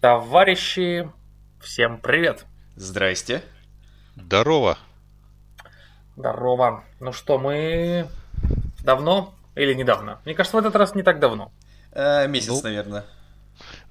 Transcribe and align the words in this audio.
Товарищи, 0.00 1.10
всем 1.60 1.98
привет. 1.98 2.44
Здрасте. 2.76 3.42
Здорово. 4.14 4.78
Здорово. 6.16 6.84
Ну 7.00 7.12
что, 7.12 7.36
мы 7.36 8.08
давно 8.84 9.34
или 9.56 9.74
недавно? 9.74 10.20
Мне 10.24 10.34
кажется, 10.34 10.56
в 10.56 10.60
этот 10.60 10.76
раз 10.76 10.94
не 10.94 11.02
так 11.02 11.18
давно. 11.18 11.50
Э, 11.90 12.28
месяц, 12.28 12.48
ну, 12.48 12.60
наверное. 12.62 13.06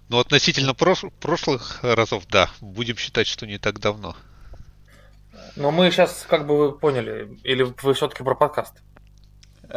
Ну, 0.08 0.20
относительно 0.20 0.72
прош- 0.72 1.12
прошлых 1.20 1.84
разов, 1.84 2.26
да. 2.28 2.50
Будем 2.62 2.96
считать, 2.96 3.28
что 3.28 3.46
не 3.46 3.58
так 3.58 3.82
давно. 3.82 4.16
Но 5.58 5.72
мы 5.72 5.92
сейчас, 5.92 6.26
как 6.30 6.48
бы 6.48 6.58
вы 6.58 6.72
поняли, 6.72 7.38
или 7.44 7.64
вы 7.64 7.94
все-таки 7.94 8.24
про 8.24 8.34
подкаст? 8.34 8.76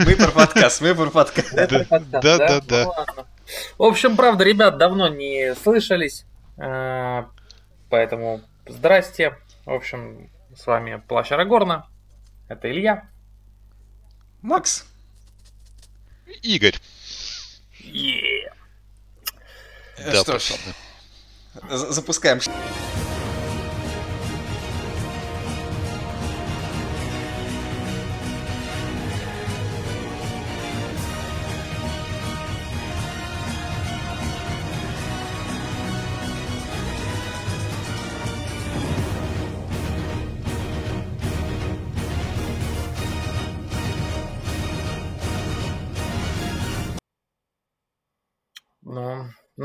Мы 0.00 0.16
про 0.16 0.32
подкаст, 0.32 0.80
мы 0.80 0.92
про 0.92 1.08
подкаст. 1.10 1.54
Да, 1.54 2.38
да, 2.38 2.60
да. 2.62 2.86
В 3.78 3.82
общем, 3.82 4.16
правда, 4.16 4.44
ребят, 4.44 4.78
давно 4.78 5.08
не 5.08 5.54
слышались, 5.54 6.24
э, 6.56 7.24
поэтому 7.90 8.40
здрасте. 8.66 9.36
В 9.64 9.72
общем, 9.72 10.30
с 10.56 10.66
вами 10.66 11.02
Плащ 11.08 11.32
Арагорна. 11.32 11.86
Это 12.48 12.70
Илья. 12.70 13.08
Макс. 14.42 14.84
Игорь. 16.42 16.76
Yeah. 17.80 18.52
Да, 19.98 20.22
Что 20.22 20.38
ж, 20.38 20.54
запускаем. 21.70 22.40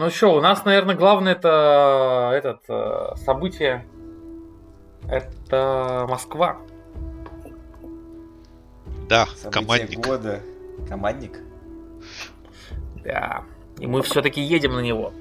Ну 0.07 0.11
что, 0.11 0.35
у 0.35 0.39
нас, 0.39 0.63
наверное, 0.63 0.95
главное 0.95 1.33
это 1.33 2.31
этот 2.33 2.61
э, 2.69 3.17
событие. 3.25 3.85
Это 5.09 6.05
Москва. 6.07 6.61
Да, 9.09 9.25
Событие 9.25 9.51
командник. 9.51 9.99
года. 9.99 10.39
Командник. 10.87 11.39
Да. 13.03 13.43
И 13.79 13.85
мы 13.85 14.01
все-таки 14.01 14.39
едем 14.39 14.75
на 14.75 14.79
него. 14.79 15.11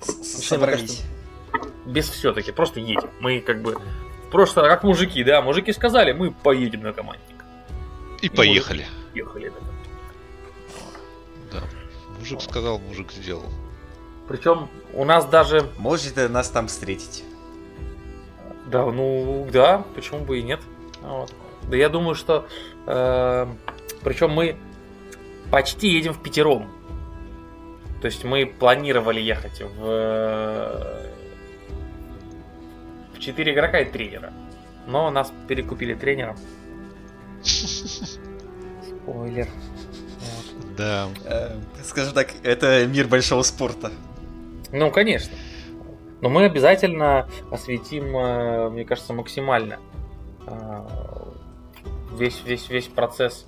Собрались. 0.00 1.04
Без 1.86 2.10
все-таки, 2.10 2.50
просто 2.50 2.80
едем. 2.80 3.08
Мы 3.20 3.38
как 3.38 3.62
бы 3.62 3.76
просто 4.32 4.62
как 4.62 4.82
мужики, 4.82 5.22
да, 5.22 5.42
мужики 5.42 5.72
сказали, 5.72 6.10
мы 6.10 6.32
поедем 6.32 6.80
на 6.82 6.92
командник. 6.92 7.44
И, 8.20 8.26
И 8.26 8.28
поехали. 8.28 8.84
Ехали, 9.14 9.50
да. 9.50 9.77
Мужик 12.18 12.40
сказал, 12.40 12.78
мужик 12.78 13.12
сделал. 13.12 13.44
Причем 14.28 14.68
у 14.92 15.04
нас 15.04 15.24
даже... 15.24 15.70
Можете 15.78 16.28
нас 16.28 16.50
там 16.50 16.68
встретить. 16.68 17.24
Да, 18.66 18.84
ну 18.84 19.48
да, 19.50 19.84
почему 19.94 20.20
бы 20.20 20.38
и 20.38 20.42
нет. 20.42 20.60
Вот. 21.00 21.32
Да 21.68 21.76
я 21.76 21.88
думаю, 21.88 22.14
что... 22.14 22.46
Э, 22.86 23.46
причем 24.02 24.30
мы 24.30 24.56
почти 25.50 25.88
едем 25.88 26.12
в 26.12 26.22
пятером. 26.22 26.70
То 28.00 28.06
есть 28.06 28.24
мы 28.24 28.46
планировали 28.46 29.20
ехать 29.20 29.62
в... 29.62 31.08
В 33.14 33.18
4 33.18 33.52
игрока 33.52 33.80
и 33.80 33.90
тренера. 33.90 34.32
Но 34.86 35.10
нас 35.10 35.32
перекупили 35.48 35.94
тренером. 35.94 36.36
Спойлер. 37.42 39.48
Да. 40.78 41.08
Э, 41.24 41.56
скажем 41.82 42.14
так, 42.14 42.28
это 42.44 42.86
мир 42.86 43.08
большого 43.08 43.42
спорта. 43.42 43.90
Ну, 44.70 44.90
конечно. 44.92 45.36
Но 46.20 46.28
мы 46.28 46.44
обязательно 46.44 47.28
осветим, 47.50 48.16
э, 48.16 48.70
мне 48.70 48.84
кажется, 48.84 49.12
максимально 49.12 49.78
э, 50.46 50.86
весь, 52.16 52.42
весь, 52.44 52.68
весь 52.70 52.86
процесс 52.86 53.46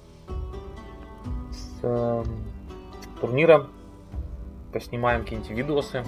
с 1.53 1.79
э, 1.83 2.25
турнира. 3.21 3.69
Поснимаем 4.73 5.23
какие-нибудь 5.23 5.51
видосы. 5.51 6.05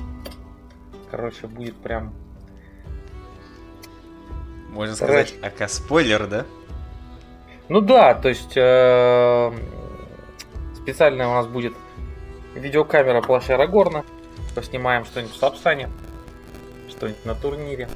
Короче, 1.10 1.46
будет 1.46 1.76
прям... 1.76 2.12
Можно 4.70 4.96
сказать, 4.96 5.34
ака 5.42 5.68
спойлер, 5.68 6.26
да? 6.26 6.46
Ну 7.68 7.80
да, 7.80 8.14
то 8.14 8.28
есть 8.28 8.56
Специально 10.82 11.30
у 11.30 11.34
нас 11.34 11.46
будет 11.46 11.74
видеокамера 12.54 13.22
плаща 13.22 13.54
Арагорна. 13.54 14.04
Поснимаем 14.54 15.04
что-нибудь 15.04 15.34
в 15.34 15.38
Сапсане, 15.38 15.88
что-нибудь 16.88 17.24
на 17.24 17.34
турнире. 17.34 17.88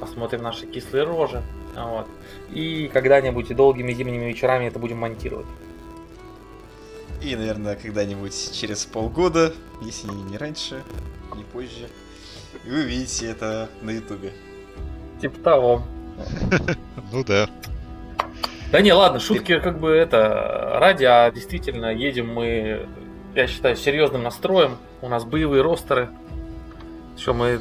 Посмотрим 0.00 0.42
наши 0.42 0.66
кислые 0.66 1.04
рожи. 1.04 1.42
Вот. 1.76 2.06
И 2.50 2.90
когда-нибудь 2.92 3.54
долгими 3.54 3.92
зимними 3.92 4.24
вечерами 4.26 4.66
это 4.66 4.78
будем 4.78 4.98
монтировать. 4.98 5.46
И, 7.22 7.36
наверное, 7.36 7.76
когда-нибудь 7.76 8.52
через 8.52 8.84
полгода, 8.84 9.54
если 9.80 10.08
не 10.08 10.36
раньше, 10.36 10.82
не 11.36 11.44
позже, 11.44 11.88
вы 12.64 12.80
увидите 12.82 13.26
это 13.26 13.70
на 13.80 13.90
ютубе. 13.90 14.32
Типа 15.20 15.38
того. 15.38 15.82
Ну 17.12 17.22
да. 17.24 17.48
Да 18.72 18.80
не, 18.80 18.90
ладно, 18.94 19.20
шутки 19.20 19.58
как 19.58 19.78
бы 19.78 19.90
это 19.90 20.78
ради, 20.80 21.04
а 21.04 21.30
действительно 21.30 21.92
едем 21.92 22.32
мы, 22.32 22.88
я 23.34 23.46
считаю, 23.46 23.76
серьезным 23.76 24.22
настроем. 24.22 24.78
У 25.02 25.10
нас 25.10 25.26
боевые 25.26 25.62
ростеры. 25.62 26.08
Что 27.18 27.34
мы 27.34 27.60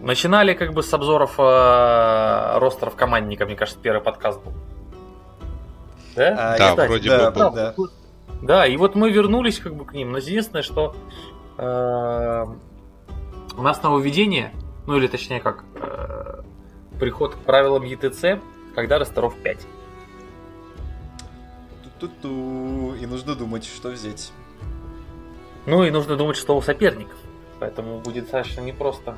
начинали 0.00 0.54
как 0.54 0.72
бы 0.72 0.82
с 0.82 0.92
обзоров 0.94 1.34
э, 1.38 2.58
ростеров 2.58 2.96
командника, 2.96 3.44
мне 3.44 3.56
кажется, 3.56 3.78
первый 3.78 4.00
подкаст 4.00 4.42
был. 4.42 4.54
Да? 6.16 6.54
А, 6.54 6.58
да, 6.58 6.70
кстати, 6.70 6.88
вроде 6.88 7.10
да, 7.10 7.30
бы 7.30 7.38
был. 7.38 7.50
Да. 7.52 7.74
да, 8.40 8.66
и 8.66 8.74
вот 8.78 8.94
мы 8.94 9.10
вернулись 9.10 9.58
как 9.58 9.74
бы 9.74 9.84
к 9.84 9.92
ним. 9.92 10.12
Но 10.12 10.18
единственное, 10.18 10.62
что 10.62 10.96
э, 11.58 12.46
у 13.54 13.62
нас 13.62 13.82
нововведение, 13.82 14.54
ну 14.86 14.96
или 14.96 15.08
точнее 15.08 15.40
как, 15.40 15.64
э, 15.74 16.40
приход 16.98 17.34
к 17.34 17.38
правилам 17.40 17.82
ETC, 17.82 18.40
когда 18.74 18.98
ростеров 18.98 19.34
5. 19.42 19.66
Ту-ту. 21.98 22.94
И 22.94 23.06
нужно 23.06 23.34
думать, 23.34 23.64
что 23.64 23.90
взять. 23.90 24.32
Ну 25.66 25.82
и 25.84 25.90
нужно 25.90 26.16
думать, 26.16 26.36
что 26.36 26.56
у 26.56 26.62
соперников. 26.62 27.18
Поэтому 27.58 28.00
будет 28.00 28.24
достаточно 28.24 28.60
непросто 28.60 29.16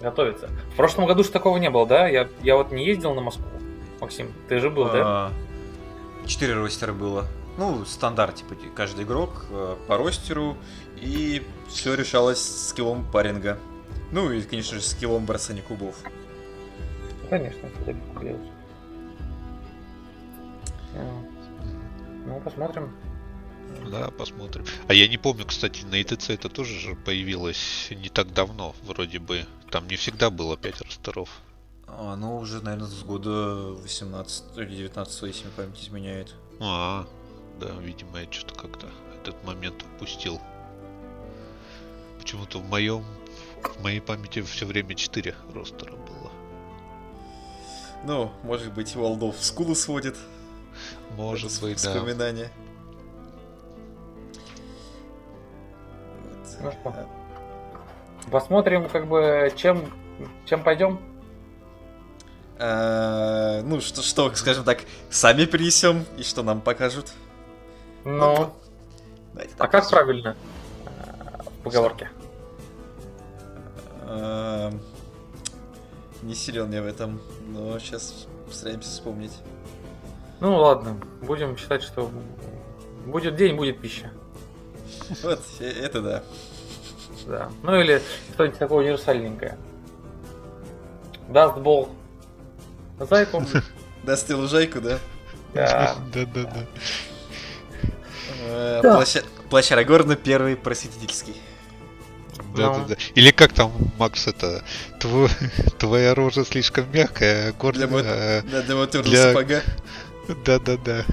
готовиться. 0.00 0.48
В 0.72 0.76
прошлом 0.76 1.06
году 1.06 1.24
же 1.24 1.30
такого 1.30 1.58
не 1.58 1.70
было, 1.70 1.86
да? 1.86 2.06
Я, 2.06 2.28
я 2.42 2.56
вот 2.56 2.70
не 2.72 2.86
ездил 2.86 3.14
на 3.14 3.20
Москву. 3.20 3.46
Максим, 4.00 4.32
ты 4.48 4.58
же 4.60 4.70
был, 4.70 4.84
да? 4.84 4.92
А, 5.04 5.32
четыре 6.26 6.54
ростера 6.54 6.92
было. 6.92 7.26
Ну, 7.58 7.84
стандарт, 7.86 8.36
типа, 8.36 8.54
каждый 8.74 9.04
игрок 9.04 9.46
э, 9.50 9.76
по 9.88 9.96
ростеру. 9.96 10.56
И 10.96 11.42
все 11.68 11.94
решалось 11.94 12.68
скиллом 12.68 13.04
паринга. 13.10 13.58
Ну 14.12 14.30
и, 14.30 14.42
конечно 14.42 14.76
же, 14.76 14.82
скиллом 14.82 15.24
бросания 15.26 15.62
кубов. 15.62 15.96
Конечно, 17.28 17.66
это 17.66 17.90
легко 17.90 18.46
Ну, 22.26 22.40
посмотрим. 22.40 22.92
Да, 23.90 24.10
посмотрим. 24.10 24.64
А 24.88 24.94
я 24.94 25.08
не 25.08 25.16
помню, 25.16 25.44
кстати, 25.46 25.84
на 25.84 26.02
ИТЦ 26.02 26.30
это 26.30 26.48
тоже 26.48 26.78
же 26.78 26.94
появилось 26.94 27.88
не 27.90 28.08
так 28.08 28.32
давно, 28.32 28.74
вроде 28.82 29.18
бы. 29.18 29.46
Там 29.70 29.86
не 29.88 29.96
всегда 29.96 30.30
было 30.30 30.56
5 30.56 30.82
ростеров. 30.82 31.28
А, 31.86 32.16
ну, 32.16 32.38
уже, 32.38 32.62
наверное, 32.62 32.88
с 32.88 33.02
года 33.02 33.30
18 33.82 34.56
или 34.56 34.76
19, 34.76 35.22
если 35.22 35.48
память 35.50 35.80
изменяет. 35.80 36.34
А, 36.60 37.06
да, 37.60 37.70
видимо, 37.80 38.20
я 38.20 38.30
что-то 38.30 38.54
как-то 38.54 38.88
этот 39.20 39.42
момент 39.44 39.84
упустил. 39.94 40.40
Почему-то 42.18 42.58
в 42.58 42.68
моем 42.68 43.04
в 43.62 43.82
моей 43.82 44.00
памяти 44.00 44.42
все 44.42 44.66
время 44.66 44.94
4 44.94 45.34
ростера 45.54 45.92
было. 45.92 46.30
Ну, 48.04 48.32
может 48.42 48.72
быть, 48.72 48.94
Волдов 48.94 49.36
в 49.36 49.44
скулу 49.44 49.74
сводит. 49.74 50.16
Может 51.14 51.52
Это 51.52 51.60
быть, 51.62 51.84
воспоминания. 51.84 52.50
да. 56.60 56.72
Вот. 56.84 56.94
Посмотрим, 58.30 58.88
как 58.88 59.06
бы, 59.06 59.52
чем, 59.56 59.92
чем 60.46 60.62
пойдем. 60.62 61.00
А, 62.58 63.62
ну, 63.62 63.80
что, 63.80 64.02
что, 64.02 64.34
скажем 64.34 64.64
так, 64.64 64.80
сами 65.10 65.44
принесем 65.44 66.04
и 66.16 66.22
что 66.22 66.42
нам 66.42 66.60
покажут. 66.60 67.12
Ну, 68.04 68.52
ну 69.34 69.42
а 69.58 69.68
как 69.68 69.88
правильно? 69.90 70.36
поговорке? 71.62 72.08
Эм, 74.08 74.80
Не 76.22 76.34
силен 76.34 76.72
я 76.72 76.82
в 76.82 76.86
этом, 76.86 77.20
но 77.48 77.78
сейчас 77.78 78.26
постараемся 78.46 78.88
вспомнить. 78.88 79.32
Ну 80.40 80.56
ладно, 80.56 80.98
будем 81.22 81.56
считать, 81.56 81.82
что 81.82 82.10
будет 83.06 83.36
день, 83.36 83.56
будет 83.56 83.80
пища. 83.80 84.10
Вот, 85.22 85.40
э, 85.60 85.64
это 85.70 86.00
да. 86.02 86.22
Да. 87.26 87.50
Ну 87.62 87.80
или 87.80 88.02
что-нибудь 88.34 88.58
такое 88.58 88.84
универсальненькое. 88.84 89.56
Даст 91.28 91.56
Бог 91.58 91.88
зайку. 92.98 93.44
Даст 94.04 94.30
лужайку, 94.30 94.80
да? 94.80 94.98
Да. 95.54 95.96
Да-да-да. 96.12 96.66
Э, 98.42 98.80
Да. 98.82 98.94
Плащ 98.96 99.16
плащ 99.50 99.72
Арагорна 99.72 100.16
первый 100.16 100.56
просветительский. 100.56 101.36
Да-да-да. 102.54 102.96
Или 103.14 103.30
как 103.32 103.52
там, 103.52 103.72
Макс, 103.98 104.26
это 104.26 104.62
тво- 105.00 105.30
твоя 105.78 106.14
рожа 106.14 106.44
слишком 106.44 106.90
мягкая, 106.92 107.48
а 107.58 107.72
Для, 107.72 107.86
горло. 107.86 107.86
мо- 107.86 108.00
э, 108.04 108.42
да, 108.42 108.62
для 108.62 108.76
моторного 108.76 109.10
для- 109.10 109.22
сапога. 109.32 109.62
Да-да-да. 110.28 111.04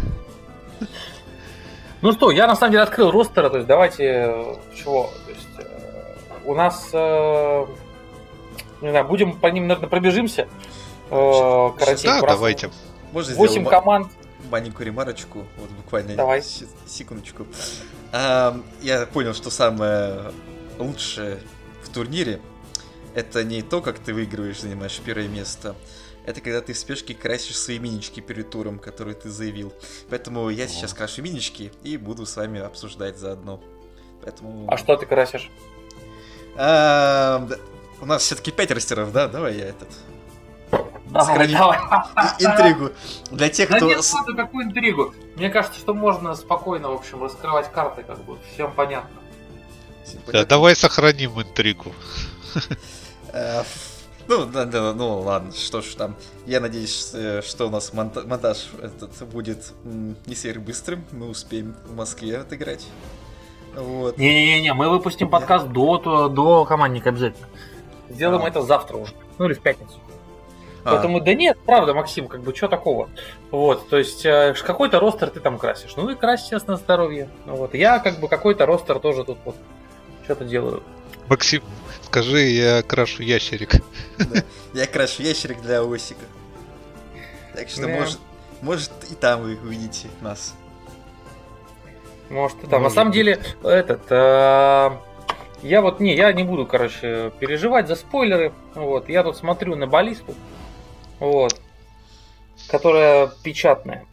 Ну 2.01 2.11
что, 2.11 2.31
я 2.31 2.47
на 2.47 2.55
самом 2.55 2.71
деле 2.71 2.83
открыл 2.83 3.11
ростера, 3.11 3.49
то 3.49 3.57
есть 3.57 3.67
давайте 3.67 4.03
э, 4.03 4.55
чего, 4.75 5.09
то 5.25 5.31
есть 5.31 5.47
э, 5.57 5.63
у 6.43 6.53
нас, 6.53 6.89
э, 6.91 7.65
не 8.81 8.89
знаю, 8.89 9.05
будем 9.05 9.39
по 9.39 9.47
ним, 9.47 9.67
наверное, 9.67 9.87
пробежимся. 9.89 10.49
Э, 11.09 11.69
коротенько, 11.79 12.19
Да, 12.19 12.27
раз- 12.27 12.35
давайте. 12.35 12.71
Можно 13.13 13.35
Восемь 13.35 13.61
сделать 13.61 13.69
команд. 13.69 14.11
маленькую 14.51 14.87
ремарочку? 14.87 15.45
Вот 15.57 15.69
буквально 15.69 16.15
Давай. 16.15 16.41
се- 16.41 16.67
секундочку. 16.87 17.45
Ам, 18.11 18.63
я 18.81 19.05
понял, 19.05 19.33
что 19.33 19.49
самое 19.49 20.33
лучшее 20.79 21.39
в 21.83 21.89
турнире 21.89 22.41
это 23.15 23.43
не 23.45 23.61
то, 23.61 23.79
как 23.81 23.99
ты 23.99 24.13
выигрываешь, 24.13 24.59
занимаешь 24.59 24.99
первое 25.05 25.27
место. 25.29 25.75
Это 26.25 26.39
когда 26.41 26.61
ты 26.61 26.73
в 26.73 26.77
спешке 26.77 27.13
красишь 27.13 27.57
свои 27.57 27.79
минички 27.79 28.21
перед 28.21 28.49
туром, 28.49 28.79
которые 28.79 29.15
ты 29.15 29.29
заявил. 29.29 29.73
Поэтому 30.09 30.49
я 30.49 30.67
сейчас 30.67 30.93
крашу 30.93 31.21
минички 31.21 31.71
и 31.83 31.97
буду 31.97 32.25
с 32.25 32.35
вами 32.37 32.61
обсуждать 32.61 33.17
заодно. 33.17 33.61
Поэтому... 34.23 34.65
А 34.71 34.77
что 34.77 34.95
ты 34.95 35.05
красишь? 35.05 35.51
Да, 36.55 37.45
У 38.01 38.05
нас 38.05 38.21
все-таки 38.23 38.51
пять 38.51 38.71
растеров, 38.71 39.11
да? 39.11 39.27
Давай 39.27 39.55
я 39.57 39.65
этот... 39.67 39.89
Давай, 41.11 41.45
Интригу. 42.39 42.91
Для 43.29 43.49
тех, 43.49 43.69
Да 43.69 43.77
кто... 43.77 43.85
нет, 43.87 44.03
с- 44.03 44.13
ладно, 44.13 44.35
какую 44.35 44.65
интригу. 44.65 45.13
Мне 45.35 45.49
кажется, 45.49 45.79
что 45.79 45.93
можно 45.93 46.33
спокойно, 46.35 46.89
в 46.89 46.93
общем, 46.93 47.21
раскрывать 47.21 47.71
карты, 47.71 48.03
как 48.03 48.23
бы, 48.23 48.39
всем 48.53 48.71
понятно. 48.73 49.19
Да, 50.27 50.43
давай 50.45 50.75
сохраним 50.75 51.39
интригу. 51.39 51.93
Ну, 54.27 54.45
да, 54.45 54.65
да, 54.65 54.93
ну 54.93 55.19
ладно, 55.19 55.51
что 55.51 55.81
ж 55.81 55.95
там. 55.95 56.15
Я 56.45 56.59
надеюсь, 56.61 57.11
э, 57.13 57.41
что 57.41 57.67
у 57.67 57.69
нас 57.69 57.91
монта- 57.93 58.25
монтаж 58.25 58.67
этот 58.81 59.27
будет 59.27 59.73
не 59.83 60.35
сверхбыстрым. 60.35 61.03
Мы 61.11 61.27
успеем 61.29 61.75
в 61.85 61.95
Москве 61.95 62.37
отыграть. 62.37 62.87
Вот. 63.75 64.17
Не-не-не, 64.17 64.73
мы 64.73 64.89
выпустим 64.89 65.29
подкаст 65.29 65.67
до, 65.67 65.97
до, 65.97 66.29
до 66.29 66.65
командника 66.65 67.09
обязательно. 67.09 67.47
Сделаем 68.09 68.43
А. 68.43 68.47
это 68.47 68.61
завтра 68.61 68.97
уже. 68.97 69.13
Ну 69.39 69.45
или 69.45 69.53
в 69.53 69.59
пятницу. 69.61 69.99
А, 70.85 70.91
Поэтому, 70.91 71.21
да 71.21 71.33
нет, 71.33 71.57
правда, 71.65 71.93
Максим, 71.93 72.27
как 72.27 72.41
бы, 72.41 72.53
что 72.53 72.67
такого? 72.67 73.09
Вот, 73.51 73.87
то 73.87 73.97
есть, 73.97 74.25
э, 74.25 74.53
какой-то 74.65 74.99
ростер 74.99 75.29
ты 75.29 75.39
там 75.39 75.57
красишь. 75.57 75.95
Ну 75.95 76.09
и 76.09 76.15
крась 76.15 76.41
сейчас 76.43 76.67
на 76.67 76.75
здоровье. 76.75 77.29
Ну 77.45 77.55
Вот, 77.55 77.73
я, 77.73 77.99
как 77.99 78.19
бы, 78.19 78.27
какой-то 78.27 78.65
ростер 78.65 78.99
тоже 78.99 79.23
тут 79.23 79.37
вот 79.45 79.55
что-то 80.25 80.43
делаю. 80.43 80.83
Максим, 81.29 81.63
скажи, 82.13 82.41
я 82.41 82.83
крашу 82.83 83.23
ящерик. 83.23 83.71
да. 84.19 84.43
Я 84.75 84.85
крашу 84.85 85.23
ящерик 85.23 85.61
для 85.61 85.81
Осика. 85.81 86.25
Так 87.55 87.69
что, 87.69 87.81
Да. 87.87 87.87
может, 87.87 88.19
может 88.61 88.91
и 89.09 89.15
там 89.15 89.41
вы 89.41 89.55
увидите 89.57 90.09
нас. 90.21 90.53
Может, 92.29 92.63
и 92.63 92.67
там. 92.67 92.83
На 92.83 92.91
самом 92.91 93.11
деле, 93.11 93.39
этот. 93.63 94.03
э, 94.11 94.91
Я 95.63 95.81
вот 95.81 95.99
не, 96.01 96.13
я 96.15 96.31
не 96.33 96.43
буду, 96.43 96.67
короче, 96.67 97.31
переживать 97.39 97.87
за 97.87 97.95
спойлеры. 97.95 98.51
Вот, 98.75 99.09
я 99.09 99.23
тут 99.23 99.35
смотрю 99.37 99.75
на 99.75 99.87
баллисту, 99.87 100.35
вот, 101.19 101.59
которая 102.69 103.31
печатная, 103.43 104.05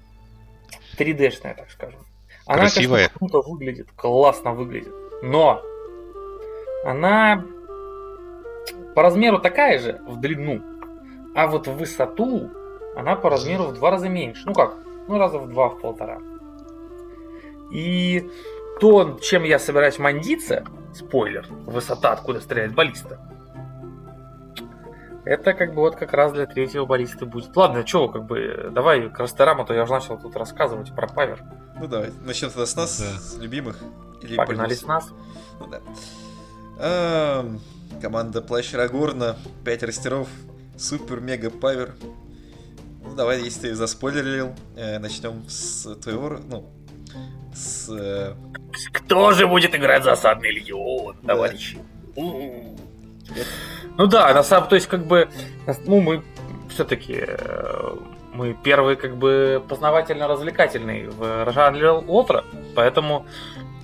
3D-шная, 0.97 1.55
так 1.55 1.71
скажем. 1.71 2.01
Она, 2.47 2.61
Красивая. 2.61 3.09
конечно, 3.09 3.19
круто 3.19 3.49
выглядит, 3.49 3.89
классно 3.97 4.53
выглядит, 4.55 4.95
но 5.23 5.61
она 6.85 7.45
по 9.01 9.05
размеру 9.05 9.39
такая 9.39 9.79
же 9.79 9.99
в 10.07 10.21
длину, 10.21 10.61
а 11.35 11.47
вот 11.47 11.67
в 11.67 11.73
высоту 11.73 12.51
она 12.95 13.17
по 13.17 13.31
размеру 13.31 13.65
в 13.65 13.73
два 13.73 13.93
раза 13.93 14.11
меньше. 14.11 14.43
Ну 14.45 14.53
как? 14.53 14.77
Ну 15.09 15.17
раза 15.17 15.39
в 15.39 15.49
два, 15.49 15.71
в 15.71 15.81
полтора. 15.81 16.19
И 17.73 18.31
то, 18.79 19.19
чем 19.23 19.45
я 19.45 19.59
собираюсь 19.59 19.99
мандиться, 19.99 20.67
спойлер, 20.93 21.47
высота, 21.65 22.13
откуда 22.13 22.43
стреляет 22.43 22.75
баллиста, 22.75 23.19
это 25.25 25.55
как 25.55 25.71
бы 25.75 25.81
вот 25.81 25.97
как 25.97 26.13
раз 26.13 26.33
для 26.33 26.45
третьего 26.45 26.85
баллисты 26.85 27.25
будет. 27.25 27.57
Ладно, 27.57 27.87
что, 27.87 28.07
как 28.11 28.27
бы, 28.27 28.69
давай 28.71 29.09
к 29.09 29.19
растерам, 29.19 29.63
а 29.63 29.65
то 29.65 29.73
я 29.73 29.85
уже 29.85 29.93
начал 29.95 30.19
тут 30.19 30.37
рассказывать 30.37 30.95
про 30.95 31.09
павер. 31.09 31.43
Ну 31.81 31.87
давай, 31.87 32.11
начнем 32.23 32.51
тогда 32.51 32.67
с 32.67 32.77
нас, 32.77 33.01
Да. 33.01 33.19
с 33.19 33.39
любимых. 33.39 33.79
Или 34.21 34.37
Погнали 34.37 34.75
с 34.75 34.85
нас. 34.85 35.09
Ну 35.59 35.69
да. 35.69 37.47
Команда 38.01 38.41
Плащ 38.41 38.73
Рагорна, 38.75 39.37
5 39.65 39.83
растеров, 39.83 40.29
супер 40.77 41.21
мега 41.21 41.51
павер. 41.51 41.95
Ну 43.05 43.15
давай, 43.15 43.43
если 43.43 43.69
ты 43.69 43.75
заспойлерил, 43.75 44.55
э, 44.77 44.99
начнем 44.99 45.49
с 45.49 45.95
твоего, 45.97 46.39
ну, 46.49 46.67
с... 47.55 47.89
э, 47.91 48.35
Кто 48.93 49.33
же 49.33 49.47
будет 49.47 49.75
играть 49.75 50.05
засадный 50.05 50.51
легион, 50.53 51.17
Да. 51.23 51.35
товарищи? 51.35 51.79
Ну 52.17 54.07
да, 54.07 54.33
на 54.35 54.43
самом 54.43 54.69
то 54.69 54.75
есть 54.77 54.87
как 54.89 55.07
бы, 55.07 55.29
ну 55.87 56.01
мы 56.01 56.23
все-таки 56.69 57.27
мы 58.33 58.55
первый 58.63 58.97
как 58.97 59.17
бы 59.17 59.63
познавательно-развлекательный 59.69 61.09
в 61.09 61.53
жанре 61.53 61.91
Лотра, 61.91 62.45
поэтому 62.75 63.27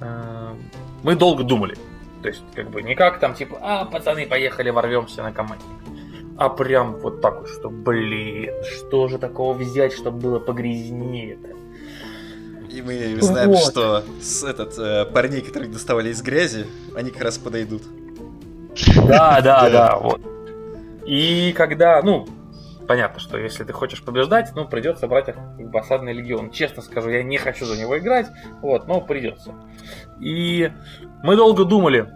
э, 0.00 0.54
мы 1.02 1.16
долго 1.16 1.42
думали. 1.42 1.76
То 2.22 2.28
есть 2.28 2.42
как 2.54 2.70
бы 2.70 2.82
не 2.82 2.94
как 2.94 3.20
там 3.20 3.34
типа, 3.34 3.58
а 3.62 3.84
пацаны, 3.84 4.26
поехали 4.26 4.70
ворвемся 4.70 5.22
на 5.22 5.32
команде. 5.32 5.64
А 6.38 6.48
прям 6.50 6.96
вот 6.98 7.20
так 7.22 7.40
вот, 7.40 7.48
что, 7.48 7.70
блин, 7.70 8.52
что 8.62 9.08
же 9.08 9.18
такого 9.18 9.54
взять, 9.54 9.92
чтобы 9.92 10.18
было 10.18 10.38
погрязнее-то? 10.38 11.56
И 12.70 12.82
мы 12.82 13.16
знаем, 13.22 13.50
Вот. 13.50 13.58
что 13.70 14.04
с 14.20 14.44
этот, 14.44 14.78
э, 14.78 15.06
парней, 15.06 15.40
которых 15.40 15.70
доставали 15.72 16.10
из 16.10 16.20
грязи, 16.20 16.66
они 16.94 17.10
как 17.10 17.22
раз 17.22 17.38
подойдут. 17.38 17.82
Да, 18.96 19.40
да, 19.40 19.40
Да. 19.40 19.70
да, 19.70 19.96
вот. 19.96 20.20
И 21.06 21.54
когда, 21.56 22.02
ну, 22.02 22.26
понятно, 22.86 23.20
что 23.20 23.38
если 23.38 23.64
ты 23.64 23.72
хочешь 23.72 24.02
побеждать, 24.02 24.52
ну, 24.54 24.66
придется 24.66 25.06
брать 25.08 25.26
как 25.26 25.70
бы 25.70 25.78
осадный 25.78 26.12
легион. 26.12 26.50
Честно 26.50 26.82
скажу, 26.82 27.10
я 27.10 27.22
не 27.22 27.38
хочу 27.38 27.64
за 27.64 27.78
него 27.80 27.98
играть, 27.98 28.26
вот, 28.62 28.86
но 28.86 29.00
придется. 29.00 29.54
И 30.20 30.70
мы 31.22 31.36
долго 31.36 31.64
думали, 31.64 32.08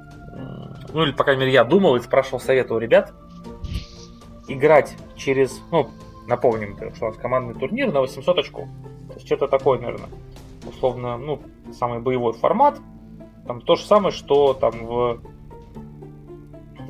ну, 0.92 1.02
или, 1.02 1.12
по 1.12 1.24
крайней 1.24 1.40
мере, 1.40 1.52
я 1.52 1.64
думал 1.64 1.96
и 1.96 2.00
спрашивал 2.00 2.40
совета 2.40 2.74
у 2.74 2.78
ребят, 2.78 3.12
играть 4.48 4.96
через, 5.16 5.60
ну, 5.70 5.90
напомним, 6.26 6.76
что 6.94 7.06
у 7.06 7.08
нас 7.08 7.16
командный 7.16 7.54
турнир 7.54 7.92
на 7.92 8.00
800 8.00 8.38
очков. 8.38 8.68
То 9.08 9.14
есть 9.14 9.26
что-то 9.26 9.48
такое, 9.48 9.78
наверное, 9.78 10.08
условно, 10.66 11.16
ну, 11.18 11.42
самый 11.72 12.00
боевой 12.00 12.32
формат. 12.32 12.78
Там 13.46 13.60
то 13.60 13.76
же 13.76 13.84
самое, 13.84 14.12
что 14.12 14.54
там 14.54 14.86
в 14.86 15.20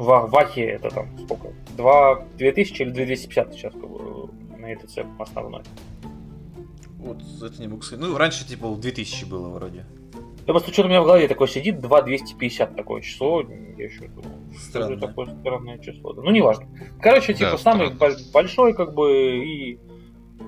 в 0.00 0.30
Вахе 0.30 0.62
это 0.62 0.88
там 0.90 1.07
сколько? 1.25 1.49
2, 1.76 2.25
2000 2.38 2.83
или 2.83 2.90
2250 2.90 3.52
сейчас 3.54 3.73
как 3.75 3.88
бы, 3.88 4.30
на 4.59 4.73
ЭТЦ 4.75 4.99
основной. 5.19 5.62
Вот, 6.99 7.19
это 7.42 7.61
не 7.61 7.69
могу 7.69 7.83
сказать. 7.83 8.04
Ну, 8.07 8.16
раньше, 8.16 8.47
типа, 8.47 8.69
2000 8.76 9.25
было 9.26 9.49
вроде. 9.49 9.85
Я 10.47 10.52
просто 10.54 10.73
что-то 10.73 10.88
у 10.88 10.90
меня 10.90 11.02
в 11.02 11.04
голове 11.04 11.28
такое 11.28 11.49
сидит, 11.49 11.80
2,250 11.80 12.75
такое 12.76 13.02
число. 13.02 13.42
Я 13.42 13.85
еще 13.85 14.09
думал, 14.09 14.37
что 14.52 14.59
же 14.59 14.59
Странно. 14.97 15.00
такое 15.00 15.26
странное 15.40 15.78
число. 15.78 16.12
Да, 16.14 16.23
ну, 16.23 16.30
неважно. 16.30 16.66
Короче, 17.00 17.35
типа, 17.35 17.52
Да, 17.52 17.59
самый 17.59 17.95
странно. 17.95 18.14
бо- 18.16 18.33
большой, 18.33 18.75
как 18.75 18.95
бы, 18.95 19.45
и 19.45 19.78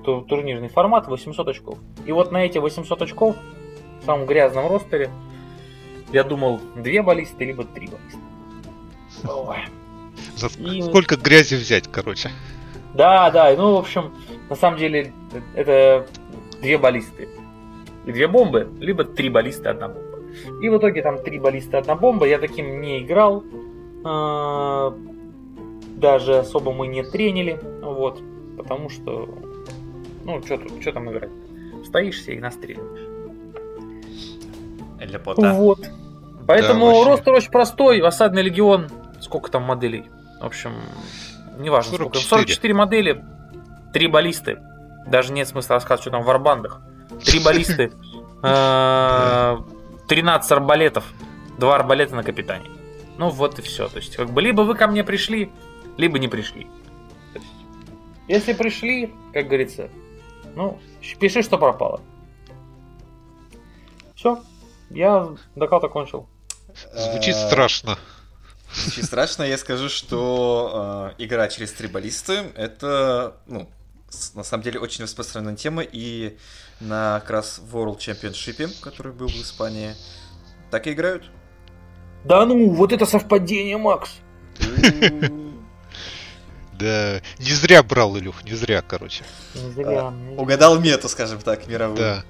ту- 0.03 0.21
турнирный 0.21 0.67
формат 0.69 1.07
800 1.07 1.47
очков. 1.47 1.77
И 2.05 2.11
вот 2.11 2.31
на 2.31 2.43
эти 2.45 2.57
800 2.57 3.01
очков 3.03 3.35
в 4.01 4.05
самом 4.05 4.25
грязном 4.25 4.67
ростере 4.67 5.09
я 6.11 6.23
думал, 6.23 6.59
две 6.75 7.01
баллисты, 7.01 7.45
либо 7.45 7.63
три 7.63 7.87
баллисты. 7.87 8.19
За 10.35 10.47
И- 10.47 10.81
сколько 10.81 11.15
грязи 11.15 11.55
взять, 11.55 11.87
короче? 11.91 12.29
Да, 12.93 13.31
да, 13.31 13.53
ну, 13.57 13.73
в 13.73 13.77
общем, 13.77 14.13
на 14.49 14.55
самом 14.55 14.77
деле, 14.77 15.13
это 15.55 16.05
две 16.61 16.77
баллисты. 16.77 17.27
И 18.05 18.11
две 18.11 18.27
бомбы, 18.27 18.67
либо 18.79 19.03
три 19.03 19.29
баллисты, 19.29 19.69
одна 19.69 19.87
бомба. 19.87 20.13
И 20.61 20.69
в 20.69 20.77
итоге 20.77 21.01
там 21.01 21.21
три 21.23 21.39
баллисты, 21.39 21.77
одна 21.77 21.95
бомба. 21.95 22.27
Я 22.27 22.39
таким 22.39 22.81
не 22.81 22.99
играл. 23.03 23.43
А, 24.03 24.93
даже 25.95 26.39
особо 26.39 26.73
мы 26.73 26.87
не 26.87 27.03
тренили. 27.03 27.59
Вот. 27.81 28.21
Потому 28.57 28.89
что... 28.89 29.29
Ну, 30.25 30.41
что 30.43 30.57
тут, 30.57 30.81
что 30.81 30.91
там 30.91 31.11
играть? 31.11 31.29
Стоишься 31.85 32.31
и 32.31 32.39
настреливаешь. 32.39 33.07
Для 35.05 35.19
пота. 35.19 35.53
Вот. 35.53 35.79
Поэтому 36.47 36.87
вообще. 36.87 37.09
ростер 37.09 37.33
очень 37.33 37.51
простой. 37.51 38.01
Осадный 38.01 38.41
легион. 38.41 38.89
Сколько 39.33 39.49
там 39.49 39.63
моделей? 39.63 40.05
В 40.39 40.45
общем, 40.45 40.75
неважно 41.57 41.93
44. 41.93 42.23
сколько. 42.23 42.45
44 42.45 42.73
модели. 42.75 43.25
Три 43.91 44.05
баллисты. 44.05 44.59
Даже 45.07 45.33
нет 45.33 45.47
смысла 45.47 45.77
рассказывать, 45.77 46.01
что 46.01 46.11
там 46.11 46.21
в 46.21 46.25
варбандах. 46.25 46.81
Три 47.25 47.39
баллисты. 47.43 47.91
э, 48.43 49.57
13 50.07 50.51
арбалетов. 50.51 51.11
Два 51.57 51.73
арбалета 51.73 52.15
на 52.15 52.21
капитане. 52.21 52.69
Ну 53.17 53.29
вот 53.29 53.57
и 53.57 53.63
все. 53.63 53.87
То 53.87 53.97
есть, 53.97 54.15
как 54.15 54.29
бы, 54.29 54.39
либо 54.39 54.61
вы 54.61 54.75
ко 54.75 54.85
мне 54.85 55.03
пришли, 55.03 55.51
либо 55.97 56.19
не 56.19 56.27
пришли. 56.27 56.67
Если 58.27 58.53
пришли, 58.53 59.15
как 59.33 59.47
говорится, 59.47 59.89
ну, 60.55 60.77
пиши, 61.19 61.41
что 61.41 61.57
пропало. 61.57 62.01
Все. 64.13 64.43
Я 64.91 65.29
докат 65.55 65.83
окончил. 65.83 66.29
Звучит 66.93 67.33
Э, 67.33 67.47
страшно. 67.47 67.97
Звучит 68.73 69.05
страшно. 69.05 69.43
Я 69.43 69.57
скажу, 69.57 69.89
что 69.89 71.13
э, 71.17 71.23
игра 71.23 71.47
через 71.47 71.71
три 71.73 71.87
баллисты 71.87 72.51
это, 72.55 73.37
ну, 73.45 73.69
на 74.33 74.43
самом 74.43 74.63
деле 74.63 74.79
очень 74.79 75.03
распространенная 75.03 75.55
тема. 75.55 75.83
И 75.83 76.37
на 76.79 77.19
как 77.21 77.29
раз 77.29 77.61
World 77.71 77.99
Championship, 77.99 78.79
который 78.81 79.11
был 79.11 79.27
в 79.27 79.35
Испании, 79.35 79.95
так 80.71 80.87
и 80.87 80.93
играют. 80.93 81.23
Да 82.25 82.45
ну, 82.45 82.69
вот 82.69 82.91
это 82.91 83.05
совпадение, 83.05 83.77
Макс. 83.77 84.11
Да, 86.79 87.21
не 87.37 87.51
зря 87.51 87.83
брал, 87.83 88.17
Илюх, 88.17 88.43
не 88.43 88.55
зря, 88.55 88.81
короче. 88.81 89.23
Не 89.53 89.71
зря. 89.71 90.11
Угадал 90.35 90.79
мету, 90.79 91.07
скажем 91.07 91.39
так, 91.39 91.67
мировую. 91.67 91.97
Да. 91.97 92.25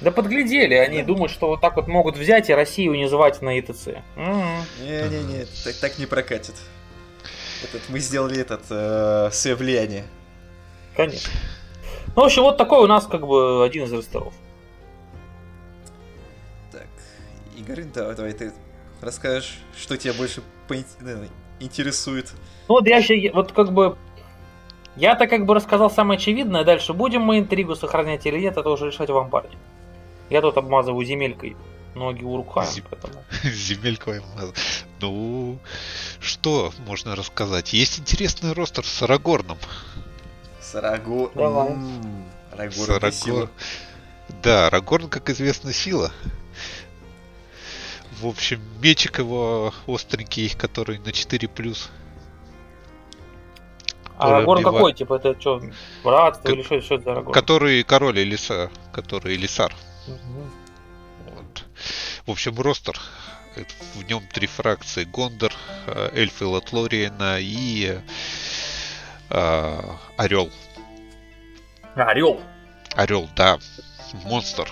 Да 0.00 0.12
подглядели, 0.12 0.74
они 0.74 1.02
думают, 1.02 1.32
что 1.32 1.48
вот 1.48 1.60
так 1.60 1.76
вот 1.76 1.88
могут 1.88 2.16
взять 2.16 2.50
и 2.50 2.54
Россию 2.54 2.94
не 2.94 3.08
звать 3.08 3.42
на 3.42 3.58
ИТЦ. 3.58 3.88
М. 4.16 4.64
Не-не-не, 4.80 5.46
так, 5.64 5.74
так 5.80 5.98
не 5.98 6.06
прокатит. 6.06 6.54
Этот, 7.64 7.82
мы 7.88 7.98
сделали 7.98 8.40
этот, 8.40 8.62
э, 8.70 9.30
свое 9.32 9.56
влияние. 9.56 10.04
Конечно. 10.96 11.30
Ну, 12.14 12.22
в 12.22 12.24
общем, 12.26 12.42
вот 12.42 12.56
такой 12.56 12.82
у 12.82 12.86
нас 12.86 13.06
как 13.06 13.26
бы 13.26 13.64
один 13.64 13.84
из 13.84 13.92
ростеров. 13.92 14.32
Так, 16.70 16.86
Игорь, 17.56 17.84
да, 17.92 18.12
давай 18.14 18.32
ты 18.32 18.52
расскажешь, 19.00 19.58
что 19.76 19.96
тебя 19.96 20.12
больше 20.14 20.42
ну, 20.68 21.24
интересует. 21.58 22.32
Ну 22.68 22.74
вот 22.74 22.86
я 22.86 22.98
еще, 22.98 23.32
вот 23.32 23.52
как 23.52 23.72
бы... 23.72 23.96
Я-то 24.96 25.28
как 25.28 25.46
бы 25.46 25.54
рассказал 25.54 25.90
самое 25.90 26.18
очевидное, 26.18 26.64
дальше 26.64 26.92
будем 26.92 27.22
мы 27.22 27.38
интригу 27.38 27.76
сохранять 27.76 28.26
или 28.26 28.38
нет, 28.40 28.56
это 28.56 28.68
уже 28.68 28.86
решать 28.86 29.10
вам, 29.10 29.30
парни. 29.30 29.56
Я 30.30 30.40
тут 30.40 30.56
обмазываю 30.56 31.04
земелькой 31.04 31.56
ноги 31.94 32.22
у 32.22 32.36
руками, 32.36 32.66
Зем- 32.66 32.84
поэтому... 32.90 33.24
Земельку. 33.42 34.12
Ну, 35.00 35.58
что 36.20 36.72
можно 36.86 37.16
рассказать? 37.16 37.72
Есть 37.72 37.98
интересный 38.00 38.52
ростер 38.52 38.84
с 38.84 39.02
Арагорном. 39.02 39.58
Сарагор... 40.60 41.30
Это 42.96 43.12
сила. 43.12 43.50
Да, 44.42 44.66
Арагорн, 44.66 45.08
как 45.08 45.30
известно, 45.30 45.72
сила. 45.72 46.12
В 48.20 48.26
общем, 48.26 48.60
мечик 48.82 49.18
его 49.18 49.72
остренький, 49.86 50.50
который 50.50 50.98
на 50.98 51.12
4 51.12 51.48
плюс. 51.48 51.88
А 54.18 54.36
Арагорн 54.36 54.64
какой, 54.64 54.92
типа, 54.92 55.14
это 55.14 55.40
что, 55.40 55.62
братство 56.02 56.48
Как- 56.48 56.56
или 56.56 56.62
что, 56.64 56.80
что 56.80 56.96
это 56.96 57.04
за 57.04 57.12
Арагорн? 57.12 57.32
Который 57.32 57.82
король 57.84 58.18
Элиса, 58.18 58.70
который 58.92 59.36
Элисар. 59.36 59.72
Вот. 61.26 61.64
В 62.26 62.30
общем, 62.30 62.58
ростер. 62.60 62.98
В 63.94 64.02
нем 64.04 64.26
три 64.32 64.46
фракции. 64.46 65.04
Гондор, 65.04 65.52
э, 65.86 66.10
эльфы 66.14 66.44
Лотлориена 66.46 67.38
и 67.40 67.98
э, 69.30 69.80
Орел. 70.16 70.50
Орел. 71.94 72.40
Орел, 72.94 73.28
да. 73.34 73.58
Монстр. 74.24 74.70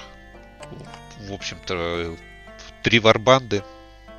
В 1.20 1.32
общем-то, 1.32 2.16
три 2.82 2.98
варбанды. 3.00 3.62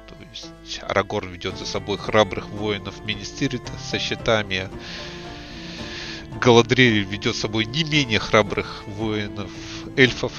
То 0.07 0.15
есть 0.31 0.81
Арагорн 0.83 1.29
ведет 1.29 1.57
за 1.57 1.65
собой 1.65 1.97
храбрых 1.97 2.47
воинов 2.49 3.03
Министирита 3.05 3.71
со 3.79 3.99
щитами. 3.99 4.69
Галадриэль 6.41 7.03
ведет 7.03 7.35
с 7.35 7.39
собой 7.39 7.65
не 7.65 7.83
менее 7.83 8.19
храбрых 8.19 8.83
воинов 8.87 9.49
эльфов. 9.95 10.33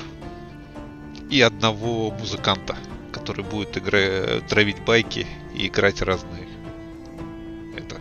И 1.31 1.41
одного 1.41 2.11
музыканта, 2.11 2.77
который 3.13 3.45
будет 3.45 3.77
игра... 3.77 4.41
травить 4.49 4.81
байки 4.83 5.27
и 5.55 5.67
играть 5.67 6.03
разные 6.03 6.49
это, 7.77 8.01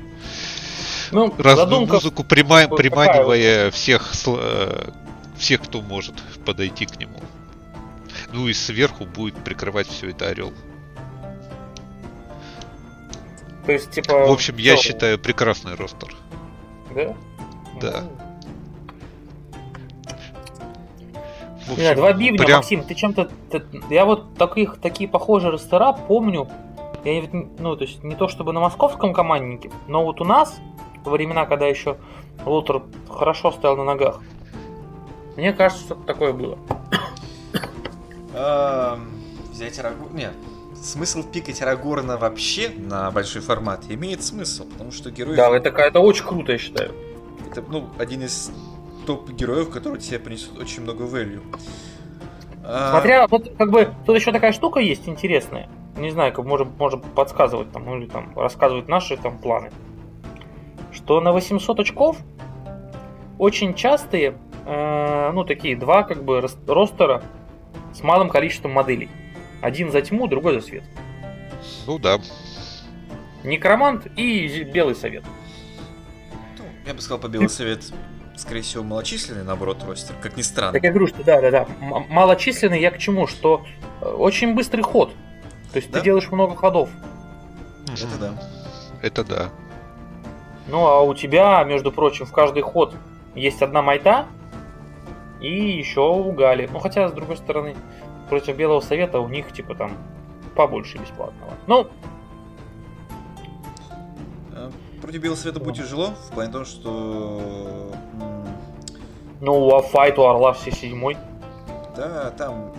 Ну, 1.12 1.34
разную 1.38 1.56
задумка 1.56 1.94
музыку, 1.96 2.24
прима- 2.24 2.74
приманивая 2.74 3.72
всех, 3.72 4.14
э, 4.26 4.90
всех, 5.38 5.62
кто 5.62 5.82
может 5.82 6.16
подойти 6.46 6.86
к 6.86 6.98
нему. 7.00 7.20
Ну 8.32 8.48
и 8.48 8.54
сверху 8.54 9.06
будет 9.06 9.36
прикрывать 9.44 9.88
все 9.88 10.10
это 10.10 10.28
орел. 10.28 10.54
То 13.66 13.74
есть, 13.74 13.92
типа... 13.92 14.26
В 14.28 14.32
общем, 14.32 14.58
я 14.58 14.78
считаю 14.78 15.20
прекрасный 15.20 15.76
ростер. 15.76 16.16
Да? 16.96 17.16
Да. 17.82 18.04
Общем, 21.72 21.82
знаю, 21.82 21.96
два 21.96 22.14
бивня, 22.14 22.38
прям- 22.44 22.58
Максим, 22.58 22.84
ты 22.84 22.96
чем-то... 22.96 23.30
ты- 23.52 23.64
Я 23.90 24.06
вот 24.06 24.36
таких, 24.36 24.78
такие 24.80 25.10
похожие 25.10 25.52
ростера 25.52 25.92
помню. 25.94 26.48
Я, 27.04 27.24
ну, 27.60 27.76
то 27.76 27.84
есть 27.84 28.04
не 28.04 28.16
то 28.16 28.28
чтобы 28.28 28.54
на 28.54 28.60
московском 28.60 29.14
команднике, 29.14 29.72
но 29.88 30.04
вот 30.04 30.20
у 30.20 30.26
нас, 30.26 30.58
во 31.06 31.12
времена, 31.12 31.46
когда 31.46 31.66
еще 31.68 31.98
Лутер 32.46 32.84
хорошо 33.10 33.52
стоял 33.52 33.78
на 33.78 33.84
ногах, 33.84 34.20
мне 35.36 35.54
кажется, 35.54 35.84
что 35.84 35.96
такое 35.96 36.34
было. 36.34 36.58
Ам, 38.36 39.10
Взять 39.52 39.80
Арагорна... 39.80 40.16
Нет, 40.18 40.34
смысл 40.76 41.24
пикать 41.24 41.62
Арагорна 41.62 42.18
вообще 42.18 42.70
на 42.70 43.10
большой 43.12 43.42
формат 43.42 43.86
имеет 43.90 44.24
смысл, 44.24 44.66
потому 44.66 44.92
что 44.92 45.10
герой... 45.12 45.36
Да, 45.36 45.50
это, 45.56 45.70
это 45.70 46.00
очень 46.00 46.26
круто, 46.26 46.52
я 46.52 46.58
считаю. 46.58 46.94
Это, 47.50 47.64
ну, 47.68 47.88
один 47.98 48.24
из 48.24 48.52
топ-героев, 49.08 49.70
который 49.72 50.00
тебе 50.00 50.20
принесет 50.20 50.58
очень 50.60 50.84
много 50.84 51.06
value. 51.06 51.42
А, 52.64 52.92
Смотря, 52.92 53.26
вот 53.28 53.56
как 53.58 53.72
бы, 53.72 53.90
тут 54.06 54.16
еще 54.18 54.32
такая 54.32 54.52
штука 54.52 54.80
есть 54.82 55.08
интересная. 55.08 55.70
Не 55.96 56.12
знаю, 56.12 56.34
как 56.34 56.46
можем, 56.46 56.74
можем 56.78 57.02
подсказывать 57.02 57.72
там, 57.72 57.86
ну, 57.86 57.98
или 57.98 58.08
там 58.08 58.38
рассказывать 58.38 58.88
наши 58.90 59.16
там 59.18 59.40
планы. 59.40 59.72
Что 60.92 61.22
на 61.22 61.32
800 61.32 61.80
очков 61.80 62.18
очень 63.40 63.74
частые, 63.74 64.38
э, 64.66 65.32
ну, 65.32 65.44
такие 65.46 65.78
два 65.78 66.04
как 66.04 66.24
бы 66.24 66.42
рос- 66.42 66.58
ростера 66.68 67.24
с 67.94 68.04
малым 68.04 68.30
количеством 68.30 68.72
моделей. 68.74 69.10
Один 69.62 69.92
за 69.92 70.02
тьму, 70.02 70.28
другой 70.28 70.60
за 70.60 70.68
свет. 70.68 70.84
Ну 71.88 71.98
да. 71.98 72.20
Некромант 73.44 74.08
и 74.18 74.64
белый 74.64 74.96
совет. 74.96 75.24
ну, 76.58 76.66
я 76.86 76.94
бы 76.94 77.02
сказал, 77.02 77.20
по 77.20 77.28
Белый 77.28 77.50
Совет, 77.50 77.92
скорее 78.38 78.62
всего, 78.62 78.84
малочисленный, 78.84 79.44
наоборот, 79.44 79.84
ростер, 79.88 80.16
как 80.22 80.38
ни 80.38 80.42
странно. 80.42 80.74
Так 80.74 80.84
я 80.84 80.92
говорю, 80.92 81.08
что 81.08 81.24
да, 81.24 81.42
да, 81.42 81.52
да. 81.52 81.68
М- 81.82 82.06
малочисленный 82.10 82.80
я 82.80 82.92
к 82.92 82.98
чему? 82.98 83.28
Что 83.28 83.66
э, 84.02 84.06
очень 84.08 84.54
быстрый 84.56 84.82
ход. 84.82 85.12
То 85.74 85.78
есть 85.78 85.92
Да. 85.92 86.00
ты 86.00 86.06
делаешь 86.06 86.30
много 86.32 86.56
ходов. 86.56 86.90
Это 87.92 88.18
да. 88.20 88.34
Это 89.02 89.24
да. 89.24 89.50
Ну, 90.68 90.86
а 90.86 91.02
у 91.02 91.14
тебя, 91.14 91.64
между 91.64 91.92
прочим, 91.92 92.26
в 92.26 92.32
каждый 92.32 92.62
ход 92.62 92.96
есть 93.36 93.62
одна 93.62 93.82
майта 93.82 94.26
и 95.40 95.72
еще 95.78 96.02
у 96.02 96.32
Гали. 96.32 96.70
Ну, 96.72 96.80
хотя, 96.80 97.08
с 97.08 97.14
другой 97.14 97.38
стороны, 97.38 97.76
против 98.30 98.56
Белого 98.56 98.82
Совета 98.82 99.20
у 99.20 99.28
них, 99.30 99.52
типа, 99.54 99.76
там, 99.76 99.94
побольше 100.56 100.98
бесплатного. 100.98 101.54
Ну, 101.68 101.88
Против 105.08 105.22
Белого 105.22 105.38
Совета 105.38 105.62
будет 105.62 105.78
тяжело, 105.78 106.16
в 106.30 106.34
плане 106.34 106.52
того, 106.52 106.66
что... 106.66 107.94
ну, 109.40 109.74
а 109.74 109.82
файт 109.82 110.20
у 110.20 110.24
Орла 110.24 110.52
все 110.52 110.70
седьмой. 110.70 111.16
Да, 111.96 112.32
там 112.32 112.74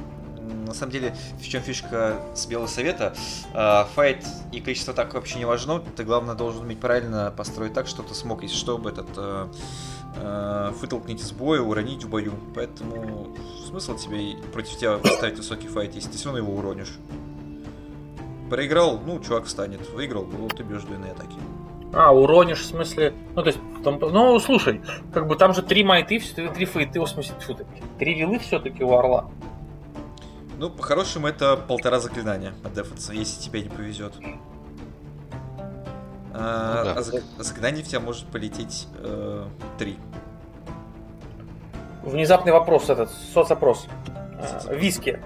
на 0.66 0.74
самом 0.74 0.92
деле, 0.92 1.16
в 1.40 1.48
чем 1.48 1.62
фишка 1.62 2.18
с 2.34 2.44
Белого 2.44 2.66
Совета, 2.66 3.14
э, 3.54 3.84
файт 3.94 4.26
и 4.52 4.60
количество 4.60 4.92
так 4.92 5.14
вообще 5.14 5.38
не 5.38 5.46
важно, 5.46 5.80
ты, 5.96 6.04
главное, 6.04 6.34
должен 6.34 6.64
уметь 6.64 6.80
правильно 6.80 7.32
построить 7.34 7.72
так, 7.72 7.86
что 7.86 8.02
ты 8.02 8.12
смог, 8.12 8.42
если 8.42 8.58
чтобы 8.58 8.90
этот 8.90 9.08
э, 9.16 9.48
э, 10.16 10.72
вытолкнуть 10.82 11.22
из 11.22 11.32
боя, 11.32 11.62
уронить 11.62 12.04
в 12.04 12.10
бою. 12.10 12.34
Поэтому 12.54 13.38
смысл 13.66 13.96
тебе 13.96 14.36
против 14.52 14.76
тебя 14.76 14.98
поставить 14.98 15.38
высокий 15.38 15.68
файт, 15.68 15.94
если 15.94 16.10
ты 16.10 16.18
все 16.18 16.26
равно 16.26 16.40
его 16.40 16.54
уронишь. 16.54 16.92
Проиграл, 18.50 18.98
ну, 18.98 19.18
чувак 19.18 19.46
встанет. 19.46 19.88
Выиграл, 19.88 20.26
ну, 20.26 20.46
ты 20.48 20.62
бьешь 20.62 20.82
двойные 20.82 21.12
атаки. 21.12 21.38
А, 21.92 22.12
уронишь, 22.12 22.60
в 22.60 22.66
смысле... 22.66 23.14
Ну, 23.34 23.42
то 23.42 23.48
есть, 23.48 23.58
там, 23.82 23.98
ну, 23.98 24.38
слушай, 24.40 24.80
как 25.12 25.26
бы 25.26 25.36
там 25.36 25.54
же 25.54 25.62
три 25.62 25.84
майты, 25.84 26.20
три 26.20 26.66
фейты, 26.66 27.00
в 27.00 27.06
смысле, 27.06 27.34
фу, 27.40 27.56
три 27.98 28.14
вилы 28.14 28.38
все-таки 28.38 28.84
у 28.84 28.94
Орла. 28.94 29.30
Ну, 30.58 30.70
по-хорошему, 30.70 31.28
это 31.28 31.56
полтора 31.56 32.00
заклинания 32.00 32.52
от 32.64 32.74
дефаться, 32.74 33.12
если 33.12 33.40
тебе 33.40 33.62
не 33.62 33.68
повезет. 33.68 34.12
А, 36.34 36.78
ну, 36.78 36.84
да. 36.84 36.92
а 36.92 37.02
зак... 37.02 37.22
заклинаний 37.38 37.82
в 37.82 37.88
тебя 37.88 38.00
может 38.00 38.26
полететь 38.26 38.86
э, 38.98 39.44
три. 39.78 39.98
Внезапный 42.02 42.52
вопрос 42.52 42.90
этот, 42.90 43.10
соцопрос. 43.32 43.86
А, 44.66 44.74
виски. 44.74 45.20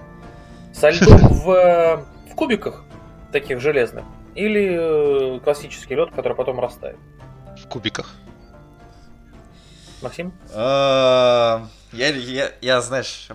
Со 0.73 0.91
льдом 0.91 1.19
в, 1.29 1.51
э, 1.51 1.97
в 2.31 2.35
кубиках 2.35 2.85
таких 3.33 3.61
железных 3.61 4.05
или 4.35 5.37
э, 5.37 5.41
классический 5.41 5.95
лед, 5.95 6.11
который 6.11 6.35
потом 6.35 6.61
растает? 6.61 6.97
В 7.63 7.69
кубиках. 7.69 8.15
Максим? 10.03 10.33
А, 10.53 11.69
я, 11.93 12.09
я, 12.09 12.53
я, 12.61 12.81
знаешь, 12.81 13.29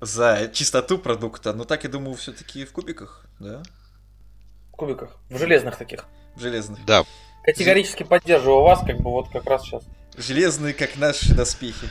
за 0.00 0.50
чистоту 0.52 0.98
продукта, 0.98 1.52
но 1.52 1.64
так 1.64 1.84
я 1.84 1.90
думаю, 1.90 2.14
все-таки 2.14 2.64
в 2.64 2.72
кубиках, 2.72 3.26
да? 3.38 3.62
В 4.72 4.76
кубиках. 4.76 5.16
В 5.30 5.38
железных 5.38 5.76
таких. 5.76 6.06
В 6.36 6.40
железных. 6.40 6.84
Да. 6.84 7.04
Категорически 7.44 8.02
поддерживаю 8.02 8.62
вас, 8.62 8.80
как 8.80 8.98
бы 8.98 9.10
вот 9.10 9.28
как 9.30 9.44
раз 9.46 9.62
сейчас. 9.62 9.84
Железные, 10.16 10.74
как 10.74 10.96
наши 10.96 11.34
доспехи. 11.34 11.88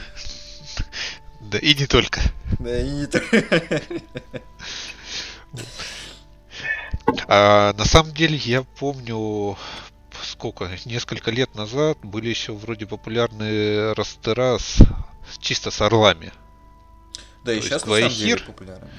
Да 1.41 1.57
и 1.57 1.73
не 1.73 1.87
только. 1.87 2.21
Да 2.59 2.79
и 2.79 2.89
не 2.89 3.05
только. 3.07 3.81
А, 7.27 7.73
на 7.73 7.85
самом 7.85 8.13
деле 8.13 8.35
я 8.35 8.63
помню, 8.63 9.57
сколько, 10.23 10.69
несколько 10.85 11.31
лет 11.31 11.55
назад 11.55 11.97
были 12.03 12.29
еще 12.29 12.53
вроде 12.53 12.85
популярные 12.85 13.93
растера 13.93 14.57
с, 14.59 14.79
чисто 15.39 15.71
с 15.71 15.81
орлами. 15.81 16.31
Да, 17.43 17.51
То 17.51 17.57
и 17.57 17.61
сейчас 17.61 17.85
на 17.85 17.95
самом 17.95 18.09
деле 18.09 18.37
популярны. 18.37 18.89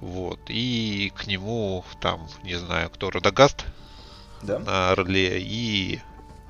Вот, 0.00 0.40
и 0.48 1.12
к 1.16 1.26
нему 1.26 1.84
там, 2.00 2.28
не 2.42 2.56
знаю, 2.56 2.90
кто, 2.90 3.10
Радагаст 3.10 3.64
да? 4.42 4.58
на 4.58 4.90
Орле 4.90 5.40
и 5.40 6.00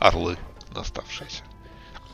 Орлы 0.00 0.36
оставшиеся. 0.74 1.42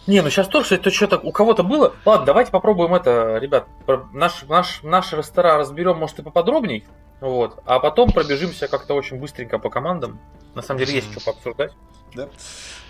Не, 0.06 0.22
ну 0.22 0.30
сейчас 0.30 0.48
тоже 0.48 0.74
это 0.74 0.90
что-то 0.90 1.18
у 1.18 1.30
кого-то 1.30 1.62
было. 1.62 1.94
Ладно, 2.04 2.26
давайте 2.26 2.50
попробуем 2.50 2.94
это, 2.94 3.38
ребят. 3.38 3.66
Наш, 4.12 4.42
наш, 4.48 4.82
наш 4.82 5.12
рестора 5.12 5.56
разберем, 5.56 5.98
может, 5.98 6.18
и 6.18 6.22
поподробней. 6.22 6.84
Вот. 7.20 7.60
А 7.66 7.78
потом 7.78 8.10
пробежимся 8.12 8.68
как-то 8.68 8.94
очень 8.94 9.18
быстренько 9.18 9.58
по 9.58 9.70
командам. 9.70 10.20
На 10.54 10.62
самом 10.62 10.80
деле 10.80 10.94
есть 10.94 11.10
что 11.12 11.20
пообсуждать. 11.20 11.72
Да. 12.14 12.28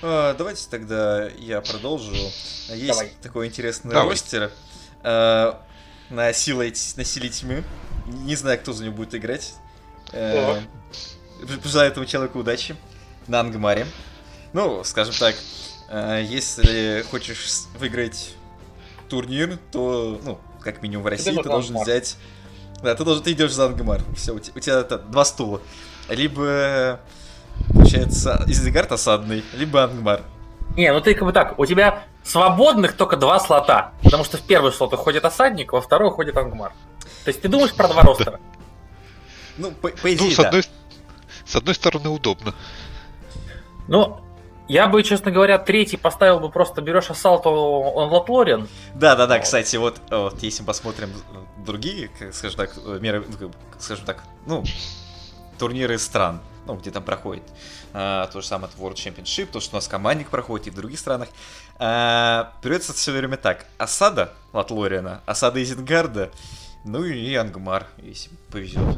А, 0.03 0.35
давайте 0.35 0.69
тогда 0.71 1.29
я 1.39 1.61
продолжу. 1.61 2.13
Есть 2.13 2.87
Давай. 2.87 3.13
такой 3.23 3.49
интересный 3.49 3.91
Давай. 3.91 4.11
ростер 4.11 4.51
а, 5.03 5.61
на, 6.09 6.33
силой, 6.33 6.75
на 6.97 7.05
силе 7.05 7.29
тьмы. 7.29 7.65
Не 8.07 8.37
знаю, 8.37 8.59
кто 8.59 8.73
за 8.73 8.85
него 8.85 8.97
будет 8.97 9.15
играть. 9.15 9.55
А, 10.13 10.61
Пожелаю 11.63 11.91
этому 11.91 12.07
человеку 12.07 12.39
удачи 12.39 12.77
на 13.27 13.41
Ангмаре. 13.41 13.87
Ну, 14.53 14.85
скажем 14.85 15.15
так, 15.19 15.35
а, 15.89 16.21
если 16.21 17.05
хочешь 17.11 17.65
выиграть 17.79 18.35
турнир, 19.09 19.59
то, 19.71 20.21
ну, 20.23 20.39
как 20.61 20.83
минимум 20.83 21.05
в 21.05 21.09
России, 21.09 21.37
ты 21.37 21.43
должен 21.43 21.77
взять 21.79 22.17
да, 22.83 22.95
ты, 22.95 23.05
должен, 23.05 23.23
ты 23.23 23.33
идешь 23.33 23.53
за 23.53 23.67
Ангмар. 23.67 24.01
Все, 24.17 24.33
у 24.33 24.39
тебя, 24.39 24.53
у 24.57 24.61
тебя 24.61 24.81
это, 24.81 24.99
два 24.99 25.25
стула. 25.25 25.61
Либо, 26.09 27.01
получается, 27.73 28.43
Изигард 28.47 28.93
осадный, 28.93 29.45
либо 29.55 29.85
Ангмар. 29.85 30.23
Не, 30.77 30.93
ну 30.93 31.01
ты 31.01 31.15
как 31.15 31.25
бы 31.25 31.33
так, 31.33 31.59
у 31.59 31.67
тебя 31.67 32.05
свободных 32.25 32.97
только 32.97 33.17
два 33.17 33.41
слота. 33.41 33.93
Потому 34.03 34.25
что 34.25 34.37
в 34.37 34.43
первый 34.43 34.73
слот 34.73 34.93
уходит 34.93 35.25
осадник, 35.25 35.73
во 35.73 35.81
второй 35.81 36.09
уходит 36.09 36.37
Ангмар. 36.37 36.73
То 37.25 37.29
есть 37.29 37.43
ты 37.43 37.49
думаешь 37.49 37.75
про 37.75 37.89
два 37.89 38.03
ростера? 38.03 38.41
Ну, 39.59 39.73
по, 39.73 39.89
по 39.89 40.15
идее, 40.15 40.29
ну, 40.29 40.31
с, 40.31 40.37
да. 40.37 40.49
одной, 40.49 40.63
с 41.45 41.57
одной 41.57 41.75
стороны, 41.75 42.09
удобно. 42.09 42.55
Ну, 43.89 44.21
я 44.71 44.87
бы, 44.87 45.03
честно 45.03 45.33
говоря, 45.33 45.59
третий 45.59 45.97
поставил 45.97 46.39
бы 46.39 46.49
просто 46.49 46.81
берешь 46.81 47.11
ассалт 47.11 47.45
он 47.45 48.09
Латлориан. 48.09 48.69
Да, 48.95 49.17
да, 49.17 49.27
да, 49.27 49.41
кстати, 49.41 49.75
вот, 49.75 50.01
вот 50.11 50.41
если 50.45 50.63
посмотрим 50.63 51.11
другие, 51.67 52.09
скажем 52.33 52.57
так, 52.57 52.77
меры, 53.01 53.25
скажем 53.81 54.05
так, 54.05 54.23
ну, 54.47 54.63
турниры 55.59 55.99
стран, 55.99 56.41
ну, 56.67 56.77
где 56.77 56.93
там 56.93 57.03
проходит. 57.03 57.43
А, 57.93 58.29
то 58.29 58.41
же 58.41 58.47
самое 58.47 58.73
это 58.73 58.81
World 58.81 58.95
Championship, 58.95 59.47
то, 59.47 59.59
что 59.59 59.75
у 59.75 59.79
нас 59.79 59.89
командник 59.89 60.29
проходит 60.29 60.69
и 60.69 60.71
в 60.71 60.77
других 60.77 61.01
странах. 61.01 61.31
А, 61.81 62.53
берется 62.63 62.93
все 62.93 63.11
время 63.11 63.39
так. 63.39 63.67
Осада 63.77 64.33
Латлориана, 64.53 65.21
осада 65.27 65.61
Изенгарда, 65.61 66.31
ну 66.85 67.03
и 67.03 67.35
Ангмар, 67.35 67.89
если 67.99 68.31
повезет. 68.53 68.97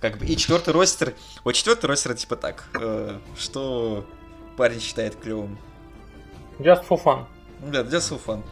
Как 0.00 0.18
бы, 0.18 0.26
и 0.26 0.36
четвертый 0.36 0.74
ростер. 0.74 1.14
Вот 1.44 1.52
четвертый 1.52 1.86
ростер 1.86 2.14
типа 2.14 2.34
так, 2.34 2.64
э, 2.78 3.20
что 3.38 4.04
парень 4.56 4.80
считает 4.80 5.16
клевым. 5.16 5.58
Just 6.58 6.86
for 6.88 7.02
fun. 7.02 7.24
Да, 7.60 7.80
just 7.80 8.10
for 8.10 8.20
fun. 8.24 8.42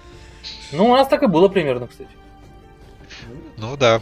Ну, 0.72 0.90
у 0.90 0.96
нас 0.96 1.08
так 1.08 1.22
и 1.22 1.26
было 1.26 1.48
примерно, 1.48 1.86
кстати. 1.86 2.10
Ну 3.56 3.76
да. 3.76 4.00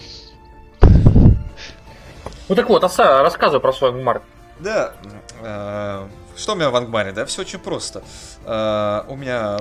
Ну 2.48 2.54
так 2.56 2.68
вот, 2.68 2.82
Аса, 2.82 3.22
рассказывай 3.22 3.60
про 3.60 3.72
свой 3.72 3.90
ангмар. 3.90 4.22
Да. 4.58 4.94
Э, 5.42 6.08
что 6.36 6.54
у 6.54 6.56
меня 6.56 6.70
в 6.70 6.76
ангмаре? 6.76 7.12
Да, 7.12 7.24
все 7.24 7.42
очень 7.42 7.58
просто. 7.58 8.02
Э, 8.44 9.04
у 9.08 9.16
меня 9.16 9.58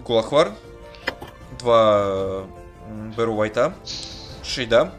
Гулахвар, 0.00 0.52
два 1.58 2.44
Беру 3.16 3.34
Вайта, 3.34 3.74
Шейда 4.42 4.92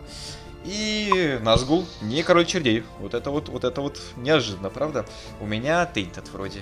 и 0.64 1.40
Назгул, 1.42 1.86
не 2.02 2.24
король 2.24 2.46
чердей. 2.46 2.84
Вот 3.00 3.14
это 3.14 3.30
вот, 3.30 3.50
вот 3.50 3.64
это 3.64 3.82
вот 3.82 4.00
неожиданно, 4.16 4.70
правда? 4.70 5.06
У 5.40 5.46
меня 5.46 5.86
Тейнтед 5.86 6.30
вроде. 6.30 6.62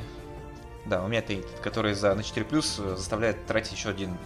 Да, 0.86 1.04
у 1.04 1.08
меня 1.08 1.22
Тейнтед, 1.22 1.60
который 1.62 1.94
за 1.94 2.15
на 2.15 2.24
4 2.24 2.46
плюс 2.46 2.76
заставляет 2.76 3.46
тратить 3.46 3.74
еще 3.74 3.89
один 3.89 4.17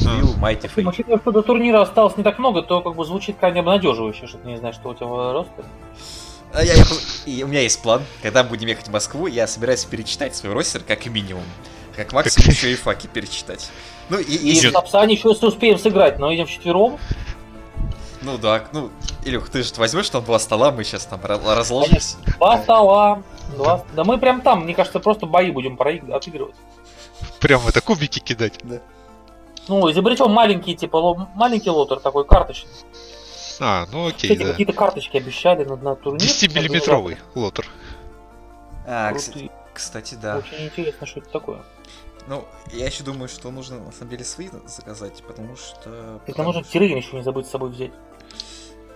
Вилл, 0.00 0.34
Майти 0.36 0.68
Фейт. 0.68 0.86
Учитывая, 0.86 1.18
что 1.18 1.32
до 1.32 1.42
турнира 1.42 1.80
осталось 1.80 2.16
не 2.16 2.22
так 2.22 2.38
много, 2.38 2.62
то 2.62 2.82
как 2.82 2.94
бы 2.94 3.04
звучит 3.04 3.36
крайне 3.38 3.60
обнадеживающе, 3.60 4.26
что 4.26 4.38
ты 4.38 4.48
не 4.48 4.58
знаешь, 4.58 4.74
что 4.74 4.90
у 4.90 4.94
тебя 4.94 5.32
рост. 5.32 5.50
А 6.52 6.64
я, 6.64 6.74
и 7.26 7.42
у 7.42 7.46
меня 7.46 7.60
есть 7.60 7.80
план, 7.82 8.02
когда 8.22 8.42
будем 8.42 8.68
ехать 8.68 8.88
в 8.88 8.90
Москву, 8.90 9.26
я 9.26 9.46
собираюсь 9.46 9.84
перечитать 9.84 10.34
свой 10.34 10.52
ростер 10.52 10.82
как 10.82 11.04
минимум. 11.06 11.44
Как 11.94 12.12
максимум 12.12 12.50
еще 12.50 12.72
и 12.72 12.74
факи 12.74 13.06
перечитать. 13.06 13.70
Ну 14.08 14.18
и... 14.18 14.34
и... 14.34 14.52
и 14.52 14.70
Сапсани 14.70 15.14
еще 15.14 15.30
если 15.30 15.46
успеем 15.46 15.78
сыграть, 15.78 16.18
но 16.18 16.34
идем 16.34 16.46
вчетвером. 16.46 16.98
Ну 18.22 18.36
да, 18.38 18.64
ну, 18.72 18.90
Илюх, 19.24 19.48
ты 19.48 19.62
же 19.62 19.72
возьмешь 19.76 20.10
там 20.10 20.24
два 20.24 20.38
стола, 20.38 20.72
мы 20.72 20.84
сейчас 20.84 21.06
там 21.06 21.20
разложимся. 21.24 22.16
Два 22.36 22.58
стола, 22.58 23.22
два... 23.56 23.84
Да 23.94 24.04
мы 24.04 24.18
прям 24.18 24.40
там, 24.40 24.64
мне 24.64 24.74
кажется, 24.74 24.98
просто 24.98 25.26
бои 25.26 25.50
будем 25.50 25.78
отыгрывать. 26.12 26.56
Прям 27.40 27.66
это 27.66 27.80
кубики 27.80 28.18
кидать. 28.18 28.58
Да. 28.62 28.80
Ну, 29.68 29.90
изобретем 29.90 30.30
маленький, 30.30 30.74
типа, 30.74 31.28
маленький 31.34 31.70
лотер 31.70 32.00
такой, 32.00 32.24
карточный. 32.24 32.70
А, 33.60 33.86
ну 33.92 34.08
окей, 34.08 34.30
Кстати, 34.30 34.46
да. 34.46 34.50
какие-то 34.52 34.72
карточки 34.72 35.16
обещали 35.16 35.64
на, 35.64 35.76
на 35.76 35.94
турнир. 35.96 36.22
10-миллиметровый 36.22 37.18
лотер. 37.34 37.66
А, 38.86 39.12
кстати, 39.12 39.50
кстати, 39.74 40.14
да. 40.14 40.38
Очень 40.38 40.66
интересно, 40.66 41.06
что 41.06 41.20
это 41.20 41.28
такое. 41.30 41.62
Ну, 42.28 42.44
я 42.72 42.86
еще 42.86 43.04
думаю, 43.04 43.28
что 43.28 43.50
нужно 43.50 43.78
на 43.78 43.92
самом 43.92 44.10
деле 44.10 44.24
свои 44.24 44.48
заказать, 44.66 45.22
потому 45.26 45.56
что... 45.56 46.20
Это 46.26 46.42
нужно 46.42 46.62
тиры 46.62 46.84
еще 46.84 47.16
не 47.16 47.22
забыть 47.22 47.46
с 47.46 47.50
собой 47.50 47.70
взять. 47.70 47.92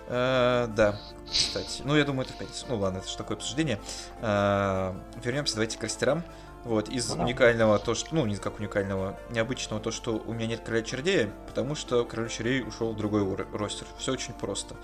Uh, 0.07 0.67
да, 0.75 0.99
кстати. 1.31 1.81
Ну, 1.85 1.95
я 1.95 2.03
думаю, 2.03 2.25
это 2.25 2.33
в 2.33 2.37
пятницу. 2.37 2.65
Ну, 2.67 2.77
ладно, 2.77 2.97
это 2.97 3.07
же 3.07 3.17
такое 3.17 3.37
обсуждение. 3.37 3.79
Uh, 4.21 4.99
вернемся, 5.23 5.55
давайте 5.55 5.77
к 5.77 5.83
растерам. 5.83 6.23
Вот, 6.63 6.87
из 6.87 7.09
ну, 7.09 7.23
уникального, 7.23 7.77
то, 7.77 7.93
что, 7.93 8.15
ну, 8.15 8.25
не 8.25 8.37
как 8.37 8.59
уникального, 8.59 9.19
необычного, 9.31 9.81
то, 9.81 9.91
что 9.91 10.23
у 10.25 10.33
меня 10.33 10.47
нет 10.47 10.61
короля 10.61 10.81
чердея, 10.81 11.29
потому 11.45 11.75
что 11.75 12.05
король 12.05 12.29
чердей 12.29 12.61
ушел 12.61 12.93
в 12.93 12.95
другой 12.95 13.25
ростер. 13.51 13.85
Все 13.97 14.13
очень 14.13 14.33
просто. 14.33 14.75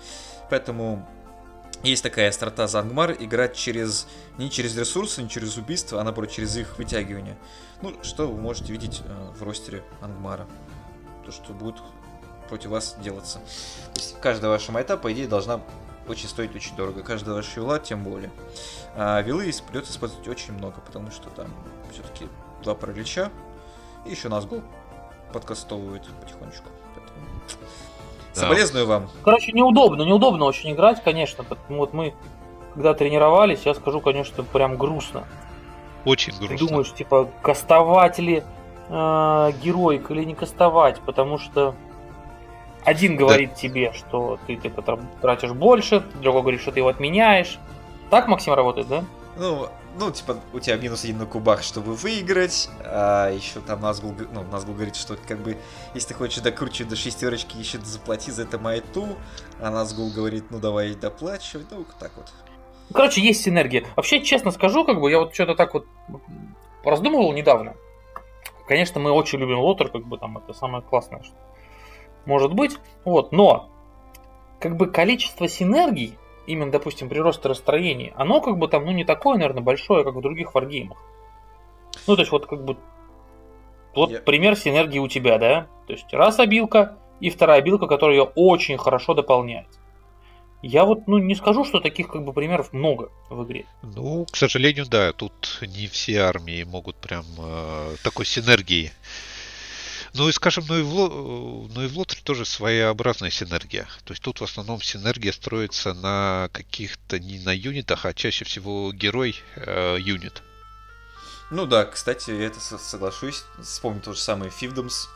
Поэтому 0.50 1.08
есть 1.82 2.02
такая 2.02 2.30
страта 2.32 2.66
за 2.66 2.80
Ангмар, 2.80 3.16
играть 3.18 3.56
через, 3.56 4.06
не 4.36 4.50
через 4.50 4.76
ресурсы, 4.76 5.22
не 5.22 5.30
через 5.30 5.56
убийство, 5.56 6.00
а 6.00 6.04
наоборот, 6.04 6.30
через 6.30 6.54
их 6.56 6.76
вытягивание. 6.76 7.38
Ну, 7.80 7.94
что 8.02 8.28
вы 8.28 8.38
можете 8.38 8.72
видеть 8.72 9.00
э, 9.02 9.32
в 9.38 9.42
ростере 9.42 9.82
Ангмара. 10.02 10.46
То, 11.24 11.32
что 11.32 11.54
будет 11.54 11.76
против 12.50 12.70
вас 12.70 12.96
делаться. 12.98 13.38
То 13.94 14.00
есть 14.00 14.20
каждая 14.20 14.50
ваша 14.50 14.72
майта, 14.72 14.98
по 14.98 15.10
идее, 15.12 15.26
должна 15.26 15.60
очень 16.06 16.28
стоить 16.28 16.54
очень 16.54 16.76
дорого. 16.76 17.02
Каждая 17.02 17.36
ваша 17.36 17.60
вила 17.60 17.78
тем 17.78 18.02
более. 18.02 18.30
А 18.96 19.22
вилы 19.22 19.50
придется 19.66 19.92
использовать 19.92 20.26
очень 20.28 20.52
много, 20.52 20.80
потому 20.84 21.10
что 21.10 21.30
там 21.30 21.46
все-таки 21.92 22.26
два 22.62 22.74
паралича 22.74 23.30
и 24.04 24.10
еще 24.10 24.28
Назгул 24.28 24.62
подкастовывает 25.32 26.02
потихонечку. 26.20 26.66
Поэтому... 26.94 27.26
Да. 28.34 28.40
Соболезную 28.40 28.86
вам. 28.86 29.10
Короче, 29.24 29.52
неудобно, 29.52 30.02
неудобно 30.02 30.44
очень 30.44 30.72
играть, 30.72 31.02
конечно. 31.02 31.44
Потому 31.44 31.78
вот 31.78 31.92
мы, 31.92 32.14
когда 32.74 32.94
тренировались, 32.94 33.62
я 33.64 33.74
скажу, 33.74 34.00
конечно, 34.00 34.42
прям 34.44 34.76
грустно. 34.76 35.24
Очень 36.04 36.32
Ты 36.32 36.46
грустно. 36.46 36.66
думаешь, 36.66 36.92
типа, 36.92 37.28
кастовать 37.42 38.18
ли 38.18 38.42
э, 38.88 39.52
героик 39.62 40.10
или 40.10 40.24
не 40.24 40.34
кастовать, 40.34 41.00
потому 41.00 41.38
что 41.38 41.74
один 42.84 43.16
говорит 43.16 43.54
тебе, 43.54 43.92
что 43.92 44.38
ты 44.46 44.56
типа 44.56 44.82
там 44.82 45.08
тратишь 45.20 45.52
больше, 45.52 46.00
другой 46.22 46.42
говорит, 46.42 46.60
что 46.60 46.72
ты 46.72 46.80
его 46.80 46.88
отменяешь. 46.88 47.58
Так 48.10 48.28
Максим 48.28 48.54
работает, 48.54 48.88
да? 48.88 49.04
Ну, 49.36 49.68
ну, 49.98 50.10
типа, 50.10 50.36
у 50.52 50.60
тебя 50.60 50.76
минус 50.76 51.04
один 51.04 51.18
на 51.18 51.26
кубах, 51.26 51.62
чтобы 51.62 51.94
выиграть, 51.94 52.68
а 52.84 53.30
еще 53.30 53.60
там 53.60 53.80
Назгул, 53.80 54.12
г- 54.12 54.26
ну, 54.32 54.42
Назгул 54.44 54.74
говорит, 54.74 54.96
что 54.96 55.16
как 55.16 55.38
бы, 55.38 55.56
если 55.94 56.08
ты 56.08 56.14
хочешь 56.14 56.42
докручивать 56.42 56.90
до 56.90 56.96
шестерочки, 56.96 57.56
еще 57.56 57.78
заплати 57.78 58.30
за 58.30 58.42
это 58.42 58.58
майту, 58.58 59.08
а 59.60 59.70
Назгул 59.70 60.10
говорит, 60.10 60.44
ну, 60.50 60.58
давай 60.58 60.94
доплачивай, 60.94 61.64
ну, 61.70 61.84
так 61.98 62.12
вот. 62.16 62.32
Короче, 62.92 63.20
есть 63.20 63.42
синергия. 63.42 63.84
Вообще, 63.96 64.20
честно 64.22 64.50
скажу, 64.50 64.84
как 64.84 65.00
бы 65.00 65.10
я 65.10 65.18
вот 65.20 65.32
что-то 65.32 65.54
так 65.54 65.74
вот 65.74 65.86
раздумывал 66.84 67.32
недавно. 67.32 67.74
Конечно, 68.66 69.00
мы 69.00 69.10
очень 69.10 69.38
любим 69.38 69.58
лотер, 69.60 69.88
как 69.88 70.04
бы 70.04 70.18
там 70.18 70.38
это 70.38 70.52
самое 70.52 70.82
классное, 70.82 71.22
что 71.22 71.34
может 72.30 72.54
быть. 72.54 72.78
Вот, 73.04 73.32
но 73.32 73.68
как 74.60 74.76
бы 74.76 74.86
количество 74.86 75.48
синергий, 75.48 76.16
именно, 76.46 76.70
допустим, 76.70 77.08
при 77.08 77.18
росте 77.18 77.48
расстроений, 77.48 78.12
оно 78.14 78.40
как 78.40 78.56
бы 78.56 78.68
там, 78.68 78.84
ну, 78.84 78.92
не 78.92 79.04
такое, 79.04 79.36
наверное, 79.36 79.62
большое, 79.62 80.04
как 80.04 80.14
в 80.14 80.20
других 80.22 80.54
варгеймах. 80.54 80.98
Ну, 82.06 82.14
то 82.14 82.22
есть 82.22 82.30
вот 82.30 82.46
как 82.46 82.64
бы 82.64 82.76
вот 83.94 84.10
Я- 84.10 84.20
пример 84.20 84.56
синергии 84.56 85.00
у 85.00 85.08
тебя, 85.08 85.38
да? 85.38 85.66
То 85.86 85.92
есть 85.94 86.12
раз 86.12 86.38
обилка 86.38 86.96
и 87.18 87.30
вторая 87.30 87.58
обилка, 87.58 87.86
которая 87.86 88.16
ее 88.16 88.30
очень 88.36 88.78
хорошо 88.78 89.14
дополняет. 89.14 89.66
Я 90.62 90.84
вот, 90.84 91.08
ну, 91.08 91.16
не 91.18 91.34
скажу, 91.34 91.64
что 91.64 91.80
таких 91.80 92.08
как 92.08 92.22
бы 92.22 92.34
примеров 92.34 92.72
много 92.74 93.10
в 93.30 93.44
игре. 93.44 93.64
Ну, 93.82 94.26
к 94.30 94.36
сожалению, 94.36 94.84
да, 94.86 95.12
тут 95.12 95.58
не 95.62 95.86
все 95.86 96.18
армии 96.20 96.64
могут 96.64 96.96
прям 96.96 97.24
э, 97.38 97.94
такой 98.04 98.26
синергии. 98.26 98.92
Ну 100.14 100.28
и 100.28 100.32
скажем, 100.32 100.64
ну 100.68 100.78
и 100.78 100.82
в, 100.82 100.92
Ло- 100.92 101.68
ну 101.72 101.82
и 101.82 101.86
в 101.86 101.96
Лотре 101.96 102.20
тоже 102.22 102.44
своеобразная 102.44 103.30
синергия. 103.30 103.86
То 104.04 104.12
есть 104.12 104.22
тут 104.22 104.40
в 104.40 104.44
основном 104.44 104.82
синергия 104.82 105.32
строится 105.32 105.94
на 105.94 106.48
каких-то 106.52 107.18
не 107.20 107.38
на 107.40 107.50
юнитах, 107.54 108.04
а 108.06 108.12
чаще 108.14 108.44
всего 108.44 108.92
герой 108.92 109.36
э, 109.56 109.96
юнит. 110.00 110.42
Ну 111.50 111.66
да, 111.66 111.84
кстати, 111.84 112.30
я 112.30 112.46
это 112.46 112.60
со- 112.60 112.78
соглашусь. 112.78 113.44
Вспомню 113.62 114.00
тот 114.00 114.16
же 114.16 114.22
самый 114.22 114.50
Фивдомс. 114.50 115.06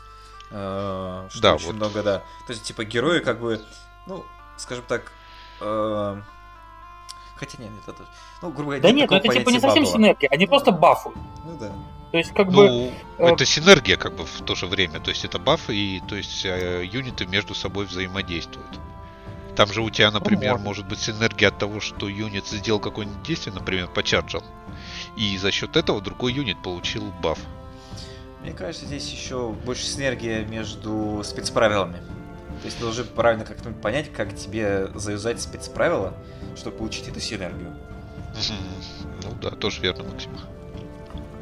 э, 0.51 1.27
что 1.31 1.41
Да, 1.41 1.55
очень 1.55 1.65
вот. 1.67 1.75
много, 1.75 2.03
да. 2.03 2.19
То 2.47 2.53
есть, 2.53 2.63
типа, 2.63 2.85
герои 2.85 3.19
как 3.19 3.39
бы, 3.41 3.61
ну, 4.07 4.23
скажем 4.57 4.85
так, 4.87 5.11
э, 5.61 6.21
хотя 7.35 7.57
нет, 7.61 7.71
это 7.83 7.93
тоже. 7.93 8.09
Ну, 8.41 8.49
грубо 8.49 8.63
говоря, 8.71 8.81
Да 8.81 8.91
нет, 8.91 9.11
это 9.11 9.27
типа 9.27 9.49
не 9.49 9.59
совсем 9.59 9.83
бабла. 9.83 9.97
синергия, 9.97 10.29
они 10.31 10.45
просто 10.45 10.71
бафуют. 10.71 11.17
Ну 11.45 11.57
да. 11.57 11.71
То 12.15 12.19
есть 12.19 12.33
как 12.33 12.47
бы... 12.47 12.65
Ну, 12.69 12.93
э, 13.17 13.33
это 13.33 13.43
синергия 13.43 13.97
как 13.97 14.15
бы 14.15 14.25
в 14.25 14.41
то 14.45 14.55
же 14.55 14.67
время. 14.67 15.01
То 15.01 15.09
есть 15.09 15.25
это 15.25 15.37
бафы 15.37 15.75
и 15.75 15.99
то 16.07 16.15
есть 16.15 16.45
э, 16.45 16.85
юниты 16.89 17.25
между 17.25 17.53
собой 17.53 17.85
взаимодействуют. 17.85 18.69
Там 19.57 19.67
же 19.73 19.81
у 19.81 19.89
тебя, 19.89 20.11
например, 20.11 20.51
может. 20.53 20.65
может 20.65 20.87
быть 20.87 20.99
синергия 20.99 21.49
от 21.49 21.57
того, 21.57 21.81
что 21.81 22.07
юнит 22.07 22.47
сделал 22.47 22.79
какое-нибудь 22.79 23.21
действие, 23.23 23.53
например, 23.53 23.89
почарджил. 23.89 24.45
И 25.17 25.37
за 25.37 25.51
счет 25.51 25.75
этого 25.75 25.99
другой 25.99 26.31
юнит 26.31 26.63
получил 26.63 27.03
баф. 27.21 27.37
Мне 28.43 28.53
кажется, 28.53 28.85
здесь 28.85 29.11
еще 29.11 29.49
больше 29.49 29.83
синергия 29.83 30.45
между 30.45 31.21
спецправилами. 31.21 31.97
То 32.61 32.65
есть 32.65 32.77
ты 32.77 32.83
должен 32.83 33.07
правильно 33.07 33.43
как-то 33.43 33.71
понять, 33.71 34.09
как 34.13 34.33
тебе 34.37 34.87
заюзать 34.95 35.41
спецправила, 35.41 36.13
чтобы 36.55 36.77
получить 36.77 37.09
эту 37.09 37.19
синергию. 37.19 37.75
Ну 39.21 39.31
да, 39.41 39.49
тоже 39.49 39.81
верно, 39.81 40.05
Максим. 40.05 40.31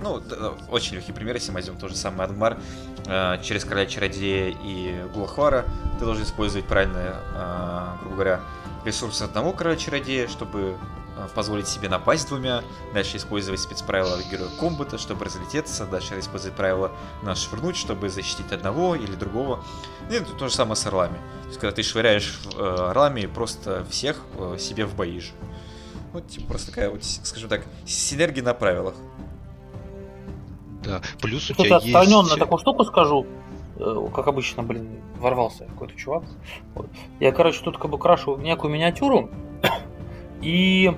Ну, 0.04 0.20
д- 0.20 0.36
очень 0.70 0.96
легкий 0.96 1.14
пример, 1.14 1.36
если 1.36 1.52
мы 1.52 1.56
возьмем 1.56 1.78
тот 1.78 1.90
же 1.92 1.96
самый 1.96 2.26
Ангмар, 2.28 2.58
э, 3.06 3.42
через 3.42 3.64
Короля 3.64 3.86
Чародея 3.86 4.54
и 4.62 5.02
Гулахвара 5.14 5.66
ты 5.98 6.04
должен 6.04 6.24
использовать 6.26 6.68
правильно, 6.68 7.16
э, 7.34 8.00
грубо 8.02 8.16
говоря, 8.16 8.40
ресурсы 8.84 9.24
одного 9.24 9.54
Короля 9.54 9.78
Чародея, 9.78 10.28
чтобы 10.28 10.76
э, 11.16 11.28
позволить 11.36 11.70
себе 11.70 11.88
напасть 11.88 12.28
двумя, 12.28 12.64
дальше 12.94 13.16
использовать 13.16 13.62
спецправила 13.62 14.18
Героя 14.30 14.50
Комбата, 14.60 14.98
чтобы 14.98 15.24
разлететься, 15.24 15.86
дальше 15.86 16.20
использовать 16.20 16.58
правила 16.58 16.92
нас 17.22 17.40
швырнуть, 17.40 17.78
чтобы 17.78 18.10
защитить 18.10 18.52
одного 18.52 18.96
или 18.96 19.16
другого. 19.16 19.64
И 20.10 20.16
это 20.16 20.34
то 20.34 20.50
же 20.50 20.54
самое 20.54 20.76
с 20.76 20.86
орлами. 20.86 21.18
То 21.44 21.48
есть, 21.48 21.60
когда 21.62 21.74
ты 21.74 21.82
швыряешь 21.84 22.42
э, 22.58 22.76
орлами 22.90 23.26
просто 23.28 23.86
всех 23.90 24.18
э, 24.38 24.58
себе 24.60 24.86
в 24.86 24.96
бои 24.96 25.22
же. 25.22 25.32
Вот, 26.12 26.28
типа, 26.28 26.48
просто 26.48 26.72
такая 26.72 26.90
вот, 26.90 27.04
скажем 27.04 27.48
так, 27.48 27.62
синергия 27.86 28.44
на 28.44 28.54
правилах. 28.54 28.96
Да. 30.84 31.02
Плюс 31.22 31.50
у 31.50 31.54
Кстати, 31.54 31.68
тебя 31.68 31.78
отстраненно 31.78 32.28
есть... 32.28 32.40
такую 32.40 32.60
штуку 32.60 32.84
скажу. 32.84 33.26
Э, 33.78 34.08
Как 34.14 34.28
обычно, 34.28 34.64
блин, 34.64 35.02
ворвался 35.20 35.66
какой-то 35.66 35.96
чувак. 35.96 36.24
Вот. 36.76 36.88
Я, 37.20 37.32
короче, 37.32 37.62
тут 37.64 37.78
как 37.78 37.90
бы 37.90 37.98
крашу 37.98 38.38
некую 38.38 38.72
миниатюру 38.74 39.30
и 40.42 40.92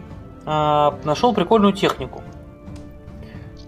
а, 0.46 1.00
нашел 1.04 1.34
прикольную 1.34 1.74
технику. 1.74 2.22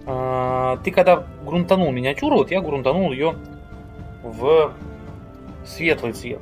А, 0.05 0.77
ты 0.83 0.91
когда 0.91 1.25
грунтанул 1.45 1.91
миниатюру, 1.91 2.37
вот 2.37 2.51
я 2.51 2.61
грунтанул 2.61 3.11
ее 3.11 3.35
в 4.23 4.73
светлый 5.65 6.13
цвет. 6.13 6.41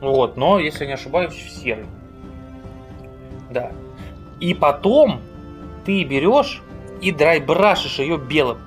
Вот, 0.00 0.36
но, 0.36 0.58
если 0.58 0.86
не 0.86 0.92
ошибаюсь, 0.92 1.32
в 1.32 1.50
серый. 1.50 1.86
Да. 3.50 3.72
И 4.40 4.54
потом 4.54 5.20
ты 5.84 6.04
берешь 6.04 6.62
и 7.00 7.12
драйбрашишь 7.12 7.98
ее 7.98 8.18
белым. 8.18 8.58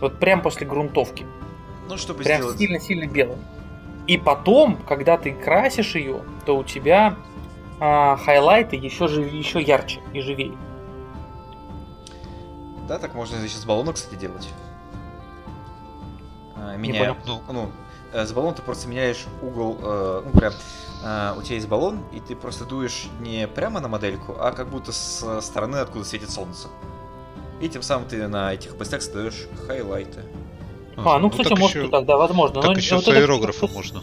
Вот 0.00 0.18
прям 0.18 0.42
после 0.42 0.66
грунтовки. 0.66 1.26
Ну, 1.88 1.96
чтобы 1.96 2.24
Прям 2.24 2.42
сделать... 2.42 2.58
сильно-сильно 2.58 3.06
белым. 3.06 3.38
И 4.06 4.18
потом, 4.18 4.76
когда 4.76 5.16
ты 5.16 5.32
красишь 5.32 5.94
ее, 5.94 6.22
то 6.44 6.56
у 6.56 6.64
тебя 6.64 7.16
а, 7.80 8.16
хайлайты 8.16 8.76
еще, 8.76 9.08
жив... 9.08 9.32
еще 9.32 9.60
ярче 9.60 10.00
и 10.12 10.20
живее. 10.20 10.56
Да, 12.88 12.98
так 12.98 13.14
можно 13.14 13.38
здесь 13.38 13.54
с 13.56 13.64
баллона, 13.64 13.92
кстати, 13.92 14.18
делать. 14.18 14.48
А, 16.56 16.76
меняя- 16.76 17.16
Ну, 17.26 17.42
Ну, 17.48 17.70
с 18.12 18.32
баллона 18.32 18.54
ты 18.54 18.62
просто 18.62 18.88
меняешь 18.88 19.24
угол, 19.42 19.78
э, 19.82 20.22
ну, 20.24 20.38
прям, 20.38 20.52
э, 21.04 21.34
у 21.36 21.42
тебя 21.42 21.56
есть 21.56 21.68
баллон, 21.68 22.00
и 22.12 22.20
ты 22.20 22.36
просто 22.36 22.64
дуешь 22.64 23.08
не 23.20 23.46
прямо 23.48 23.80
на 23.80 23.88
модельку, 23.88 24.36
а 24.38 24.52
как 24.52 24.68
будто 24.68 24.92
с 24.92 25.40
стороны, 25.40 25.76
откуда 25.76 26.04
светит 26.04 26.30
солнце. 26.30 26.68
И 27.60 27.68
тем 27.68 27.82
самым 27.82 28.08
ты 28.08 28.26
на 28.28 28.52
этих 28.52 28.72
областях 28.72 29.02
создаешь 29.02 29.46
хайлайты. 29.66 30.22
А, 30.96 31.18
ну, 31.18 31.30
кстати, 31.30 31.48
так 31.48 31.58
может 31.58 31.76
еще- 31.76 31.86
и 31.86 31.90
так, 31.90 32.06
да, 32.06 32.16
возможно. 32.16 32.62
Так 32.62 32.70
но 32.72 32.76
еще 32.76 32.96
вот 32.96 33.04
с 33.04 33.08
это 33.08 33.18
аэрографа 33.18 33.58
что-то 33.58 33.74
можно. 33.74 34.02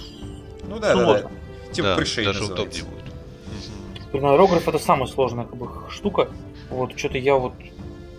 Ну 0.67 0.79
да, 0.79 0.93
да, 0.93 0.95
да. 0.95 1.05
Сложно. 1.05 1.31
Типа 1.71 1.87
да, 1.87 1.95
пришей 1.95 2.25
даже 2.25 2.41
называется. 2.41 2.83
удобнее 2.83 3.03
будет. 3.03 4.11
Блин, 4.11 4.25
аэрограф 4.25 4.67
это 4.67 4.79
самая 4.79 5.07
сложная 5.07 5.45
как 5.45 5.55
бы, 5.55 5.69
штука. 5.89 6.29
Вот 6.69 6.97
что-то 6.97 7.17
я 7.17 7.35
вот 7.35 7.53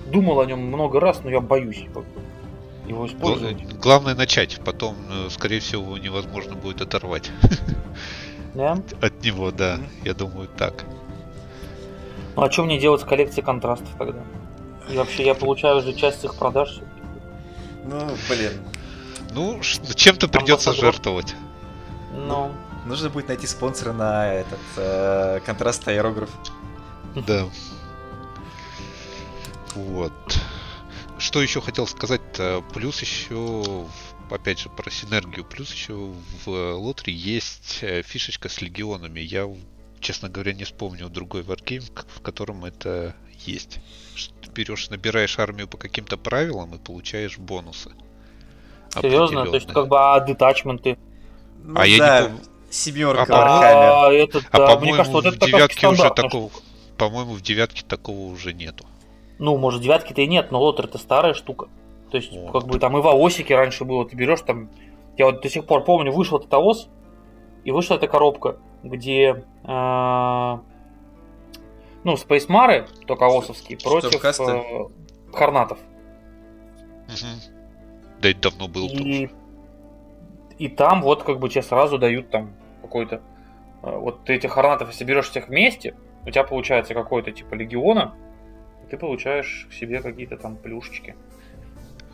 думал 0.07 0.41
о 0.41 0.47
нем 0.47 0.61
много 0.61 0.99
раз, 0.99 1.21
но 1.23 1.31
я 1.31 1.41
боюсь 1.41 1.85
его 2.87 3.07
использовать. 3.07 3.57
Гла- 3.63 3.79
Главное 3.81 4.15
начать, 4.15 4.61
потом, 4.65 4.97
э, 5.11 5.29
скорее 5.31 5.61
всего, 5.61 5.97
невозможно 5.99 6.55
будет 6.55 6.81
оторвать 6.81 7.31
Да? 8.55 8.79
от 9.01 9.23
него, 9.23 9.51
да. 9.51 9.79
Я 10.05 10.15
думаю, 10.15 10.49
так. 10.49 10.85
Ну 12.37 12.43
а 12.43 12.51
что 12.51 12.65
мне 12.65 12.79
делать 12.79 13.01
с 13.01 13.05
коллекцией 13.05 13.45
контрастов 13.45 13.89
тогда? 13.99 14.21
И 14.91 14.97
вообще 14.97 15.25
я 15.25 15.35
получаю 15.35 15.81
же 15.83 15.93
часть 15.95 16.25
их 16.25 16.35
продаж. 16.35 16.81
Ну, 17.85 18.01
блин. 18.29 18.53
Ну, 19.33 19.61
чем-то 19.63 20.29
придется 20.29 20.73
жертвовать. 20.73 21.35
Ну, 22.13 22.53
Нужно 22.87 23.09
будет 23.09 23.29
найти 23.29 23.47
спонсора 23.47 23.93
на 23.95 24.31
этот 24.33 24.59
э, 24.77 25.41
контраст 25.47 25.89
аэрограф. 25.89 26.29
Да. 27.27 27.45
Вот. 29.75 30.13
Что 31.19 31.43
еще 31.43 31.61
хотел 31.61 31.87
сказать? 31.87 32.21
Плюс 32.73 33.01
еще, 33.01 33.87
опять 34.31 34.61
же, 34.61 34.69
про 34.69 34.91
синергию. 34.91 35.45
Плюс 35.45 35.73
еще 35.73 35.95
в 36.45 36.49
Лотре 36.49 37.13
есть 37.13 37.79
э, 37.83 38.03
фишечка 38.03 38.49
с 38.49 38.61
легионами. 38.61 39.21
Я, 39.21 39.49
честно 40.01 40.29
говоря, 40.29 40.53
не 40.53 40.65
вспомню 40.65 41.09
другой 41.09 41.43
варгейм, 41.43 41.83
в 41.83 42.21
котором 42.21 42.65
это 42.65 43.15
есть. 43.47 43.79
Ты 44.43 44.51
берешь, 44.51 44.91
набираешь 44.91 45.39
армию 45.39 45.69
по 45.69 45.77
каким-то 45.77 46.17
правилам 46.17 46.75
и 46.75 46.79
получаешь 46.79 47.39
бонусы. 47.39 47.93
серьезно? 49.01 49.47
То 49.47 49.55
есть 49.55 49.69
как 49.73 49.89
бы 49.89 49.99
а 49.99 50.21
детачменты? 50.21 50.99
Ну 51.63 51.81
А 51.81 51.87
я 51.87 51.95
не 51.95 51.99
да, 51.99 52.23
помню. 52.25 52.41
семерка 52.71 53.27
А. 53.29 54.07
А, 54.07 54.13
это, 54.13 54.41
А 54.51 54.59
да, 54.59 54.67
мне 54.79 54.93
по-моему, 54.93 54.97
кажется, 54.97 55.13
вот 55.13 55.27
в 55.27 55.39
девятке 55.39 55.89
уже 55.89 56.11
такого. 56.11 56.51
По-моему, 56.97 57.33
в 57.33 57.41
девятке 57.41 57.85
такого 57.87 58.33
уже 58.33 58.53
нету. 58.53 58.85
Ну, 59.39 59.57
может, 59.57 59.83
девятки-то 59.83 60.23
и 60.23 60.27
нет, 60.27 60.51
но 60.53 60.61
лотер 60.61 60.85
это 60.87 60.99
старая 60.99 61.35
штука. 61.35 61.69
То 62.11 62.17
есть, 62.17 62.33
Вот. 62.37 62.53
как 62.53 62.69
бы 62.71 62.79
там 62.79 62.97
и 62.97 63.01
в 63.01 63.09
аосике 63.09 63.57
раньше 63.57 63.85
было, 63.85 64.07
ты 64.09 64.17
берешь 64.17 64.41
там. 64.43 64.71
Я 65.17 65.27
вот 65.27 65.43
до 65.43 65.49
сих 65.49 65.65
пор 65.67 65.85
помню, 65.85 66.13
вышел 66.13 66.39
этот 66.39 66.53
аос, 66.55 66.89
и 67.65 67.71
вышла 67.71 67.95
эта 67.97 68.07
коробка, 68.09 68.57
где 68.83 69.45
а, 69.65 70.61
ну, 72.05 72.17
спейсмары, 72.17 72.87
только 73.07 73.25
аосовские, 73.27 73.79
Что, 73.79 73.91
против 73.91 74.25
э, 74.25 74.63
хорнатов. 75.33 75.79
Мгм. 77.07 77.41
Да 78.21 78.31
это 78.31 78.51
давно 78.51 78.69
было 78.69 78.87
И, 78.87 78.97
тоже. 79.27 79.31
и 80.59 80.69
там 80.69 81.03
вот 81.03 81.23
как 81.23 81.39
бы 81.39 81.49
тебе 81.49 81.63
сразу 81.63 81.99
дают 81.99 82.31
там 82.31 82.55
какой-то... 82.83 83.21
э, 83.83 83.99
Вот 83.99 84.25
ты 84.25 84.35
этих 84.35 84.53
хорнатов, 84.53 84.89
если 84.91 85.05
берешь 85.05 85.29
всех 85.31 85.49
вместе, 85.49 85.95
у 86.27 86.31
тебя 86.31 86.45
получается 86.45 86.95
какой-то 86.95 87.33
типа 87.33 87.55
легиона, 87.55 88.15
ты 88.85 88.97
получаешь 88.97 89.67
к 89.71 89.75
себе 89.75 90.01
какие-то 90.01 90.37
там 90.37 90.57
плюшечки. 90.57 91.15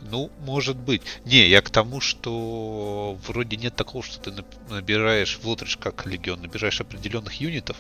Ну, 0.03 0.31
может 0.41 0.77
быть. 0.77 1.03
Не, 1.25 1.47
я 1.47 1.61
к 1.61 1.71
тому, 1.71 2.01
что 2.01 3.19
вроде 3.27 3.57
нет 3.57 3.77
такого, 3.77 4.03
что 4.03 4.19
ты 4.31 4.45
набираешь 4.71 5.39
в 5.39 5.47
лотриш 5.47 5.77
как 5.77 6.07
легион, 6.07 6.41
набираешь 6.41 6.81
определенных 6.81 7.35
юнитов, 7.41 7.77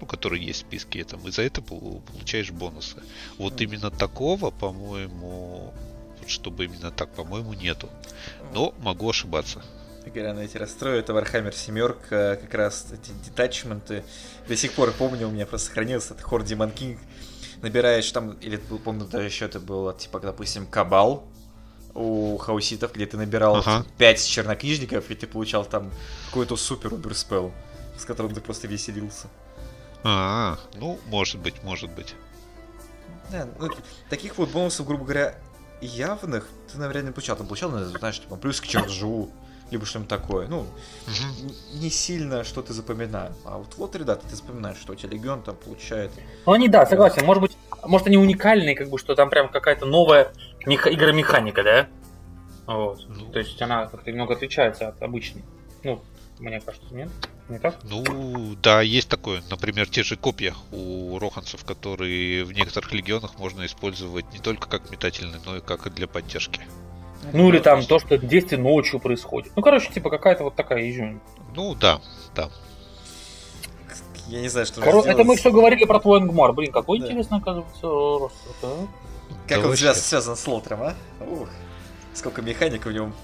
ну, 0.00 0.06
которые 0.06 0.44
есть 0.44 0.64
в 0.64 0.66
списке, 0.66 1.04
там, 1.04 1.26
и 1.26 1.30
за 1.30 1.42
это 1.42 1.62
пол- 1.62 2.02
получаешь 2.06 2.50
бонусы. 2.50 2.96
Вот 3.38 3.54
Мгм. 3.54 3.62
именно 3.62 3.90
такого, 3.90 4.50
по-моему, 4.50 5.72
вот 6.20 6.28
чтобы 6.28 6.66
именно 6.66 6.90
так, 6.90 7.08
по-моему, 7.14 7.54
нету. 7.54 7.88
Но 8.52 8.74
могу 8.78 9.08
ошибаться. 9.08 9.62
Игоря, 10.04 10.32
на 10.34 10.40
эти 10.40 10.56
расстрою, 10.56 10.98
это 11.00 11.12
Warhammer 11.12 11.54
семерка, 11.54 12.36
как 12.36 12.54
раз 12.54 12.86
эти 12.92 13.10
детачменты. 13.24 14.04
До 14.46 14.56
сих 14.56 14.72
пор 14.72 14.92
помню, 14.92 15.28
у 15.28 15.30
меня 15.30 15.46
просто 15.46 15.68
сохранился 15.68 16.12
этот 16.14 16.24
Хор 16.24 16.44
Демон 16.44 16.70
Кинг. 16.70 16.98
Набираешь 17.62 18.10
там, 18.12 18.32
или 18.34 18.56
помню, 18.56 19.04
даже 19.04 19.26
еще 19.26 19.46
это 19.46 19.58
было, 19.58 19.92
типа, 19.94 20.20
допустим, 20.20 20.66
Кабал 20.66 21.26
у 21.94 22.36
хауситов, 22.38 22.92
где 22.92 23.06
ты 23.06 23.16
набирал 23.16 23.56
Ага. 23.56 23.84
5 23.98 24.26
чернокнижников, 24.26 25.10
и 25.10 25.14
ты 25.14 25.26
получал 25.26 25.64
там 25.64 25.90
какой-то 26.28 26.56
супер 26.56 26.94
уберспел, 26.94 27.52
с 27.98 28.04
которым 28.04 28.32
ты 28.32 28.40
просто 28.40 28.68
веселился. 28.68 29.28
А, 30.04 30.58
ну, 30.74 31.00
может 31.06 31.40
быть, 31.40 31.62
может 31.64 31.90
быть. 31.90 32.14
Да, 33.30 33.48
ну, 33.58 33.68
таких 34.08 34.38
вот 34.38 34.50
бонусов, 34.50 34.86
грубо 34.86 35.04
говоря, 35.04 35.38
явных 35.80 36.46
ты, 36.72 36.78
наверное, 36.78 37.08
не 37.08 37.12
получал. 37.12 37.36
Ты 37.36 37.44
получал, 37.44 37.70
знаешь, 37.70 38.20
типа, 38.20 38.36
плюс 38.36 38.60
к 38.60 38.66
чертжу, 38.66 39.30
либо 39.70 39.84
что-нибудь 39.86 40.08
такое. 40.08 40.46
Ну, 40.48 40.66
н- 41.06 41.80
не 41.80 41.90
сильно 41.90 42.44
что 42.44 42.62
ты 42.62 42.72
запоминаешь. 42.72 43.34
А 43.44 43.58
вот 43.58 43.74
вот, 43.76 43.94
ребята, 43.96 44.26
ты 44.28 44.34
запоминаешь, 44.36 44.78
что 44.78 44.92
у 44.92 44.96
тебя 44.96 45.10
легион 45.10 45.42
там 45.42 45.56
получает. 45.56 46.10
Ну 46.46 46.52
они, 46.52 46.68
да, 46.68 46.86
согласен. 46.86 47.24
Может 47.24 47.42
быть, 47.42 47.56
может 47.84 48.06
они 48.06 48.16
уникальные, 48.16 48.74
как 48.74 48.88
бы, 48.88 48.98
что 48.98 49.14
там 49.14 49.30
прям 49.30 49.48
какая-то 49.48 49.86
новая 49.86 50.32
меха- 50.66 50.92
игромеханика, 50.92 51.62
да? 51.62 51.88
Вот. 52.66 53.04
Ну. 53.08 53.30
То 53.32 53.38
есть 53.38 53.60
она 53.62 53.86
как-то 53.86 54.10
немного 54.10 54.34
отличается 54.34 54.88
от 54.88 55.02
обычной. 55.02 55.44
Ну, 55.84 56.02
мне 56.38 56.60
кажется, 56.60 56.94
нет? 56.94 57.08
Не 57.48 57.58
так? 57.58 57.76
Ну, 57.82 58.54
да, 58.62 58.82
есть 58.82 59.08
такое. 59.08 59.42
Например, 59.50 59.88
те 59.88 60.02
же 60.02 60.16
копья 60.16 60.54
у 60.70 61.18
роханцев, 61.18 61.64
которые 61.64 62.44
в 62.44 62.52
некоторых 62.52 62.92
легионах 62.92 63.38
можно 63.38 63.64
использовать 63.64 64.30
не 64.32 64.38
только 64.38 64.68
как 64.68 64.90
метательные, 64.90 65.40
но 65.46 65.56
и 65.56 65.60
как 65.60 65.86
и 65.86 65.90
для 65.90 66.06
поддержки. 66.06 66.60
Ну 67.32 67.48
или 67.50 67.58
там 67.58 67.84
то, 67.84 67.98
что 67.98 68.16
действие 68.18 68.60
ночью 68.60 69.00
происходит. 69.00 69.52
Ну, 69.56 69.62
короче, 69.62 69.90
типа 69.92 70.08
какая-то 70.10 70.44
вот 70.44 70.54
такая 70.54 70.88
изюминка. 70.90 71.24
Ну, 71.54 71.74
да, 71.74 72.00
да. 72.34 72.48
Я 74.28 74.40
не 74.40 74.48
знаю, 74.48 74.66
что 74.66 74.80
сделать. 74.80 75.06
Это 75.06 75.24
мы 75.24 75.36
все 75.36 75.50
говорили 75.50 75.84
про 75.84 76.00
твой 76.00 76.20
Ангмар. 76.20 76.52
Блин, 76.52 76.70
какой 76.70 76.98
Да. 76.98 77.06
интересный, 77.06 77.38
оказывается, 77.38 77.86
ростер, 77.86 78.52
да? 78.62 78.68
Как 79.46 79.58
Да 79.58 79.64
он 79.64 79.68
вообще. 79.70 79.84
связ- 79.86 79.94
связан 80.00 80.36
с 80.36 80.46
Лотром, 80.46 80.82
а? 80.82 80.94
Ух, 81.24 81.48
сколько 82.14 82.42
механик 82.42 82.84
в 82.86 82.92
нем. 82.92 83.14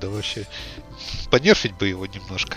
Да 0.00 0.08
вообще. 0.08 0.46
Понерфить 1.30 1.74
бы 1.76 1.86
его 1.86 2.06
немножко. 2.06 2.56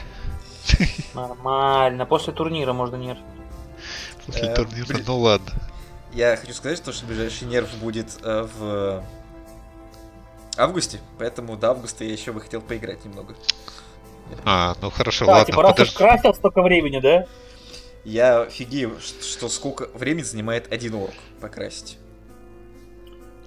Нормально. 1.13 2.05
После 2.05 2.33
турнира 2.33 2.73
можно 2.73 2.95
нервить. 2.95 3.23
После 4.25 4.47
Э, 4.47 4.55
турнира. 4.55 4.97
Ну 5.05 5.19
ладно. 5.19 5.51
Я 6.13 6.37
хочу 6.37 6.53
сказать, 6.53 6.77
что, 6.77 6.93
что 6.93 7.05
ближайший 7.05 7.47
нерв 7.47 7.69
будет 7.75 8.17
э, 8.23 8.47
в 8.57 9.03
августе, 10.57 10.99
поэтому 11.17 11.55
до 11.57 11.71
августа 11.71 12.03
я 12.03 12.11
еще 12.13 12.31
бы 12.31 12.41
хотел 12.41 12.61
поиграть 12.61 13.03
немного. 13.05 13.35
А, 14.43 14.75
ну 14.81 14.89
хорошо, 14.89 15.25
Да, 15.25 15.31
ладно. 15.33 15.45
типа 15.45 15.61
раз 15.61 15.71
уж 15.71 15.77
подожди. 15.77 15.97
красил 15.97 16.33
столько 16.33 16.61
времени, 16.63 16.99
да? 16.99 17.27
Я 18.03 18.41
офигею, 18.41 18.97
что 18.99 19.49
сколько 19.49 19.87
времени 19.93 20.23
занимает 20.23 20.71
один 20.71 20.95
орк 20.95 21.13
покрасить. 21.41 21.97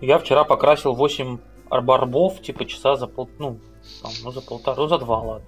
Я 0.00 0.18
вчера 0.18 0.44
покрасил 0.44 0.94
8 0.94 1.38
арбарбов, 1.70 2.40
типа 2.42 2.64
часа 2.66 2.96
за 2.96 3.06
пол... 3.06 3.28
Ну, 3.38 3.58
там, 4.02 4.12
ну 4.22 4.30
за 4.32 4.40
полтора, 4.40 4.76
ну 4.76 4.88
за 4.88 4.98
два, 4.98 5.20
ладно. 5.20 5.46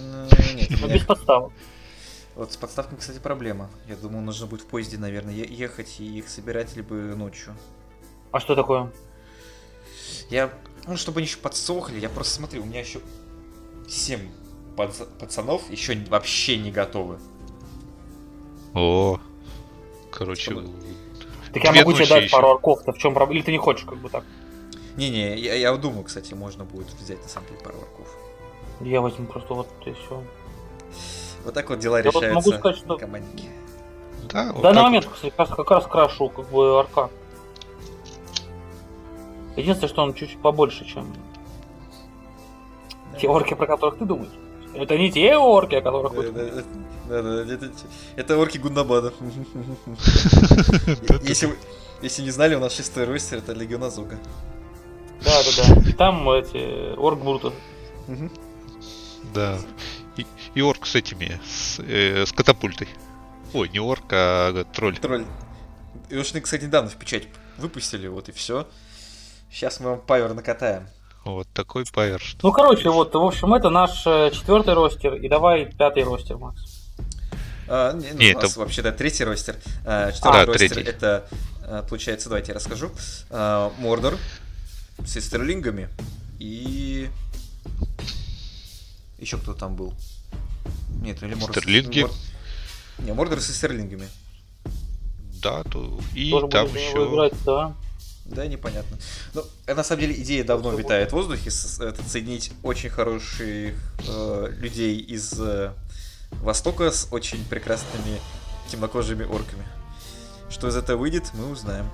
Ну, 0.00 0.26
нет, 0.54 0.70
Ну, 0.80 0.88
без 0.88 1.04
подставок. 1.04 1.52
Вот 2.34 2.52
с 2.52 2.56
подставками, 2.56 2.98
кстати, 2.98 3.18
проблема. 3.18 3.68
Я 3.88 3.96
думаю, 3.96 4.22
нужно 4.22 4.46
будет 4.46 4.62
в 4.62 4.66
поезде, 4.66 4.96
наверное, 4.96 5.34
ехать 5.34 5.98
и 5.98 6.18
их 6.18 6.28
собирать 6.28 6.76
либо 6.76 6.94
ночью. 6.94 7.54
А 8.32 8.40
что 8.40 8.54
такое? 8.54 8.90
Я, 10.30 10.50
ну, 10.86 10.96
чтобы 10.96 11.20
они 11.20 11.26
еще 11.26 11.38
подсохли, 11.38 11.98
я 11.98 12.08
просто 12.08 12.34
смотрю, 12.34 12.62
у 12.62 12.66
меня 12.66 12.80
еще 12.80 13.00
7 13.88 14.20
пацанов 14.76 15.68
еще 15.70 15.96
вообще 16.08 16.56
не 16.58 16.70
готовы. 16.70 17.18
О, 18.74 19.18
короче, 20.10 20.42
Чтобы- 20.52 20.68
Так 21.52 21.64
я 21.64 21.72
Две 21.72 21.80
могу 21.80 21.94
тебе 21.94 22.06
дать 22.06 22.24
еще. 22.24 22.32
пару 22.36 22.50
арков-то, 22.50 22.92
в 22.92 22.98
чем 22.98 23.14
проблема? 23.14 23.38
Или 23.38 23.46
ты 23.46 23.52
не 23.52 23.58
хочешь, 23.58 23.86
как 23.86 23.98
бы 23.98 24.10
так? 24.10 24.22
Не-не, 24.96 25.36
я, 25.38 25.54
я 25.54 25.72
вот 25.72 25.80
думаю, 25.80 26.04
кстати, 26.04 26.34
можно 26.34 26.64
будет 26.64 26.88
взять 27.00 27.22
на 27.22 27.28
самом 27.28 27.48
деле 27.48 27.60
пару 27.60 27.78
орков. 27.78 28.08
Я 28.80 29.00
возьму 29.00 29.26
просто 29.26 29.54
вот 29.54 29.68
и 29.86 29.92
все. 29.92 30.22
Вот 31.44 31.54
так 31.54 31.70
вот 31.70 31.78
дела 31.78 31.98
Я 31.98 32.04
вот 32.10 32.16
решаются 32.22 32.34
могу 32.50 32.58
сказать, 32.58 32.76
что- 32.78 32.88
на 32.88 32.96
команднике. 32.98 33.48
да, 34.30 34.52
В 34.52 34.56
вот 34.56 34.62
данный 34.62 34.74
так 34.74 34.84
момент 34.84 35.06
как 35.06 35.38
раз, 35.38 35.48
как 35.48 35.70
раз 35.70 35.86
крашу 35.86 36.28
как 36.28 36.48
бы 36.50 36.78
арка. 36.78 37.10
Единственное, 39.58 39.88
что 39.88 40.02
он 40.02 40.14
чуть 40.14 40.38
побольше, 40.40 40.84
чем 40.84 41.12
те 43.20 43.28
орки, 43.28 43.54
про 43.54 43.66
которых 43.66 43.98
ты 43.98 44.04
думаешь. 44.04 44.30
Это 44.74 44.96
не 44.96 45.10
те 45.10 45.36
орки, 45.36 45.74
о 45.74 45.82
которых 45.82 46.12
вы 46.12 46.22
Да, 46.22 46.28
думаете. 46.30 46.64
да, 47.08 47.22
да, 47.22 47.24
да, 47.36 47.44
да, 47.44 47.54
это, 47.54 47.70
это 48.16 48.38
орки 48.38 48.58
Гундабада. 48.58 49.12
вот. 49.18 51.22
Если, 51.24 51.56
если 52.02 52.22
не 52.22 52.30
знали, 52.30 52.54
у 52.54 52.60
нас 52.60 52.74
шестой 52.76 53.04
ростер, 53.04 53.38
это 53.38 53.52
Легион 53.54 53.82
Азука. 53.84 54.18
Да, 55.24 55.42
да, 55.42 55.74
да. 55.74 55.90
И 55.90 55.92
там 55.92 56.30
эти 56.30 56.94
орк. 56.96 57.18
Мгм. 58.06 58.30
Да. 59.34 59.58
И, 60.16 60.26
и 60.54 60.60
орк 60.62 60.86
с 60.86 60.94
этими, 60.94 61.40
с, 61.44 61.80
э, 61.80 62.24
с 62.24 62.32
катапультой. 62.32 62.88
Ой, 63.54 63.68
не 63.70 63.80
орк, 63.80 64.04
а 64.12 64.64
тролль. 64.72 64.96
Тролль. 64.98 65.24
И 66.10 66.16
уж, 66.16 66.28
кстати, 66.40 66.64
недавно 66.64 66.90
в 66.90 66.96
печать 66.96 67.26
выпустили, 67.56 68.06
вот 68.06 68.28
и 68.28 68.32
все. 68.32 68.68
Сейчас 69.50 69.80
мы 69.80 69.90
вам 69.90 70.00
павер 70.00 70.34
накатаем. 70.34 70.88
Вот 71.24 71.46
такой 71.52 71.84
пайер, 71.92 72.20
что... 72.20 72.46
Ну, 72.46 72.52
короче, 72.52 72.88
вот, 72.90 73.14
в 73.14 73.18
общем, 73.22 73.52
это 73.52 73.70
наш 73.70 74.06
э, 74.06 74.30
четвертый 74.32 74.74
ростер. 74.74 75.14
И 75.14 75.28
давай 75.28 75.66
пятый 75.66 76.02
ростер, 76.04 76.38
Макс. 76.38 76.60
А, 77.68 77.92
не, 77.92 78.12
ну, 78.12 78.18
Не, 78.18 78.32
у 78.32 78.40
нас 78.40 78.50
это- 78.52 78.60
вообще, 78.60 78.80
да, 78.82 78.92
третий 78.92 79.24
ростер. 79.24 79.56
А, 79.84 80.10
четвертый 80.12 80.42
А, 80.42 80.46
ростер 80.46 80.68
третий. 80.70 80.88
это, 80.90 81.28
а, 81.64 81.82
получается, 81.82 82.28
давайте 82.30 82.52
я 82.52 82.54
расскажу. 82.56 82.90
А, 83.30 83.72
Мордор 83.78 84.16
с 85.04 85.16
эстерлингами 85.16 85.88
и... 86.38 87.08
Еще 89.18 89.36
кто 89.36 89.52
там 89.52 89.74
был? 89.76 89.92
Нет, 91.02 91.22
или 91.22 91.34
Мордор... 91.34 91.56
с- 91.56 91.60
Стерлинги? 91.62 92.00
Мор- 92.02 92.10
Не, 93.00 93.12
Мордор 93.12 93.40
с 93.40 93.50
эстерлингами. 93.50 94.08
Да, 95.42 95.62
то... 95.64 95.98
И 96.14 96.30
Тоже 96.30 96.48
там 96.48 96.66
еще... 96.68 97.06
играть, 97.06 97.34
да. 97.44 97.74
Да, 98.28 98.46
непонятно. 98.46 98.96
Ну, 99.34 99.42
э, 99.66 99.74
на 99.74 99.82
самом 99.82 100.02
деле 100.02 100.14
идея 100.22 100.44
давно 100.44 100.72
витает 100.72 101.10
в 101.10 101.12
воздухе, 101.14 101.50
с- 101.50 101.80
это 101.80 102.02
соединить 102.08 102.52
очень 102.62 102.90
хороших 102.90 103.74
э, 104.06 104.48
людей 104.58 104.98
из 104.98 105.32
э, 105.40 105.72
Востока 106.42 106.90
с 106.90 107.08
очень 107.10 107.42
прекрасными 107.46 108.20
темнокожими 108.70 109.24
орками. 109.24 109.66
Что 110.50 110.68
из 110.68 110.76
этого 110.76 110.98
выйдет, 110.98 111.30
мы 111.34 111.50
узнаем. 111.50 111.88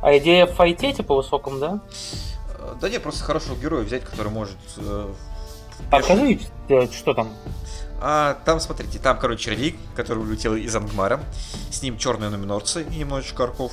А 0.00 0.16
идея 0.18 0.46
в 0.46 0.54
файте, 0.54 0.92
типа, 0.92 1.14
высоком, 1.14 1.60
да? 1.60 1.80
Э, 2.58 2.74
Да 2.80 2.88
не, 2.88 2.98
просто 2.98 3.22
хорошего 3.24 3.56
героя 3.56 3.84
взять, 3.84 4.04
который 4.04 4.32
может... 4.32 4.56
э, 4.76 5.12
А 5.92 6.02
скажи, 6.02 6.40
э, 6.68 6.88
что 6.90 7.14
там? 7.14 7.32
А 8.04 8.34
там, 8.44 8.58
смотрите, 8.58 8.98
там, 8.98 9.16
короче, 9.20 9.44
червяк, 9.44 9.74
который 9.94 10.18
улетел 10.24 10.56
из 10.56 10.74
Ангмара. 10.74 11.20
С 11.70 11.82
ним 11.82 11.96
черные 11.98 12.30
нуминорцы 12.30 12.82
и 12.82 12.96
немножечко 12.96 13.42
орков. 13.42 13.70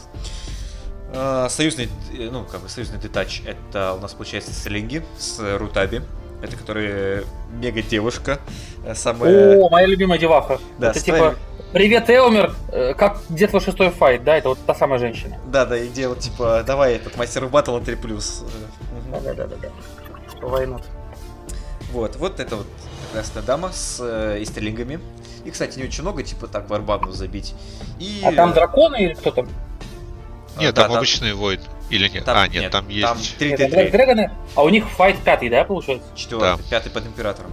А, 1.14 1.50
союзный, 1.50 1.90
э, 2.14 2.30
ну, 2.32 2.46
как 2.46 2.62
бы 2.62 2.70
союзный 2.70 3.00
детач, 3.00 3.42
это 3.46 3.94
у 3.94 4.00
нас 4.00 4.14
получается 4.14 4.54
слинги 4.54 5.04
с 5.18 5.40
Рутаби. 5.58 6.02
Это 6.42 6.56
которые 6.56 7.26
мега 7.52 7.82
девушка. 7.82 8.40
э, 8.86 8.96
Самая... 8.96 9.60
О, 9.60 9.70
моя 9.70 9.88
любимая 9.88 10.18
деваха. 10.18 10.60
Да, 10.78 10.92
это 10.92 11.02
типа, 11.02 11.36
привет, 11.74 12.10
Элмер, 12.10 12.54
э, 12.72 12.94
как 12.94 13.20
где 13.30 13.48
твой 13.48 13.62
шестой 13.62 13.90
файт, 13.90 14.24
да? 14.24 14.38
Это 14.38 14.50
вот 14.50 14.60
та 14.66 14.74
самая 14.74 15.00
женщина. 15.00 15.38
Да, 15.48 15.66
да, 15.66 15.78
и 15.78 15.90
делать 15.90 16.20
типа, 16.20 16.64
давай 16.66 16.96
этот 16.96 17.18
мастер 17.18 17.46
батл 17.48 17.76
на 17.76 17.84
3 17.84 17.96
плюс. 17.96 18.46
Да-да-да-да. 19.12 19.70
Войнут. 20.42 20.84
Вот, 21.92 22.16
вот 22.16 22.40
это 22.40 22.56
вот 22.56 22.68
прекрасная 23.04 23.44
дама 23.44 23.72
с 23.74 24.00
э, 24.02 24.42
истрелингами. 24.42 25.00
И, 25.44 25.52
кстати, 25.52 25.78
не 25.78 25.86
очень 25.86 26.04
много, 26.04 26.24
типа 26.24 26.48
так, 26.48 26.68
барбану 26.68 27.12
забить. 27.12 27.54
И... 28.00 28.22
А 28.24 28.32
там 28.32 28.54
драконы 28.54 29.04
или 29.04 29.14
кто 29.14 29.32
там? 29.32 29.48
Нет, 30.60 30.76
да, 30.76 30.84
там 30.84 30.94
обычный 30.98 31.34
воин. 31.34 31.62
Или 31.90 32.08
нет? 32.08 32.26
там- 32.26 32.38
а, 32.38 32.48
нет, 32.48 32.62
нет, 32.62 32.72
там 32.72 32.86
там 32.86 32.94
есть... 32.94 33.38
три 33.38 33.52
Это 33.52 33.64
Т3. 33.66 33.92
драгоны, 33.92 34.32
а 34.56 34.64
у 34.64 34.70
них 34.70 34.88
файт 34.90 35.18
пятый, 35.20 35.50
да, 35.50 35.64
получается? 35.64 36.08
Четвертый, 36.16 36.64
пятый 36.70 36.92
под 36.92 37.08
императором. 37.08 37.52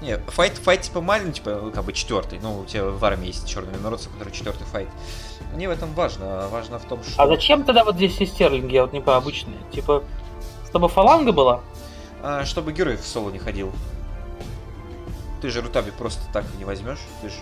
Не, 0.00 0.18
файт, 0.18 0.58
файт 0.58 0.82
типа 0.82 1.00
маленький, 1.00 1.34
типа, 1.40 1.70
как 1.72 1.84
бы 1.84 1.92
четвертый. 1.92 2.40
Ну, 2.40 2.60
у 2.60 2.64
тебя 2.64 2.84
в 2.84 3.04
армии 3.04 3.28
есть 3.28 3.48
черный 3.48 3.78
народцы, 3.78 4.10
который 4.10 4.32
четвертый 4.32 4.64
файт. 4.64 4.88
Не 5.54 5.68
в 5.68 5.70
этом 5.70 5.92
важно, 5.94 6.44
а 6.44 6.48
важно 6.48 6.78
в 6.80 6.84
том, 6.84 7.02
что... 7.04 7.22
А 7.22 7.26
зачем 7.28 7.62
тогда 7.62 7.84
вот 7.84 7.96
здесь 7.96 8.16
есть 8.18 8.32
стерлинги, 8.34 8.74
я 8.74 8.82
вот 8.82 8.92
не 8.92 9.00
понимаю, 9.00 9.18
обычные? 9.18 9.58
Типа, 9.72 10.02
чтобы 10.68 10.88
фаланга 10.88 11.30
была? 11.30 11.60
А, 12.22 12.44
чтобы 12.44 12.72
герой 12.72 12.96
в 12.96 13.06
соло 13.06 13.30
не 13.30 13.38
ходил. 13.38 13.72
Ты 15.40 15.50
же 15.50 15.60
Рутаби 15.60 15.90
просто 15.90 16.22
так 16.32 16.44
не 16.58 16.64
возьмешь, 16.64 17.00
ты 17.20 17.28
же, 17.28 17.36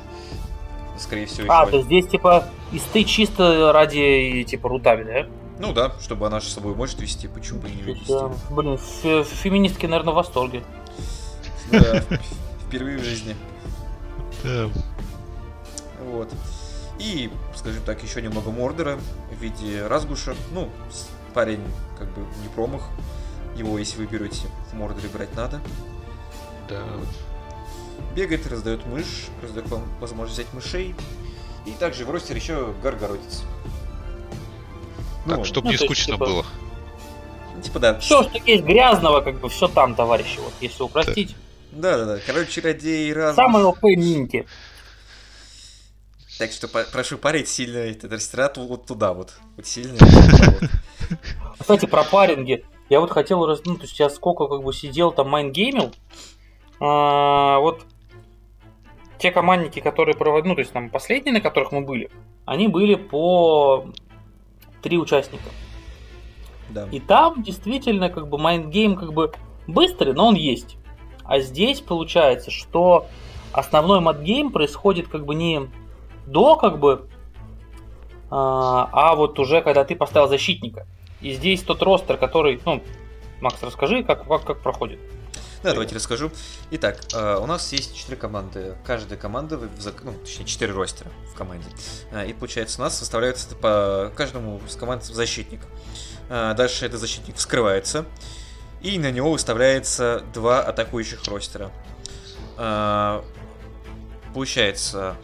скорее 1.00 1.26
всего, 1.26 1.52
А, 1.52 1.66
то 1.66 1.76
есть 1.76 1.86
здесь 1.86 2.06
типа 2.06 2.44
исты 2.72 3.04
чисто 3.04 3.72
ради 3.72 4.44
типа 4.48 4.68
рутаби, 4.68 5.04
да? 5.04 5.26
Ну 5.58 5.72
да, 5.72 5.92
чтобы 6.00 6.26
она 6.26 6.40
же 6.40 6.46
с 6.48 6.54
собой 6.54 6.74
может 6.74 7.00
вести, 7.00 7.28
почему 7.28 7.60
бы 7.60 7.68
не 7.68 7.82
вести. 7.82 8.08
Да. 8.08 8.30
Блин, 8.50 8.78
фе- 9.02 9.24
феминистки, 9.24 9.86
наверное, 9.86 10.12
в 10.12 10.16
восторге. 10.16 10.62
Да, 11.70 12.02
впервые 12.66 12.98
в 12.98 13.04
жизни. 13.04 13.36
Да. 14.42 14.70
Вот. 16.10 16.32
И, 16.98 17.30
скажем 17.54 17.82
так, 17.84 18.02
еще 18.02 18.22
немного 18.22 18.50
мордера 18.50 18.98
в 19.30 19.42
виде 19.42 19.86
разгуша. 19.86 20.34
Ну, 20.52 20.70
парень 21.34 21.62
как 21.98 22.08
бы 22.08 22.22
не 22.42 22.48
промах. 22.54 22.88
Его, 23.56 23.78
если 23.78 23.98
вы 23.98 24.06
берете 24.06 24.46
в 24.70 24.74
мордере, 24.74 25.08
брать 25.08 25.34
надо. 25.36 25.60
Да. 26.68 26.82
Бегает, 28.14 28.46
раздает 28.46 28.84
мышь, 28.86 29.26
раздает 29.42 29.68
вам 29.68 29.82
возможность 30.00 30.38
взять 30.40 30.52
мышей. 30.54 30.94
И 31.66 31.72
также 31.72 32.04
в 32.04 32.10
ростер 32.10 32.36
еще 32.36 32.72
гаргородец. 32.82 33.42
Так, 35.26 35.38
Ну, 35.38 35.44
чтобы 35.44 35.66
ну, 35.66 35.72
не 35.72 35.76
скучно 35.78 36.14
типа- 36.14 36.24
было. 36.26 36.46
ну, 37.54 37.62
типа 37.62 37.78
да. 37.78 37.98
Все, 38.00 38.22
что 38.24 38.38
есть 38.46 38.64
грязного, 38.64 39.20
как 39.20 39.38
бы 39.40 39.48
все 39.48 39.68
там, 39.68 39.94
товарищи, 39.94 40.38
вот, 40.40 40.52
если 40.60 40.82
упростить. 40.82 41.36
Да, 41.72 41.98
да, 41.98 42.04
да. 42.06 42.18
Король 42.26 42.46
чародей 42.48 43.12
разгуш. 43.12 43.36
Самые 43.44 43.64
ОП 43.66 43.82
минки. 43.84 44.46
Так 46.38 46.50
что 46.52 46.68
по- 46.68 46.84
прошу 46.84 47.18
парить 47.18 47.48
сильно 47.48 47.76
этот 47.78 48.10
ресторан 48.12 48.50
вот 48.56 48.86
туда 48.86 49.12
вот. 49.12 49.34
Вот 49.56 49.66
сильно. 49.66 49.98
Кстати, 51.58 51.84
про 51.86 52.02
паринги. 52.02 52.64
Я 52.88 53.00
вот 53.00 53.10
хотел 53.10 53.44
раз, 53.46 53.60
ну, 53.66 53.76
то 53.76 53.82
есть 53.82 53.98
я 54.00 54.08
сколько 54.10 54.48
как 54.48 54.62
бы 54.62 54.72
сидел 54.72 55.12
там 55.12 55.28
майнгеймил. 55.28 55.92
А, 56.80 57.58
вот 57.58 57.84
те 59.18 59.30
командники, 59.30 59.80
которые 59.80 60.16
проводили, 60.16 60.48
ну, 60.48 60.54
то 60.54 60.60
есть 60.60 60.72
там 60.72 60.88
последние, 60.88 61.34
на 61.34 61.40
которых 61.40 61.72
мы 61.72 61.82
были, 61.82 62.10
они 62.46 62.68
были 62.68 62.94
по 62.94 63.86
три 64.82 64.98
участника. 64.98 65.44
Да. 66.70 66.88
И 66.90 67.00
там 67.00 67.42
действительно 67.42 68.08
как 68.08 68.28
бы 68.28 68.38
mind 68.38 68.67
game 68.67 68.96
как 68.96 69.12
бы 69.12 69.32
быстрый, 69.66 70.14
но 70.14 70.28
он 70.28 70.34
есть. 70.34 70.76
А 71.24 71.40
здесь 71.40 71.80
получается, 71.80 72.50
что 72.50 73.06
основной 73.52 74.00
mind 74.00 74.25
game 74.25 74.50
происходит 74.50 75.08
как 75.08 75.26
бы 75.26 75.34
не 75.34 75.68
до 76.26 76.56
как 76.56 76.78
бы, 76.78 77.08
а, 78.30 78.88
а 78.92 79.14
вот 79.14 79.38
уже 79.38 79.60
когда 79.62 79.84
ты 79.84 79.96
поставил 79.96 80.28
защитника. 80.28 80.86
И 81.20 81.32
здесь 81.32 81.62
тот 81.62 81.82
roster, 81.82 82.16
который, 82.16 82.60
ну, 82.64 82.82
Макс, 83.40 83.62
расскажи, 83.62 84.02
как, 84.02 84.26
как, 84.26 84.44
как 84.44 84.60
проходит. 84.60 84.98
Да, 85.62 85.72
давайте 85.72 85.94
расскажу. 85.94 86.30
Итак, 86.70 86.98
э, 87.12 87.36
у 87.36 87.44
нас 87.44 87.70
есть 87.72 87.94
четыре 87.94 88.16
команды. 88.16 88.76
Каждая 88.86 89.18
команда, 89.18 89.58
ну, 89.58 90.12
точнее, 90.24 90.46
четыре 90.46 90.72
ростера 90.72 91.10
в 91.32 91.34
команде. 91.36 91.66
Э, 92.12 92.26
И 92.26 92.32
получается, 92.32 92.80
у 92.80 92.84
нас 92.84 92.96
составляется 92.98 93.54
по 93.56 94.10
каждому 94.16 94.58
из 94.66 94.74
команд 94.76 95.04
защитник. 95.04 95.60
Э, 96.30 96.54
Дальше 96.56 96.86
этот 96.86 96.98
защитник 97.00 97.36
вскрывается. 97.36 98.06
И 98.80 98.98
на 98.98 99.10
него 99.10 99.32
выставляется 99.32 100.24
два 100.32 100.62
атакующих 100.62 101.22
ростера. 101.26 101.70
Получается, 104.32 105.16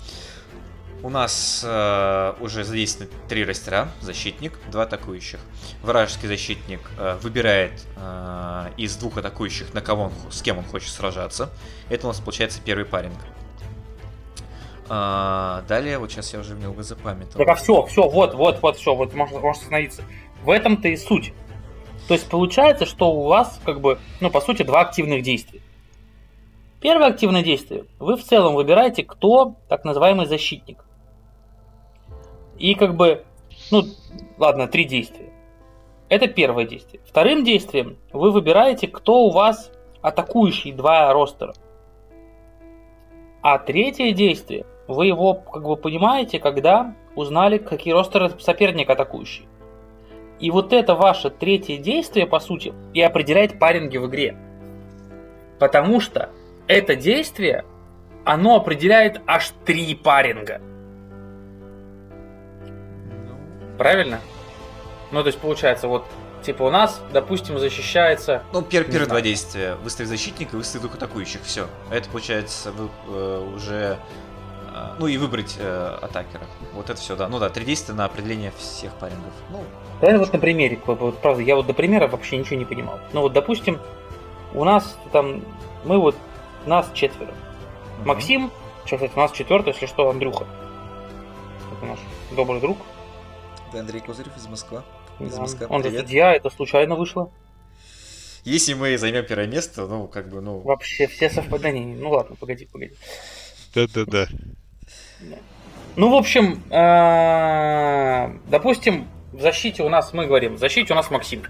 у 1.07 1.09
нас 1.09 1.65
э, 1.65 2.35
уже 2.41 2.65
задействованы 2.65 3.13
три 3.29 3.45
ростера, 3.45 3.89
защитник, 4.01 4.59
два 4.73 4.83
атакующих. 4.83 5.39
Вражеский 5.85 6.27
защитник 6.27 6.81
э, 6.99 7.17
выбирает 7.23 7.87
э, 7.97 8.71
из 8.77 8.97
двух 8.97 9.17
атакующих, 9.17 9.73
на 9.73 9.81
кого 9.83 10.07
он, 10.07 10.13
с 10.33 10.43
кем 10.43 10.59
он 10.59 10.65
хочет 10.65 10.89
сражаться. 10.89 11.51
Это 11.91 12.09
у 12.09 12.11
нас 12.11 12.19
получается 12.19 12.61
первый 12.65 12.87
паринг. 12.87 13.19
А, 14.89 15.63
далее, 15.69 15.99
вот 15.99 16.11
сейчас 16.11 16.33
я 16.33 16.41
уже 16.41 16.55
немного 16.55 16.83
запамятовал. 16.83 17.39
Так 17.39 17.49
а 17.51 17.55
все, 17.55 17.87
все, 17.87 18.09
вот, 18.09 18.35
вот, 18.35 18.61
вот, 18.61 18.77
все, 18.77 18.93
вот 18.93 19.15
можно, 19.15 19.39
можно 19.39 19.63
остановиться. 19.63 20.03
В 20.43 20.51
этом-то 20.51 20.89
и 20.89 20.97
суть. 20.97 21.33
То 22.09 22.15
есть 22.15 22.29
получается, 22.29 22.85
что 22.85 23.13
у 23.13 23.29
вас, 23.29 23.61
как 23.65 23.81
бы, 23.81 24.01
ну, 24.21 24.29
по 24.29 24.41
сути, 24.41 24.65
два 24.65 24.81
активных 24.81 25.23
действия. 25.23 25.61
Первое 26.81 27.11
активное 27.11 27.45
действие. 27.45 27.85
Вы 28.01 28.17
в 28.17 28.25
целом 28.25 28.57
выбираете, 28.57 29.05
кто 29.05 29.55
так 29.69 29.85
называемый 29.85 30.27
защитник. 30.27 30.79
И 32.59 32.75
как 32.75 32.95
бы, 32.97 33.25
ну, 33.71 33.85
ладно, 34.39 34.69
три 34.69 34.85
действия. 34.85 35.33
Это 36.09 36.29
первое 36.29 36.65
действие. 36.67 37.01
Вторым 37.05 37.45
действием 37.45 37.97
вы 38.13 38.31
выбираете, 38.31 38.87
кто 38.87 39.25
у 39.25 39.31
вас 39.31 39.73
атакующий 40.03 40.73
два 40.73 41.13
ростера. 41.13 41.53
А 43.43 43.59
третье 43.59 44.13
действие, 44.13 44.65
вы 44.89 45.07
его 45.07 45.35
как 45.35 45.65
бы 45.65 45.77
понимаете, 45.77 46.39
когда 46.39 46.95
узнали, 47.17 47.59
какие 47.59 47.93
ростеры 47.93 48.31
соперник 48.39 48.89
атакующий. 48.89 49.47
И 50.39 50.51
вот 50.51 50.73
это 50.73 50.95
ваше 50.95 51.31
третье 51.31 51.79
действие, 51.79 52.27
по 52.27 52.41
сути, 52.41 52.75
и 52.93 53.01
определяет 53.01 53.59
паринги 53.59 53.97
в 53.97 54.07
игре. 54.07 54.37
Потому 55.59 56.01
что 56.01 56.31
это 56.69 56.95
действие, 56.95 57.65
оно 58.25 58.57
определяет 58.57 59.21
аж 59.27 59.53
три 59.65 59.95
паринга. 59.95 60.61
Правильно? 63.79 64.21
Ну, 65.13 65.23
то 65.23 65.29
есть, 65.29 65.39
получается, 65.39 65.89
вот, 65.89 66.05
типа, 66.43 66.65
у 66.65 66.71
нас, 66.71 67.01
допустим, 67.13 67.59
защищается... 67.59 68.43
Ну, 68.53 68.61
пер- 68.61 68.85
первые 68.85 69.07
два 69.07 69.21
действия. 69.21 69.77
Выставить 69.85 70.09
защитника 70.09 70.57
и 70.57 70.59
выставить 70.59 70.83
двух 70.83 70.97
атакующих. 70.97 71.43
Все. 71.43 71.67
Это 71.91 72.09
получается 72.09 72.73
вы 72.73 72.89
э, 73.09 73.53
уже... 73.55 73.99
э, 74.75 74.95
ну 74.99 75.07
и 75.07 75.17
выбрать 75.17 75.57
э, 75.59 75.99
атакера. 76.03 76.45
Вот 76.75 76.91
это 76.91 77.01
все, 77.01 77.15
да. 77.17 77.29
Ну 77.29 77.39
да, 77.39 77.51
три 77.51 77.65
действия 77.65 77.95
на 77.95 78.05
определение 78.05 78.53
всех 78.59 78.93
парингов. 78.95 79.33
Ну, 79.51 79.63
Давай 80.01 80.19
вот 80.19 80.33
на 80.33 80.39
примере, 80.39 80.81
вот, 80.87 81.19
правда, 81.19 81.43
я 81.43 81.57
вот 81.57 81.67
до 81.67 81.73
примера 81.73 82.09
вообще 82.09 82.37
ничего 82.37 82.57
не 82.57 82.65
понимал. 82.65 82.99
Ну 83.13 83.21
вот, 83.23 83.33
допустим, 83.33 83.79
у 84.53 84.65
нас 84.65 84.99
там, 85.13 85.43
мы 85.85 85.99
вот, 85.99 86.17
нас 86.67 86.91
четверо. 86.95 87.31
мгм. 87.99 88.09
Максим, 88.09 88.51
что, 88.85 88.97
кстати, 88.97 89.13
у 89.15 89.19
нас 89.21 89.33
четвертый, 89.33 89.73
если 89.73 89.87
что, 89.87 90.11
Андрюха. 90.11 90.47
Это 91.77 91.87
наш 91.87 91.99
добрый 92.33 92.61
друг. 92.61 92.79
Это 93.77 93.83
Андрей 93.83 94.01
Козырев 94.01 94.35
из 94.39 94.47
Москвы. 94.47 94.83
Из 95.21 95.35
Да. 95.35 95.43
Москвы. 95.43 95.67
Он 95.69 95.83
же 95.83 95.91
Привет. 95.91 96.07
судья, 96.07 96.35
это 96.35 96.49
случайно 96.49 96.95
вышло. 96.97 97.31
Если 98.43 98.73
мы 98.73 98.97
займем 98.97 99.27
первое 99.27 99.49
место, 99.49 99.87
ну, 99.87 100.09
как 100.09 100.31
бы, 100.31 100.41
ну... 100.41 100.61
Вообще 100.61 101.07
все 101.07 101.29
совпадения. 101.29 101.95
Ну 101.95 102.09
ладно, 102.09 102.37
погоди, 102.37 102.65
погоди. 102.65 102.95
Да-да-да. 103.75 104.29
Ну, 105.95 106.11
в 106.11 106.15
общем, 106.15 106.63
э, 106.73 108.39
допустим, 108.49 109.09
в 109.33 109.43
защите 109.43 109.83
у 109.83 109.91
нас, 109.91 110.15
мы 110.15 110.27
говорим, 110.27 110.55
в 110.55 110.59
защите 110.59 110.95
у 110.95 110.97
нас 110.97 111.11
Максим. 111.11 111.43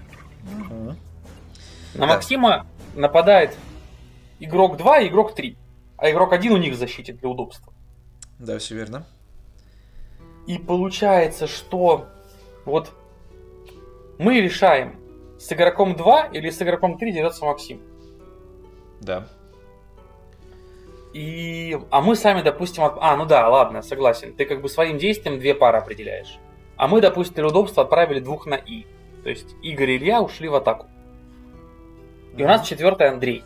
На. 1.93 2.07
Максима 2.07 2.67
нападает 2.93 3.55
игрок 4.41 4.75
2 4.75 4.99
и 4.99 5.07
игрок 5.07 5.33
3. 5.33 5.57
А 5.97 6.11
игрок 6.11 6.33
1 6.33 6.51
у 6.51 6.57
них 6.57 6.73
в 6.73 6.77
защите 6.77 7.13
для 7.13 7.29
удобства. 7.29 7.71
Да, 8.37 8.59
все 8.59 8.75
верно. 8.75 9.07
И 10.45 10.57
получается, 10.57 11.47
что 11.47 12.07
вот 12.67 12.91
мы 14.19 14.39
решаем, 14.41 14.95
с 15.39 15.51
игроком 15.53 15.95
2 15.95 16.27
или 16.33 16.49
с 16.49 16.61
игроком 16.61 16.97
3 16.97 17.11
дерется 17.11 17.45
Максим. 17.45 17.81
Да. 19.01 19.27
И... 21.13 21.77
А 21.89 22.01
мы 22.01 22.15
сами, 22.15 22.41
допустим... 22.41 22.83
от- 22.83 22.97
А, 22.99 23.15
ну 23.15 23.25
да, 23.25 23.47
ладно, 23.49 23.81
согласен. 23.81 24.33
Ты 24.33 24.45
как 24.45 24.61
бы 24.61 24.69
своим 24.69 24.97
действием 24.97 25.39
две 25.39 25.53
пары 25.55 25.77
определяешь. 25.77 26.37
а 26.75 26.87
мы, 26.87 27.01
допустим, 27.01 27.35
для 27.35 27.47
удобства 27.47 27.83
отправили 27.83 28.19
двух 28.19 28.45
на 28.45 28.55
И. 28.55 28.85
То 29.23 29.29
есть 29.29 29.55
Игорь 29.63 29.91
и 29.91 29.97
Илья 29.97 30.21
ушли 30.21 30.47
в 30.47 30.55
атаку. 30.55 30.87
И 32.35 32.43
у 32.43 32.47
нас 32.47 32.67
четвертый 32.67 33.09
Андрей. 33.09 33.43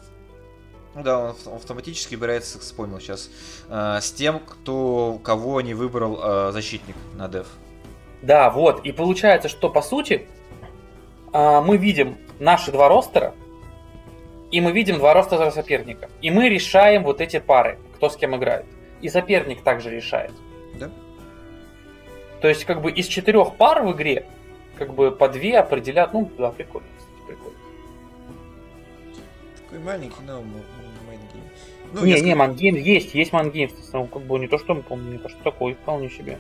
Ну 0.96 1.04
да, 1.04 1.20
он 1.20 1.36
автоматически 1.56 2.16
выбирается, 2.16 2.60
вспомнил 2.60 3.00
сейчас, 3.00 3.30
э, 3.70 4.00
с 4.02 4.12
тем, 4.12 4.40
кто 4.40 5.20
кого 5.24 5.62
не 5.62 5.74
выбрал 5.74 6.20
э, 6.22 6.52
защитник 6.52 6.96
на 7.16 7.30
деф. 7.30 7.48
Да, 8.22 8.50
вот. 8.50 8.86
И 8.86 8.92
получается, 8.92 9.50
что 9.50 9.70
по 9.70 9.82
сути 9.82 10.28
э, 11.34 11.62
мы 11.62 11.78
видим 11.78 12.18
наши 12.40 12.72
два 12.72 12.88
ростера, 12.88 13.34
и 14.52 14.62
мы 14.62 14.72
видим 14.72 14.98
два 14.98 15.14
ростера 15.14 15.50
соперника. 15.52 16.10
И 16.22 16.30
мы 16.30 16.50
решаем 16.50 17.04
вот 17.04 17.22
эти 17.22 17.40
пары, 17.40 17.80
кто 17.96 18.10
с 18.10 18.16
кем 18.18 18.36
играет. 18.36 18.66
И 19.02 19.10
соперник 19.10 19.62
также 19.62 19.90
решает. 19.90 20.34
Да. 20.80 20.92
То 22.42 22.48
есть, 22.48 22.66
как 22.66 22.82
бы 22.82 22.92
из 22.92 23.08
четырех 23.08 23.56
пар 23.56 23.84
в 23.84 23.92
игре, 23.94 24.26
как 24.78 24.94
бы 24.94 25.12
по 25.12 25.30
две 25.30 25.58
определят. 25.58 26.14
Ну, 26.14 26.30
да, 26.38 26.52
прикольно, 26.52 26.88
кстати, 26.98 27.28
прикольно. 27.28 27.58
Такой 29.64 29.80
маленький, 29.80 30.22
но 30.26 30.42
mind 31.08 31.24
game. 31.24 31.44
Ну, 31.94 32.06
не, 32.06 32.14
не, 32.14 32.18
скажу- 32.18 32.36
mind 32.36 32.56
game 32.56 32.76
есть, 32.76 33.14
есть 33.16 33.34
mind 33.34 33.50
game. 33.50 33.70
Как 33.92 34.22
бы 34.24 34.40
не 34.40 34.48
то, 34.48 34.58
что 34.58 34.74
мы 34.74 34.82
помним, 34.82 35.14
не 35.14 35.18
то, 35.18 35.30
что 35.30 35.42
такой, 35.44 35.74
вполне 35.74 36.10
себе. 36.10 36.38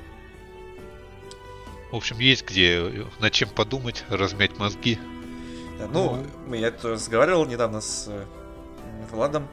В 1.91 1.95
общем, 1.95 2.19
есть 2.19 2.45
где 2.45 2.77
э, 2.77 3.05
над 3.19 3.33
чем 3.33 3.49
подумать, 3.49 4.05
размять 4.09 4.57
мозги. 4.57 4.97
Да, 5.77 5.87
ну, 5.87 6.25
мы, 6.47 6.57
я 6.57 6.73
разговаривал 6.81 7.45
недавно 7.45 7.81
с 7.81 8.05
э, 8.07 8.25
Владом, 9.11 9.47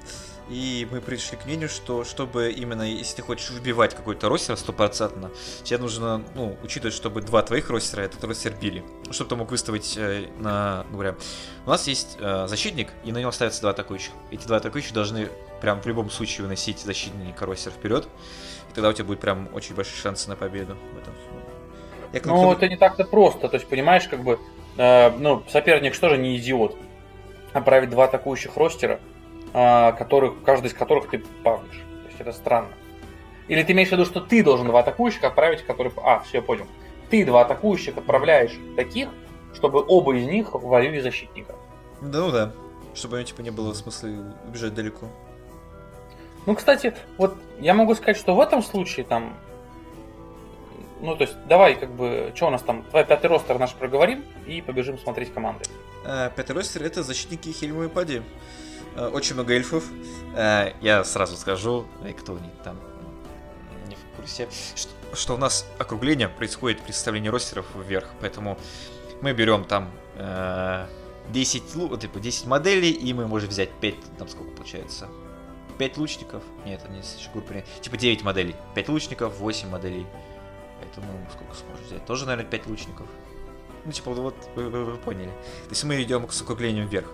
и 0.49 0.86
мы 0.91 1.01
пришли 1.01 1.36
к 1.36 1.45
мнению, 1.45 1.68
что 1.68 2.05
чтобы 2.05 2.51
именно, 2.53 2.82
если 2.82 3.16
ты 3.16 3.22
хочешь 3.22 3.51
выбивать 3.51 3.95
какой-то 3.95 4.28
roster 4.28 4.56
стопроцентно, 4.57 5.30
тебе 5.62 5.78
нужно, 5.78 6.24
ну, 6.34 6.57
учитывать, 6.62 6.95
чтобы 6.95 7.22
два 7.22 7.43
твоих 7.43 7.68
ростера 7.70 8.03
этот 8.03 8.22
ростер 8.24 8.55
били. 8.55 8.84
Чтобы 9.11 9.30
ты 9.30 9.36
мог 9.36 9.51
выставить 9.51 9.97
э, 9.97 10.28
на, 10.39 10.84
ну, 10.91 10.95
говоря, 10.95 11.16
у 11.66 11.70
нас 11.70 11.86
есть 11.86 12.16
э, 12.20 12.47
защитник, 12.47 12.91
и 13.05 13.12
на 13.12 13.18
него 13.18 13.32
ставятся 13.32 13.61
два 13.61 13.70
атакующих. 13.70 14.12
Эти 14.30 14.47
два 14.47 14.59
атакующих 14.59 14.93
должны 14.93 15.28
прям 15.61 15.82
в 15.82 15.86
любом 15.86 16.09
случае 16.11 16.45
выносить 16.45 16.78
защитника 16.78 17.45
ростер 17.47 17.72
вперед, 17.72 18.09
и 18.70 18.74
тогда 18.74 18.89
у 18.91 18.93
тебя 18.93 19.05
будет 19.05 19.20
прям 19.20 19.49
очень 19.55 19.74
большие 19.74 20.01
шансы 20.01 20.28
на 20.28 20.36
победу 20.36 20.76
в 20.95 20.99
этом. 20.99 21.14
Я 22.12 22.20
как- 22.20 22.26
Ну, 22.26 22.52
это 22.52 22.68
не 22.68 22.76
так-то 22.76 23.04
просто. 23.04 23.48
То 23.48 23.56
есть, 23.56 23.68
понимаешь, 23.68 24.06
как 24.09 24.20
бы, 24.20 24.38
э, 24.76 25.11
ну, 25.18 25.42
соперник 25.48 25.94
что 25.94 26.09
же 26.09 26.18
не 26.18 26.36
идиот. 26.36 26.76
Отправить 27.52 27.90
два 27.90 28.04
атакующих 28.04 28.56
ростера, 28.56 29.00
э, 29.52 29.92
которых, 29.92 30.42
каждый 30.44 30.66
из 30.66 30.74
которых 30.74 31.09
ты 31.09 31.18
павнишь. 31.42 31.76
То 32.02 32.09
есть, 32.09 32.20
это 32.20 32.32
странно. 32.32 32.68
Или 33.48 33.62
ты 33.62 33.72
имеешь 33.72 33.88
в 33.88 33.92
виду, 33.92 34.04
что 34.04 34.20
ты 34.20 34.44
должен 34.44 34.66
два 34.66 34.80
атакующих 34.80 35.24
отправить, 35.24 35.62
которые... 35.62 35.92
А, 36.04 36.20
все, 36.20 36.38
я 36.38 36.42
понял. 36.42 36.66
Ты 37.11 37.24
два 37.24 37.42
атакующих 37.42 37.96
отправляешь 37.96 38.59
таких, 38.76 39.09
чтобы 39.54 39.82
оба 39.86 40.14
из 40.16 40.26
них 40.26 40.52
валили 40.52 41.00
защитника. 41.00 41.54
Да, 42.02 42.18
ну 42.18 42.30
да. 42.30 42.52
Чтобы 42.94 43.22
типа, 43.24 43.40
не 43.40 43.50
было 43.50 43.72
смысла 43.72 44.09
убежать 44.46 44.74
далеко. 44.74 45.06
Ну, 46.46 46.54
кстати, 46.54 46.94
вот 47.16 47.36
я 47.61 47.74
могу 47.74 47.94
сказать, 47.94 48.16
что 48.16 48.34
в 48.34 48.40
этом 48.40 48.62
случае 48.62 49.04
там... 49.06 49.36
Ну, 51.01 51.16
то 51.16 51.24
есть, 51.24 51.36
давай, 51.46 51.76
как 51.76 51.90
бы, 51.94 52.32
что 52.34 52.46
у 52.49 52.51
нас 52.51 52.62
там? 52.62 52.84
Давай 52.86 53.05
пятый 53.05 53.26
ростер 53.26 53.59
наш 53.59 53.74
проговорим 53.74 54.24
и 54.46 54.61
побежим 54.62 54.99
смотреть 54.99 55.32
команды. 55.32 55.64
А, 56.05 56.30
Пятый 56.30 56.53
ростер 56.53 56.82
это 56.82 57.03
защитники 57.03 57.51
Хельма 57.51 57.84
и 57.84 57.88
Пади. 57.88 58.22
А, 58.96 59.09
Очень 59.09 59.34
много 59.34 59.55
эльфов. 59.55 59.84
А, 60.34 60.72
Я 60.80 61.05
сразу 61.05 61.36
скажу, 61.36 61.86
кто 62.18 62.32
не 62.38 62.51
там 62.64 62.78
не 63.88 63.94
в 63.94 64.16
курсе, 64.16 64.49
что, 64.74 64.90
что 65.14 65.34
у 65.34 65.38
нас 65.38 65.66
округление 65.78 66.28
происходит 66.28 66.80
при 66.80 66.92
составлении 66.92 67.28
ростеров 67.28 67.66
вверх, 67.74 68.09
поэтому 68.20 68.59
мы 69.20 69.32
берем 69.32 69.64
там 69.64 69.90
э, 70.16 70.86
10, 71.30 71.62
лу- 71.74 71.99
типа 71.99 72.20
10 72.20 72.46
моделей, 72.46 72.90
и 72.90 73.12
мы 73.12 73.26
можем 73.26 73.49
взять 73.49 73.70
5, 73.70 73.94
там 74.18 74.28
сколько 74.28 74.51
получается? 74.53 75.09
5 75.78 75.96
лучников? 75.96 76.42
Нет, 76.66 76.80
это 76.82 76.92
не 76.92 77.03
шкур 77.03 77.42
Типа 77.80 77.96
9 77.96 78.22
моделей. 78.22 78.57
5 78.74 78.88
лучников, 78.88 79.38
8 79.38 79.68
моделей. 79.68 80.07
Поэтому 80.80 81.08
сколько 81.32 81.54
сможешь 81.54 81.86
взять? 81.86 82.04
Тоже, 82.06 82.26
наверное, 82.26 82.48
5 82.50 82.66
лучников. 82.66 83.06
Ну, 83.84 83.92
типа, 83.92 84.10
вот 84.12 84.34
вы, 84.54 84.68
вы- 84.68 84.84
вы 84.84 84.96
поняли. 84.96 85.28
То 85.28 85.70
есть 85.70 85.84
мы 85.84 86.00
идем 86.02 86.28
с 86.30 86.42
округлением 86.42 86.86
вверх. 86.88 87.10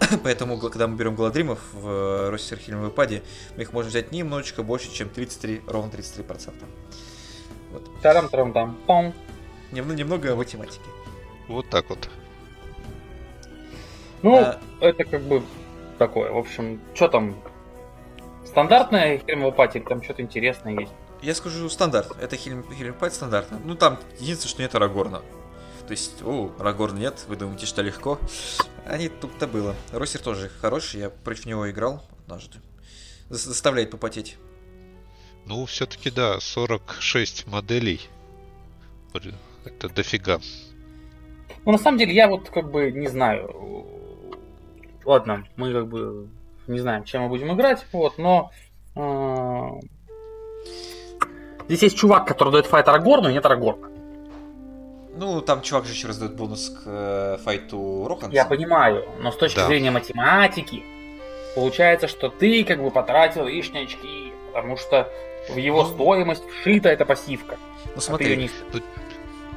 Поэтому, 0.24 0.58
когда 0.58 0.86
мы 0.86 0.96
берем 0.96 1.14
гладримов 1.14 1.60
в 1.72 1.88
э, 1.88 2.30
ростер 2.30 2.58
Хильмовой 2.58 2.90
паде, 2.90 3.22
мы 3.56 3.62
их 3.62 3.72
можем 3.72 3.90
взять 3.90 4.12
немножечко 4.12 4.62
больше, 4.62 4.92
чем 4.92 5.08
33, 5.08 5.62
ровно 5.66 5.90
33%. 5.90 6.52
Вот. 7.72 8.00
тарам 8.02 8.28
тарам 8.28 8.52
там 8.52 8.76
пом 8.86 9.12
Нем- 9.72 9.94
немного 9.96 10.34
математики. 10.36 10.84
Вот 11.48 11.68
так 11.68 11.88
вот. 11.90 12.08
Ну, 14.22 14.36
А, 14.38 14.60
это 14.80 15.04
как 15.04 15.22
бы 15.22 15.42
такое. 15.98 16.30
В 16.32 16.38
общем, 16.38 16.80
что 16.94 17.08
там? 17.08 17.36
Стандартная 18.46 19.18
хермопатия, 19.18 19.82
там 19.82 20.02
что-то 20.02 20.22
интересное 20.22 20.74
есть. 20.80 20.92
Я 21.24 21.34
скажу 21.34 21.68
стандарт. 21.68 22.16
Это 22.20 22.36
Хильмовой 22.36 22.92
паде 22.92 23.14
стандартно. 23.14 23.60
Ну, 23.64 23.74
там 23.74 23.98
единственное, 24.20 24.50
что 24.50 24.62
нет 24.62 24.74
Арагорна. 24.74 25.22
То 25.86 25.90
есть, 25.90 26.22
о, 26.22 26.52
Арагорна 26.58 26.98
нет, 26.98 27.24
вы 27.28 27.36
думаете, 27.36 27.66
что 27.66 27.82
легко. 27.82 28.18
А 28.86 28.96
нет, 28.96 29.20
тут-то 29.20 29.46
было. 29.46 29.74
Ростер 29.92 30.20
тоже 30.20 30.48
хороший, 30.60 31.00
я 31.00 31.10
против 31.10 31.46
него 31.46 31.70
играл 31.70 32.02
однажды. 32.24 32.58
За- 33.28 33.48
Заставляет 33.48 33.90
попотеть. 33.90 34.36
Ну, 35.46 35.64
все-таки 35.66 36.10
да, 36.10 36.40
46 36.40 37.46
моделей. 37.46 38.00
Блин, 39.12 39.34
Это 39.64 39.88
дофига. 39.88 40.40
Ну, 41.66 41.72
на 41.72 41.78
самом 41.78 41.98
деле, 41.98 42.14
я 42.14 42.28
вот 42.28 42.48
как 42.50 42.70
бы 42.70 42.90
не 42.92 43.08
знаю. 43.08 43.86
Ладно, 45.04 45.46
мы 45.56 45.72
как 45.72 45.86
бы 45.88 46.28
не 46.66 46.78
знаем, 46.80 47.04
чем 47.04 47.22
мы 47.22 47.28
будем 47.28 47.52
играть, 47.54 47.84
вот, 47.92 48.16
но... 48.18 48.50
э, 48.96 49.70
Здесь 51.68 51.82
есть 51.82 51.96
чувак, 51.98 52.26
который 52.26 52.50
дает 52.52 52.66
файт 52.66 52.88
Арагорну, 52.88 53.28
и 53.30 53.32
нет 53.32 53.44
Арагорна. 53.46 53.88
Ну, 55.16 55.40
там 55.40 55.62
чувак 55.62 55.84
же 55.86 55.92
еще 55.92 56.08
раздает 56.08 56.34
бонус 56.34 56.70
к 56.70 56.82
э, 56.86 57.38
файту 57.44 58.06
Роханса. 58.08 58.34
Я 58.34 58.44
понимаю, 58.44 59.04
но 59.20 59.30
с 59.30 59.36
точки 59.36 59.56
Да. 59.58 59.66
зрения 59.66 59.90
математики, 59.92 60.82
получается, 61.54 62.08
что 62.08 62.28
ты 62.28 62.64
как 62.64 62.82
бы 62.82 62.90
потратил 62.90 63.46
лишние 63.46 63.84
очки, 63.84 64.32
потому 64.52 64.76
что 64.76 65.08
в 65.48 65.56
его 65.56 65.84
Ну. 65.84 65.88
стоимость 65.88 66.42
вшита 66.50 66.88
эта 66.88 67.04
пассивка. 67.04 67.56
Ну 67.86 67.92
а 67.96 68.00
смотри, 68.00 68.36
не- 68.36 68.50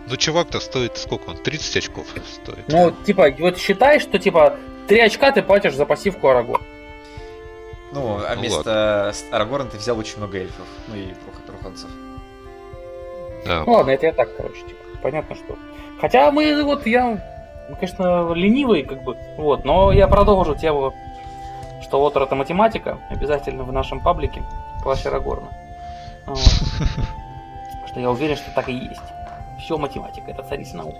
Ну, 0.09 0.15
чувак-то 0.15 0.59
стоит 0.61 0.95
сколько 0.97 1.31
он? 1.31 1.37
30 1.37 1.75
очков 1.77 2.05
стоит. 2.31 2.65
Ну, 2.69 2.91
типа, 3.05 3.29
вот 3.39 3.57
считай, 3.57 3.99
что 3.99 4.19
типа 4.19 4.55
3 4.87 4.99
очка 5.01 5.31
ты 5.31 5.41
платишь 5.41 5.73
за 5.73 5.85
пассивку 5.85 6.27
Арагорн. 6.29 6.63
ну, 7.93 8.17
а 8.23 8.33
Ну 8.35 8.39
вместо 8.41 9.11
с- 9.13 9.25
Арагорна 9.31 9.69
ты 9.69 9.77
взял 9.77 9.97
очень 9.97 10.17
много 10.19 10.37
эльфов. 10.37 10.65
Ну 10.87 10.95
и 10.95 11.07
Рох- 11.07 11.41
Роханцев. 11.57 11.89
Да. 13.45 13.63
Ну 13.65 13.73
ладно, 13.73 13.91
это 13.91 14.07
я 14.07 14.13
так, 14.13 14.35
короче, 14.35 14.61
типа, 14.61 14.79
понятно, 15.01 15.35
что. 15.35 15.55
Хотя 15.99 16.31
мы, 16.31 16.63
вот, 16.63 16.85
я, 16.85 17.19
ну, 17.69 17.75
конечно, 17.75 18.33
ленивый, 18.33 18.83
как 18.83 19.03
бы, 19.03 19.17
вот, 19.37 19.65
но 19.65 19.91
я 19.91 20.07
продолжу 20.07 20.55
тему, 20.55 20.93
что 21.81 21.99
вот 21.99 22.15
это 22.15 22.35
математика, 22.35 22.97
обязательно 23.09 23.63
в 23.63 23.71
нашем 23.71 24.01
паблике, 24.01 24.43
класс 24.83 25.05
Арагорна. 25.05 25.49
Вот. 26.25 26.37
Что 27.87 27.99
я 28.01 28.11
уверен, 28.11 28.35
что 28.35 28.51
так 28.53 28.67
и 28.67 28.73
есть. 28.73 29.01
Все 29.59 29.77
математика, 29.77 30.29
это 30.29 30.43
царица 30.43 30.75
наук. 30.75 30.95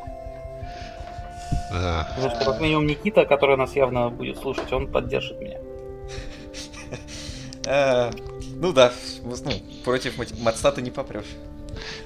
Да. 1.70 2.08
Потому 2.16 2.36
что, 2.36 2.46
как 2.46 2.62
минимум, 2.62 2.88
Никита, 2.88 3.26
который 3.26 3.58
нас 3.58 3.76
явно 3.76 4.10
будет 4.10 4.38
слушать, 4.38 4.72
он 4.72 4.88
поддержит 4.90 5.40
меня. 5.42 5.60
Ну 8.60 8.74
да, 8.74 8.92
ну, 9.24 9.36
против 9.84 10.18
мат- 10.18 10.34
матстата 10.42 10.82
не 10.82 10.90
попрешь. 10.92 11.26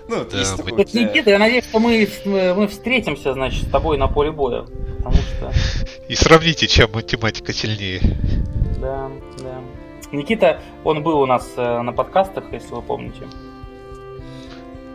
Ну, 0.09 0.25
Да, 0.29 0.37
есть 0.37 0.57
Вот, 0.57 0.85
тебя- 0.85 1.03
Никита, 1.07 1.29
я 1.29 1.39
надеюсь, 1.39 1.63
что 1.63 1.79
мы, 1.79 2.07
мы 2.25 2.67
встретимся, 2.67 3.33
значит, 3.33 3.67
с 3.67 3.71
тобой 3.71 3.97
на 3.97 4.07
поле 4.07 4.31
боя. 4.31 4.65
Потому 4.97 5.15
что, 5.15 5.51
И 6.09 6.15
сравните, 6.15 6.67
чем 6.67 6.91
математика 6.93 7.53
сильнее. 7.53 8.01
да, 8.81 9.09
да. 9.39 9.61
Никита, 10.11 10.59
он 10.83 11.03
был 11.03 11.21
у 11.21 11.25
нас 11.25 11.49
э, 11.55 11.81
на 11.81 11.93
подкастах, 11.93 12.43
если 12.51 12.73
вы 12.73 12.81
помните. 12.81 13.21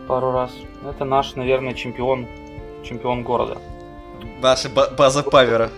Пару 0.07 0.31
раз. 0.31 0.51
Это 0.87 1.05
наш, 1.05 1.35
наверное, 1.35 1.73
чемпион, 1.73 2.27
чемпион 2.83 3.23
города. 3.23 3.57
Наша 4.41 4.69
ба- 4.69 4.91
база 4.95 5.23
Павера. 5.23 5.71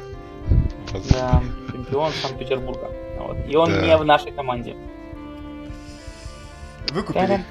Да, 1.11 1.41
чемпион 1.71 2.11
Санкт-Петербурга. 2.21 2.91
Вот. 3.19 3.37
И 3.47 3.55
он 3.55 3.69
Да. 3.71 3.81
не 3.81 3.97
в 3.97 4.03
нашей 4.03 4.31
команде. 4.33 4.75
Выкупили. 6.91 7.45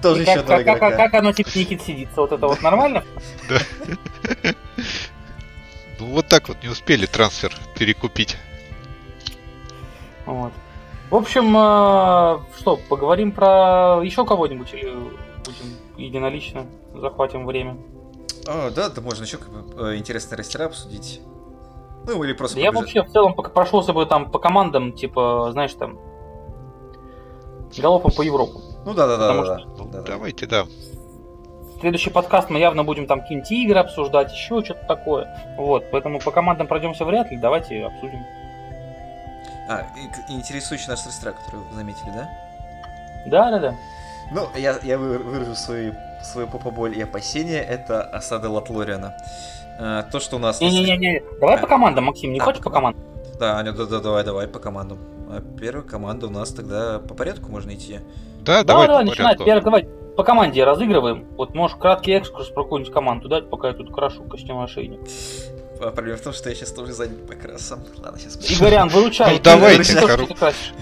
Тоже 0.00 0.22
еще 0.22 0.42
как, 0.42 0.42
одного 0.42 0.62
игрока. 0.62 0.90
как 0.96 1.14
оно 1.14 1.32
типа 1.32 1.50
Никит 1.54 1.82
сидится? 1.82 2.20
Вот 2.20 2.32
это 2.32 2.46
вот 2.46 2.62
нормально? 2.62 3.04
Ну, 5.98 6.06
вот 6.06 6.28
так 6.28 6.48
вот 6.48 6.62
не 6.62 6.70
успели 6.70 7.04
трансфер 7.04 7.52
перекупить. 7.74 8.38
Вот. 10.24 10.50
В 11.10 11.14
общем, 11.14 11.54
э, 11.54 12.58
что, 12.58 12.78
поговорим 12.88 13.32
про 13.32 14.00
еще 14.02 14.24
кого-нибудь 14.24 14.72
или 14.72 14.90
будем 14.94 15.76
единолично 15.98 16.64
захватим 16.94 17.44
время? 17.44 17.76
А, 18.46 18.70
да, 18.70 18.88
да 18.88 19.00
можно 19.02 19.24
еще 19.24 19.36
как 19.36 19.50
бы, 19.50 19.90
э, 19.90 19.96
интересные 19.96 20.38
растера 20.38 20.66
обсудить. 20.66 21.20
Ну, 22.06 22.24
или 22.24 22.32
просто 22.32 22.56
Да 22.56 22.62
я 22.62 22.72
вообще 22.72 23.02
в 23.02 23.10
целом 23.10 23.34
пока 23.34 23.50
прошелся 23.50 23.92
бы 23.92 24.06
там 24.06 24.30
по 24.30 24.38
командам, 24.38 24.92
типа, 24.92 25.50
знаешь, 25.52 25.74
там, 25.74 25.98
галопом 27.78 28.10
по 28.12 28.22
Европу. 28.22 28.60
Ну 28.84 28.94
да, 28.94 29.06
да, 29.06 29.16
да, 29.16 29.28
потому 29.28 29.44
да, 29.46 29.58
что- 29.58 29.68
да, 29.68 29.84
да, 29.84 30.00
да. 30.02 30.12
давайте, 30.12 30.46
да. 30.46 30.66
Следующий 31.80 32.10
подкаст 32.10 32.50
мы 32.50 32.58
явно 32.58 32.84
будем 32.84 33.06
там 33.06 33.22
какие-нибудь 33.22 33.50
игры 33.52 33.78
обсуждать, 33.80 34.32
еще 34.32 34.62
что-то 34.62 34.84
такое. 34.86 35.54
Вот, 35.56 35.90
поэтому 35.90 36.18
по 36.18 36.30
командам 36.30 36.66
пройдемся 36.66 37.04
вряд 37.06 37.30
ли, 37.30 37.38
давайте 37.38 37.84
обсудим. 37.86 38.20
А, 39.68 39.86
интересующий 40.28 40.88
наш 40.88 41.06
рестра, 41.06 41.32
который 41.32 41.60
вы 41.60 41.74
заметили, 41.74 42.10
да? 42.14 42.28
Да, 43.26 43.50
да, 43.50 43.58
да. 43.58 43.74
Ну, 44.32 44.46
я, 44.56 44.76
я 44.82 44.98
вы- 44.98 45.18
выражу 45.18 45.54
свои, 45.54 45.92
свою 46.22 46.46
попоболь 46.48 46.96
и 46.98 47.02
опасения, 47.02 47.60
это 47.62 48.02
осада 48.02 48.50
Латлориана. 48.50 49.14
А, 49.78 50.02
то, 50.02 50.20
что 50.20 50.36
у 50.36 50.38
нас... 50.38 50.60
Не-не-не, 50.60 51.22
давай 51.40 51.58
по 51.58 51.66
командам, 51.66 52.04
Максим, 52.04 52.32
не 52.32 52.40
А, 52.40 52.44
хочешь 52.44 52.62
по 52.62 52.70
командам? 52.70 53.02
Да, 53.40 53.56
Аня, 53.58 53.72
да, 53.72 53.86
да, 53.86 54.00
давай, 54.00 54.22
давай 54.22 54.46
по 54.46 54.58
командам. 54.58 54.98
А 55.30 55.40
первая 55.58 55.82
команда 55.82 56.26
у 56.26 56.30
нас 56.30 56.50
тогда 56.50 56.98
по 56.98 57.14
порядку 57.14 57.50
можно 57.50 57.74
идти. 57.74 58.00
Да, 58.42 58.62
Давай, 58.64 58.86
давай, 58.86 58.86
давай, 58.86 59.04
по 59.04 59.10
начинай. 59.10 59.36
Первый, 59.38 59.62
давай 59.64 59.88
по 60.16 60.24
команде 60.24 60.62
разыгрываем. 60.62 61.24
Вот 61.38 61.54
можешь 61.54 61.76
краткий 61.78 62.12
экскурс 62.12 62.48
про 62.50 62.64
какую-нибудь 62.64 62.92
команду 62.92 63.28
дать, 63.30 63.48
пока 63.48 63.68
я 63.68 63.74
тут 63.74 63.94
крашу 63.94 64.24
костюм 64.24 64.60
ошейник. 64.60 65.00
А 65.80 65.90
проблема 65.90 66.18
в 66.18 66.20
том, 66.20 66.34
что 66.34 66.50
я 66.50 66.54
сейчас 66.54 66.70
тоже 66.72 66.92
занят 66.92 67.26
покрасом. 67.26 67.80
Ладно, 68.04 68.18
сейчас... 68.18 68.36
Игорян, 68.50 68.88
выручай. 68.88 69.32
Ну, 69.36 69.40
давайте, 69.42 69.94
красишь? 70.34 70.74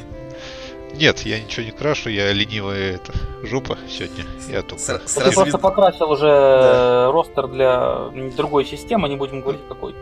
Нет, 0.96 1.20
я 1.20 1.38
ничего 1.40 1.64
не 1.64 1.70
крашу, 1.70 2.10
я 2.10 2.32
ленивая 2.32 2.94
это, 2.96 3.12
жопа 3.44 3.78
сегодня. 3.88 4.24
Я 4.50 4.62
только... 4.62 4.82
С- 4.82 4.86
Ты 4.98 5.06
сразу 5.08 5.32
просто 5.32 5.44
видно- 5.44 5.58
покрасил 5.58 6.10
уже 6.10 6.26
Да. 6.26 7.12
ростер 7.12 7.46
для 7.46 8.08
другой 8.36 8.64
системы, 8.64 9.08
не 9.08 9.14
будем 9.14 9.42
говорить 9.42 9.60
какой. 9.68 9.94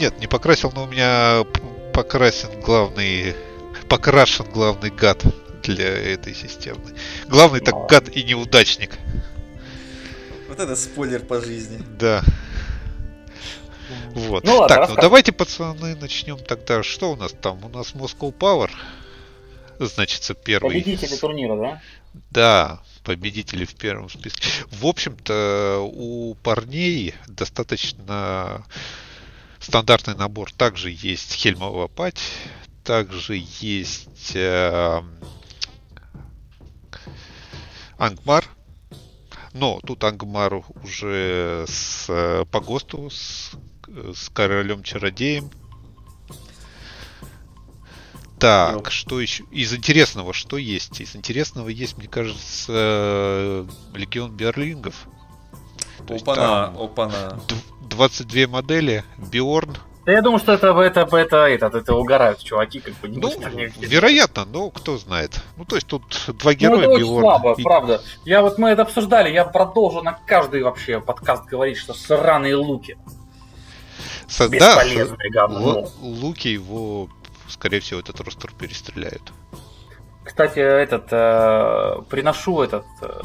Нет, 0.00 0.18
не 0.18 0.26
покрасил, 0.26 0.72
но 0.74 0.82
у 0.82 0.86
меня 0.88 1.44
п- 1.92 2.02
покрасен 2.02 2.60
главный... 2.60 3.34
Покрашен 3.88 4.46
главный 4.46 4.90
гад 4.90 5.24
для 5.62 5.88
этой 5.88 6.34
системы. 6.34 6.80
Главный 7.28 7.60
так 7.60 7.88
гад 7.88 8.08
и 8.08 8.22
неудачник. 8.24 8.98
Вот 10.48 10.58
это 10.60 10.76
спойлер 10.76 11.20
по 11.20 11.40
жизни. 11.40 11.82
Да. 11.98 12.22
Вот. 14.14 14.44
Ну 14.44 14.58
ладно, 14.58 14.76
так, 14.76 14.88
ну 14.88 14.96
давайте, 14.96 15.32
пацаны, 15.32 15.94
начнем 15.96 16.38
тогда. 16.38 16.82
Что 16.82 17.12
у 17.12 17.16
нас 17.16 17.32
там? 17.32 17.64
У 17.64 17.68
нас 17.68 17.92
Moscow 17.94 18.34
Power. 18.34 18.70
Значится, 19.78 20.34
первый. 20.34 20.80
Победители 20.82 21.16
турнира, 21.16 21.56
да? 21.56 21.82
Да, 22.30 22.80
победители 23.04 23.64
в 23.64 23.74
первом 23.74 24.08
списке. 24.08 24.46
В 24.70 24.86
общем-то, 24.86 25.80
у 25.82 26.34
парней 26.34 27.14
достаточно 27.26 28.64
стандартный 29.62 30.16
набор. 30.16 30.52
Также 30.52 30.90
есть 30.90 31.32
Хельмова 31.32 31.88
пать, 31.88 32.20
также 32.84 33.42
есть 33.60 34.32
э, 34.34 35.02
Ангмар. 37.96 38.44
Но 39.54 39.80
тут 39.80 40.02
Ангмар 40.04 40.62
уже 40.82 41.64
с, 41.68 42.06
э, 42.08 42.44
по 42.50 42.60
ГОСТу, 42.60 43.10
с, 43.10 43.52
с 43.86 44.28
королем-чародеем. 44.30 45.50
Так, 48.38 48.74
Ёп. 48.74 48.90
что 48.90 49.20
еще? 49.20 49.44
Из 49.52 49.72
интересного, 49.72 50.32
что 50.32 50.56
есть? 50.56 51.00
Из 51.00 51.14
интересного 51.14 51.68
есть, 51.68 51.96
мне 51.96 52.08
кажется, 52.08 52.72
э, 52.74 53.66
Легион 53.94 54.32
Берлингов. 54.32 55.06
То 56.06 56.14
есть 56.14 56.24
Опана, 56.26 56.66
там 56.74 56.78
опана. 56.82 57.38
дв- 57.48 57.88
22 57.88 58.46
модели, 58.48 59.04
Биорн. 59.18 59.76
Да 60.04 60.10
я 60.10 60.20
думаю, 60.20 60.40
что 60.40 60.52
это, 60.52 60.66
это, 60.80 61.00
это, 61.16 61.36
это, 61.46 61.78
это 61.78 61.94
угорают 61.94 62.42
чуваки, 62.42 62.80
как 62.80 62.92
бы 62.94 63.08
не 63.08 63.18
Ну, 63.18 63.30
вероятно, 63.78 64.44
но 64.44 64.68
кто 64.70 64.98
знает. 64.98 65.40
Ну, 65.56 65.64
то 65.64 65.76
есть 65.76 65.86
тут 65.86 66.02
два 66.26 66.50
Ну, 66.50 66.56
героя, 66.58 66.80
это 66.80 66.90
очень 66.90 67.04
Биорн. 67.04 67.20
слабо, 67.22 67.54
и- 67.56 67.62
правда. 67.62 68.02
Я 68.24 68.42
вот 68.42 68.58
мы 68.58 68.70
это 68.70 68.82
обсуждали, 68.82 69.30
я 69.32 69.44
продолжу 69.44 70.02
на 70.02 70.12
каждый 70.12 70.64
вообще 70.64 71.00
подкаст 71.00 71.44
говорить, 71.44 71.76
что 71.78 71.94
сраные 71.94 72.56
луки. 72.56 72.96
Со- 74.26 74.48
да, 74.48 74.82
говно. 75.30 75.60
Лу- 75.82 75.88
Луки 76.00 76.48
его, 76.48 77.08
скорее 77.48 77.78
всего, 77.80 78.00
этот 78.00 78.20
ростер 78.20 78.50
перестреляют. 78.58 79.32
Кстати, 80.24 80.60
этот 80.60 81.08
э, 81.10 82.02
приношу 82.08 82.62
этот 82.62 82.84
э, 83.00 83.22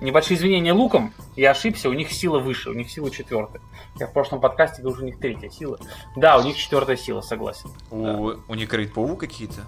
небольшие 0.00 0.36
извинения 0.36 0.72
лукам. 0.72 1.14
Я 1.36 1.52
ошибся, 1.52 1.88
у 1.88 1.92
них 1.92 2.10
сила 2.10 2.40
выше, 2.40 2.70
у 2.70 2.74
них 2.74 2.90
сила 2.90 3.10
четвертая. 3.10 3.62
Я 4.00 4.08
в 4.08 4.12
прошлом 4.12 4.40
подкасте 4.40 4.82
говорил, 4.82 5.02
у 5.02 5.06
них 5.06 5.18
третья 5.20 5.48
сила. 5.48 5.78
Да, 6.16 6.36
у 6.38 6.42
них 6.42 6.56
четвертая 6.56 6.96
сила, 6.96 7.20
согласен. 7.20 7.70
У, 7.90 8.32
у 8.48 8.54
них 8.54 8.68
говорит 8.68 8.92
ПУ 8.92 9.16
какие-то? 9.16 9.60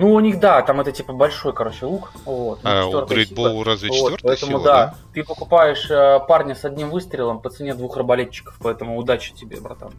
Ну, 0.00 0.14
у 0.14 0.20
них, 0.20 0.40
да, 0.40 0.62
там 0.62 0.80
это 0.80 0.92
типа 0.92 1.12
большой, 1.12 1.52
короче, 1.52 1.84
лук. 1.84 2.10
Вот, 2.24 2.60
А 2.62 2.86
у 2.86 2.92
Great. 3.04 3.34
Bow 3.34 3.62
разве 3.62 3.90
Вот, 3.90 3.96
четвертая 3.96 4.18
поэтому 4.22 4.52
сила, 4.52 4.64
да, 4.64 4.86
да? 4.86 4.94
ты 5.12 5.22
покупаешь 5.22 5.90
э, 5.90 6.20
парня 6.26 6.54
с 6.54 6.64
одним 6.64 6.88
выстрелом 6.88 7.38
по 7.40 7.50
цене 7.50 7.74
двух 7.74 7.98
арбалетчиков, 7.98 8.58
поэтому 8.62 8.96
удачи 8.96 9.34
тебе, 9.34 9.60
братан. 9.60 9.92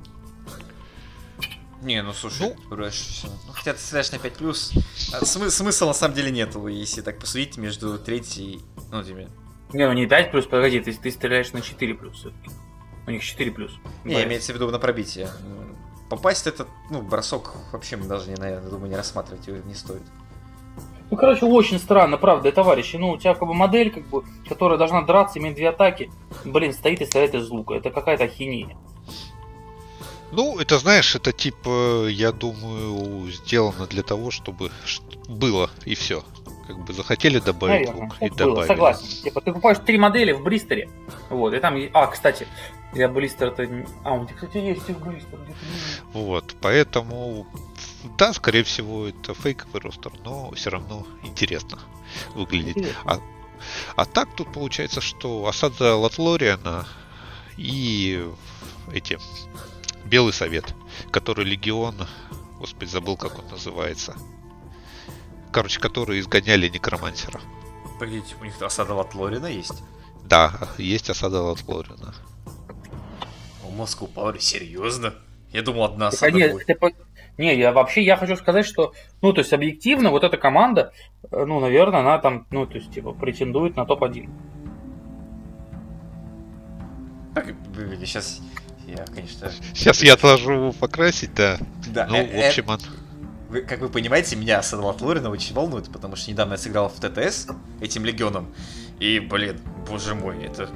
Не, 1.82 2.04
ну 2.04 2.14
слушай, 2.14 2.56
врешь. 2.70 3.24
Ну, 3.24 3.54
хотя 3.54 3.74
ты 3.74 3.80
стреляешь 3.80 4.12
на 4.12 4.20
5 4.20 4.34
плюс. 4.34 4.72
А 5.14 5.22
смы- 5.24 5.50
смысла 5.50 5.88
на 5.88 5.94
самом 5.94 6.14
деле 6.14 6.30
нету, 6.32 6.68
если 6.68 7.02
так 7.02 7.18
посудить 7.20 7.58
между 7.58 7.98
третьей. 7.98 8.62
Ну, 8.92 9.04
тебе. 9.04 9.30
Не, 9.74 9.88
ну 9.88 9.94
не 9.94 10.06
5 10.06 10.32
плюс, 10.32 10.46
погоди, 10.46 10.80
ты, 10.80 10.94
ты 10.94 11.10
стреляешь 11.12 11.52
на 11.54 11.62
4 11.62 11.94
плюс 11.96 12.18
все-таки. 12.18 12.52
У 13.08 13.12
них 13.12 13.24
4 13.24 13.52
плюс. 13.52 13.72
Не, 14.04 14.14
Борис. 14.14 14.28
имеется 14.28 14.52
в 14.52 14.56
виду 14.56 14.70
на 14.70 14.78
пробитие. 14.78 15.30
Попасть 16.10 16.46
это, 16.46 16.68
ну, 16.90 17.02
бросок 17.02 17.54
вообще 17.72 17.96
мы 17.96 18.06
даже, 18.06 18.30
не, 18.30 18.36
наверное, 18.36 18.70
думаю, 18.70 18.90
не 18.90 18.96
рассматривать 18.96 19.48
его 19.48 19.58
не 19.66 19.74
стоит. 19.74 20.04
Ну, 21.10 21.18
короче, 21.18 21.46
очень 21.46 21.80
странно, 21.80 22.18
правда, 22.18 22.52
товарищи. 22.52 22.96
Ну, 22.98 23.10
у 23.12 23.18
тебя 23.18 23.34
как 23.34 23.48
бы 23.48 23.54
модель, 23.54 23.92
как 23.92 24.08
бы, 24.08 24.24
которая 24.48 24.78
должна 24.78 25.02
драться, 25.02 25.40
иметь 25.40 25.56
две 25.56 25.70
атаки, 25.70 26.12
блин, 26.46 26.74
стоит 26.74 27.02
и 27.02 27.06
стреляет 27.06 27.34
из 27.34 27.50
лука. 27.50 27.74
Это 27.74 27.90
какая-то 27.90 28.26
ахинея. 28.26 28.78
Ну, 30.32 30.60
это, 30.60 30.80
знаешь, 30.80 31.16
это 31.16 31.32
типа, 31.34 32.08
я 32.08 32.32
думаю, 32.32 33.30
сделано 33.32 33.86
для 33.88 34.02
того, 34.04 34.32
чтобы 34.32 34.72
было 35.28 35.70
и 35.86 35.96
все. 35.96 36.24
Как 36.68 36.86
бы 36.86 36.94
захотели 36.94 37.40
добавить 37.40 37.88
Наверное, 37.88 38.04
лук 38.06 38.16
и 38.22 38.30
было, 38.30 38.38
добавили. 38.38 38.68
согласен. 38.68 39.24
Типа, 39.24 39.42
ты 39.42 39.52
покупаешь 39.52 39.78
три 39.86 39.98
модели 39.98 40.32
в 40.32 40.42
Бристере, 40.44 40.90
вот, 41.30 41.54
и 41.54 41.60
там... 41.60 41.76
А, 41.94 42.08
кстати, 42.08 42.48
я 42.94 43.10
Блистер-то... 43.10 43.66
не- 43.66 43.86
А, 44.06 44.14
у 44.14 44.26
тебя, 44.26 44.36
кстати, 44.36 44.58
есть 44.58 44.90
их 44.90 45.00
Блистер. 45.00 45.38
где-то 45.40 45.60
есть. 45.66 46.02
Вот, 46.14 46.56
поэтому, 46.62 47.46
да, 48.18 48.32
скорее 48.32 48.64
всего, 48.64 49.08
это 49.08 49.34
фейковый 49.34 49.82
ростер, 49.82 50.12
но 50.24 50.52
все 50.52 50.70
равно 50.70 51.06
интересно 51.24 51.80
выглядит. 52.36 52.78
Интересно. 52.78 53.22
А 53.96 54.06
так 54.06 54.30
тут 54.36 54.52
получается, 54.54 55.02
что 55.02 55.46
осада 55.48 55.96
Латлориана 55.96 56.88
и 57.58 58.26
эти 58.94 59.20
Белый 60.06 60.34
Совет, 60.34 60.74
который 61.12 61.46
Легион, 61.46 61.96
господи, 62.60 62.90
забыл, 62.90 63.18
как 63.18 63.40
он 63.40 63.48
называется. 63.50 64.16
Короче, 65.52 65.80
которые 65.80 66.20
изгоняли 66.22 66.68
некромансера. 66.70 67.40
Погодите, 68.00 68.36
у 68.40 68.44
них 68.46 68.60
осада 68.62 68.94
Латлорина 68.94 69.48
есть? 69.48 69.84
Да, 70.26 70.54
есть 70.78 71.10
осада 71.10 71.42
Латлориана. 71.42 72.14
У 73.68 73.72
Москву 73.72 74.08
Пауэр, 74.08 74.40
серьезно? 74.42 75.14
Я 75.52 75.62
думал, 75.62 75.84
одна 75.84 76.06
Так, 76.10 76.14
осада 76.16 76.32
не, 76.38 76.48
будет. 76.48 76.68
ты 76.68 76.76
по- 76.76 76.92
не, 77.38 77.58
я 77.58 77.72
вообще 77.74 78.02
я 78.04 78.16
хочу 78.18 78.36
сказать, 78.38 78.66
что, 78.66 78.94
ну, 79.22 79.34
то 79.34 79.42
есть 79.42 79.52
объективно, 79.54 80.10
вот 80.10 80.24
эта 80.24 80.38
команда, 80.38 80.94
э, 81.32 81.46
ну, 81.46 81.60
наверное, 81.60 82.00
она 82.00 82.18
там, 82.20 82.48
ну, 82.52 82.66
то 82.66 82.76
есть, 82.76 82.92
типа, 82.94 83.12
претендует 83.14 83.76
на 83.76 83.86
топ-1. 83.86 84.30
Так, 87.34 87.54
сейчас... 88.00 88.42
Я, 88.98 89.06
конечно... 89.06 89.50
Сейчас 89.74 90.04
я 90.04 90.14
отложу 90.14 90.74
покрасить, 90.80 91.34
да. 91.34 91.58
Да, 91.88 92.08
Ну, 92.08 92.18
э, 92.18 92.26
в 92.26 92.36
э, 92.36 92.48
общем, 92.48 92.66
он... 92.68 92.80
Вы, 93.50 93.62
как 93.62 93.80
вы 93.80 93.90
понимаете, 93.90 94.36
меня 94.36 94.60
осада 94.60 94.84
Латлорина 94.84 95.30
очень 95.30 95.56
волнует, 95.56 95.92
потому 95.92 96.16
что 96.16 96.32
недавно 96.32 96.54
я 96.54 96.58
сыграл 96.58 96.90
в 96.90 97.00
ТТС 97.00 97.48
этим 97.80 98.06
легионом. 98.06 98.48
И, 99.00 99.20
блин, 99.20 99.60
боже 99.90 100.14
мой, 100.14 100.44
это 100.44 100.70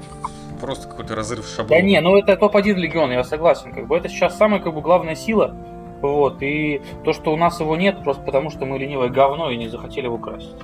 просто 0.59 0.87
какой-то 0.87 1.15
разрыв 1.15 1.45
шаблона. 1.47 1.81
Да 1.81 1.81
не, 1.81 1.99
ну 2.01 2.17
это 2.17 2.35
топ-1 2.37 2.73
легион, 2.73 3.11
я 3.11 3.23
согласен. 3.23 3.73
Как 3.73 3.87
бы 3.87 3.97
это 3.97 4.09
сейчас 4.09 4.37
самая 4.37 4.61
как 4.61 4.73
бы 4.73 4.81
главная 4.81 5.15
сила. 5.15 5.55
Вот, 6.01 6.41
и 6.41 6.81
то, 7.03 7.13
что 7.13 7.33
у 7.33 7.37
нас 7.37 7.59
его 7.59 7.75
нет, 7.75 8.03
просто 8.03 8.21
потому 8.21 8.49
что 8.49 8.65
мы 8.65 8.77
ленивое 8.77 9.09
говно 9.09 9.49
и 9.49 9.57
не 9.57 9.67
захотели 9.67 10.05
его 10.05 10.17
красить. 10.17 10.55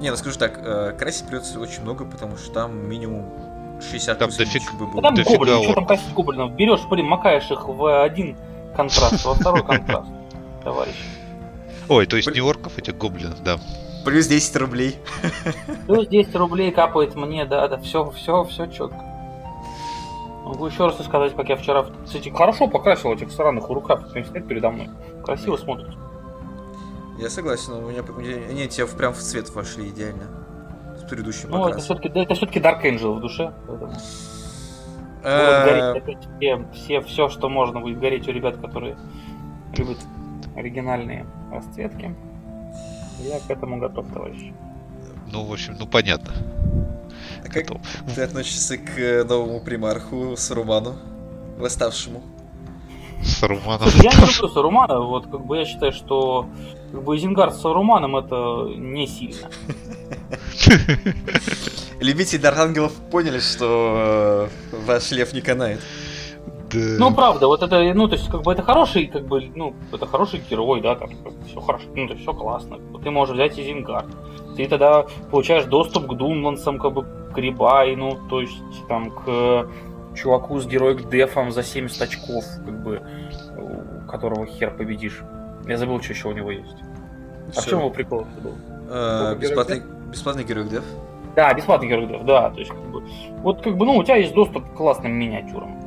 Не, 0.00 0.10
ну 0.10 0.16
скажу 0.16 0.38
так, 0.38 0.60
э, 0.62 0.92
красить 0.98 1.26
придется 1.26 1.58
очень 1.58 1.82
много, 1.82 2.04
потому 2.04 2.36
что 2.36 2.52
там 2.52 2.88
минимум 2.88 3.32
60 3.80 4.18
Там 4.18 4.30
дофиг- 4.30 4.72
бы 4.78 4.86
Да 4.96 5.02
там 5.02 5.14
дофига 5.14 5.38
гоблин, 5.38 5.54
что 5.64 5.74
там 5.74 5.84
орков. 5.84 5.86
красить 5.86 6.14
гоблинов? 6.14 6.52
Берешь, 6.52 6.84
блин, 6.88 7.06
макаешь 7.06 7.50
их 7.50 7.68
в 7.68 8.02
один 8.02 8.36
контраст, 8.76 9.24
во 9.24 9.34
второй 9.34 9.64
контраст, 9.64 10.08
товарищ. 10.64 10.94
Ой, 11.88 12.06
то 12.06 12.16
есть 12.16 12.32
не 12.32 12.40
орков, 12.40 12.78
этих 12.78 12.96
гоблинов, 12.98 13.42
да. 13.42 13.58
Плюс 14.04 14.26
10 14.26 14.56
рублей. 14.56 14.96
Плюс 15.86 16.06
10 16.08 16.34
рублей 16.36 16.70
капает 16.70 17.14
мне, 17.14 17.44
да, 17.44 17.66
да, 17.68 17.78
все, 17.78 18.10
все, 18.10 18.44
все 18.44 18.66
четко. 18.66 19.00
Могу 20.44 20.66
еще 20.66 20.86
раз 20.86 21.04
сказать, 21.04 21.34
как 21.34 21.48
я 21.48 21.56
вчера, 21.56 21.86
кстати, 22.04 22.28
хорошо 22.28 22.68
покрасил 22.68 23.12
этих 23.12 23.32
сраных 23.32 23.68
рукав, 23.68 24.06
стоит 24.08 24.46
передо 24.46 24.70
мной. 24.70 24.90
Красиво 25.24 25.56
смотрится. 25.56 25.98
Я 27.18 27.30
согласен, 27.30 27.72
у 27.72 27.90
меня, 27.90 28.02
у 28.02 28.20
меня 28.20 28.36
они 28.48 28.68
тебе 28.68 28.86
прям 28.86 29.12
в 29.12 29.18
цвет 29.18 29.50
вошли 29.54 29.88
идеально. 29.88 30.45
С 31.06 31.08
предыдущим 31.08 31.50
Ну, 31.50 31.68
это 31.68 31.78
все-таки, 31.78 32.08
это 32.08 32.34
все-таки 32.34 32.60
Dark 32.60 32.82
Angel 32.84 33.14
в 33.14 33.20
душе. 33.20 33.52
поэтому 33.66 33.92
Э, 35.22 35.64
гореть 35.64 36.02
опять 36.02 36.28
все, 36.36 36.66
все, 36.72 37.00
все, 37.00 37.28
что 37.28 37.48
можно 37.48 37.80
будет 37.80 37.98
гореть 37.98 38.28
у 38.28 38.32
ребят, 38.32 38.58
которые 38.58 38.96
любят 39.76 39.98
оригинальные 40.54 41.26
расцветки. 41.50 42.14
Я 43.20 43.40
к 43.40 43.50
этому 43.50 43.78
готов, 43.78 44.06
товарищ. 44.12 44.52
Ну, 45.32 45.44
в 45.44 45.52
общем, 45.52 45.76
ну 45.78 45.86
понятно. 45.86 46.32
А 47.44 47.48
как 47.48 47.66
Готов. 47.66 47.80
ты 48.14 48.22
относишься 48.22 48.78
к 48.78 48.98
э, 48.98 49.24
новому 49.24 49.60
примарху 49.60 50.36
Саруману, 50.36 50.94
восставшему? 51.58 52.22
С 53.22 53.42
Руманом. 53.42 53.88
Слушай, 53.88 54.04
я 54.04 54.10
не 54.12 54.32
люблю 54.32 54.48
Сарумана, 54.48 55.00
вот 55.00 55.26
как 55.26 55.44
бы 55.44 55.56
я 55.56 55.64
считаю, 55.64 55.92
что 55.92 56.48
как 56.92 57.02
бы 57.02 57.16
Изенгард 57.16 57.54
с 57.54 57.60
Саруманом 57.60 58.16
это 58.16 58.68
не 58.76 59.06
сильно. 59.06 59.48
Любители 62.00 62.38
Дарангелов 62.38 62.92
поняли, 63.10 63.38
что 63.38 64.48
э, 64.72 64.76
ваш 64.86 65.10
лев 65.12 65.32
не 65.32 65.40
канает. 65.40 65.80
Да. 66.72 66.96
Ну, 66.98 67.14
правда, 67.14 67.46
вот 67.46 67.62
это, 67.62 67.94
ну, 67.94 68.08
то 68.08 68.16
есть, 68.16 68.28
как 68.28 68.42
бы 68.42 68.52
это 68.52 68.62
хороший, 68.62 69.06
как 69.06 69.26
бы, 69.26 69.50
ну, 69.54 69.74
это 69.92 70.06
хороший 70.06 70.42
герой, 70.50 70.80
да, 70.80 70.96
там, 70.96 71.10
все 71.46 71.60
хорошо, 71.60 71.84
ну, 71.94 72.06
то 72.06 72.12
есть, 72.12 72.22
все 72.22 72.34
классно. 72.34 72.78
Ты 73.02 73.10
можешь 73.10 73.34
взять 73.34 73.58
Изенгард. 73.58 74.06
Ты 74.56 74.66
тогда 74.66 75.06
получаешь 75.30 75.64
доступ 75.64 76.08
к 76.08 76.14
Дунлансам, 76.14 76.78
как 76.78 76.92
бы, 76.92 77.06
к 77.32 77.38
Рибайну, 77.38 78.18
то 78.28 78.40
есть, 78.40 78.62
там, 78.88 79.10
к 79.10 79.68
чуваку 80.16 80.58
с 80.58 80.66
героик 80.66 81.08
дефом 81.08 81.52
за 81.52 81.62
70 81.62 82.02
очков, 82.02 82.44
как 82.64 82.82
бы, 82.82 83.02
у 83.56 84.10
которого 84.10 84.46
хер 84.46 84.76
победишь. 84.76 85.22
Я 85.66 85.76
забыл, 85.78 86.00
что 86.00 86.12
еще 86.12 86.28
у 86.28 86.32
него 86.32 86.50
есть. 86.50 86.76
А 87.56 87.60
в 87.60 87.66
чем 87.66 87.80
его 87.80 87.90
прикол 87.90 88.26
был? 88.42 88.54
Э, 88.88 89.34
бесплатный, 89.36 89.82
бесплатный 90.10 90.44
герой 90.44 90.68
Дев. 90.68 90.84
Да, 91.34 91.52
бесплатный 91.52 91.86
герой 91.88 92.06
деф, 92.06 92.24
да, 92.24 92.48
то 92.48 92.58
есть, 92.58 92.70
как 92.70 92.80
бы, 92.90 93.04
вот, 93.42 93.60
как 93.60 93.76
бы, 93.76 93.84
ну, 93.84 93.96
у 93.96 94.02
тебя 94.02 94.16
есть 94.16 94.32
доступ 94.32 94.64
к 94.72 94.74
классным 94.74 95.12
миниатюрам. 95.12 95.78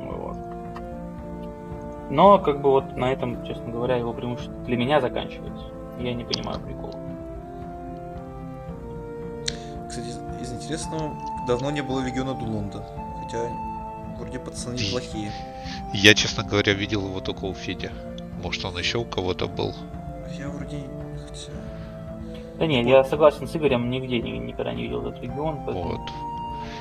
Вот. 0.00 0.36
Но, 2.10 2.38
как 2.38 2.62
бы, 2.62 2.70
вот 2.70 2.96
на 2.96 3.12
этом, 3.12 3.44
честно 3.44 3.70
говоря, 3.70 3.96
его 3.96 4.14
преимущество 4.14 4.54
для 4.64 4.78
меня 4.78 5.02
заканчивается. 5.02 5.66
Я 6.00 6.14
не 6.14 6.24
понимаю 6.24 6.58
прикола. 6.60 6.94
Кстати, 9.88 10.06
из- 10.40 10.52
интересного, 10.52 11.12
давно 11.46 11.70
не 11.70 11.82
было 11.82 12.00
Легиона 12.00 12.32
Дулунда. 12.32 12.82
Хотя, 13.22 13.46
вроде 14.18 14.38
пацаны 14.38 14.74
неплохие. 14.74 15.30
Я, 15.92 16.14
честно 16.14 16.44
говоря, 16.44 16.72
видел 16.72 17.04
его 17.06 17.20
только 17.20 17.44
у 17.44 17.52
Феди. 17.52 17.90
Может, 18.42 18.64
он 18.64 18.78
еще 18.78 18.98
у 18.98 19.04
кого-то 19.04 19.46
был. 19.46 19.74
Я 20.38 20.48
вроде... 20.48 20.78
Хотя... 21.28 21.52
Да 22.58 22.66
нет, 22.66 22.86
я 22.86 23.04
согласен 23.04 23.46
с 23.46 23.54
Игорем, 23.56 23.90
нигде 23.90 24.20
ни- 24.20 24.38
никогда 24.38 24.72
не 24.72 24.82
видел 24.82 25.06
этот 25.06 25.22
регион. 25.22 25.56
поэтому- 25.64 25.82
Вот. 25.88 26.00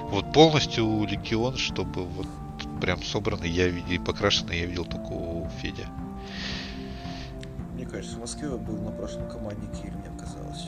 Вот 0.10 0.34
полностью 0.34 1.05
Легион, 1.05 1.58
чтобы 1.58 2.05
вот 2.05 2.28
прям 2.82 3.01
собранный 3.03 3.49
я 3.49 3.68
видел 3.68 3.89
и 3.91 3.97
покрашенный 3.97 4.60
я 4.60 4.66
видел 4.66 4.86
только 4.86 5.08
у 5.12 5.47
Феди. 5.62 5.86
Мне 7.74 7.86
кажется, 7.86 8.16
в 8.16 8.20
Москве 8.22 8.49
был 8.49 8.78
на 8.78 8.91
прошлом 8.91 9.28
команднике, 9.30 9.88
или 9.88 9.91
мне 9.95 10.10
казалось. 10.20 10.68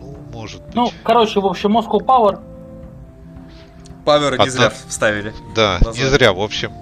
Ну, 0.00 0.16
может 0.32 0.62
быть. 0.64 0.74
Ну, 0.74 0.90
короче, 1.04 1.40
в 1.40 1.46
общем, 1.46 1.76
Moscow 1.76 2.00
Power. 2.00 2.40
Павера 4.04 4.36
не 4.36 4.42
Одна- 4.42 4.50
зря 4.50 4.70
вставили. 4.70 5.34
да, 5.54 5.78
назад. 5.80 5.96
не 6.02 6.04
зря, 6.08 6.32
в 6.32 6.40
общем. 6.40 6.72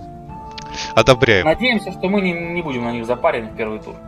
Одобряем. 0.94 1.44
Надеемся, 1.46 1.92
что 1.92 2.08
мы 2.08 2.20
не, 2.20 2.32
не 2.32 2.62
будем 2.62 2.84
на 2.84 2.92
них 2.92 3.06
запарены 3.06 3.50
в 3.50 3.56
первый 3.56 3.78
тур. 3.80 3.94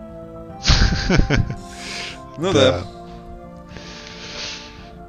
Ну 2.41 2.53
да. 2.53 2.85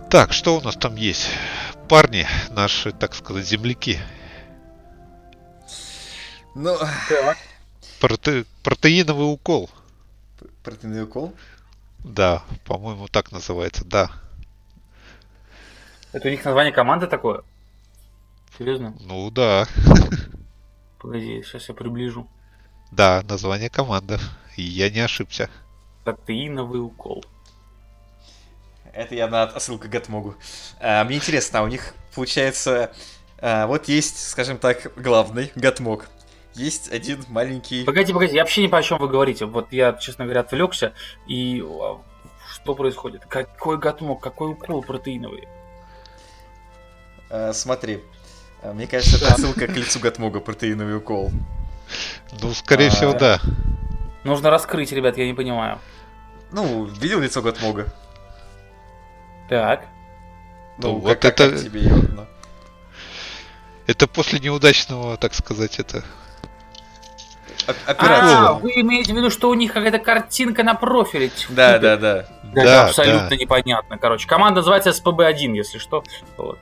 Так, 0.09 0.33
что 0.33 0.57
у 0.57 0.61
нас 0.61 0.75
там 0.75 0.95
есть? 0.95 1.29
Парни, 1.87 2.25
наши, 2.49 2.91
так 2.91 3.13
сказать, 3.13 3.45
земляки. 3.45 3.99
Ну, 6.55 6.75
Проте- 8.01 8.45
Протеиновый 8.63 9.31
укол. 9.31 9.69
протеиновый 10.63 11.03
укол. 11.03 11.33
Да, 11.99 12.41
по-моему, 12.65 13.07
так 13.07 13.31
называется, 13.31 13.85
да. 13.85 14.09
Это 16.11 16.27
у 16.27 16.31
них 16.31 16.43
название 16.43 16.73
команды 16.73 17.05
такое? 17.05 17.43
Серьезно? 18.57 18.95
Ну 19.01 19.29
да, 19.29 19.67
Погоди, 20.99 21.41
сейчас 21.43 21.69
я 21.69 21.75
приближу. 21.75 22.27
да, 22.91 23.23
название 23.27 23.69
команды. 23.69 24.19
Я 24.55 24.89
не 24.89 24.99
ошибся. 24.99 25.49
Протеиновый 26.03 26.81
укол. 26.81 27.23
Это 28.93 29.15
я 29.15 29.27
на 29.27 29.43
отсылку 29.43 29.87
к 29.87 29.89
Гатмогу. 29.89 30.35
А, 30.81 31.03
мне 31.05 31.17
интересно, 31.17 31.59
а 31.59 31.63
у 31.63 31.67
них 31.67 31.93
получается... 32.13 32.91
а, 33.37 33.67
вот 33.67 33.87
есть, 33.87 34.27
скажем 34.29 34.57
так, 34.57 34.91
главный 34.97 35.51
Гатмог. 35.55 36.07
Есть 36.55 36.91
один 36.91 37.23
маленький... 37.29 37.85
Погоди, 37.85 38.11
погоди, 38.11 38.35
я 38.35 38.41
вообще 38.41 38.61
не 38.61 38.67
понимаю, 38.67 38.83
о 38.83 38.87
чем 38.87 38.97
вы 38.97 39.07
говорите. 39.07 39.45
Вот 39.45 39.71
я, 39.71 39.93
честно 39.93 40.25
говоря, 40.25 40.41
отвлекся. 40.41 40.93
И 41.27 41.63
а, 41.63 42.01
что 42.51 42.75
происходит? 42.75 43.25
Какой 43.29 43.77
гатмок, 43.77 44.21
какой 44.21 44.51
укол 44.51 44.81
протеиновый? 44.81 45.47
а, 47.29 47.53
смотри. 47.53 48.01
А, 48.61 48.73
Мне 48.73 48.87
кажется, 48.87 49.17
это 49.17 49.33
отсылка 49.33 49.67
к 49.67 49.75
лицу 49.75 49.99
Гатмога, 49.99 50.39
протеиновый 50.39 50.97
укол. 50.97 51.31
Ну, 52.41 52.53
скорее 52.53 52.87
А, 52.87 52.91
всего, 52.91 53.13
да. 53.13 53.39
Нужно 54.23 54.49
раскрыть, 54.49 54.91
ребят, 54.91 55.17
я 55.17 55.25
не 55.25 55.33
понимаю. 55.33 55.79
Ну, 56.51 56.85
видел 56.85 57.19
лицо 57.21 57.41
Гатмога? 57.41 57.87
Так. 59.47 59.85
Ну, 60.77 60.93
Ну, 60.93 60.95
как, 60.95 61.03
вот 61.03 61.17
как- 61.19 61.37
как 61.37 61.47
это- 61.53 61.63
тебе? 61.63 61.91
Это 63.87 64.07
после 64.07 64.39
неудачного, 64.39 65.17
так 65.17 65.33
сказать, 65.33 65.79
это... 65.79 66.03
Оп- 67.67 67.75
А, 67.87 67.91
Операция. 67.91 68.51
вы 68.53 68.71
имеете 68.81 69.13
в 69.13 69.17
виду, 69.17 69.29
что 69.31 69.49
у 69.49 69.53
них 69.55 69.73
какая-то 69.73 69.97
картинка 69.99 70.63
на 70.63 70.75
профиле? 70.75 71.31
Да, 71.49 71.79
да, 71.79 71.97
да. 71.97 72.17
Это 72.53 72.63
Да, 72.65 72.85
абсолютно 72.85 73.29
да. 73.29 73.35
непонятно. 73.35 73.97
Короче, 73.97 74.27
команда 74.27 74.59
называется 74.61 74.91
СПБ-1, 74.91 75.55
если 75.55 75.77
что. 75.79 76.03
Вот. 76.37 76.59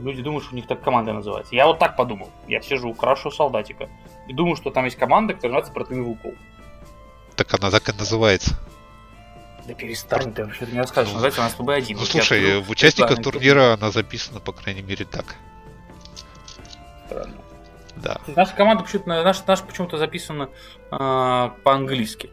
Люди 0.00 0.22
думают, 0.22 0.44
что 0.44 0.54
у 0.54 0.56
них 0.56 0.66
так 0.66 0.82
команда 0.82 1.12
называется. 1.12 1.54
Я 1.54 1.66
вот 1.66 1.78
так 1.78 1.96
подумал. 1.96 2.30
Я 2.46 2.60
сижу, 2.60 2.92
крашу 2.94 3.30
солдатика. 3.30 3.88
И 4.26 4.32
думаю, 4.32 4.56
что 4.56 4.70
там 4.70 4.84
есть 4.84 4.96
команда, 4.96 5.34
которая 5.34 5.58
называется 5.58 5.72
протеиновый 5.72 6.12
укол. 6.12 6.34
Так 7.36 7.54
она 7.54 7.70
так 7.70 7.88
и 7.88 7.92
называется. 7.92 8.58
Да 9.66 9.74
перестань 9.74 10.32
ты, 10.32 10.44
вообще 10.44 10.66
не 10.66 10.78
расскажешь. 10.78 11.12
Называется 11.12 11.42
она 11.42 11.50
СПБ-1. 11.50 11.86
Ну, 11.92 11.98
Вот 11.98 12.08
слушай, 12.08 12.38
открыл 12.38 12.62
в 12.62 12.70
участниках 12.70 13.22
турнира 13.22 13.74
она 13.74 13.90
записана, 13.90 14.40
по 14.40 14.52
крайней 14.52 14.82
мере, 14.82 15.04
так. 15.04 15.36
Странно. 17.06 17.36
Да. 17.96 18.20
Наша 18.28 18.54
команда 18.54 18.84
почему-то, 18.84 19.08
наша, 19.08 19.42
наша 19.46 19.64
почему-то 19.64 19.98
записана 19.98 20.48
а, 20.90 21.50
по-английски. 21.64 22.30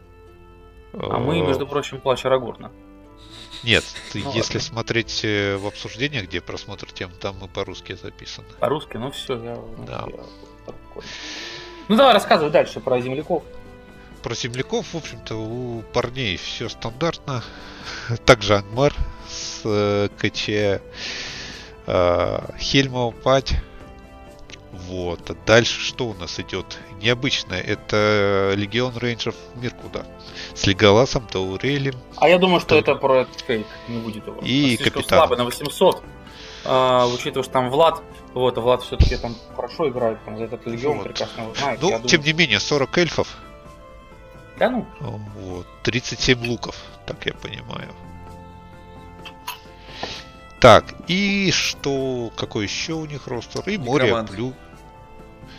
А 0.92 1.18
мы, 1.18 1.40
Э, 1.40 1.46
между 1.46 1.66
прочим, 1.66 2.00
плащ 2.00 2.24
Арагорна. 2.24 2.70
Нет, 3.62 3.84
ты- 4.12 4.22
Ну, 4.22 4.32
если 4.34 4.58
ладно. 4.58 4.68
смотреть 4.68 5.20
э, 5.24 5.56
в 5.56 5.66
обсуждениях, 5.66 6.24
где 6.24 6.40
просмотр 6.40 6.90
тем, 6.92 7.10
там 7.10 7.36
мы 7.40 7.48
по-русски 7.48 7.96
записаны. 8.00 8.46
По-русски, 8.60 8.96
ну 8.96 9.10
все, 9.10 9.34
я... 9.42 9.58
Да. 9.86 10.04
я. 10.08 10.72
Ну 11.88 11.96
давай 11.96 12.14
рассказывай 12.14 12.50
дальше 12.50 12.80
про 12.80 13.00
земляков. 13.00 13.42
Про 14.22 14.34
земляков, 14.34 14.92
в 14.92 14.96
общем-то, 14.96 15.36
у 15.36 15.82
парней 15.92 16.36
все 16.36 16.68
стандартно. 16.68 17.44
Также 18.24 18.56
Анмар 18.56 18.92
с 19.28 19.60
э, 19.64 20.08
КЧ 20.18 20.80
э, 21.86 22.40
Хельмова 22.58 23.12
Пать. 23.12 23.54
Вот. 24.88 25.30
А 25.30 25.34
дальше 25.46 25.80
что 25.80 26.06
у 26.08 26.14
нас 26.14 26.38
идет? 26.38 26.78
Необычное. 27.00 27.60
Это 27.60 28.52
Легион 28.56 28.96
Рейнджеров 28.96 29.36
Миркуда. 29.54 30.06
С 30.54 30.66
Леголасом, 30.66 31.26
Таурелем. 31.26 31.94
А 32.16 32.28
я 32.28 32.38
думаю, 32.38 32.60
что 32.60 32.74
Да. 32.74 32.80
это 32.80 32.94
про 32.94 33.22
этот 33.22 33.40
фейк. 33.40 33.66
Не 33.88 33.98
будет 33.98 34.26
его. 34.26 34.40
И 34.42 34.76
капитан. 34.76 35.18
слабый 35.18 35.38
на 35.38 35.44
800. 35.44 36.02
А, 36.64 37.06
учитывая, 37.06 37.44
что 37.44 37.52
там 37.52 37.70
Влад, 37.70 38.02
вот, 38.34 38.58
а 38.58 38.60
Влад 38.60 38.82
все-таки 38.82 39.16
там 39.16 39.36
хорошо 39.54 39.88
играет, 39.88 40.18
там, 40.24 40.36
за 40.36 40.44
этот 40.44 40.66
легион 40.66 40.98
Вот. 40.98 41.04
прекрасно 41.04 41.42
его 41.42 41.54
знает. 41.54 41.80
Ну, 41.80 41.90
Я 41.90 41.98
тем 42.00 42.20
думаю- 42.20 42.26
не 42.26 42.32
менее, 42.32 42.60
40 42.60 42.98
эльфов. 42.98 43.36
Да 44.58 44.70
ну, 44.70 44.86
Вот. 45.00 45.66
37 45.84 46.44
луков, 46.46 46.76
так 47.06 47.24
я 47.26 47.34
понимаю. 47.34 47.92
Так, 50.60 50.94
и 51.06 51.50
что, 51.52 52.32
какой 52.34 52.64
еще 52.64 52.94
у 52.94 53.06
них 53.06 53.26
ростер? 53.28 53.62
И 53.68 53.76
море 53.78 54.24
плю. 54.28 54.54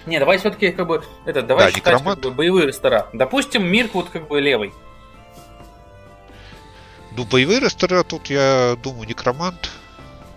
Не, 0.08 0.20
давай 0.20 0.38
все-таки 0.38 0.72
как 0.72 0.88
бы, 0.88 1.04
это, 1.26 1.42
давай 1.44 1.66
Да, 1.66 1.72
считать 1.72 1.94
некромант. 1.94 2.22
как 2.22 2.32
бы, 2.32 2.36
боевые 2.36 2.68
рестораны. 2.68 3.08
Допустим, 3.14 3.66
Мирк 3.66 3.94
вот 3.94 4.10
как 4.10 4.28
бы 4.28 4.40
левый. 4.42 4.74
Ну, 7.16 7.26
боевые 7.26 7.60
ростера 7.60 8.04
тут, 8.04 8.28
я 8.28 8.78
думаю, 8.84 9.08
некромант, 9.08 9.72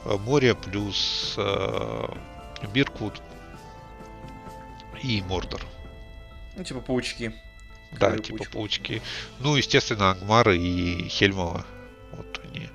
э, 0.06 0.16
море 0.16 0.54
плюс 0.54 1.34
э, 1.36 2.08
Бирквуд. 2.72 3.20
и 5.02 5.22
Мордор. 5.22 5.60
Ну, 6.56 6.64
типа 6.64 6.80
паучки. 6.80 7.34
Да, 7.92 8.16
типа 8.16 8.38
паучков. 8.38 8.52
паучки. 8.54 9.02
Ну, 9.40 9.56
естественно, 9.56 10.10
Ангмара 10.12 10.54
и 10.54 11.08
Хельмова. 11.08 11.64
Вот 12.12 12.40
они. 12.44 12.68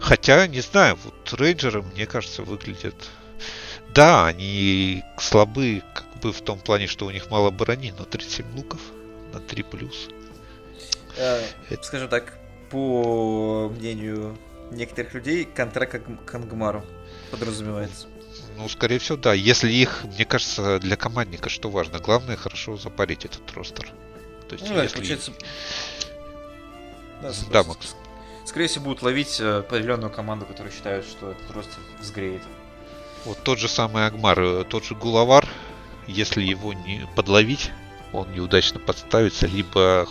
Хотя, 0.00 0.46
не 0.46 0.60
знаю, 0.60 0.98
вот 1.04 1.32
рейнджеры, 1.32 1.82
мне 1.82 2.06
кажется, 2.06 2.42
выглядят... 2.42 3.08
Да, 3.94 4.26
они 4.26 5.02
слабы, 5.16 5.82
как 5.94 6.05
бы 6.16 6.32
в 6.32 6.40
том 6.40 6.58
плане, 6.58 6.86
что 6.86 7.06
у 7.06 7.10
них 7.10 7.30
мало 7.30 7.50
брони, 7.50 7.92
но 7.98 8.04
37 8.04 8.56
луков 8.56 8.80
на 9.32 9.40
3 9.40 9.62
плюс. 9.62 10.08
Э, 11.16 11.42
Это- 11.70 11.82
Скажем 11.82 12.08
так, 12.08 12.38
по 12.70 13.68
мнению 13.76 14.36
некоторых 14.70 15.14
людей, 15.14 15.44
контракт 15.44 16.00
к 16.24 16.34
Ангмару 16.34 16.84
подразумевается. 17.30 18.06
Ну, 18.56 18.68
скорее 18.68 18.98
всего, 18.98 19.16
да. 19.18 19.34
Если 19.34 19.70
их, 19.70 20.04
мне 20.04 20.24
кажется, 20.24 20.78
для 20.78 20.96
командника 20.96 21.48
что 21.48 21.70
важно, 21.70 21.98
главное 21.98 22.36
хорошо 22.36 22.76
запарить 22.76 23.24
этот 23.24 23.50
ростер. 23.52 23.90
То 24.48 24.54
есть, 24.54 24.68
Ну, 24.68 24.74
да, 24.74 24.82
если... 24.82 24.96
получается... 24.96 25.32
Да, 27.22 27.32
Да, 27.50 27.64
Макс. 27.64 27.94
Скорее 28.44 28.68
всего, 28.68 28.84
будут 28.84 29.02
ловить 29.02 29.40
э, 29.40 29.58
определенную 29.58 30.10
команду, 30.10 30.46
которая 30.46 30.72
считает, 30.72 31.04
что 31.04 31.32
этот 31.32 31.50
ростер 31.50 31.78
взгреет. 32.00 32.42
Вот 33.24 33.38
тот 33.42 33.58
же 33.58 33.68
самый 33.68 34.06
Агмар, 34.06 34.38
э, 34.40 34.64
тот 34.64 34.84
же 34.84 34.94
Гулавар, 34.94 35.48
если 36.06 36.42
его 36.42 36.72
не 36.72 37.06
подловить, 37.14 37.70
он 38.12 38.32
неудачно 38.32 38.80
подставится, 38.80 39.46
либо 39.46 40.06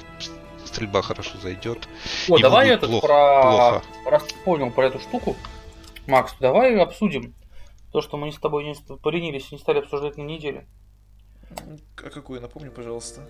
стрельба 0.65 1.01
хорошо 1.01 1.37
зайдет. 1.41 1.87
О, 2.29 2.37
давай 2.37 2.69
этот 2.69 2.89
плохо- 2.89 3.07
про... 3.07 3.41
плохо. 3.41 3.83
Раз 4.05 4.23
ты 4.23 4.35
понял 4.43 4.71
про 4.71 4.87
эту 4.87 4.99
штуку, 4.99 5.35
Макс, 6.07 6.35
давай 6.39 6.77
обсудим 6.77 7.33
то, 7.91 8.01
что 8.01 8.17
мы 8.17 8.31
с 8.31 8.37
тобой 8.37 8.65
не 8.65 8.75
поленились 8.97 9.51
и 9.51 9.55
не 9.55 9.61
стали 9.61 9.79
обсуждать 9.79 10.17
на 10.17 10.23
неделе. 10.23 10.67
А 12.03 12.09
какую, 12.09 12.41
напомню, 12.41 12.71
пожалуйста. 12.71 13.21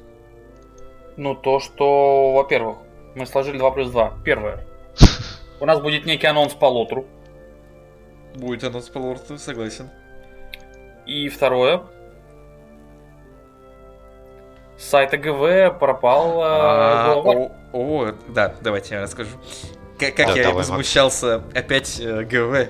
Ну, 1.17 1.35
то, 1.35 1.59
что, 1.59 2.33
во-первых, 2.33 2.77
мы 3.15 3.25
сложили 3.25 3.57
2 3.57 3.71
плюс 3.71 3.91
2. 3.91 4.21
Первое. 4.25 4.65
У 5.59 5.65
нас 5.65 5.79
будет 5.79 6.05
некий 6.05 6.27
анонс 6.27 6.53
по 6.53 6.65
лотру. 6.65 7.05
Будет 8.35 8.63
анонс 8.63 8.89
по 8.89 8.97
лорту, 8.97 9.37
согласен. 9.37 9.89
И 11.05 11.29
второе. 11.29 11.83
С 14.77 14.85
сайта 14.89 15.17
ГВ 15.17 15.79
пропал 15.79 16.41
э, 16.41 16.45
А, 16.45 17.13
главарь. 17.13 17.37
О, 17.37 17.51
о, 17.73 18.11
да, 18.27 18.55
давайте 18.61 18.95
я 18.95 19.01
расскажу. 19.01 19.31
Как, 19.97 20.15
как 20.15 20.27
Да, 20.27 20.33
я 20.33 20.43
давай, 20.43 20.57
возмущался 20.57 21.43
опять 21.53 21.99
э, 21.99 22.23
ГВ. 22.23 22.69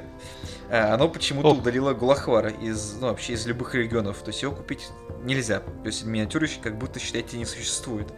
А, 0.70 0.94
Оно 0.94 1.10
почему-то 1.10 1.50
Ох. 1.50 1.60
удалило 1.60 1.94
Гулахвара 1.94 2.50
из, 2.50 2.98
ну, 3.00 3.08
вообще 3.08 3.34
из 3.34 3.46
любых 3.48 3.74
регионов. 3.74 4.18
То 4.20 4.30
есть 4.30 4.42
его 4.44 4.54
купить 4.54 4.88
нельзя. 5.24 5.60
То 5.60 5.88
есть 5.88 6.06
миниатюры 6.06 6.48
как 6.62 6.78
будто, 6.78 7.00
считайте, 7.00 7.38
не 7.38 7.46
существует. 7.46 8.14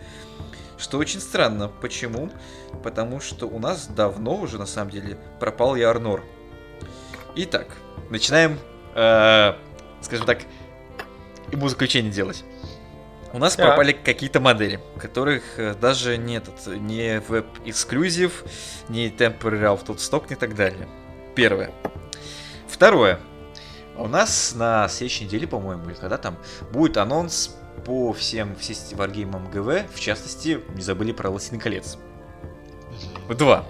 Что 0.78 0.98
очень 0.98 1.22
странно. 1.22 1.70
Почему? 1.82 2.30
Потому 2.84 3.20
что 3.22 3.48
у 3.48 3.58
нас 3.58 3.88
давно 3.88 4.36
уже, 4.36 4.58
на 4.58 4.66
самом 4.66 4.92
деле, 4.92 5.18
пропал 5.40 5.76
Ярнор. 5.76 6.24
Итак, 7.36 7.68
начинаем, 8.10 8.60
э, 8.96 9.54
скажем 10.02 10.26
так, 10.26 10.40
ему 11.52 11.70
заключение 11.70 12.12
делать. 12.12 12.44
У 13.34 13.40
нас 13.40 13.56
Так. 13.56 13.68
пропали 13.68 13.92
какие-то 13.92 14.40
модели, 14.40 14.80
которых 15.00 15.60
э, 15.60 15.74
даже 15.74 16.18
не 16.18 16.38
этот, 16.38 16.68
не 16.68 17.20
веб-эксклюзив, 17.20 18.44
не 18.90 19.10
of 19.10 19.86
stock, 19.86 20.32
и 20.32 20.36
так 20.36 20.56
далее. 20.56 20.88
Первое. 21.36 21.72
Второе. 22.68 23.20
У 23.98 24.08
нас 24.08 24.54
на 24.56 24.88
следующей 24.88 25.26
неделе, 25.26 25.48
по-моему, 25.48 25.90
или 25.90 25.96
когда 25.96 26.18
там, 26.18 26.38
будет 26.72 26.98
анонс 26.98 27.56
по 27.86 28.14
всем 28.14 28.56
все 28.56 28.76
варгеймам 28.96 29.50
ГВ, 29.52 29.86
в 29.94 30.00
частности, 30.00 30.60
не 30.76 30.82
забыли 30.82 31.12
про 31.12 31.30
Властелин 31.30 31.60
колец. 31.60 31.98
Два. 33.30 33.66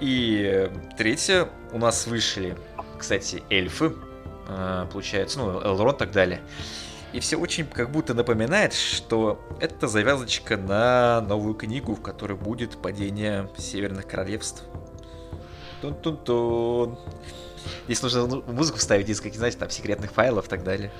И 0.00 0.42
э, 0.44 0.70
третье, 0.96 1.48
у 1.72 1.78
нас 1.78 2.06
вышли, 2.06 2.56
кстати, 2.98 3.42
эльфы, 3.50 3.94
э, 4.48 4.86
получается, 4.92 5.38
ну, 5.38 5.60
Элрон 5.60 5.94
и 5.94 5.98
так 5.98 6.12
далее. 6.12 6.42
И 7.12 7.20
все 7.20 7.36
очень 7.36 7.64
как 7.66 7.90
будто 7.90 8.12
напоминает, 8.12 8.74
что 8.74 9.40
это 9.60 9.88
завязочка 9.88 10.56
на 10.56 11.22
новую 11.22 11.54
книгу, 11.54 11.94
в 11.94 12.02
которой 12.02 12.36
будет 12.36 12.76
падение 12.82 13.48
Северных 13.56 14.06
Королевств. 14.06 14.64
Тун-тун-тун. 15.80 16.98
Здесь 17.86 18.02
нужно 18.02 18.26
ну, 18.26 18.42
музыку 18.48 18.78
ставить 18.78 19.08
из 19.08 19.20
каких, 19.20 19.38
знаете, 19.38 19.58
там 19.58 19.70
секретных 19.70 20.12
файлов 20.12 20.46
и 20.46 20.48
так 20.50 20.64
далее. 20.64 20.90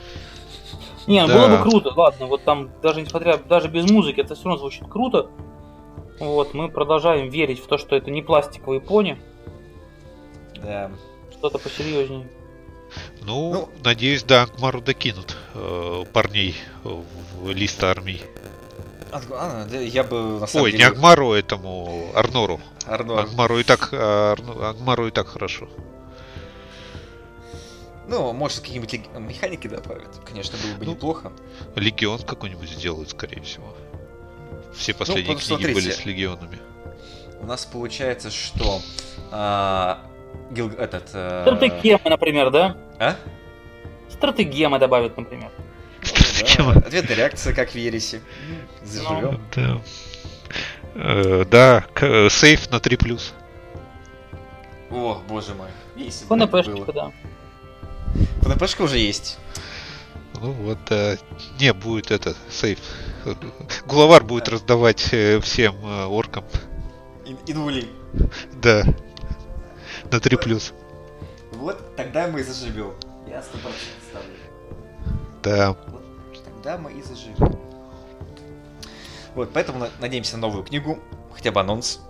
Не, 1.06 1.22
ну 1.22 1.28
Да. 1.28 1.34
было 1.48 1.56
бы 1.56 1.62
круто, 1.70 1.92
ладно, 1.94 2.26
вот 2.26 2.44
там 2.44 2.70
даже 2.82 3.00
несмотря, 3.00 3.36
даже 3.38 3.68
без 3.68 3.90
музыки, 3.90 4.20
это 4.20 4.34
все 4.34 4.44
равно 4.44 4.59
звучит 4.59 4.88
круто. 4.88 5.30
Вот, 6.20 6.52
мы 6.52 6.68
продолжаем 6.68 7.28
верить 7.30 7.62
в 7.62 7.66
то, 7.66 7.78
что 7.78 7.96
это 7.96 8.11
не 8.11 8.22
пластиковые 8.22 8.80
пони, 8.80 9.18
Да. 10.56 10.90
что-то 11.32 11.59
посерьезнее. 11.59 12.28
Ну, 13.22 13.53
Ну. 13.53 13.68
надеюсь, 13.84 14.22
да, 14.22 14.43
Ангмару 14.45 14.80
докинут 14.80 15.36
э, 15.55 16.05
парней 16.12 16.57
в 16.84 17.51
лист 17.51 17.82
армий. 17.84 18.22
А, 19.11 19.66
я 19.74 20.05
бы 20.05 20.41
на 20.41 20.47
самом 20.47 20.64
Ой, 20.64 20.72
не 20.72 20.78
деле... 20.78 20.91
Ангмару, 20.91 21.32
этому 21.32 22.11
Арнору. 22.14 22.61
Арнор. 22.86 23.20
Ангмару 23.20 23.59
и 23.59 23.62
так, 23.64 23.89
а, 23.93 24.34
Арну- 24.34 24.62
Ангмару 24.64 25.07
и 25.09 25.11
так 25.11 25.28
хорошо. 25.28 25.68
Ну, 28.07 28.32
может, 28.32 28.61
какие-нибудь 28.61 29.01
механики 29.18 29.66
добавят. 29.66 30.09
Конечно, 30.24 30.57
было 30.62 30.78
бы 30.78 30.84
Ну, 30.86 30.93
неплохо. 30.93 31.32
Легион 31.76 32.20
какой-нибудь 32.22 32.70
сделают, 32.70 33.11
скорее 33.11 33.43
всего. 33.43 33.74
Все 34.74 34.95
последние 34.95 35.34
вот 35.34 35.43
книги 35.45 35.62
были 35.66 35.72
смотрите. 35.80 36.03
с 36.03 36.05
легионами. 36.07 36.59
У 37.41 37.47
нас 37.47 37.66
получается, 37.66 38.30
что... 38.30 38.80
а, 39.30 40.01
Гил... 40.51 40.70
Этот... 40.70 41.11
а, 41.14 41.43
Стратегемы, 41.45 42.01
например, 42.05 42.51
да? 42.51 42.76
А? 42.99 43.16
Стратегемы 44.11 44.79
добавят, 44.79 45.16
например. 45.16 45.51
Ну 46.59 46.72
да, 46.72 46.79
Ответная 46.81 47.16
реакция, 47.16 47.53
как 47.55 47.70
в 47.70 47.74
Ересе. 47.74 48.20
Заживем. 48.83 49.41
Да. 49.55 49.81
Э, 50.95 51.45
да, 51.51 51.85
к- 51.95 52.07
э, 52.07 52.29
сейф 52.31 52.70
на 52.70 52.81
3 52.81 52.97
плюс. 52.97 53.35
О, 54.91 55.20
боже 55.29 55.55
мой. 55.55 55.68
Если 55.97 56.24
бы 56.24 56.37
ФНПшечка, 56.37 56.93
да. 56.93 57.12
ФНПшка 58.43 58.83
уже 58.83 58.99
есть. 58.99 59.39
Ну 60.41 60.53
вот, 60.53 60.79
да. 60.89 61.16
Не, 61.61 61.72
будет 61.74 62.11
это, 62.11 62.35
сейф. 62.49 62.79
Гулавар 63.87 64.24
будет 64.24 64.49
раздавать 64.49 65.12
э, 65.12 65.41
всем 65.41 65.74
э, 65.85 66.05
оркам. 66.07 66.45
И- 67.26 67.51
Инули. 67.53 67.87
Да. 68.62 68.85
На 70.11 70.20
3 70.20 70.36
плюс. 70.36 70.72
Вот 71.52 71.96
тогда 71.96 72.28
мы 72.28 72.40
и 72.40 72.42
заживем. 72.42 72.94
Я 73.26 73.40
100% 73.40 73.42
ставлю. 74.11 74.30
Да. 75.42 75.76
Вот 75.88 76.44
тогда 76.44 76.78
мы 76.78 76.92
и 76.92 77.02
заживем. 77.02 77.59
Вот, 79.34 79.50
поэтому 79.52 79.78
на- 79.80 79.90
надеемся 80.00 80.36
на 80.36 80.42
новую 80.48 80.64
книгу, 80.64 80.98
хотя 81.34 81.52
бы 81.52 81.61
анонс, 81.61 82.00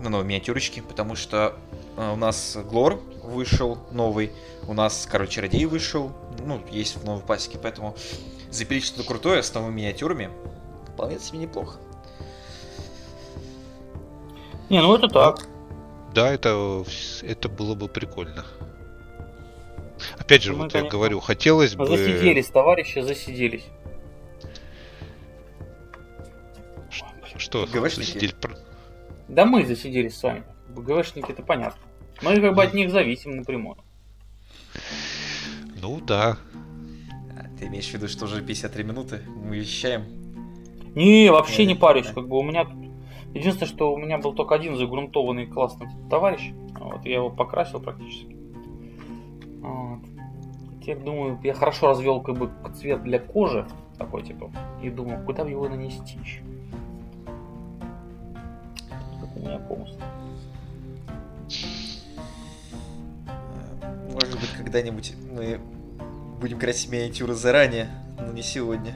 на 0.00 0.08
новые 0.08 0.26
миниатюрочки, 0.26 0.80
потому 0.80 1.16
что 1.16 1.56
э, 1.96 2.12
у 2.12 2.16
нас 2.16 2.56
Глор 2.70 3.00
вышел 3.22 3.78
новый, 3.90 4.32
у 4.66 4.72
нас, 4.72 5.06
короче, 5.10 5.32
Чародей 5.32 5.66
вышел, 5.66 6.12
ну, 6.38 6.62
есть 6.70 6.96
в 6.96 7.04
новой 7.04 7.22
пасеке, 7.22 7.58
поэтому 7.60 7.96
запилить 8.50 8.84
что-то 8.84 9.06
крутое 9.06 9.42
с 9.42 9.52
новыми 9.52 9.74
миниатюрами 9.74 10.30
вполне 10.94 11.18
себе 11.18 11.38
неплохо. 11.40 11.78
Не, 14.70 14.80
ну 14.80 14.94
это 14.94 15.08
так. 15.08 15.46
Да, 16.14 16.30
это, 16.32 16.84
это 17.22 17.48
было 17.48 17.74
бы 17.74 17.88
прикольно. 17.88 18.44
Опять 20.18 20.42
же, 20.42 20.52
Мы, 20.52 20.58
вот 20.58 20.64
я 20.66 20.80
конечно, 20.80 20.90
говорю, 20.90 21.20
хотелось 21.20 21.74
бы... 21.74 21.86
Засиделись, 21.86 22.46
товарищи, 22.46 23.00
засиделись. 23.00 23.64
Что? 27.36 27.66
ГВшники? 27.66 28.12
засидели 28.12 28.34
Да 29.28 29.44
мы 29.44 29.64
засиделись 29.64 30.16
с 30.16 30.22
вами. 30.22 30.44
ГВшники, 30.68 31.30
это 31.30 31.42
понятно. 31.42 31.80
Мы 32.22 32.40
как 32.40 32.54
бы 32.54 32.62
от 32.62 32.74
них 32.74 32.90
зависим 32.90 33.36
напрямую. 33.36 33.76
Ну 35.80 36.00
да. 36.00 36.36
А, 37.36 37.58
ты 37.58 37.66
имеешь 37.66 37.86
в 37.86 37.94
виду, 37.94 38.08
что 38.08 38.24
уже 38.24 38.42
53 38.42 38.82
минуты 38.84 39.22
мы 39.26 39.58
вещаем? 39.58 40.04
Не, 40.94 41.30
вообще 41.30 41.64
не 41.64 41.74
парюсь. 41.74 42.06
Как 42.06 42.26
бы 42.26 42.38
у 42.38 42.42
меня 42.42 42.64
тут... 42.64 42.87
Единственное, 43.34 43.68
что 43.68 43.92
у 43.92 43.98
меня 43.98 44.18
был 44.18 44.32
только 44.32 44.54
один 44.54 44.76
загрунтованный 44.76 45.46
классный 45.46 45.88
товарищ. 46.10 46.52
Вот, 46.78 47.04
я 47.04 47.16
его 47.16 47.30
покрасил 47.30 47.80
практически. 47.80 48.36
Вот. 49.60 50.00
Теперь 50.80 50.98
думаю, 50.98 51.38
я 51.42 51.52
хорошо 51.52 51.88
развел 51.88 52.20
как 52.20 52.36
бы 52.36 52.50
цвет 52.74 53.02
для 53.02 53.18
кожи. 53.18 53.66
Такой 53.98 54.22
типа. 54.22 54.50
И 54.82 54.90
думаю, 54.90 55.24
куда 55.24 55.44
бы 55.44 55.50
его 55.50 55.68
нанести 55.68 56.18
еще. 56.18 56.40
Как 59.20 59.36
у 59.36 59.40
меня. 59.40 59.60
Э, 63.26 64.10
Может 64.12 64.40
быть, 64.40 64.50
когда-нибудь 64.56 65.14
мы 65.32 65.60
будем 66.40 66.58
красить 66.58 66.90
миниатюры 66.90 67.34
заранее, 67.34 67.88
но 68.18 68.32
не 68.32 68.42
сегодня. 68.42 68.94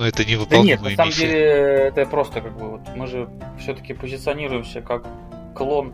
Но 0.00 0.06
это 0.06 0.24
не 0.24 0.36
Да 0.46 0.58
нет, 0.58 0.80
на 0.80 0.90
самом 0.90 1.08
миссия. 1.08 1.26
деле 1.26 1.40
это 1.40 2.06
просто 2.06 2.40
как 2.40 2.56
бы 2.56 2.70
вот 2.70 2.80
мы 2.96 3.06
же 3.06 3.28
все-таки 3.58 3.92
позиционируемся 3.92 4.80
как 4.80 5.06
клон 5.54 5.92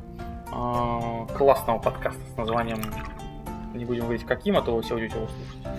э, 0.53 1.27
классного 1.37 1.81
подкаста 1.81 2.21
с 2.33 2.37
названием 2.37 2.81
не 3.75 3.85
будем 3.85 4.05
говорить 4.05 4.25
каким, 4.25 4.57
а 4.57 4.63
то 4.63 4.77
вы 4.77 4.83
все 4.83 4.95
будете 4.95 5.17
его 5.17 5.27
слушать. 5.27 5.79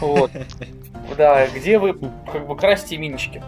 Вот. 0.00 0.30
Да, 1.16 1.46
где 1.48 1.78
вы 1.78 1.94
как 2.30 2.46
бы 2.46 2.56
красите 2.56 2.98
минички. 2.98 3.42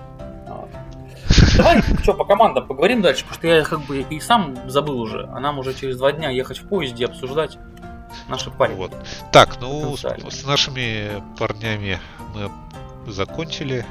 Давай, 1.57 1.83
что, 2.03 2.15
по 2.15 2.25
командам 2.25 2.67
поговорим 2.67 3.03
дальше, 3.03 3.25
потому 3.25 3.39
что 3.39 3.47
я 3.47 3.65
как 3.65 3.81
бы 3.83 4.01
и 4.01 4.21
сам 4.21 4.57
забыл 4.69 4.99
уже, 5.01 5.29
а 5.33 5.39
нам 5.39 5.59
уже 5.59 5.75
через 5.75 5.99
два 5.99 6.13
дня 6.13 6.31
ехать 6.31 6.59
в 6.59 6.67
поезде 6.67 7.05
обсуждать 7.05 7.59
наши 8.29 8.51
парни. 8.51 8.75
Вот. 8.75 8.93
Так, 9.31 9.61
ну, 9.61 9.97
с, 9.97 10.03
с 10.03 10.45
нашими 10.45 11.23
парнями 11.39 11.99
мы 12.35 12.51
закончили. 13.13 13.85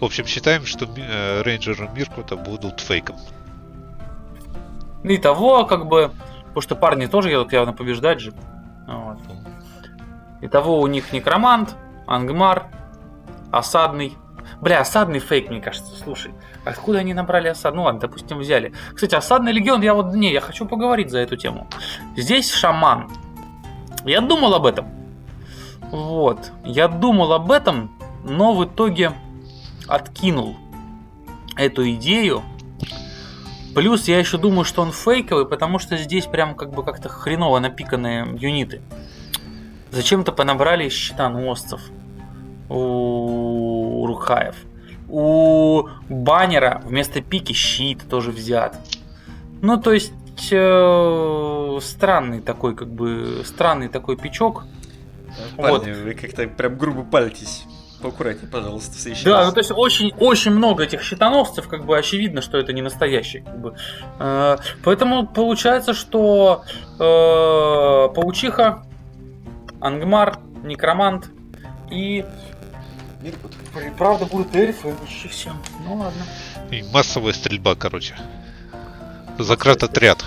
В 0.00 0.04
общем, 0.04 0.26
считаем, 0.26 0.66
что 0.66 0.86
э, 0.86 1.42
рейнджеры 1.42 1.88
Миркута 1.94 2.36
будут 2.36 2.80
фейком. 2.80 3.16
Ну 5.02 5.10
и 5.10 5.18
того, 5.18 5.64
как 5.64 5.86
бы, 5.86 6.10
потому 6.48 6.62
что 6.62 6.74
парни 6.74 7.06
тоже 7.06 7.30
едут 7.30 7.52
явно 7.52 7.72
побеждать 7.72 8.20
же. 8.20 8.32
Вот. 8.86 9.18
Итого 10.42 10.80
у 10.80 10.86
них 10.86 11.12
некромант, 11.12 11.76
ангмар, 12.06 12.66
осадный. 13.52 14.16
Бля, 14.60 14.80
осадный 14.80 15.18
фейк, 15.18 15.48
мне 15.50 15.60
кажется, 15.60 15.94
слушай. 15.96 16.32
Откуда 16.64 16.98
они 16.98 17.14
набрали 17.14 17.48
осад? 17.48 17.74
Ну 17.74 17.84
ладно, 17.84 18.00
допустим, 18.00 18.38
взяли. 18.38 18.72
Кстати, 18.94 19.14
осадный 19.14 19.52
легион, 19.52 19.82
я 19.82 19.94
вот, 19.94 20.14
не, 20.14 20.32
я 20.32 20.40
хочу 20.40 20.66
поговорить 20.66 21.10
за 21.10 21.18
эту 21.18 21.36
тему. 21.36 21.68
Здесь 22.16 22.52
шаман. 22.52 23.10
Я 24.04 24.20
думал 24.20 24.54
об 24.54 24.66
этом. 24.66 24.88
Вот. 25.90 26.52
Я 26.64 26.88
думал 26.88 27.32
об 27.32 27.50
этом, 27.50 27.96
но 28.24 28.54
в 28.54 28.64
итоге 28.64 29.12
откинул 29.88 30.56
эту 31.56 31.88
идею. 31.92 32.42
Плюс 33.74 34.08
я 34.08 34.18
еще 34.18 34.38
думаю, 34.38 34.64
что 34.64 34.82
он 34.82 34.92
фейковый, 34.92 35.46
потому 35.46 35.78
что 35.78 35.96
здесь 35.96 36.26
прям 36.26 36.54
как 36.54 36.70
бы 36.70 36.82
как-то 36.82 37.08
хреново 37.08 37.58
напиканные 37.58 38.26
юниты. 38.38 38.80
Зачем-то 39.90 40.32
понабрали 40.32 40.88
щитоносцев 40.88 41.80
у 42.68 44.04
Рухаев. 44.06 44.56
У 45.08 45.88
баннера 46.08 46.82
вместо 46.84 47.20
пики 47.20 47.52
щит 47.52 48.08
тоже 48.08 48.32
взят. 48.32 48.78
Ну, 49.62 49.80
то 49.80 49.92
есть 49.92 50.12
э, 50.50 51.78
странный 51.80 52.40
такой, 52.40 52.74
как 52.74 52.88
бы, 52.88 53.42
странный 53.44 53.88
такой 53.88 54.16
пичок. 54.16 54.64
Парни, 55.56 55.92
вы 55.92 56.14
как-то 56.14 56.48
прям 56.48 56.76
грубо 56.76 57.02
палитесь. 57.04 57.64
Поаккуратнее, 58.02 58.50
пожалуйста, 58.50 58.96
в 58.96 59.00
следующий 59.00 59.24
Да, 59.24 59.38
раз. 59.38 59.46
ну 59.48 59.52
то 59.52 59.60
есть 59.60 59.70
очень, 59.74 60.12
очень 60.18 60.50
много 60.50 60.84
этих 60.84 61.02
щитоносцев, 61.02 61.66
как 61.68 61.86
бы 61.86 61.96
очевидно, 61.96 62.42
что 62.42 62.58
это 62.58 62.72
не 62.72 62.82
настоящие. 62.82 63.42
Как 63.42 63.58
бы. 63.58 63.74
Э, 64.18 64.58
поэтому 64.84 65.26
получается, 65.26 65.94
что 65.94 66.64
э, 66.94 66.98
паучиха, 68.14 68.82
ангмар, 69.80 70.38
некромант 70.62 71.30
и 71.90 72.24
правда 73.96 74.26
будут 74.26 74.54
эльфы, 74.54 74.92
почти 74.92 75.28
все. 75.28 75.52
Ну 75.86 75.94
ладно. 75.96 76.22
И 76.70 76.82
массовая 76.92 77.32
стрельба, 77.32 77.74
короче. 77.74 78.14
Закрат 79.38 79.82
отряд. 79.82 80.24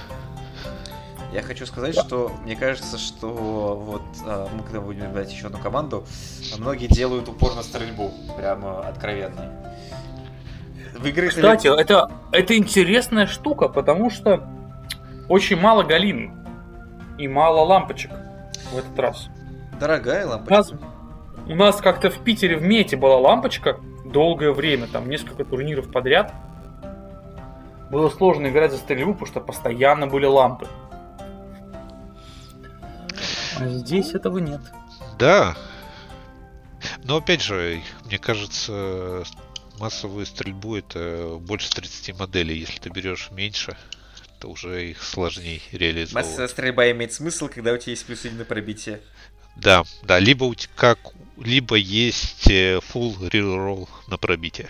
Я 1.32 1.44
хочу 1.44 1.66
сказать, 1.68 1.96
что 1.96 2.32
мне 2.44 2.56
кажется, 2.56 2.98
что 2.98 3.28
вот 3.30 4.02
а, 4.26 4.48
мы 4.52 4.64
когда 4.64 4.82
будем 4.82 5.12
брать 5.14 5.32
еще 5.32 5.48
одну 5.48 5.60
команду, 5.60 6.06
многие 6.58 6.88
делают 6.88 7.30
упор 7.30 7.56
на 7.56 7.62
стрельбу, 7.62 8.12
прямо 8.36 8.80
откровенный. 8.88 9.46
Выиграет 10.98 11.36
ли- 11.36 11.42
Кстати, 11.42 11.68
это, 11.68 12.10
это 12.32 12.58
интересная 12.58 13.28
штука, 13.28 13.70
потому 13.70 14.10
что 14.10 14.48
очень 15.28 15.60
мало 15.60 15.84
галин 15.84 16.34
и 17.20 17.28
мало 17.28 17.62
лампочек 17.64 18.12
в 18.72 18.78
этот 18.78 18.98
раз. 18.98 19.30
дорогая 19.80 20.26
У 20.26 20.30
лампочка. 20.30 20.54
нас, 20.56 20.74
у 21.48 21.56
нас 21.56 21.76
как-то 21.78 22.10
в 22.10 22.18
Питере 22.24 22.58
в 22.58 22.64
мете 22.64 22.98
была 22.98 23.18
лампочка 23.18 23.78
долгое 24.04 24.52
время, 24.52 24.88
там 24.88 25.08
несколько 25.08 25.46
турниров 25.46 25.92
подряд. 25.92 26.34
Было 27.92 28.10
сложно 28.10 28.48
играть 28.48 28.72
за 28.72 28.78
стрельбу, 28.78 29.14
потому 29.14 29.28
что 29.28 29.40
постоянно 29.42 30.08
были 30.08 30.26
лампы. 30.26 30.68
Здесь 33.68 34.14
этого 34.14 34.38
нет. 34.39 34.62
Да. 35.18 35.55
Но 37.03 37.18
опять 37.18 37.41
же, 37.41 37.82
мне 38.05 38.18
кажется, 38.18 39.24
массовую 39.80 40.26
стрельбу 40.26 40.76
это 40.76 41.38
больше 41.39 41.70
30 41.72 42.18
моделей. 42.18 42.57
Если 42.57 42.80
ты 42.80 42.89
берешь 42.89 43.30
меньше, 43.32 43.76
то 44.39 44.47
уже 44.49 44.91
их 44.91 45.03
сложнее 45.03 45.62
реализовывать. 45.72 46.28
Массовая 46.28 46.47
стрельба 46.47 46.91
имеет 46.91 47.14
смысл, 47.14 47.49
когда 47.49 47.74
у 47.74 47.78
тебя 47.78 47.91
есть 47.91 48.05
плюс 48.05 48.24
один 48.26 48.38
на 48.38 48.45
пробитие. 48.45 49.01
Да, 49.55 49.84
да, 50.03 50.20
либо 50.20 50.45
у 50.45 50.55
тебя 50.55 50.72
как, 50.76 50.99
либо 51.38 51.76
есть 51.76 52.49
э, 52.49 52.78
full 52.78 53.18
reroll 53.30 53.89
на 54.07 54.18
пробитие. 54.18 54.70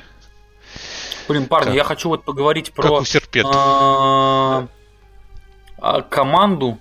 Блин, 1.27 1.45
парни, 1.45 1.67
Как? 1.67 1.75
я 1.75 1.83
хочу 1.83 2.09
вот 2.09 2.23
поговорить 2.25 2.67
Как 2.71 2.75
про 2.75 2.99
у 3.01 3.05
серпента. 3.05 3.51
а, 3.53 4.67
а, 5.77 6.01
команду. 6.01 6.79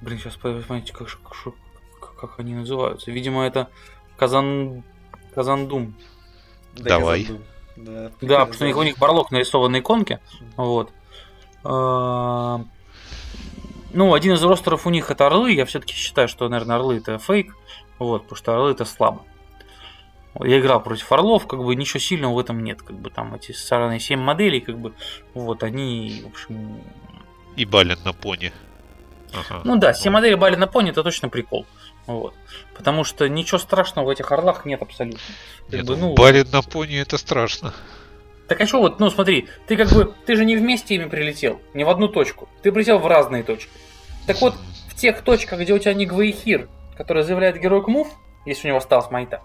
Блин, 0.00 0.18
сейчас 0.18 0.36
посмотрите, 0.36 0.92
как, 0.92 1.08
как, 2.20 2.40
они 2.40 2.54
называются. 2.54 3.10
Видимо, 3.10 3.44
это 3.46 3.68
Казан... 4.16 4.82
Казандум. 5.34 5.94
Давай. 6.74 7.20
я 7.20 7.26
забыл. 7.26 7.42
Да, 7.76 8.10
Да, 8.22 8.40
потому 8.40 8.52
что 8.54 8.64
у 8.64 8.68
них, 8.68 8.76
у 8.76 8.82
них 8.82 8.98
барлок 8.98 9.30
нарисован 9.30 9.72
на 9.72 9.80
иконке. 9.80 10.20
Вот. 10.56 10.90
А, 11.62 12.64
Ну, 13.92 14.14
один 14.14 14.34
из 14.34 14.42
ростеров 14.42 14.86
у 14.86 14.90
них 14.90 15.10
это 15.10 15.26
орлы. 15.26 15.52
Я 15.52 15.66
все-таки 15.66 15.94
считаю, 15.94 16.28
что, 16.28 16.48
наверное, 16.48 16.76
орлы 16.76 16.96
это 16.96 17.18
фейк. 17.18 17.54
Вот, 17.98 18.22
потому 18.22 18.36
что 18.36 18.54
орлы 18.54 18.70
это 18.70 18.84
слабо. 18.84 19.24
Я 20.40 20.60
играл 20.60 20.82
против 20.82 21.10
орлов, 21.12 21.46
как 21.46 21.62
бы 21.62 21.74
ничего 21.74 21.98
сильного 21.98 22.34
в 22.34 22.38
этом 22.38 22.62
нет. 22.62 22.82
Как 22.82 22.96
бы 22.96 23.10
там 23.10 23.34
эти 23.34 23.52
сраные 23.52 24.00
7 24.00 24.20
моделей, 24.20 24.60
как 24.60 24.78
бы, 24.78 24.92
вот, 25.32 25.62
они, 25.62 26.22
в 26.24 26.28
общем... 26.28 26.80
И 27.56 27.64
бален 27.64 27.98
на 28.04 28.12
пони. 28.12 28.52
Ага. 29.32 29.62
Ну 29.64 29.76
да, 29.76 29.92
7 29.94 30.12
моделей 30.12 30.36
Бали 30.36 30.56
на 30.56 30.66
пони 30.66 30.90
это 30.90 31.02
точно 31.02 31.28
прикол. 31.28 31.66
Вот. 32.06 32.34
Потому 32.76 33.04
что 33.04 33.28
ничего 33.28 33.58
страшного 33.58 34.06
в 34.06 34.08
этих 34.10 34.30
орлах 34.32 34.64
нет 34.64 34.82
абсолютно. 34.82 35.20
Как 35.66 35.74
Нет, 35.74 35.86
бы, 35.86 35.96
ну, 35.96 36.14
бален 36.14 36.46
на 36.52 36.62
пони 36.62 36.96
это 36.96 37.18
страшно. 37.18 37.74
Так 38.48 38.60
а 38.60 38.66
что 38.66 38.80
вот, 38.80 39.00
ну 39.00 39.10
смотри, 39.10 39.48
ты 39.66 39.76
как 39.76 39.88
бы, 39.90 40.14
ты 40.24 40.36
же 40.36 40.44
не 40.44 40.56
вместе 40.56 40.94
ими 40.94 41.08
прилетел, 41.08 41.60
не 41.74 41.82
в 41.82 41.88
одну 41.88 42.06
точку. 42.06 42.48
Ты 42.62 42.70
прилетел 42.70 42.98
в 42.98 43.06
разные 43.06 43.42
точки. 43.42 43.70
Так 44.26 44.40
вот, 44.40 44.54
в 44.88 44.94
тех 44.94 45.22
точках, 45.22 45.60
где 45.60 45.74
у 45.74 45.78
тебя 45.78 45.94
не 45.94 46.06
Гвейхир, 46.06 46.68
который 46.96 47.24
заявляет 47.24 47.60
героик 47.60 47.88
мув, 47.88 48.08
если 48.44 48.68
у 48.68 48.70
него 48.70 48.78
осталась 48.78 49.10
майта, 49.10 49.42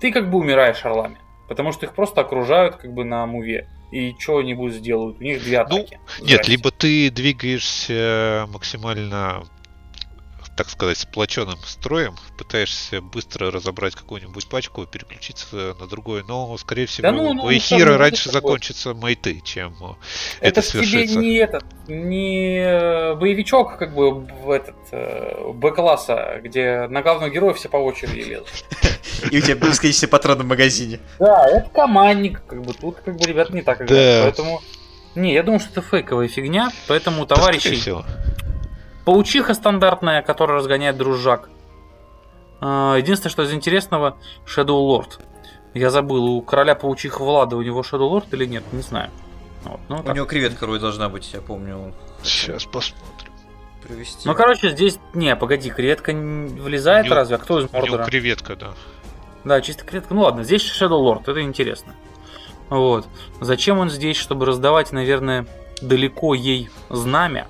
ты 0.00 0.10
как 0.10 0.30
бы 0.30 0.38
умираешь 0.38 0.84
орлами. 0.84 1.18
Потому 1.48 1.72
что 1.72 1.84
их 1.84 1.94
просто 1.94 2.22
окружают 2.22 2.76
как 2.76 2.94
бы 2.94 3.04
на 3.04 3.26
муве. 3.26 3.68
И 3.90 4.14
что 4.18 4.38
они 4.38 4.54
будут 4.54 4.74
сделают? 4.74 5.20
У 5.20 5.22
них 5.22 5.42
две 5.42 5.60
атаки. 5.60 5.92
Нет, 5.92 6.00
Здрасте. 6.18 6.50
либо 6.50 6.70
ты 6.70 7.10
двигаешься 7.10 8.46
максимально, 8.50 9.44
так 10.56 10.70
сказать, 10.70 10.98
сплоченным 10.98 11.58
строем, 11.64 12.14
пытаешься 12.38 13.00
быстро 13.00 13.50
разобрать 13.50 13.94
какую-нибудь 13.94 14.48
пачку, 14.48 14.86
переключиться 14.86 15.74
на 15.78 15.86
другое, 15.86 16.24
но, 16.26 16.56
скорее 16.58 16.86
всего, 16.86 17.10
ну, 17.10 17.34
ну, 17.34 17.42
у 17.42 17.44
ну, 17.46 17.50
Эхира 17.50 17.98
раньше 17.98 18.26
такое. 18.26 18.40
закончится 18.40 18.94
майты, 18.94 19.40
чем 19.44 19.74
Это, 20.40 20.60
это 20.60 20.62
тебе 20.62 20.84
свершится. 20.84 21.18
не 21.18 21.36
этот, 21.36 21.64
не 21.88 22.58
э, 22.58 23.14
боевичок, 23.14 23.78
как 23.78 23.94
бы 23.94 24.12
в 24.12 24.50
этот 24.50 24.76
э, 24.92 25.52
Б-класса, 25.52 26.40
где 26.42 26.86
на 26.88 27.02
главного 27.02 27.30
героя 27.30 27.54
все 27.54 27.68
по 27.68 27.76
очереди 27.78 28.20
лезут. 28.20 28.64
И 29.30 29.38
у 29.38 29.40
тебя 29.40 29.54
бесконечные 29.54 30.08
патроны 30.08 30.44
в 30.44 30.46
магазине. 30.46 31.00
Да, 31.18 31.48
это 31.48 31.68
командник, 31.70 32.42
как 32.46 32.62
бы 32.62 32.74
тут 32.74 32.96
как 33.04 33.16
бы 33.16 33.26
ребята 33.26 33.52
не 33.52 33.62
так 33.62 33.82
играют, 33.82 33.90
Да. 33.90 34.22
поэтому... 34.22 34.62
Не, 35.14 35.32
я 35.32 35.44
думаю, 35.44 35.60
что 35.60 35.70
это 35.70 35.82
фейковая 35.82 36.26
фигня, 36.26 36.70
поэтому 36.88 37.24
Да, 37.24 37.36
товарищи. 37.36 37.80
Паучиха 39.04 39.54
стандартная, 39.54 40.22
которая 40.22 40.58
разгоняет 40.58 40.96
дружак. 40.96 41.48
А, 42.60 42.96
Единственное, 42.96 43.30
что 43.30 43.42
из 43.42 43.52
интересного, 43.52 44.16
Shadow 44.46 44.80
Lord. 44.88 45.20
Я 45.74 45.90
забыл, 45.90 46.24
у 46.26 46.42
короля 46.42 46.74
паучиха 46.74 47.22
Влада 47.22 47.56
у 47.56 47.62
него 47.62 47.80
Shadow 47.82 48.10
Lord 48.10 48.26
или 48.32 48.46
нет, 48.46 48.62
не 48.72 48.82
знаю. 48.82 49.10
Вот, 49.64 49.80
ну, 49.88 49.96
У 50.00 50.02
так. 50.02 50.14
него 50.14 50.26
креветка 50.26 50.66
рой 50.66 50.78
должна 50.78 51.08
быть, 51.08 51.32
я 51.32 51.40
помню. 51.40 51.92
Сейчас 52.22 52.64
посмотрим. 52.64 53.32
Привести. 53.82 54.26
Ну, 54.28 54.34
короче, 54.34 54.70
здесь... 54.70 54.98
Не, 55.14 55.36
погоди, 55.36 55.70
креветка 55.70 56.12
не 56.12 56.48
влезает 56.60 57.06
него- 57.06 57.14
разве? 57.16 57.36
А 57.36 57.38
кто 57.38 57.58
из 57.60 57.64
У 57.64 57.66
него 57.68 57.78
Мордора? 57.80 58.04
креветка, 58.04 58.56
да. 58.56 58.70
Да, 59.44 59.60
чисто 59.60 59.84
креветка. 59.84 60.14
Ну 60.14 60.22
ладно, 60.22 60.42
здесь 60.44 60.62
Shadow 60.62 61.00
Lord, 61.02 61.22
это 61.30 61.42
интересно. 61.42 61.94
Вот. 62.70 63.06
Зачем 63.40 63.78
он 63.78 63.90
здесь, 63.90 64.16
чтобы 64.16 64.46
раздавать, 64.46 64.92
наверное, 64.92 65.46
далеко 65.82 66.32
ей 66.34 66.70
знамя? 66.88 67.46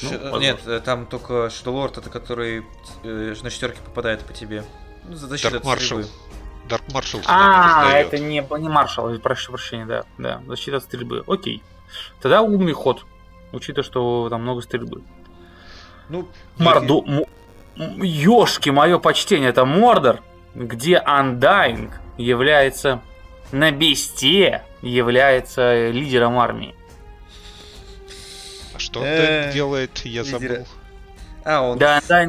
Ш- 0.00 0.18
ну, 0.22 0.38
Нет, 0.38 0.60
э, 0.66 0.80
там 0.80 1.06
только 1.06 1.46
Lord, 1.64 1.98
это 1.98 2.08
который 2.10 2.64
э, 3.02 3.34
на 3.42 3.50
четверке 3.50 3.80
попадает 3.84 4.20
по 4.22 4.32
тебе. 4.32 4.64
Ну, 5.04 5.16
за 5.16 5.26
защиту 5.26 5.50
Дарк 5.50 5.62
от 5.62 5.66
Маршал. 5.66 6.02
стрельбы. 6.02 6.08
Дарк 6.68 6.82
Маршал 6.92 7.20
А, 7.26 7.92
не 7.92 8.00
это 8.00 8.18
не, 8.18 8.46
не 8.60 8.68
маршал, 8.68 9.18
прошу 9.18 9.52
прощения, 9.52 9.86
да, 9.86 10.04
да, 10.18 10.42
защита 10.46 10.76
от 10.76 10.84
стрельбы. 10.84 11.24
Окей. 11.26 11.62
Тогда 12.20 12.42
умный 12.42 12.72
ход, 12.72 13.04
учитывая, 13.52 13.84
что 13.84 14.28
там 14.28 14.42
много 14.42 14.60
стрельбы. 14.62 15.02
Ну, 16.08 16.28
Морду... 16.58 17.04
Ёшки, 17.76 18.70
мое 18.70 18.98
почтение, 18.98 19.50
это 19.50 19.64
Мордор, 19.64 20.20
где 20.54 21.02
Undying 21.06 21.92
является 22.16 23.00
на 23.52 23.70
бесте, 23.70 24.64
является 24.82 25.88
лидером 25.90 26.38
армии. 26.38 26.74
А 28.78 28.80
что 28.80 29.00
он 29.00 29.06
Э, 29.06 29.42
так 29.44 29.54
делает, 29.54 29.98
я 30.04 30.22
забыл. 30.22 30.64
А, 31.44 31.62
он 31.62 31.78
Да, 31.78 32.00
э, 32.08 32.26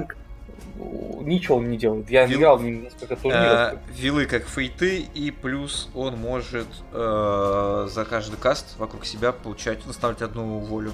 ничего 1.21 1.57
он 1.57 1.69
не 1.69 1.77
делает. 1.77 2.09
Я 2.09 2.25
Вил- 2.25 2.39
играл 2.39 2.59
несколько 2.59 3.15
турниров. 3.15 3.73
э, 3.73 3.77
вилы 3.93 4.25
как 4.25 4.47
фейты, 4.47 5.01
и 5.13 5.29
плюс 5.29 5.89
он 5.93 6.17
может 6.17 6.65
э, 6.91 7.87
за 7.91 8.05
каждый 8.05 8.37
каст 8.37 8.77
вокруг 8.79 9.05
себя 9.05 9.31
получать, 9.31 9.85
устанавливать 9.85 10.23
одну 10.23 10.57
волю. 10.57 10.93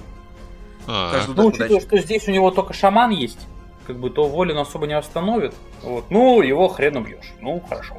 А, 0.86 1.12
Каждую 1.12 1.36
Ну, 1.38 1.46
учитывая, 1.46 1.80
что 1.80 1.98
здесь 1.98 2.28
у 2.28 2.32
него 2.32 2.50
только 2.50 2.74
шаман 2.74 3.10
есть, 3.10 3.38
как 3.86 3.96
бы 3.96 4.10
то 4.10 4.28
волю 4.28 4.52
он 4.54 4.58
особо 4.60 4.86
не 4.86 4.94
остановит. 4.94 5.54
Вот. 5.82 6.10
Ну, 6.10 6.42
его 6.42 6.68
хрен 6.68 6.98
убьешь. 6.98 7.32
Ну, 7.40 7.60
хорошо. 7.66 7.96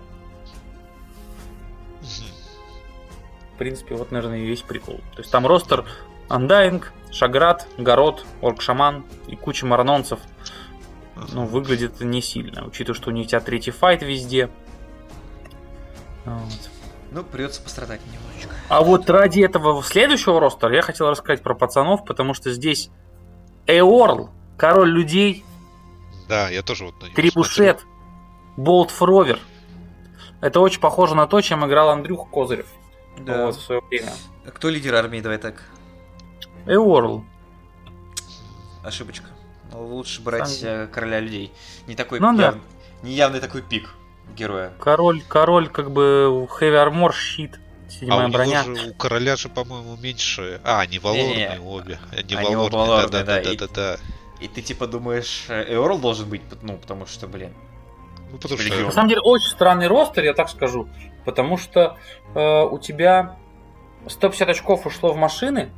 В 3.56 3.58
принципе, 3.58 3.96
вот, 3.96 4.12
наверное, 4.12 4.38
и 4.38 4.46
весь 4.46 4.62
прикол. 4.62 4.98
То 5.16 5.20
есть 5.20 5.32
там 5.32 5.48
ростер 5.48 5.86
Undying, 6.30 6.84
Шаград, 7.12 7.68
Город, 7.78 8.26
Орк-Шаман 8.42 9.04
и 9.28 9.36
куча 9.36 9.66
маранонцев. 9.66 10.20
Ну, 11.34 11.46
выглядит 11.46 12.00
не 12.02 12.22
сильно, 12.22 12.66
учитывая, 12.66 12.96
что 12.96 13.10
у 13.10 13.14
них 13.14 13.26
у 13.26 13.30
тебя 13.30 13.40
третий 13.40 13.72
файт 13.72 14.04
везде. 14.04 14.50
Вот. 16.26 16.70
Ну, 17.12 17.24
придется 17.24 17.62
пострадать 17.62 18.02
немножечко. 18.06 18.54
А 18.70 18.82
вот 18.82 19.10
ради 19.10 19.42
этого 19.42 19.82
следующего 19.82 20.40
ростера 20.40 20.76
я 20.76 20.82
хотел 20.82 21.10
рассказать 21.10 21.42
про 21.42 21.56
пацанов, 21.56 22.06
потому 22.06 22.34
что 22.34 22.52
здесь 22.52 22.90
Эорл, 23.66 24.30
король 24.58 24.92
людей, 24.92 25.44
Да, 26.28 26.50
я 26.50 26.62
тоже 26.62 26.86
вот 26.86 27.02
на 27.02 27.06
него 27.06 27.16
Трибушет, 27.16 27.86
Болт 28.58 28.92
Фровер. 28.92 29.40
Это 30.42 30.60
очень 30.60 30.82
похоже 30.82 31.16
на 31.16 31.26
то, 31.28 31.42
чем 31.42 31.66
играл 31.66 31.90
Андрюх 31.90 32.30
Козырев 32.30 32.68
Да. 33.20 33.46
вот, 33.46 33.56
в 33.56 33.62
свое 33.62 33.82
время. 33.90 34.12
А 34.46 34.52
Кто 34.52 34.70
лидер 34.70 34.94
армии? 34.94 35.22
Давай 35.22 35.38
так. 35.38 35.64
Эорл. 36.68 37.24
Ошибочка. 38.84 39.28
Ну, 39.72 39.86
Лучше 39.86 40.22
брать 40.22 40.48
Сам- 40.50 40.70
э, 40.70 40.88
короля 40.88 41.20
людей. 41.20 41.52
Не 41.88 41.96
такой 41.96 42.20
Ну 42.20 42.36
да. 42.36 42.50
яв- 42.50 42.60
не 43.04 43.14
явный 43.14 43.40
такой 43.40 43.62
пик 43.62 43.94
героя. 44.36 44.72
Король, 44.80 45.22
король, 45.28 45.70
как 45.70 45.92
бы 45.92 46.48
Heavy 46.60 46.88
Armor, 46.88 47.14
щит, 47.14 47.60
А 47.88 47.90
седьмая 47.90 48.20
у 48.26 48.28
него 48.30 48.34
броня. 48.38 48.64
же, 48.64 48.90
у 48.90 48.94
короля 48.94 49.36
же, 49.36 49.50
по-моему, 49.50 49.96
меньше... 49.98 50.62
А, 50.64 50.82
они 50.82 51.00
валорные 51.00 51.50
Не-не. 51.50 51.60
обе. 51.60 52.00
Они 52.12 52.36
Они 52.36 52.56
валорные, 52.56 52.80
валорные, 52.80 53.08
да, 53.10 53.24
да, 53.24 53.24
да, 53.38 53.44
да, 53.44 53.52
и- 53.52 53.58
да, 53.58 53.68
да. 53.74 53.98
И 54.40 54.48
ты 54.48 54.62
типа 54.62 54.88
думаешь, 54.88 55.46
Эорл 55.50 55.98
должен 55.98 56.30
быть, 56.30 56.42
ну, 56.62 56.78
потому 56.78 57.06
что, 57.08 57.28
блин. 57.28 57.54
Ну, 58.32 58.38
потому 58.38 58.62
Легион. 58.62 58.78
На 58.80 58.84
что... 58.88 58.92
самом 58.96 59.10
деле 59.10 59.22
очень 59.22 59.50
странный 59.50 59.88
ростер, 59.88 60.24
я 60.26 60.34
так 60.34 60.50
скажу, 60.50 60.88
потому 61.26 61.58
что 61.58 61.98
э, 62.36 62.64
у 62.64 62.78
тебя 62.78 63.38
150 64.08 64.50
очков 64.50 64.86
ушло 64.86 65.12
в 65.14 65.18
машины, 65.18 65.72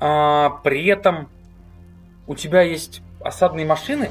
а 0.00 0.50
при 0.64 0.86
этом 0.86 1.28
у 2.26 2.34
тебя 2.34 2.62
есть 2.62 3.02
осадные 3.22 3.66
машины 3.66 4.10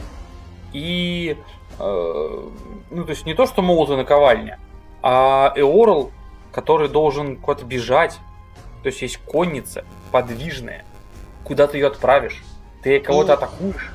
и 0.72 1.36
э, 1.80 2.50
ну 2.92 3.04
то 3.04 3.10
есть 3.10 3.26
не 3.26 3.34
то 3.34 3.48
что 3.48 3.62
молот 3.62 3.90
и 3.90 3.96
наковальня, 3.96 4.60
а 5.02 5.52
Эорл, 5.56 6.12
который 6.52 6.90
должен 6.90 7.38
куда-то 7.38 7.66
бежать, 7.66 8.20
то 8.84 8.88
есть 8.88 9.02
есть 9.02 9.18
конница 9.18 9.84
подвижная, 10.12 10.86
куда 11.44 11.66
ты 11.68 11.78
ее 11.78 11.88
отправишь, 11.88 12.44
ты 12.84 13.00
кого-то 13.00 13.30
Ну, 13.30 13.34
атакуешь, 13.34 13.92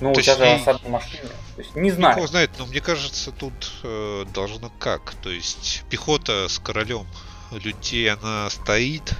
ну 0.00 0.10
у 0.10 0.14
тебя 0.14 0.34
же 0.34 0.44
осадные 0.44 0.90
машины, 0.90 1.28
то 1.54 1.62
есть 1.62 1.76
не 1.76 1.90
знаю. 1.92 2.14
Никого 2.14 2.26
знает, 2.26 2.50
но 2.58 2.66
мне 2.66 2.80
кажется, 2.80 3.30
тут 3.30 3.72
э, 3.84 4.24
должно 4.34 4.70
как. 4.80 5.14
То 5.22 5.30
есть 5.30 5.84
пехота 5.90 6.48
с 6.48 6.58
королем 6.58 7.06
людей, 7.52 8.10
она 8.10 8.50
стоит, 8.50 9.14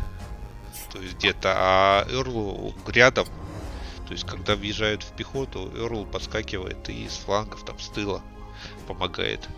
то 0.93 0.99
есть 1.01 1.17
где-то, 1.17 1.53
а 1.57 2.07
Эрлу 2.11 2.75
рядом. 2.89 3.27
То 4.07 4.13
есть, 4.13 4.27
когда 4.27 4.57
въезжают 4.57 5.03
в 5.05 5.13
пехоту, 5.13 5.71
Эрл 5.77 6.05
подскакивает 6.05 6.89
и 6.89 7.09
с 7.09 7.19
флангов, 7.19 7.65
там, 7.65 7.79
с 7.79 7.89
тыла 7.89 8.23
помогает. 8.89 9.49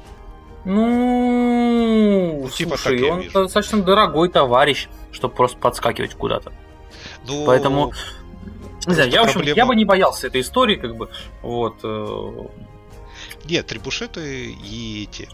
Ну, 0.65 2.41
Ну, 2.43 2.49
типа 2.51 2.77
слушай, 2.77 2.99
так 3.01 3.11
он 3.13 3.21
вижу. 3.21 3.33
достаточно 3.43 3.83
дорогой 3.83 4.29
товарищ, 4.29 4.89
чтобы 5.11 5.35
просто 5.35 5.57
подскакивать 5.59 6.15
куда-то. 6.15 6.53
Ну, 7.27 7.45
Поэтому, 7.47 7.93
Не 8.87 8.95
знаю, 8.95 9.11
я, 9.11 9.21
в 9.23 9.25
общем, 9.25 9.41
проблема- 9.41 9.57
я 9.57 9.67
бы 9.67 9.75
не 9.77 9.85
боялся 9.85 10.27
этой 10.27 10.41
истории, 10.43 10.77
как 10.77 10.97
бы, 10.97 11.09
вот. 11.43 11.77
э, 11.83 12.47
Нет, 13.45 13.67
трибушеты 13.67 14.53
и 14.53 15.05
эти. 15.05 15.29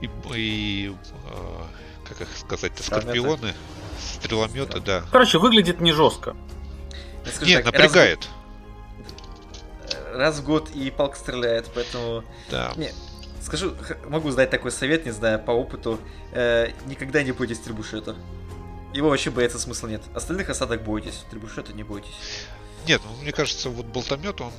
И, 0.00 0.10
и, 0.34 0.92
э, 1.30 1.62
как 2.08 2.20
их 2.22 2.28
сказать-то, 2.36 2.82
Стрелометы. 2.82 3.12
скорпионы, 3.18 3.54
стрелометы, 4.20 4.80
да. 4.80 5.04
Короче, 5.12 5.38
выглядит 5.38 5.80
не 5.80 5.92
жестко. 5.92 6.36
Скажу 7.32 7.50
Нет, 7.50 7.64
так, 7.64 7.72
напрягает. 7.74 8.28
Раз, 9.88 9.94
в- 10.12 10.16
раз 10.16 10.38
в 10.38 10.44
год 10.44 10.70
и 10.74 10.90
палка 10.90 11.16
стреляет, 11.18 11.70
поэтому... 11.74 12.24
Да. 12.50 12.72
Не, 12.76 12.90
скажу, 13.42 13.74
могу 14.08 14.30
дать 14.32 14.50
такой 14.50 14.70
совет, 14.70 15.04
не 15.06 15.12
знаю, 15.12 15.40
по 15.42 15.50
опыту. 15.50 15.98
э, 16.32 16.70
никогда 16.86 17.22
не 17.22 17.32
бойтесь 17.32 17.58
трибушета. 17.58 18.14
Его 18.94 19.08
вообще 19.10 19.30
бояться 19.30 19.58
смысла 19.58 19.88
нет. 19.88 20.02
Остальных 20.14 20.48
осадок 20.48 20.82
бойтесь, 20.84 21.24
трибушета 21.30 21.72
не 21.72 21.82
бойтесь. 21.82 22.14
Нет, 22.86 23.02
ну, 23.04 23.20
мне 23.22 23.32
кажется, 23.32 23.68
вот 23.68 23.86
болтомет, 23.86 24.40
он 24.40 24.52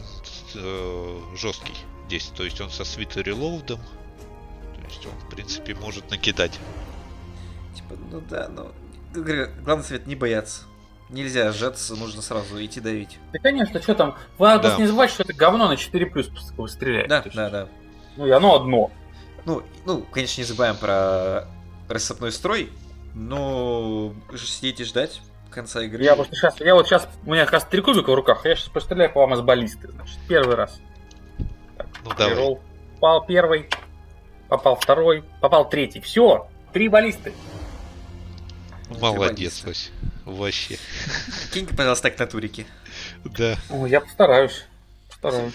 э, 0.55 1.19
жесткий 1.35 1.73
здесь. 2.07 2.31
То 2.35 2.43
есть 2.43 2.59
он 2.59 2.69
со 2.69 2.83
свитой 2.83 3.23
релоудом. 3.23 3.79
То 4.75 4.81
есть 4.89 5.05
он, 5.05 5.13
в 5.25 5.29
принципе, 5.29 5.73
может 5.75 6.09
накидать. 6.11 6.59
Типа, 7.77 7.95
ну 8.11 8.21
да, 8.29 8.47
но... 8.49 8.71
говорю, 9.13 9.47
Главный 9.63 9.83
совет 9.85 10.07
не 10.07 10.15
бояться. 10.15 10.63
Нельзя 11.09 11.51
сжаться, 11.53 11.95
нужно 11.95 12.21
сразу 12.21 12.63
идти 12.63 12.81
давить. 12.81 13.17
Да, 13.31 13.39
конечно, 13.39 13.81
что 13.81 13.95
там. 13.95 14.17
Надо 14.37 14.55
Да. 14.55 14.59
просто 14.63 14.81
не 14.81 14.87
забывать, 14.87 15.09
что 15.09 15.23
это 15.23 15.33
говно 15.33 15.67
на 15.67 15.77
4 15.77 16.05
плюс 16.07 16.29
вы 16.57 16.67
стреляете. 16.67 17.07
Да, 17.07 17.23
да, 17.33 17.49
да. 17.49 17.67
Ну 18.17 18.27
и 18.27 18.31
оно 18.31 18.55
одно. 18.55 18.91
Ну, 19.45 19.63
ну, 19.85 20.01
конечно, 20.11 20.41
не 20.41 20.45
забываем 20.45 20.75
про 20.75 21.47
рассыпной 21.87 22.33
строй, 22.33 22.69
но 23.13 24.13
сидеть 24.35 24.81
и 24.81 24.83
ждать 24.83 25.21
конца 25.49 25.81
игры. 25.81 26.03
Я 26.03 26.15
просто 26.15 26.35
сейчас, 26.35 26.59
я 26.59 26.75
вот 26.75 26.87
сейчас, 26.87 27.07
у 27.25 27.31
меня 27.31 27.45
как 27.45 27.53
раз 27.53 27.63
три 27.65 27.81
кубика 27.81 28.11
в 28.11 28.15
руках, 28.15 28.45
я 28.45 28.55
сейчас 28.55 28.67
постреляю 28.67 29.11
по 29.11 29.21
вам 29.21 29.33
из 29.33 29.41
баллисты, 29.41 29.89
значит, 29.89 30.19
первый 30.27 30.55
раз. 30.55 30.79
Ну 32.03 32.11
давай. 32.17 32.57
Попал 32.95 33.25
первый, 33.25 33.69
попал 34.49 34.75
второй, 34.75 35.23
попал 35.41 35.69
третий. 35.69 36.01
Все, 36.01 36.49
три 36.73 36.89
баллисты. 36.89 37.33
Молодец. 38.89 39.63
Вась. 39.63 39.91
Вообще. 40.25 40.77
Кинь, 41.53 41.67
пожалуйста, 41.67 42.09
так 42.09 42.19
на 42.19 42.27
турике. 42.27 42.65
Да. 43.25 43.57
Ой, 43.69 43.89
я 43.89 44.01
постараюсь. 44.01 44.65
Постараюсь. 45.09 45.53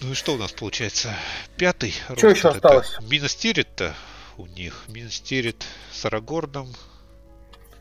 Ну 0.00 0.12
и 0.12 0.14
что 0.14 0.34
у 0.34 0.36
нас 0.36 0.52
получается? 0.52 1.14
Пятый. 1.56 1.94
Ещё 2.10 2.30
это 2.30 2.50
осталось? 2.50 2.96
Миностерит-то 3.00 3.94
у 4.36 4.46
них. 4.46 4.84
Миностерит 4.88 5.64
с 5.92 6.04
Арагорном. 6.04 6.72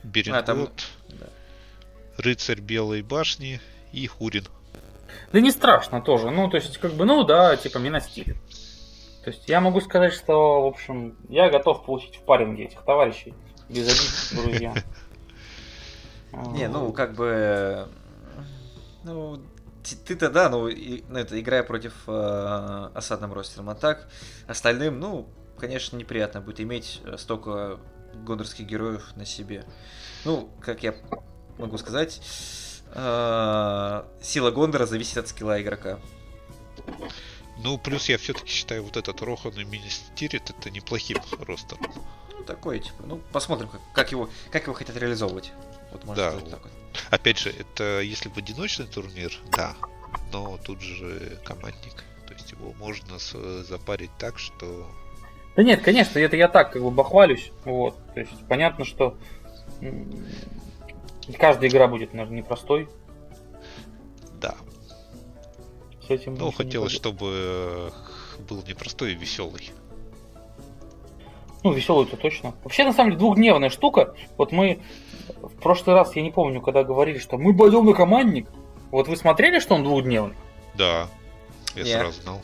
Берингот. 0.04 0.42
А, 0.42 0.44
там- 0.44 0.70
да. 1.10 1.28
Рыцарь 2.18 2.60
Белой 2.62 3.04
башни 3.04 3.60
и 3.92 4.08
Хурин. 4.08 4.48
Да 5.32 5.40
не 5.40 5.52
страшно 5.52 6.02
тоже. 6.02 6.32
Ну, 6.32 6.50
то 6.50 6.58
есть, 6.58 6.78
как 6.78 6.94
бы, 6.94 7.06
ну 7.06 7.24
да, 7.24 7.56
типа 7.58 7.78
миностиль. 7.78 8.36
То 9.24 9.32
есть 9.32 9.48
я 9.48 9.60
могу 9.62 9.82
сказать, 9.82 10.14
что, 10.14 10.62
в 10.62 10.66
общем, 10.68 11.18
я 11.30 11.50
готов 11.50 11.86
получить 11.86 12.16
в 12.16 12.22
паринге 12.22 12.66
этих 12.66 12.82
товарищей. 12.84 13.34
Без 13.70 13.88
обид, 13.88 14.44
друзья. 14.44 14.74
Не, 16.54 16.68
ну, 16.68 16.92
как 16.94 17.14
бы... 17.14 17.88
Ну, 19.04 19.42
ты-то 20.06 20.30
да, 20.30 20.50
ну, 20.50 20.68
и- 20.68 21.04
ну, 21.08 21.20
это 21.20 21.40
играя 21.40 21.64
против 21.64 21.94
э, 22.08 22.90
осадным 22.94 23.34
ростером. 23.34 23.70
А 23.70 23.76
так, 23.76 24.08
остальным, 24.48 25.00
ну, 25.00 25.28
конечно, 25.58 25.96
неприятно 25.96 26.42
будет 26.42 26.60
иметь 26.60 27.02
э, 27.06 27.18
столько 27.18 27.80
гондорских 28.14 28.66
героев 28.66 29.16
на 29.16 29.26
себе. 29.26 29.66
Ну, 30.26 30.50
как 30.62 30.84
я 30.84 30.96
могу 31.58 31.78
сказать, 31.78 32.22
э, 32.94 34.04
сила 34.22 34.52
Гондора 34.52 34.86
зависит 34.86 35.18
от 35.18 35.28
скилла 35.30 35.62
игрока. 35.62 36.00
Ну, 37.64 37.78
плюс 37.78 38.10
я 38.10 38.18
все-таки 38.18 38.50
считаю 38.50 38.84
вот 38.84 38.98
этот 38.98 39.22
Рохан 39.22 39.54
и 39.54 39.64
Министерит 39.64 40.50
это 40.50 40.70
неплохим 40.70 41.18
ростером. 41.40 41.92
Такое, 42.48 42.80
типа, 42.80 43.04
ну, 43.06 43.22
посмотрим, 43.34 43.68
как, 43.68 43.82
как 43.94 44.12
его, 44.12 44.30
как 44.52 44.64
его 44.64 44.74
хотят 44.74 44.96
реализовывать. 44.96 45.52
Вот 45.92 46.06
можно 46.06 46.24
Да. 46.24 46.32
сказать 46.32 46.50
так 46.50 46.64
вот. 46.64 46.72
Опять 47.12 47.38
же, 47.38 47.52
это 47.52 48.00
если 48.02 48.30
в 48.30 48.38
одиночный 48.38 48.88
турнир, 48.88 49.38
да. 49.52 49.76
но 50.32 50.58
тут 50.58 50.82
же 50.82 51.40
командник. 51.44 52.04
То 52.26 52.34
есть 52.34 52.52
его 52.52 52.74
можно 52.74 53.20
запарить 53.64 54.12
так, 54.18 54.40
что... 54.40 54.90
Да 55.56 55.64
нет, 55.64 55.82
конечно, 55.82 56.20
это 56.20 56.38
я 56.38 56.48
так 56.48 56.72
как 56.72 56.82
бы 56.82 56.92
бахвалюсь. 56.92 57.52
Вот. 57.66 57.98
То 58.14 58.22
есть 58.22 58.32
понятно, 58.48 58.86
что 58.86 59.18
каждая 61.38 61.70
игра 61.70 61.88
будет, 61.88 62.14
наверное, 62.14 62.40
непростой. 62.40 62.88
Да. 64.40 64.56
С 66.08 66.10
этим 66.10 66.36
ну, 66.36 66.52
хотелось, 66.52 66.94
чтобы 66.94 67.28
э, 67.34 67.90
был 68.48 68.64
непростой 68.64 69.12
и 69.12 69.16
веселый. 69.16 69.72
Ну, 71.68 71.74
веселый 71.74 72.06
это 72.06 72.16
точно. 72.16 72.54
Вообще, 72.64 72.86
на 72.86 72.94
самом 72.94 73.10
деле, 73.10 73.20
двухдневная 73.20 73.70
штука. 73.70 74.16
Вот 74.38 74.54
мы 74.54 74.80
в 75.28 75.62
прошлый 75.62 75.98
раз, 75.98 76.16
я 76.16 76.22
не 76.22 76.32
помню, 76.32 76.62
когда 76.62 76.86
говорили, 76.86 77.18
что 77.18 77.38
мы 77.38 77.54
пойдем 77.54 77.86
на 77.86 77.94
командник. 77.94 78.48
Вот 78.90 79.10
вы 79.10 79.18
смотрели, 79.18 79.60
что 79.60 79.76
он 79.76 79.84
двухдневный? 79.84 80.38
Да, 80.76 81.10
я 81.76 81.84
Нет. 81.84 82.00
сразу 82.00 82.22
знал. 82.22 82.42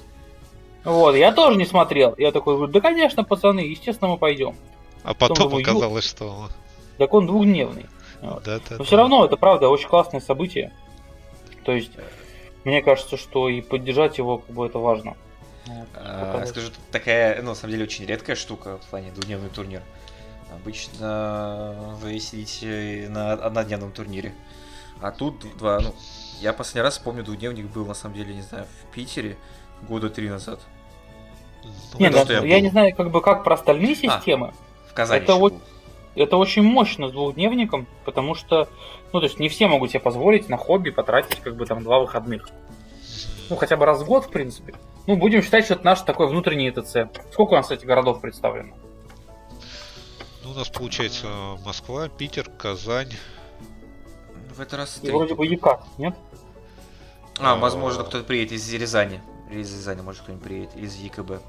Вот, 0.84 1.16
я 1.16 1.32
тоже 1.32 1.58
не 1.58 1.64
смотрел. 1.64 2.14
Я 2.18 2.34
такой 2.34 2.58
говорю, 2.58 2.74
да, 2.74 2.82
конечно, 2.82 3.24
пацаны, 3.24 3.62
естественно, 3.62 4.12
мы 4.12 4.18
пойдем. 4.18 4.58
А 5.06 5.14
потом, 5.14 5.38
потом 5.38 5.50
думаю, 5.52 5.64
оказалось, 5.64 6.04
что... 6.06 6.50
Так 6.98 7.14
он 7.14 7.26
двухдневный. 7.26 7.86
Вот. 8.22 8.44
Да, 8.44 8.58
да, 8.58 8.64
Но 8.72 8.78
да. 8.80 8.84
все 8.84 8.98
равно 8.98 9.24
это, 9.24 9.38
правда, 9.38 9.70
очень 9.70 9.88
классное 9.88 10.20
событие. 10.20 10.74
То 11.64 11.72
есть, 11.72 11.94
мне 12.66 12.82
кажется, 12.82 13.16
что 13.16 13.48
и 13.48 13.62
поддержать 13.62 14.18
его, 14.18 14.40
как 14.40 14.54
бы, 14.54 14.66
это 14.66 14.80
важно. 14.80 15.16
А, 15.96 16.46
скажу, 16.46 16.70
такая, 16.92 17.42
ну, 17.42 17.50
на 17.50 17.56
самом 17.56 17.72
деле, 17.72 17.86
очень 17.86 18.06
редкая 18.06 18.36
штука 18.36 18.78
в 18.80 18.90
плане 18.90 19.12
двухдневный 19.12 19.50
турнир. 19.50 19.82
Обычно 20.54 21.98
вы 22.02 22.20
сидите 22.20 23.08
на 23.10 23.34
однодневном 23.34 23.92
турнире. 23.92 24.34
А 25.02 25.12
тут 25.12 25.46
два, 25.58 25.80
ну, 25.80 25.94
я 26.42 26.54
последний 26.54 26.82
раз 26.82 27.00
помню, 27.00 27.24
двухдневник 27.24 27.66
был, 27.68 27.86
на 27.86 27.94
самом 27.94 28.16
деле, 28.16 28.34
не 28.34 28.42
знаю, 28.42 28.66
в 28.66 28.94
Питере 28.94 29.38
года 29.88 30.10
три 30.10 30.30
назад. 30.30 30.60
Не, 31.98 32.10
ну, 32.10 32.26
я, 32.26 32.40
я 32.40 32.62
не 32.62 32.70
знаю, 32.70 32.96
как 32.96 33.10
бы 33.10 33.22
как 33.22 33.44
про 33.44 33.56
остальные 33.56 33.94
а, 33.94 33.96
системы. 33.96 34.48
А, 34.48 34.90
в 34.90 34.94
Казани 34.94 35.24
это, 35.24 35.36
о... 35.36 35.52
это 36.16 36.38
очень 36.38 36.62
мощно 36.62 37.08
с 37.08 37.12
двухдневником, 37.12 37.88
потому 38.04 38.36
что, 38.36 38.68
ну, 39.14 39.20
то 39.20 39.26
есть 39.26 39.40
не 39.40 39.48
все 39.50 39.68
могут 39.68 39.92
себе 39.92 40.02
позволить 40.02 40.50
на 40.50 40.58
хобби 40.58 40.90
потратить 40.90 41.40
как 41.40 41.56
бы 41.56 41.66
там 41.66 41.84
два 41.84 42.00
выходных. 42.00 42.50
Ну, 43.50 43.56
хотя 43.56 43.78
бы 43.78 43.86
раз 43.86 44.02
в 44.02 44.06
год, 44.06 44.26
в 44.26 44.30
принципе. 44.30 44.74
Ну, 45.06 45.18
будем 45.18 45.42
считать, 45.42 45.66
что 45.66 45.74
это 45.74 45.84
наш 45.84 46.02
такой 46.02 46.28
внутренний 46.28 46.72
ТЦ. 46.72 47.10
Сколько 47.32 47.54
у 47.54 47.56
нас, 47.56 47.66
кстати, 47.66 47.86
городов 47.86 48.22
представлено? 48.22 48.76
Ну, 50.44 50.52
у 50.52 50.54
нас 50.54 50.70
получается 50.70 51.28
Москва, 51.66 52.08
Питер, 52.08 52.50
Казань. 52.50 53.12
В 54.56 54.62
этот 54.62 54.74
раз... 54.76 55.00
И 55.02 55.12
вроде 55.12 55.36
бы 55.36 55.46
ЯК, 55.46 55.82
нет? 55.98 56.16
А, 57.40 57.56
возможно, 57.56 58.04
кто-то 58.04 58.24
приедет 58.24 58.54
из 58.54 58.72
Рязани. 58.74 59.22
Или 59.50 59.62
из 59.62 59.74
Рязани, 59.74 60.02
может, 60.02 60.22
кто-нибудь 60.22 60.44
приедет. 60.44 60.76
Из 60.76 60.96
ЕКБ. 60.96 61.42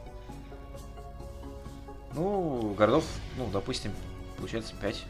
Ну, 2.14 2.74
городов, 2.74 3.04
ну, 3.36 3.48
допустим, 3.52 3.92
получается 4.36 4.74
5. 4.80 5.04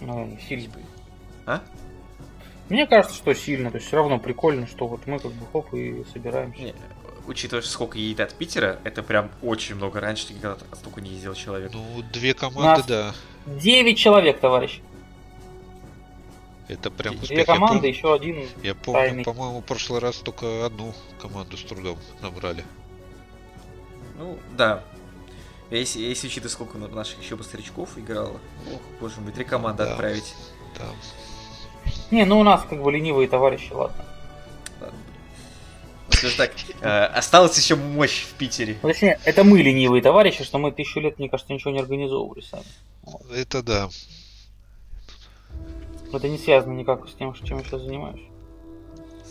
Ну, 0.00 0.38
сильно. 0.48 0.72
А? 1.46 1.62
Мне 2.70 2.86
кажется, 2.86 3.16
что 3.16 3.34
сильно. 3.34 3.70
То 3.70 3.76
есть 3.76 3.88
все 3.88 3.96
равно 3.96 4.18
прикольно, 4.18 4.66
что 4.66 4.86
вот 4.86 5.06
мы 5.06 5.18
как 5.18 5.32
бы 5.32 5.46
хоп 5.52 5.74
и 5.74 6.04
собираемся. 6.12 6.62
Не, 6.62 6.74
учитывая, 7.26 7.62
сколько 7.62 7.98
едет 7.98 8.20
от 8.20 8.34
Питера, 8.34 8.78
это 8.84 9.02
прям 9.02 9.30
очень 9.42 9.74
много. 9.74 10.00
Раньше 10.00 10.32
никогда 10.32 10.56
столько 10.74 11.00
не 11.00 11.10
ездил 11.10 11.34
человек. 11.34 11.72
Ну, 11.74 12.02
две 12.12 12.32
команды, 12.32 12.84
да. 12.86 13.14
9 13.46 13.98
человек, 13.98 14.38
товарищ. 14.38 14.80
Это 16.68 16.90
прям 16.90 17.14
успех. 17.16 17.30
Две 17.30 17.44
команды, 17.44 17.88
я 17.88 17.92
еще 17.92 18.14
один. 18.14 18.46
Я 18.62 18.76
помню, 18.76 19.24
по-моему, 19.24 19.60
в 19.60 19.64
прошлый 19.64 19.98
раз 19.98 20.16
только 20.16 20.64
одну 20.64 20.94
команду 21.20 21.56
с 21.56 21.64
трудом 21.64 21.98
набрали. 22.22 22.64
Ну, 24.16 24.38
да. 24.56 24.84
Если, 25.70 26.00
если 26.00 26.28
учитывать, 26.28 26.52
сколько 26.52 26.78
наших 26.78 27.20
еще 27.20 27.34
бы 27.34 27.42
старичков 27.42 27.96
играло, 27.96 28.40
ох, 28.72 28.80
боже 29.00 29.20
мой, 29.20 29.32
три 29.32 29.44
команды 29.44 29.84
да. 29.84 29.92
отправить. 29.92 30.34
Да. 30.78 30.84
Не, 32.10 32.24
ну 32.24 32.40
у 32.40 32.42
нас 32.42 32.64
как 32.68 32.82
бы 32.82 32.90
ленивые 32.92 33.28
товарищи, 33.28 33.72
ладно. 33.72 34.04
Ладно. 34.80 34.98
Скажем 36.10 36.36
так, 36.36 36.52
э, 36.80 37.04
осталась 37.06 37.56
еще 37.56 37.76
мощь 37.76 38.22
в 38.22 38.34
Питере. 38.34 38.78
Ну, 38.82 38.88
точнее, 38.88 39.18
это 39.24 39.44
мы 39.44 39.62
ленивые 39.62 40.02
товарищи, 40.02 40.44
что 40.44 40.58
мы 40.58 40.72
тысячу 40.72 41.00
лет, 41.00 41.18
мне 41.18 41.28
кажется, 41.28 41.52
ничего 41.52 41.70
не 41.72 41.80
организовывали 41.80 42.42
сами. 42.42 42.64
Это 43.34 43.62
да. 43.62 43.88
Это 46.12 46.28
не 46.28 46.38
связано 46.38 46.72
никак 46.72 47.08
с 47.08 47.14
тем, 47.14 47.32
чем 47.34 47.58
я 47.58 47.64
сейчас 47.64 47.82
занимаюсь. 47.82 48.22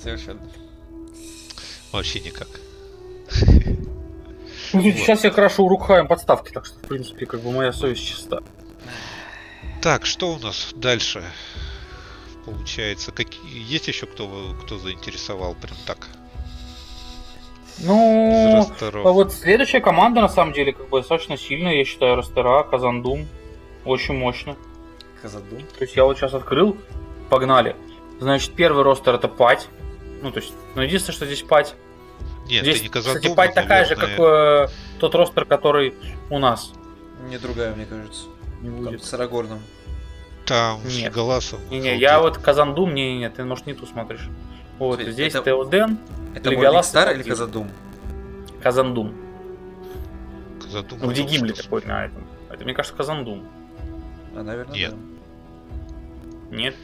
Совершенно. 0.02 0.42
Вообще 1.92 2.20
никак. 2.22 2.48
Ну, 4.72 4.82
вот. 4.82 4.94
Сейчас 4.94 5.24
я 5.24 5.32
крашу 5.32 5.64
Урукхаем 5.64 6.08
подставки, 6.08 6.52
так 6.52 6.66
что, 6.66 6.78
в 6.78 6.88
принципе, 6.88 7.26
как 7.26 7.42
бы 7.42 7.52
моя 7.52 7.74
совесть 7.74 8.06
чиста. 8.06 8.44
Так, 9.82 10.06
что 10.06 10.34
у 10.34 10.40
нас 10.40 10.74
дальше? 10.76 11.24
Получается, 12.46 13.12
какие... 13.12 13.62
есть 13.62 13.88
еще 13.88 14.06
кто, 14.06 14.56
кто 14.64 14.78
заинтересовал 14.78 15.56
прям 15.56 15.78
так? 15.86 16.08
Ну, 17.82 18.68
а 18.82 19.12
вот 19.12 19.34
следующая 19.34 19.80
команда, 19.80 20.22
на 20.22 20.30
самом 20.30 20.54
деле, 20.54 20.74
как 20.74 20.90
бы 20.90 21.00
достаточно 21.00 21.38
сильная, 21.38 21.76
я 21.76 21.86
считаю, 21.86 22.16
Растера, 22.16 22.64
Казандум. 22.64 23.28
Очень 23.86 24.16
мощно. 24.16 24.58
Казадум. 25.22 25.60
То 25.78 25.84
есть 25.86 25.96
я 25.96 26.04
вот 26.04 26.18
сейчас 26.18 26.34
открыл, 26.34 26.78
погнали. 27.30 27.76
Значит, 28.20 28.54
первый 28.54 28.84
ростер 28.84 29.16
это 29.16 29.30
пать. 29.30 29.70
Ну, 30.22 30.32
то 30.32 30.40
есть, 30.42 30.54
ну, 30.76 30.82
единственное, 30.82 31.16
что 31.16 31.26
здесь 31.26 31.42
пать. 31.42 31.76
Нет, 32.48 32.64
здесь, 32.64 32.82
не 32.82 32.90
Казадум, 32.90 33.18
кстати, 33.18 33.34
пать 33.34 33.54
такая 33.54 33.86
же, 33.86 33.96
как 33.96 34.20
э, 34.20 34.68
тот 35.00 35.16
ростер, 35.16 35.46
который 35.46 35.94
у 36.30 36.40
нас. 36.40 36.74
Не 37.30 37.38
другая, 37.38 37.74
мне 37.74 37.86
кажется. 37.86 38.26
Не 38.62 38.70
будет. 38.70 38.90
Там 38.90 39.00
с 39.00 39.14
Арагорном. 39.14 39.62
Там 40.46 40.80
нет. 40.86 41.12
с 41.12 41.16
Голосом. 41.16 41.60
Не-не, 41.70 41.98
я 41.98 42.20
вот 42.20 42.38
Казандум, 42.38 42.94
не, 42.94 43.18
не, 43.18 43.30
ты, 43.30 43.44
может, 43.44 43.68
не 43.68 43.74
ту 43.74 43.86
смотришь. 43.86 44.28
Вот, 44.80 44.96
Смотри, 44.96 45.12
здесь 45.12 45.36
это... 45.36 45.46
Теоден. 45.46 45.98
Это 46.36 46.50
Леголас 46.50 46.88
Стар 46.88 47.12
или 47.14 47.24
Казадум? 47.24 47.70
Казандум. 48.62 49.14
Казандум. 50.62 51.00
Ну, 51.02 51.12
где 51.12 51.24
Гимли 51.24 51.52
такой 51.52 51.84
на 51.86 52.06
этом. 52.06 52.24
Это, 52.50 52.64
мне 52.64 52.74
кажется, 52.74 52.96
Казандум. 52.96 53.46
А, 54.36 54.44
наверное, 54.44 54.76
Нет. 54.76 54.92
Да. 56.50 56.56
Нет? 56.56 56.76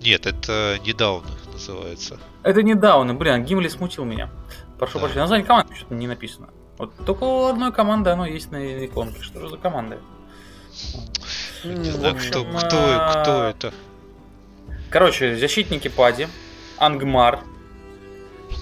Нет, 0.00 0.26
это 0.26 0.78
недавно 0.84 1.30
называется. 1.52 2.18
Это 2.42 2.62
недавно, 2.62 3.14
блин, 3.14 3.44
Гимли 3.44 3.68
смутил 3.68 4.04
меня. 4.04 4.28
Прошу 4.78 4.94
да. 4.94 5.00
прощения, 5.00 5.22
название 5.22 5.46
команды 5.46 5.74
что-то 5.74 5.94
не 5.94 6.06
написано. 6.06 6.48
Вот 6.78 6.92
только 7.06 7.24
у 7.24 7.44
одной 7.46 7.72
команды 7.72 8.10
оно 8.10 8.26
есть 8.26 8.50
на 8.50 8.84
иконке. 8.84 9.22
Что 9.22 9.40
же 9.40 9.48
за 9.48 9.56
команда? 9.56 9.98
Не 11.64 11.90
знаю, 11.90 12.16
кто, 12.16 12.44
кто, 12.44 12.76
а, 12.76 13.22
кто 13.22 13.44
это. 13.44 13.74
Короче, 14.90 15.36
защитники 15.36 15.88
Пади, 15.88 16.28
Ангмар, 16.78 17.40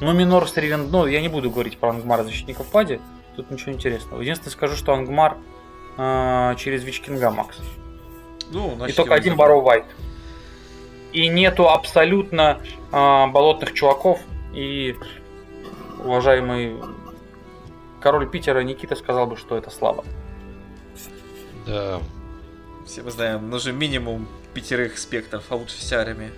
Нуминор 0.01 0.49
Стревен... 0.49 0.91
Ну, 0.91 1.07
я 1.07 1.21
не 1.21 1.29
буду 1.29 1.51
говорить 1.51 1.79
про 1.79 1.91
Ангмара 1.91 2.25
защитников 2.25 2.67
Пади. 2.71 3.01
Тут 3.37 3.51
ничего 3.51 3.73
интересного. 3.73 4.21
Единственное 4.21 4.53
скажу, 4.53 4.77
что 4.77 4.93
Ангмар 4.93 5.37
э, 5.97 6.55
через 6.59 6.85
Вичкинга 6.85 7.31
Макс. 7.31 7.59
Ну, 8.51 8.75
значит, 8.77 8.95
и 8.95 8.97
только 8.97 9.15
один 9.15 9.37
Баро 9.37 9.61
Вайт. 9.61 9.85
И 11.13 11.29
нету 11.29 11.69
абсолютно 11.69 12.61
э, 12.91 13.27
болотных 13.29 13.73
чуваков. 13.75 14.21
И 14.55 14.97
уважаемый 16.05 16.77
король 18.01 18.29
Питера 18.29 18.61
Никита 18.61 18.97
сказал 18.97 19.27
бы, 19.27 19.37
что 19.37 19.57
это 19.57 19.71
слабо. 19.71 20.05
Да. 21.67 22.01
Все 22.87 23.03
мы 23.03 23.11
знаем, 23.11 23.49
нужен 23.49 23.77
минимум 23.77 24.29
пятерых 24.55 24.99
спектров, 24.99 25.45
а 25.51 25.57
лучше 25.57 25.77
вся 25.77 26.01
армия. 26.01 26.33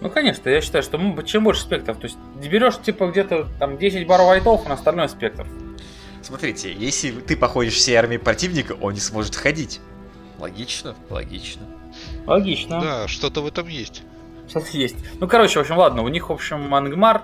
Ну, 0.00 0.10
конечно, 0.10 0.48
я 0.48 0.60
считаю, 0.60 0.82
что 0.82 0.98
чем 1.22 1.44
больше 1.44 1.62
спектров, 1.62 1.98
то 1.98 2.06
есть 2.06 2.18
берешь 2.36 2.78
типа 2.82 3.06
где-то 3.06 3.48
там 3.60 3.78
10 3.78 4.06
баров 4.06 4.26
вайтов, 4.26 4.62
а 4.64 4.68
на 4.68 4.74
остальное 4.74 5.06
спектр. 5.06 5.46
Смотрите, 6.22 6.72
если 6.72 7.12
ты 7.12 7.36
походишь 7.36 7.74
всей 7.74 7.94
армией 7.94 8.18
противника, 8.18 8.72
он 8.80 8.94
не 8.94 9.00
сможет 9.00 9.36
ходить. 9.36 9.80
Логично, 10.38 10.96
логично. 11.08 11.62
Логично. 12.26 12.80
Да, 12.80 13.08
что-то 13.08 13.42
в 13.42 13.46
этом 13.46 13.68
есть. 13.68 14.02
Что-то 14.48 14.76
есть. 14.76 14.96
Ну, 15.20 15.28
короче, 15.28 15.58
в 15.58 15.62
общем, 15.62 15.78
ладно, 15.78 16.02
у 16.02 16.08
них, 16.08 16.30
в 16.30 16.32
общем, 16.32 16.74
Ангмар, 16.74 17.22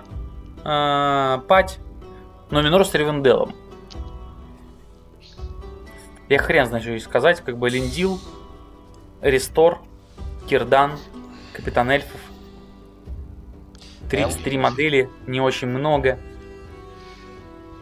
э, 0.63 1.39
Пать, 1.47 1.79
но 2.49 2.61
Минор 2.61 2.85
с 2.85 2.93
Ревенделом. 2.93 3.53
Я 6.29 6.37
хрен 6.37 6.67
знаю, 6.67 6.81
что 6.81 6.91
здесь 6.91 7.03
сказать, 7.03 7.41
как 7.41 7.57
бы 7.57 7.69
Линдил, 7.69 8.19
Рестор, 9.21 9.79
Кирдан, 10.47 10.97
Капитан 11.53 11.89
Эльфов. 11.89 12.21
33 14.09 14.57
модели, 14.57 15.09
не 15.27 15.41
очень 15.41 15.67
много 15.67 16.17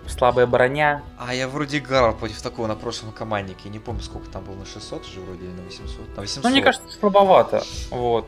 слабая 0.09 0.45
броня. 0.45 1.03
А 1.17 1.33
я 1.33 1.47
вроде 1.47 1.77
играл 1.77 2.13
против 2.15 2.41
такого 2.41 2.67
на 2.67 2.75
прошлом 2.75 3.11
команднике. 3.11 3.69
Не 3.69 3.79
помню, 3.79 4.01
сколько 4.01 4.29
там 4.29 4.43
было, 4.43 4.55
на 4.55 4.65
600 4.65 5.05
же 5.05 5.19
вроде 5.19 5.45
или 5.45 5.51
на 5.51 5.63
800. 5.63 6.15
На 6.15 6.21
800. 6.21 6.43
Ну, 6.43 6.49
мне 6.49 6.61
кажется, 6.61 6.89
слабовато. 6.99 7.63
Вот. 7.89 8.27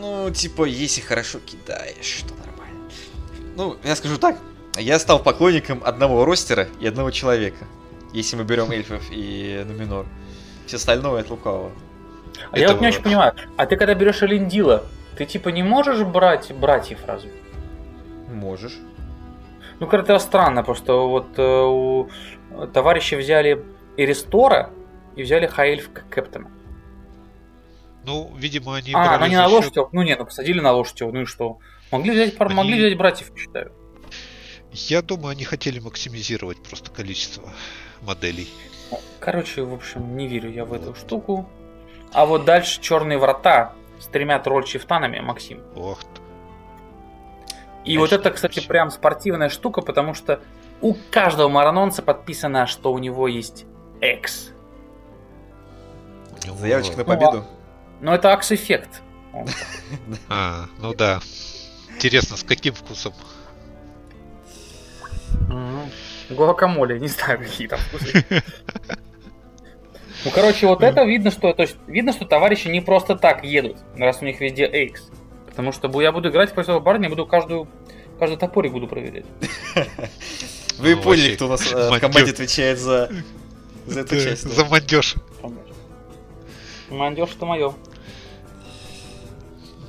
Ну, 0.00 0.30
типа, 0.30 0.64
если 0.64 1.00
хорошо 1.00 1.38
кидаешь, 1.40 2.22
то 2.28 2.34
нормально. 2.34 2.90
Ну, 3.56 3.76
я 3.84 3.96
скажу 3.96 4.18
так. 4.18 4.38
Я 4.76 4.98
стал 4.98 5.22
поклонником 5.22 5.82
одного 5.84 6.24
ростера 6.24 6.68
и 6.80 6.86
одного 6.86 7.10
человека. 7.10 7.66
Если 8.12 8.36
мы 8.36 8.44
берем 8.44 8.70
эльфов 8.70 9.04
и 9.10 9.64
Нуминор. 9.66 10.06
Все 10.66 10.76
остальное 10.76 11.22
от 11.22 11.30
лукавого. 11.30 11.72
А 12.50 12.58
я 12.58 12.72
вот 12.72 12.80
не 12.80 12.88
очень 12.88 13.02
понимаю, 13.02 13.34
а 13.56 13.66
ты 13.66 13.76
когда 13.76 13.94
берешь 13.94 14.22
Элендила, 14.22 14.84
ты 15.16 15.24
типа 15.24 15.48
не 15.48 15.62
можешь 15.62 16.02
брать 16.04 16.52
братьев 16.52 17.00
разве? 17.06 17.32
Можешь. 18.28 18.78
Ну, 19.80 19.86
как-то 19.86 20.18
странно, 20.18 20.62
просто 20.62 20.92
вот 20.92 21.38
э, 21.38 21.42
у 21.42 22.08
товарищи 22.72 23.14
взяли 23.14 23.64
Эристора 23.96 24.70
и 25.16 25.22
взяли 25.22 25.46
Хаэльф 25.46 25.90
как 25.92 26.08
кэптена. 26.08 26.50
Ну, 28.04 28.32
видимо, 28.36 28.76
они 28.76 28.92
А, 28.94 29.18
ну 29.18 29.26
не 29.26 29.36
на 29.36 29.46
лошадь, 29.46 29.76
ну 29.92 30.02
не, 30.02 30.16
ну 30.16 30.24
посадили 30.24 30.60
на 30.60 30.72
лошадь, 30.72 31.00
ну 31.00 31.22
и 31.22 31.24
что? 31.24 31.58
Могли 31.90 32.10
взять, 32.12 32.36
пар... 32.36 32.48
Они- 32.48 32.56
могли 32.56 32.78
взять 32.78 32.96
братьев, 32.96 33.30
я 33.34 33.40
считаю. 33.40 33.72
Я 34.72 35.02
думаю, 35.02 35.30
они 35.30 35.44
хотели 35.44 35.78
максимизировать 35.78 36.62
просто 36.62 36.90
количество 36.90 37.52
моделей. 38.02 38.48
Короче, 39.20 39.62
в 39.62 39.74
общем, 39.74 40.16
не 40.16 40.26
верю 40.26 40.50
я 40.50 40.64
в 40.64 40.72
эту 40.72 40.94
штуку. 40.94 41.48
А 42.12 42.24
вот 42.24 42.44
дальше 42.44 42.80
Черные 42.80 43.18
врата 43.18 43.72
с 44.00 44.06
тремя 44.06 44.38
тролль-чифтанами, 44.38 45.20
Максим. 45.20 45.60
Ох 45.76 46.00
ты. 46.02 46.20
И 47.84 47.92
Я 47.94 48.00
вот 48.00 48.12
это, 48.12 48.30
кстати, 48.30 48.66
прям 48.66 48.90
спортивная 48.90 49.48
штука, 49.48 49.82
потому 49.82 50.14
что 50.14 50.40
у 50.80 50.94
каждого 51.10 51.48
маранонца 51.48 52.02
подписано, 52.02 52.66
что 52.66 52.92
у 52.92 52.98
него 52.98 53.28
есть 53.28 53.66
него- 54.00 54.52
Заявочка 56.58 56.96
на 56.98 57.04
Ну, 57.04 57.12
а- 57.12 57.16
победу. 57.16 57.44
Но 58.00 58.14
это 58.14 58.32
Акс-эффект. 58.32 59.02
А, 60.28 60.66
ну 60.78 60.94
да. 60.94 61.20
Интересно, 61.94 62.36
с 62.36 62.42
каким 62.42 62.74
вкусом? 62.74 63.12
Гуакамоле, 66.30 66.98
не 67.00 67.08
знаю, 67.08 67.38
какие 67.38 67.68
там 67.68 67.78
вкусы. 67.78 68.24
Ну, 70.24 70.30
короче, 70.34 70.66
вот 70.66 70.82
это 70.82 71.04
видно, 71.04 71.30
что, 71.30 71.52
то 71.52 71.62
есть, 71.62 71.76
видно, 71.86 72.12
что 72.12 72.24
товарищи 72.26 72.68
не 72.68 72.80
просто 72.80 73.14
так 73.16 73.44
едут, 73.44 73.76
раз 73.96 74.18
у 74.20 74.24
них 74.24 74.40
везде 74.40 74.66
X. 74.66 75.08
Потому 75.46 75.72
что 75.72 75.88
бу- 75.88 76.02
я 76.02 76.12
буду 76.12 76.28
играть 76.30 76.52
против 76.52 76.70
этого 76.70 76.80
парня, 76.80 77.04
я 77.04 77.10
буду 77.10 77.24
каждую, 77.24 77.68
каждый 78.18 78.36
топорик 78.36 78.72
буду 78.72 78.88
проверять. 78.88 79.24
Вы 80.78 80.96
Ну, 80.96 81.02
поняли, 81.02 81.34
кто 81.34 81.46
у 81.46 81.48
нас 81.48 81.72
э, 81.72 81.90
в 81.90 82.00
команде 82.00 82.32
отвечает 82.32 82.78
за, 82.78 83.10
за 83.86 84.00
эту 84.00 84.16
часть. 84.16 84.42
За 84.42 84.64
мандеж. 84.64 85.14
Мандеж 86.90 87.30
это 87.36 87.46
мое. 87.46 87.74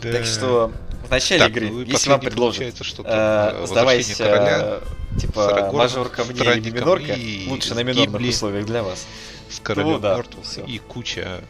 Так 0.01 0.25
что 0.25 0.71
в 1.07 1.11
начале 1.11 1.39
Так, 1.41 1.51
игры, 1.51 1.69
ну 1.69 1.81
если 1.81 2.09
вам 2.09 2.19
предложат 2.19 2.85
что 2.85 3.03
э, 3.03 3.07
э, 3.07 3.61
возвращение 3.61 4.15
короля 4.15 4.79
типа 5.19 5.47
Арагорном, 5.47 5.77
мажорка 5.77 6.23
мне 6.23 6.39
или 6.57 6.69
минорка, 6.69 7.13
и 7.13 7.47
лучше 7.49 7.73
на 7.75 7.83
минорных 7.83 8.13
Гимли. 8.13 8.29
условиях 8.29 8.65
для 8.65 8.83
вас. 8.83 9.07
с 9.49 9.59
королем 9.59 9.93
ну 9.93 9.99
да, 9.99 10.15
мертвых 10.17 10.45
всё. 10.45 10.63
и 10.65 10.77
куча... 10.77 11.41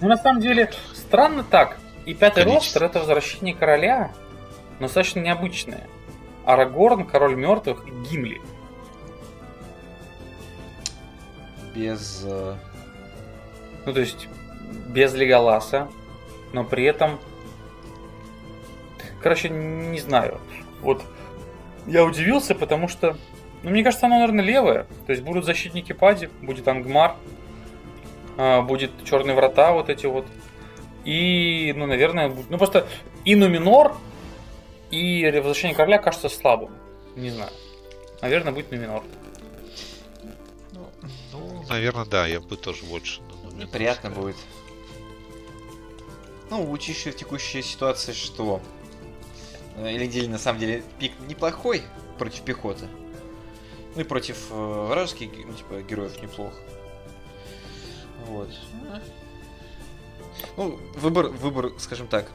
Ну, 0.00 0.08
на 0.08 0.16
самом 0.18 0.42
деле, 0.42 0.70
странно 0.94 1.42
так. 1.42 1.78
И 2.04 2.12
пятый 2.14 2.44
Количество. 2.44 2.80
ростер 2.80 2.84
это 2.84 2.98
возвращение 3.00 3.54
короля, 3.54 4.12
но 4.78 4.86
достаточно 4.86 5.20
необычное. 5.20 5.86
Арагорн, 6.44 7.06
король 7.06 7.36
мертвых 7.36 7.86
и 7.86 7.90
Гимли. 7.90 8.40
Без... 11.74 12.22
э, 12.24 12.56
Ну, 13.86 13.92
то 13.92 14.00
есть, 14.00 14.28
без 14.88 15.14
Леголаса, 15.14 15.88
но 16.52 16.64
при 16.64 16.84
этом... 16.84 17.18
Короче, 19.22 19.48
не 19.48 19.98
знаю. 19.98 20.40
Вот 20.80 21.02
я 21.86 22.04
удивился, 22.04 22.54
потому 22.54 22.88
что... 22.88 23.16
Ну, 23.62 23.70
мне 23.70 23.84
кажется, 23.84 24.06
оно, 24.06 24.16
наверное, 24.16 24.44
левое. 24.44 24.86
То 25.06 25.12
есть 25.12 25.22
будут 25.22 25.44
защитники 25.44 25.92
Пади, 25.92 26.28
будет 26.40 26.66
Ангмар, 26.66 27.16
а, 28.36 28.62
будет 28.62 28.90
Черные 29.04 29.36
врата 29.36 29.72
вот 29.72 29.90
эти 29.90 30.06
вот. 30.06 30.26
И, 31.04 31.74
ну, 31.76 31.86
наверное, 31.86 32.28
будет... 32.28 32.50
Ну, 32.50 32.58
просто 32.58 32.86
и 33.24 33.34
Нуминор, 33.34 33.96
и 34.90 35.30
Возвращение 35.36 35.76
Короля 35.76 35.98
кажется 35.98 36.28
слабым. 36.28 36.70
Не 37.16 37.30
знаю. 37.30 37.50
Наверное, 38.22 38.52
будет 38.52 38.70
Нуминор. 38.70 39.02
Ну, 41.32 41.64
наверное, 41.68 42.06
да, 42.06 42.26
я 42.26 42.40
бы 42.40 42.56
тоже 42.56 42.84
больше... 42.84 43.20
на 43.22 43.50
Нуминор 43.50 43.66
Неприятно 43.66 44.10
сказал. 44.10 44.22
будет. 44.24 44.36
Ну, 46.50 46.70
учитывая 46.70 47.12
текущая 47.12 47.62
ситуация, 47.62 48.14
что 48.14 48.60
э, 48.60 48.79
Элендиль 49.84 50.28
на 50.28 50.38
самом 50.38 50.60
деле 50.60 50.82
пик 50.98 51.12
неплохой 51.28 51.82
против 52.18 52.42
пехоты. 52.42 52.86
Ну 53.94 54.02
и 54.02 54.04
против 54.04 54.50
э, 54.50 54.86
вражеских 54.88 55.30
ну, 55.46 55.52
типа, 55.52 55.82
героев 55.82 56.22
неплохо. 56.22 56.56
Вот. 58.26 58.48
Ну, 60.56 60.78
выбор, 60.96 61.28
выбор, 61.28 61.72
скажем 61.78 62.06
так, 62.06 62.30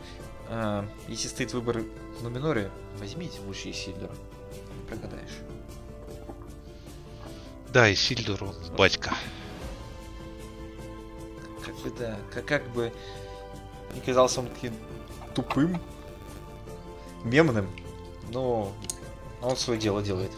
э, 0.49 0.85
если 1.07 1.27
стоит 1.27 1.53
выбор 1.53 1.83
в 2.19 2.23
Нуминоре, 2.23 2.71
возьмите 2.97 3.39
лучше 3.41 3.71
Исильдора. 3.71 4.13
Не 4.75 4.87
прогадаешь. 4.87 5.39
Да, 7.75 7.89
и 7.89 7.95
Сильдур, 7.95 8.41
он 8.41 8.55
батька. 8.77 9.13
Как 11.65 11.75
бы 11.75 11.89
да, 11.99 12.17
как, 12.33 12.45
как 12.45 12.69
бы 12.69 12.93
не 13.93 13.99
казался 13.99 14.39
он 14.39 14.47
таким 14.47 14.73
тупым, 15.33 15.81
мемным, 17.25 17.67
но 18.31 18.71
он 19.41 19.57
свое 19.57 19.79
дело 19.79 20.01
делает. 20.01 20.31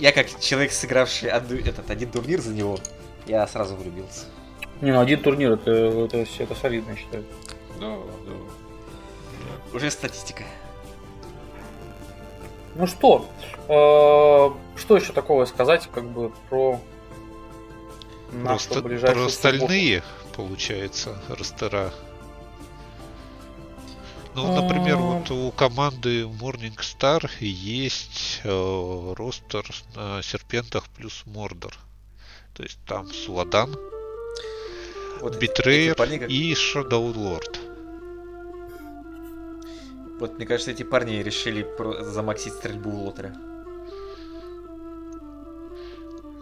Я 0.00 0.12
как 0.12 0.40
человек, 0.40 0.72
сыгравший 0.72 1.28
одну- 1.30 1.58
этот 1.58 1.90
один 1.90 2.10
турнир 2.10 2.40
за 2.40 2.54
него, 2.54 2.78
я 3.26 3.46
сразу 3.46 3.76
влюбился. 3.76 4.24
Не, 4.80 4.92
ну 4.92 5.00
один 5.00 5.20
турнир, 5.22 5.52
это, 5.52 5.70
это, 5.70 6.18
это 6.38 6.54
солидно, 6.54 6.92
я 6.92 6.96
считаю. 6.96 7.24
Ну, 7.78 8.06
Уже 9.72 9.90
статистика. 9.90 10.44
Ну 12.76 12.86
что, 12.86 13.28
э, 13.68 14.78
что 14.80 14.96
еще 14.96 15.12
такого 15.12 15.44
сказать, 15.44 15.88
как 15.92 16.04
бы 16.10 16.32
про 16.48 16.80
нашу 18.32 18.68
Просто 18.68 18.82
ближайшую 18.82 19.24
про 19.26 19.30
субботу? 19.30 19.56
остальные, 19.58 20.02
получается, 20.36 21.22
ростера. 21.28 21.92
Ну, 24.34 24.60
например, 24.62 24.96
А. 24.96 25.00
вот 25.00 25.30
у 25.30 25.50
команды 25.52 26.22
Morning 26.22 26.76
Star 26.78 27.24
есть 27.40 28.40
э, 28.42 29.14
ростер 29.16 29.64
на 29.94 30.22
серпентах 30.22 30.88
плюс 30.88 31.22
Мордор. 31.26 31.74
То 32.54 32.62
есть 32.64 32.78
там 32.86 33.06
Суладан, 33.12 33.74
Вот 35.20 35.36
Битрейер 35.38 35.94
парни, 35.94 36.18
как- 36.18 36.30
и 36.30 36.52
Shadow 36.52 37.12
Lord. 37.14 37.58
Вот 40.18 40.36
мне 40.36 40.46
кажется, 40.46 40.70
эти 40.72 40.82
парни 40.82 41.16
решили 41.22 41.62
про- 41.62 42.02
замаксить 42.04 42.54
стрельбу 42.54 42.90
в 42.90 43.02
лотера. 43.04 43.34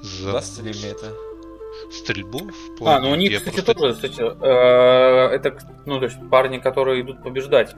За 0.03 0.31
Удастся 0.31 0.63
ли 0.63 0.71
мне 0.73 0.89
это? 0.91 1.15
Стрельбу 1.91 2.51
в 2.79 2.87
А, 2.89 2.99
ну 3.01 3.11
у 3.11 3.15
них, 3.15 3.37
кстати, 3.39 3.55
просто- 3.55 3.75
тоже, 3.75 3.95
кстати, 3.95 4.21
э, 4.21 5.35
это, 5.35 5.57
ну, 5.87 5.99
то 5.99 6.05
есть 6.07 6.17
парни, 6.31 6.59
которые 6.59 7.03
идут 7.03 7.23
побеждать. 7.23 7.75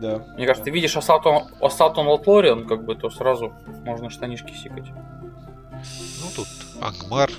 Да. 0.00 0.24
Мне 0.36 0.46
кажется, 0.46 0.64
ты 0.64 0.70
видишь 0.70 0.96
Assault 0.96 1.22
on, 1.24 1.42
Assault 1.60 1.94
on 1.96 2.06
Outlorian, 2.24 2.66
как 2.66 2.84
бы, 2.84 2.94
то 2.94 3.10
сразу 3.10 3.52
можно 3.84 4.08
штанишки 4.10 4.52
сикать. 4.54 4.86
Ну, 4.90 6.26
тут 6.36 6.46
Ангмар. 6.80 7.30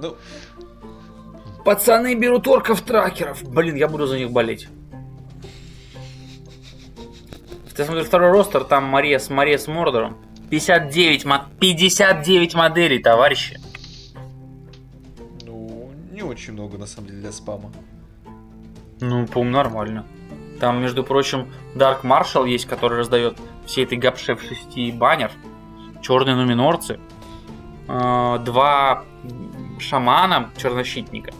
Ну, 0.00 0.16
Пацаны 1.64 2.14
берут 2.16 2.48
орков-тракеров. 2.48 3.44
Блин, 3.48 3.76
я 3.76 3.86
буду 3.86 4.06
за 4.06 4.18
них 4.18 4.32
болеть. 4.32 4.66
Ты 7.76 7.84
смотри, 7.84 8.02
второй 8.04 8.30
ростер, 8.32 8.64
там 8.64 8.84
Мария 8.84 9.18
с 9.18 9.30
Мария 9.30 9.56
с 9.58 9.66
Мордором. 9.66 10.18
59, 10.50 11.24
мо- 11.24 11.46
59 11.60 12.54
моделей, 12.54 12.98
товарищи. 12.98 13.58
Очень 16.32 16.52
много 16.52 16.78
на 16.78 16.86
самом 16.86 17.08
деле 17.08 17.20
для 17.20 17.32
спама. 17.32 17.70
Ну, 19.00 19.26
по-моему, 19.26 19.56
нормально. 19.56 20.06
Там, 20.60 20.80
между 20.80 21.02
прочим, 21.02 21.52
Dark 21.74 22.02
Marshal 22.02 22.48
есть, 22.48 22.66
который 22.66 22.98
раздает 22.98 23.36
все 23.66 23.82
этой 23.82 23.98
гапше 23.98 24.36
в 24.36 24.42
шести 24.42 24.92
баннер. 24.92 25.30
Черные 26.02 26.36
нуминорцы. 26.36 27.00
Э, 27.88 28.38
Два 28.44 29.04
шамана 29.78 30.50
чернощитника. 30.56 31.32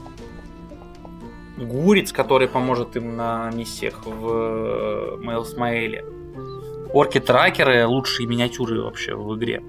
Гурец, 1.57 2.13
который 2.13 2.49
поможет 2.49 2.97
им 2.97 3.17
на 3.17 3.51
миссиях 3.53 4.05
в 4.07 5.19
Мейлсмаэле. 5.21 6.05
Орки-тракеры 6.93 7.87
лучшие 7.87 8.27
миниатюры 8.27 8.83
вообще 8.83 9.15
в 9.15 9.37
игре. 9.37 9.63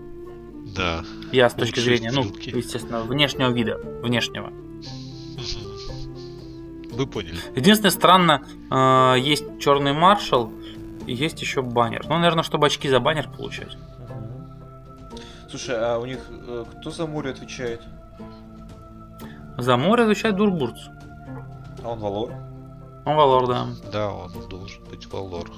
Да. 0.75 1.03
Я 1.31 1.49
с 1.49 1.53
точки 1.53 1.79
зрения, 1.79 2.11
ну, 2.11 2.23
естественно, 2.23 3.03
внешнего 3.03 3.51
вида. 3.51 3.79
Внешнего. 4.01 4.51
Вы 6.91 7.07
поняли. 7.07 7.37
Единственное, 7.55 7.91
странно, 7.91 8.41
э, 8.69 9.15
есть 9.19 9.45
черный 9.59 9.93
маршал 9.93 10.51
и 11.07 11.13
есть 11.13 11.41
еще 11.41 11.61
баннер. 11.61 12.03
Ну, 12.07 12.15
наверное, 12.17 12.43
чтобы 12.43 12.67
очки 12.67 12.87
за 12.89 12.99
баннер 12.99 13.29
получать. 13.29 13.75
Слушай, 15.49 15.75
а 15.79 15.97
у 15.99 16.05
них 16.05 16.19
э, 16.29 16.65
кто 16.79 16.91
за 16.91 17.07
море 17.07 17.31
отвечает? 17.31 17.81
За 19.57 19.77
море 19.77 20.03
отвечает 20.03 20.35
Дурбурц. 20.35 20.79
А 21.83 21.89
он 21.89 21.99
Валор? 21.99 22.31
Он 23.05 23.15
Валор, 23.15 23.47
да. 23.47 23.67
Да, 23.91 24.11
он 24.13 24.31
должен 24.49 24.83
быть 24.85 25.05
Валор. 25.11 25.49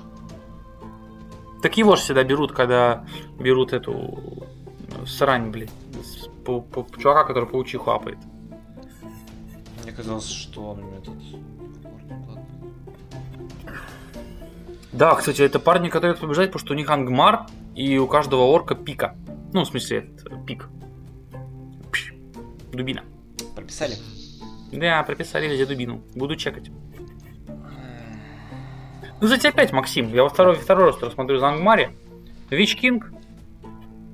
Так 1.61 1.77
его 1.77 1.95
же 1.95 2.01
всегда 2.03 2.23
берут, 2.23 2.51
когда 2.51 3.05
берут 3.39 3.73
эту 3.73 4.43
срань, 5.05 5.49
блин. 5.51 5.69
с- 6.03 6.27
по- 6.45 6.61
по- 6.61 6.85
Чувака, 6.99 7.23
который 7.25 7.49
паучиху 7.49 7.89
апает. 7.91 8.17
Мне 9.85 9.93
казалось, 9.93 10.27
что 10.27 10.71
он 10.71 10.79
этот... 10.95 11.13
Да, 14.91 15.13
кстати, 15.13 15.43
это 15.43 15.59
парни, 15.59 15.89
которые 15.89 16.17
побежать, 16.17 16.47
потому 16.47 16.65
что 16.65 16.73
у 16.73 16.75
них 16.75 16.89
ангмар, 16.89 17.45
и 17.75 17.99
у 17.99 18.07
каждого 18.07 18.45
орка 18.45 18.73
пика. 18.73 19.15
Ну, 19.53 19.61
в 19.61 19.67
смысле, 19.67 20.09
э, 20.25 20.45
пик. 20.47 20.69
Пш, 21.91 22.13
Дубина. 22.71 23.03
Прописали? 23.55 23.93
Да, 24.71 25.03
прописали 25.03 25.47
везде 25.47 25.67
дубину. 25.67 26.01
Буду 26.15 26.35
чекать. 26.35 26.71
Ну, 29.21 29.37
тебя 29.37 29.49
опять, 29.49 29.71
Максим. 29.71 30.11
Я 30.15 30.23
во 30.23 30.29
второй, 30.29 30.55
второй 30.55 30.87
раз 30.87 30.99
рассмотрю 30.99 31.37
за 31.37 31.49
Ангмаре. 31.49 31.95
Вич 32.49 32.75
Кинг, 32.75 33.11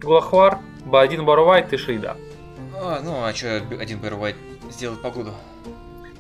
Глахвар, 0.02 0.60
Ба1 0.84 1.24
Барувайт 1.24 1.72
и 1.72 1.78
Шейда. 1.78 2.18
А, 2.76 3.00
ну, 3.02 3.24
а 3.24 3.34
что 3.34 3.56
один 3.80 4.00
Бэрвайт 4.00 4.36
сделает 4.70 5.02
погоду? 5.02 5.32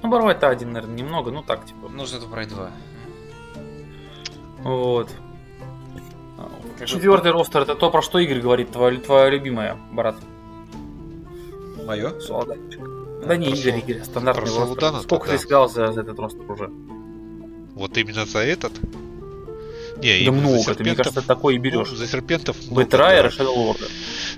Ну, 0.03 0.09
Барувайт-то 0.09 0.49
один, 0.49 0.71
наверное, 0.73 0.95
немного, 0.95 1.31
ну 1.31 1.43
так, 1.43 1.65
типа. 1.65 1.89
Нужно 1.89 2.17
это 2.17 2.25
брать 2.27 2.49
два. 2.49 2.71
Вот. 4.63 5.09
Четвертый 6.85 7.31
ростер 7.31 7.61
это 7.61 7.75
то, 7.75 7.91
про 7.91 8.01
что 8.01 8.17
Игорь 8.19 8.39
говорит, 8.41 8.71
твоя, 8.71 8.99
твоя 8.99 9.29
любимая, 9.29 9.77
брат. 9.91 10.15
Мое? 11.85 12.19
Солоданчик. 12.19 12.79
Да 13.25 13.37
не, 13.37 13.49
Про 13.49 13.55
Игорь, 13.57 13.79
Игорь, 13.79 14.03
стандартный 14.03 14.43
ростер. 14.45 14.63
Солодана-то 14.63 15.03
Сколько 15.03 15.27
да. 15.27 15.33
ты 15.33 15.39
сказал 15.39 15.69
за, 15.69 15.91
за 15.91 16.01
этот 16.01 16.17
ростер 16.17 16.51
уже? 16.51 16.69
Вот 17.75 17.95
именно 17.97 18.25
за 18.25 18.39
этот? 18.39 18.71
Не, 20.01 20.25
Да 20.25 20.31
много, 20.31 20.73
ты, 20.73 20.83
мне 20.83 20.93
серпентов- 20.93 20.97
кажется, 20.97 21.21
такой 21.21 21.55
и 21.55 21.57
берешь. 21.59 21.89
Ну, 21.91 21.95
за 21.95 22.07
серпентов 22.07 22.57
много, 22.65 22.75
Бэтрайер 22.81 23.23
да. 23.23 23.29
и 23.29 23.31
Шадоулорда. 23.31 23.85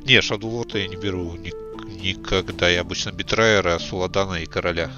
Не, 0.05 0.21
Шадулорда 0.21 0.77
я 0.79 0.87
не 0.89 0.97
беру 0.97 1.35
ни- 1.35 1.53
никогда. 2.01 2.67
Я 2.67 2.81
обычно 2.81 3.11
Битрайера, 3.11 3.79
Суладана 3.79 4.35
и 4.35 4.45
Короля. 4.45 4.91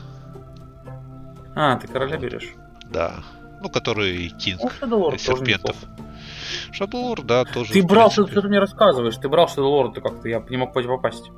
А, 1.55 1.77
ты 1.77 1.87
короля 1.87 2.17
берешь. 2.17 2.53
Да. 2.89 3.15
Ну, 3.61 3.69
который 3.69 4.29
Кинг. 4.29 4.61
Ну, 4.81 5.17
серпентов. 5.17 5.75
Шадулор, 6.71 7.21
да, 7.23 7.45
тоже. 7.45 7.73
Ты 7.73 7.81
брал, 7.81 8.09
принципе. 8.09 8.31
что 8.31 8.41
ты 8.41 8.47
мне 8.49 8.59
рассказываешь, 8.59 9.15
ты 9.15 9.29
брал 9.29 9.47
Шадоулорда 9.47 10.01
как-то, 10.01 10.27
я 10.27 10.43
не 10.49 10.57
мог 10.57 10.73
по- 10.73 10.83
попасть. 10.83 11.31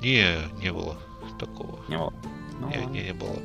Не, 0.00 0.36
не 0.60 0.72
было 0.72 0.96
такого. 1.38 1.78
Не 1.88 1.98
было. 1.98 2.12
Ну, 2.58 2.68
Не, 2.68 2.86
не, 2.86 3.02
не 3.04 3.12
было. 3.12 3.36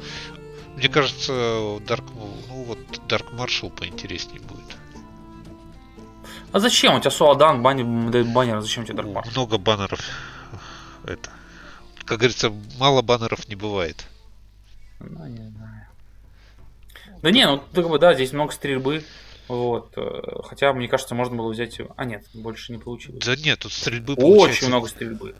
Мне 0.75 0.89
кажется, 0.89 1.31
Dark, 1.31 2.03
ну 2.49 2.63
вот 2.63 2.79
Dark 3.07 3.33
Marshal 3.35 3.69
поинтереснее 3.69 4.41
будет. 4.41 4.75
А 6.51 6.59
зачем? 6.59 6.95
У 6.95 6.99
тебя 6.99 7.11
Суадан, 7.11 7.61
баннер, 7.61 7.85
баннер, 8.25 8.61
зачем 8.61 8.85
тебе 8.85 8.95
Даркмар? 8.95 9.25
Много 9.31 9.57
баннеров. 9.57 9.99
Это. 11.05 11.29
Как 12.05 12.19
говорится, 12.19 12.51
мало 12.79 13.01
баннеров 13.01 13.47
не 13.49 13.55
бывает. 13.55 14.05
Ну, 14.99 15.25
не 15.27 15.49
знаю. 15.49 15.64
Да 17.26 17.31
не, 17.31 17.47
ну 17.47 17.60
как 17.73 17.89
бы 17.89 17.97
да, 17.97 18.14
здесь 18.14 18.34
много 18.34 18.52
стрельбы. 18.53 19.03
Вот. 19.47 19.93
э, 19.97 20.22
Хотя, 20.43 20.72
мне 20.73 20.88
кажется, 20.88 21.15
можно 21.15 21.35
было 21.35 21.52
взять. 21.52 21.76
его- 21.80 21.91
А 21.97 22.06
нет, 22.06 22.23
больше 22.35 22.72
не 22.72 22.77
получилось. 22.77 23.26
Да 23.26 23.35
нет, 23.35 23.57
тут 23.57 23.73
стрельбы 23.73 24.14
Очень 24.14 24.22
получается- 24.22 24.68
много 24.68 24.88
стрельбы. 24.88 25.35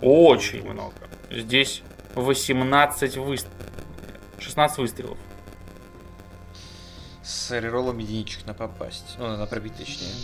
Очень 0.00 0.62
много. 0.70 0.94
Здесь 1.30 1.82
18 2.14 3.18
выстрелов. 3.18 3.54
16 4.38 4.78
выстрелов. 4.78 5.18
С 7.22 7.50
реролом 7.50 7.98
единичек 7.98 8.46
на 8.46 8.54
попасть. 8.54 9.16
Ну, 9.18 9.36
на 9.36 9.44
пробить 9.46 9.76
точнее. 9.76 10.14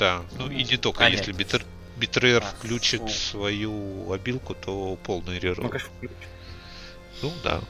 Да, 0.00 0.22
ну 0.36 0.50
и 0.50 0.64
не 0.64 0.76
только, 0.78 1.04
А, 1.04 1.08
если 1.08 1.28
нет. 1.30 1.36
битер, 1.38 1.62
битрейер 1.96 2.42
А, 2.42 2.46
включит 2.46 3.02
фу. 3.02 3.08
свою 3.08 4.10
обилку, 4.12 4.54
то 4.54 4.98
полный 5.04 5.38
рерол. 5.38 5.62
Ну, 5.64 5.68
конечно, 5.70 5.90
включу. 5.96 6.14
Ну 7.22 7.32
да. 7.44 7.60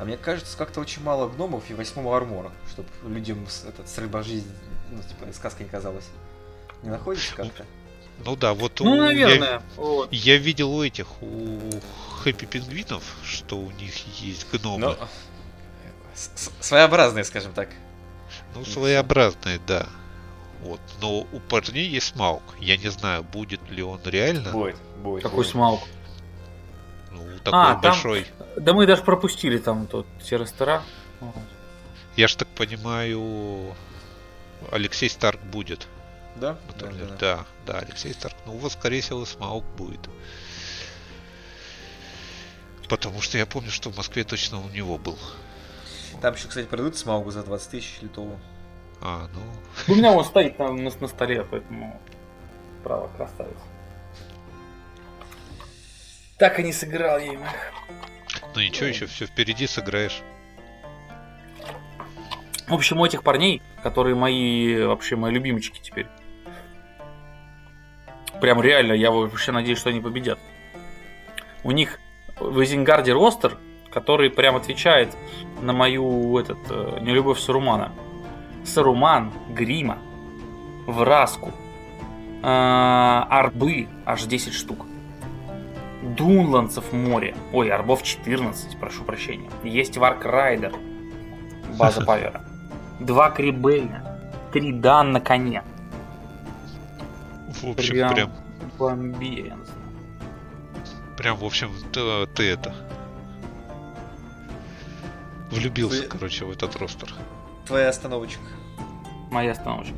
А 0.00 0.04
мне 0.06 0.16
кажется, 0.16 0.56
как-то 0.56 0.80
очень 0.80 1.02
мало 1.02 1.28
гномов 1.28 1.68
и 1.70 1.74
восьмого 1.74 2.16
армора, 2.16 2.50
чтобы 2.70 2.88
людям 3.06 3.46
с, 3.46 3.64
этот, 3.66 3.86
стрельба 3.86 4.22
жизни, 4.22 4.50
ну, 4.90 5.02
типа, 5.02 5.30
сказка 5.34 5.62
не 5.62 5.68
казалась. 5.68 6.06
Не 6.82 6.88
находится 6.88 7.34
как-то? 7.34 7.66
Ну 8.24 8.34
да, 8.34 8.54
вот 8.54 8.80
Ну, 8.80 8.92
у- 8.92 8.96
наверное. 8.96 9.62
Вот. 9.76 10.10
Я, 10.10 10.34
я 10.34 10.38
видел 10.38 10.72
у 10.72 10.82
этих, 10.82 11.22
у 11.22 11.58
хэппи 12.22 12.46
пингвинов, 12.46 13.02
что 13.24 13.58
у 13.58 13.70
них 13.72 13.94
есть 14.20 14.46
гномы. 14.50 14.78
Ну, 14.78 14.96
с- 16.14 16.30
с- 16.34 16.50
своеобразные, 16.60 17.24
скажем 17.24 17.52
так. 17.52 17.68
Ну, 18.54 18.64
своеобразные, 18.64 19.60
да. 19.66 19.86
Вот. 20.62 20.80
Но 21.02 21.20
у 21.30 21.40
парней 21.40 21.86
есть 21.88 22.08
смаук. 22.14 22.42
Я 22.58 22.78
не 22.78 22.88
знаю, 22.88 23.22
будет 23.22 23.60
ли 23.70 23.82
он 23.82 24.00
реально. 24.04 24.50
Будет, 24.50 24.76
будет. 25.02 25.22
Какой 25.22 25.36
будет. 25.44 25.50
смаук. 25.50 25.80
Ну, 27.10 27.22
такой 27.44 27.60
А, 27.60 27.72
там- 27.72 27.80
большой. 27.80 28.26
Да 28.56 28.72
мы 28.72 28.86
даже 28.86 29.02
пропустили 29.02 29.58
там 29.58 29.86
тут 29.86 30.06
все 30.20 30.38
рестора. 30.38 30.82
Вот. 31.20 31.34
Я 32.16 32.28
ж 32.28 32.34
так 32.36 32.48
понимаю, 32.48 33.74
Алексей 34.70 35.08
Старк 35.08 35.40
будет. 35.40 35.86
Да? 36.36 36.56
в 36.68 36.78
Да, 36.78 36.86
да, 36.86 36.92
да. 36.92 37.16
да, 37.18 37.44
да, 37.66 37.78
Алексей 37.80 38.12
Старк. 38.12 38.36
Ну, 38.46 38.52
вот, 38.52 38.72
скорее 38.72 39.00
всего, 39.00 39.24
смаук 39.24 39.64
будет. 39.76 40.00
Потому 42.88 43.20
что 43.20 43.38
я 43.38 43.46
помню, 43.46 43.70
что 43.70 43.90
в 43.90 43.96
Москве 43.96 44.24
точно 44.24 44.60
у 44.60 44.68
него 44.68 44.98
был. 44.98 45.18
Там 46.20 46.34
еще, 46.34 46.48
кстати, 46.48 46.66
продают 46.66 46.96
смаугу 46.96 47.30
за 47.30 47.42
20 47.42 47.70
тысяч 47.70 47.98
литовую. 48.02 48.40
А, 49.00 49.28
ну, 49.32 49.94
У 49.94 49.96
меня 49.96 50.12
он 50.12 50.24
стоит 50.24 50.56
там 50.56 50.82
на, 50.82 50.90
на 50.90 51.08
столе, 51.08 51.46
поэтому 51.48 52.00
право 52.82 53.08
красавец. 53.16 53.56
Так 56.40 56.58
и 56.58 56.62
не 56.62 56.72
сыграл 56.72 57.18
я 57.18 57.34
им. 57.34 57.40
ну 58.54 58.62
ничего, 58.62 58.86
еще 58.86 59.04
все 59.04 59.26
впереди 59.26 59.66
сыграешь. 59.66 60.22
В 62.66 62.72
общем, 62.72 62.98
у 62.98 63.04
этих 63.04 63.22
парней, 63.22 63.60
которые 63.82 64.14
мои, 64.14 64.82
вообще 64.84 65.16
мои 65.16 65.32
любимчики 65.32 65.82
теперь. 65.82 66.06
Прям 68.40 68.62
реально, 68.62 68.94
я 68.94 69.10
вообще 69.10 69.52
надеюсь, 69.52 69.78
что 69.78 69.90
они 69.90 70.00
победят. 70.00 70.38
У 71.62 71.72
них 71.72 72.00
в 72.38 72.64
Изенгарде 72.64 73.12
ростер, 73.12 73.58
который 73.92 74.30
прям 74.30 74.56
отвечает 74.56 75.14
на 75.60 75.74
мою 75.74 76.38
этот, 76.38 76.58
э, 76.70 77.00
нелюбовь 77.02 77.38
Сарумана. 77.38 77.92
Саруман, 78.64 79.30
Грима, 79.50 79.98
Враску, 80.86 81.52
э, 82.42 82.46
Арбы, 82.46 83.88
аж 84.06 84.22
10 84.22 84.54
штук. 84.54 84.86
Дунландцев 86.02 86.92
море. 86.92 87.36
Ой, 87.52 87.70
Арбов 87.70 88.02
14, 88.02 88.78
прошу 88.78 89.04
прощения. 89.04 89.50
Есть 89.64 89.96
Варкрайдер, 89.96 90.72
база 91.78 92.00
Павера. 92.06 92.40
Два 93.00 93.30
Крибейна, 93.30 94.18
три 94.52 94.72
Дан 94.72 95.12
на 95.12 95.20
коне. 95.20 95.62
В 97.62 97.68
общем, 97.70 97.94
Прям 97.94 98.14
прям, 98.14 98.32
бомбезно. 98.78 99.64
прям, 101.18 101.36
в 101.36 101.44
общем, 101.44 101.70
ты, 101.92 102.26
ты 102.34 102.50
это... 102.50 102.74
Влюбился, 105.50 106.02
Ты- 106.02 106.08
короче, 106.08 106.44
в 106.44 106.50
этот 106.52 106.76
ростер. 106.76 107.12
Твоя 107.66 107.88
остановочка. 107.88 108.42
Моя 109.30 109.52
остановочка. 109.52 109.94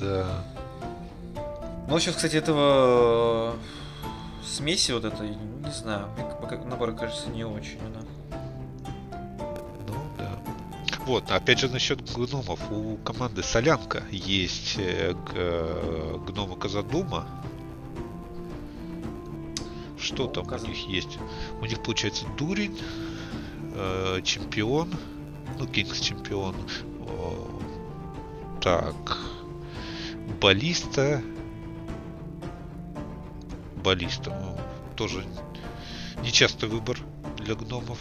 Да. 0.00 0.26
Ну, 1.88 1.98
сейчас, 1.98 2.16
кстати, 2.16 2.36
этого 2.36 3.54
смеси 4.44 4.92
вот 4.92 5.04
этой, 5.04 5.30
не 5.30 5.70
знаю, 5.72 6.08
мне 6.16 6.24
пока 6.40 6.56
набор 6.58 6.94
кажется 6.94 7.30
не 7.30 7.44
очень 7.44 7.78
она. 7.80 8.02
Ну, 9.88 9.94
да. 10.18 10.38
Вот, 11.06 11.30
опять 11.30 11.58
же 11.60 11.68
насчет 11.68 12.00
гномов. 12.14 12.60
У 12.70 12.96
команды 12.98 13.42
Солянка 13.42 14.02
есть 14.10 14.76
э, 14.78 15.14
э, 15.34 16.18
гномы 16.26 16.56
Казадума. 16.56 17.26
Что 19.98 20.24
Ну, 20.24 20.30
там 20.30 20.44
Каза- 20.46 20.66
у 20.66 20.68
них 20.68 20.86
есть? 20.88 21.18
У 21.60 21.64
них 21.66 21.80
получается 21.82 22.24
Дурень, 22.36 22.76
э, 23.74 24.20
чемпион, 24.24 24.92
ну, 25.58 25.66
Кингс 25.66 26.00
чемпион. 26.00 26.56
О, 27.06 27.48
так. 28.60 29.18
Баллиста. 30.40 31.22
Баллиста. 33.82 34.30
ну, 34.30 34.56
тоже 34.96 35.24
нечастый 36.22 36.68
выбор 36.68 36.98
для 37.38 37.54
гномов. 37.54 37.98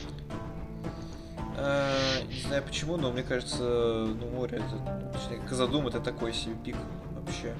А, 1.57 2.21
не 2.27 2.41
знаю 2.41 2.63
почему, 2.63 2.97
но 2.97 3.11
мне 3.11 3.23
кажется, 3.23 3.63
ну, 3.63 4.29
море, 4.31 4.57
это, 4.57 5.11
точнее, 5.13 5.41
Казадум 5.47 5.87
это 5.87 5.99
такой 5.99 6.33
себе 6.33 6.55
пик 6.63 6.75
вообще. 7.11 7.53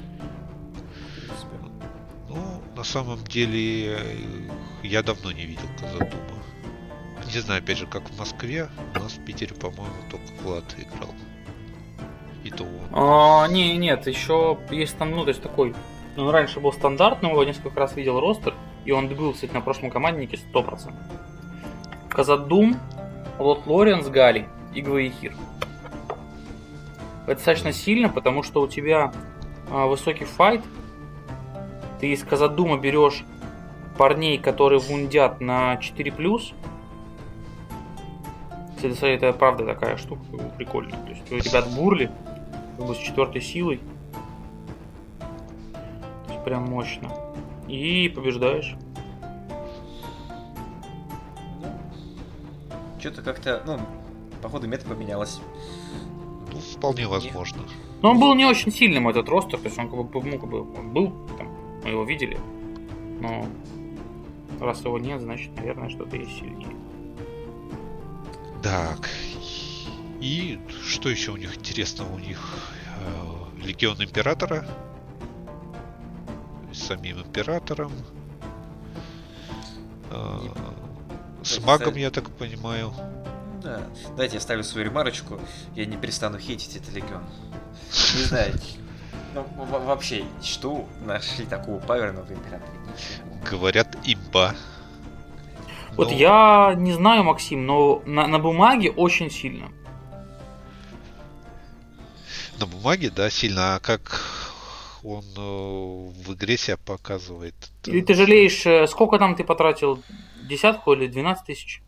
В 0.73 1.15
принципе. 1.15 1.55
Ну, 2.29 2.61
на 2.75 2.83
самом 2.83 3.23
деле, 3.25 3.97
э, 3.97 4.49
я 4.83 5.03
давно 5.03 5.31
не 5.31 5.45
видел 5.45 5.67
Казадума. 5.79 6.41
Не 7.33 7.39
знаю, 7.39 7.61
опять 7.61 7.77
же, 7.77 7.87
как 7.87 8.09
в 8.09 8.17
Москве, 8.17 8.69
у 8.95 8.99
нас 8.99 9.13
в 9.13 9.23
Питере, 9.23 9.53
по-моему, 9.55 9.95
только 10.09 10.43
Влад 10.43 10.65
играл. 10.77 11.13
И 12.43 12.49
то 12.49 12.63
он. 12.63 12.89
А, 12.91 13.47
не, 13.47 13.77
нет, 13.77 14.07
еще 14.07 14.57
есть 14.71 14.97
там, 14.97 15.11
ну, 15.11 15.23
то 15.23 15.29
есть 15.29 15.41
такой. 15.41 15.75
Он 16.17 16.29
раньше 16.29 16.59
был 16.59 16.73
стандартным, 16.73 17.31
его 17.31 17.43
несколько 17.43 17.79
раз 17.79 17.95
видел 17.95 18.19
ростер, 18.19 18.53
и 18.85 18.91
он 18.91 19.07
был, 19.07 19.33
кстати, 19.33 19.53
на 19.53 19.61
прошлом 19.61 19.89
команднике 19.89 20.37
100%. 20.53 20.93
Казадум, 22.09 22.75
Лот 23.39 23.65
Лоренс, 23.65 24.07
Гали 24.07 24.47
и 24.73 24.81
Гваихир. 24.81 25.33
Это 27.25 27.35
достаточно 27.35 27.71
сильно, 27.71 28.09
потому 28.09 28.43
что 28.43 28.61
у 28.61 28.67
тебя 28.67 29.13
а, 29.69 29.85
высокий 29.85 30.25
файт. 30.25 30.61
Ты 31.99 32.11
из 32.11 32.23
Казадума 32.23 32.77
берешь 32.77 33.23
парней, 33.97 34.37
которые 34.37 34.79
вундят 34.79 35.39
на 35.39 35.75
4+. 35.75 36.53
Кстати, 38.75 39.05
это 39.05 39.31
правда 39.31 39.65
такая 39.65 39.97
штука 39.97 40.21
прикольная. 40.57 40.97
То 41.05 41.09
есть 41.09 41.31
у 41.31 41.35
ребят 41.35 41.69
бурли, 41.75 42.11
как 42.77 42.87
бы 42.87 42.95
с 42.95 42.97
четвертой 42.97 43.41
силой. 43.41 43.79
Прям 46.45 46.69
мощно. 46.69 47.09
И 47.67 48.09
побеждаешь. 48.09 48.75
Что-то 52.99 53.21
как-то, 53.21 53.63
ну, 53.65 53.79
походу 54.41 54.67
мета 54.67 54.87
поменялась. 54.87 55.39
Ну, 56.51 56.59
вполне 56.59 57.07
возможно. 57.07 57.63
Но 58.01 58.11
он 58.11 58.19
был 58.19 58.35
не 58.35 58.45
очень 58.45 58.71
сильным, 58.71 59.07
этот 59.07 59.29
ростер, 59.29 59.59
то 59.59 59.65
есть 59.65 59.77
он 59.77 59.89
как 59.89 60.03
бы, 60.03 60.23
ну, 60.23 60.39
как 60.39 60.49
бы 60.49 60.61
он 60.61 60.91
был, 60.91 61.11
там, 61.37 61.47
мы 61.83 61.89
его 61.89 62.03
видели. 62.03 62.37
Но 63.19 63.47
раз 64.59 64.83
его 64.83 64.97
нет, 64.97 65.21
значит, 65.21 65.55
наверное, 65.55 65.89
что-то 65.89 66.17
есть 66.17 66.37
сильнее. 66.37 66.75
Так. 68.63 69.09
И 70.19 70.59
что 70.85 71.09
еще 71.09 71.31
у 71.31 71.37
них 71.37 71.57
интересного? 71.57 72.13
У 72.13 72.19
них 72.19 72.39
э, 72.99 73.65
Легион 73.65 74.03
Императора. 74.03 74.67
С 76.73 76.83
самим 76.87 77.21
Императором. 77.21 77.91
Э, 80.09 80.39
с 81.43 81.59
магом, 81.59 81.95
я 81.95 82.11
так 82.11 82.29
понимаю. 82.31 82.93
Да. 83.61 83.81
Давайте 84.09 84.35
я 84.35 84.41
ставлю 84.41 84.63
свою 84.63 84.85
ремарочку. 84.87 85.39
Я 85.75 85.85
не 85.85 85.97
перестану 85.97 86.39
хейтить 86.39 86.75
этот 86.75 86.93
легион. 86.93 87.23
Не 88.15 88.23
знаю. 88.23 88.53
Ну, 89.33 89.45
во- 89.55 89.79
вообще, 89.79 90.25
что 90.41 90.87
нашли 91.05 91.45
такого 91.45 91.79
паверного 91.79 92.25
в 92.25 92.31
императоре? 92.31 92.71
Ничего. 92.79 93.49
Говорят, 93.49 93.97
имба. 94.03 94.55
Вот 95.95 96.09
Но 96.09 96.13
я 96.15 96.73
не 96.75 96.93
знаю, 96.93 97.23
Максим, 97.23 97.65
но 97.65 98.01
на, 98.05 98.27
на 98.27 98.39
бумаге 98.39 98.91
очень 98.91 99.29
сильно. 99.29 99.69
На 102.59 102.65
бумаге, 102.65 103.09
да, 103.09 103.29
сильно. 103.29 103.75
А 103.75 103.79
как 103.79 104.50
он 105.03 105.23
э, 105.37 106.11
в 106.23 106.33
игре 106.33 106.57
себя 106.57 106.77
показывает? 106.77 107.55
Или 107.85 108.01
ты 108.01 108.13
жалеешь, 108.13 108.65
э, 108.65 108.87
сколько 108.87 109.17
там 109.19 109.35
ты 109.35 109.43
потратил? 109.43 110.01
Десятку 110.43 110.93
или 110.93 111.07
12 111.07 111.45
тысяч? 111.45 111.81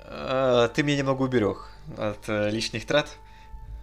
А, 0.00 0.68
Ты 0.68 0.82
меня 0.82 0.98
немного 0.98 1.22
уберег 1.22 1.70
от 1.96 2.28
э, 2.28 2.50
лишних 2.50 2.86
трат. 2.86 3.18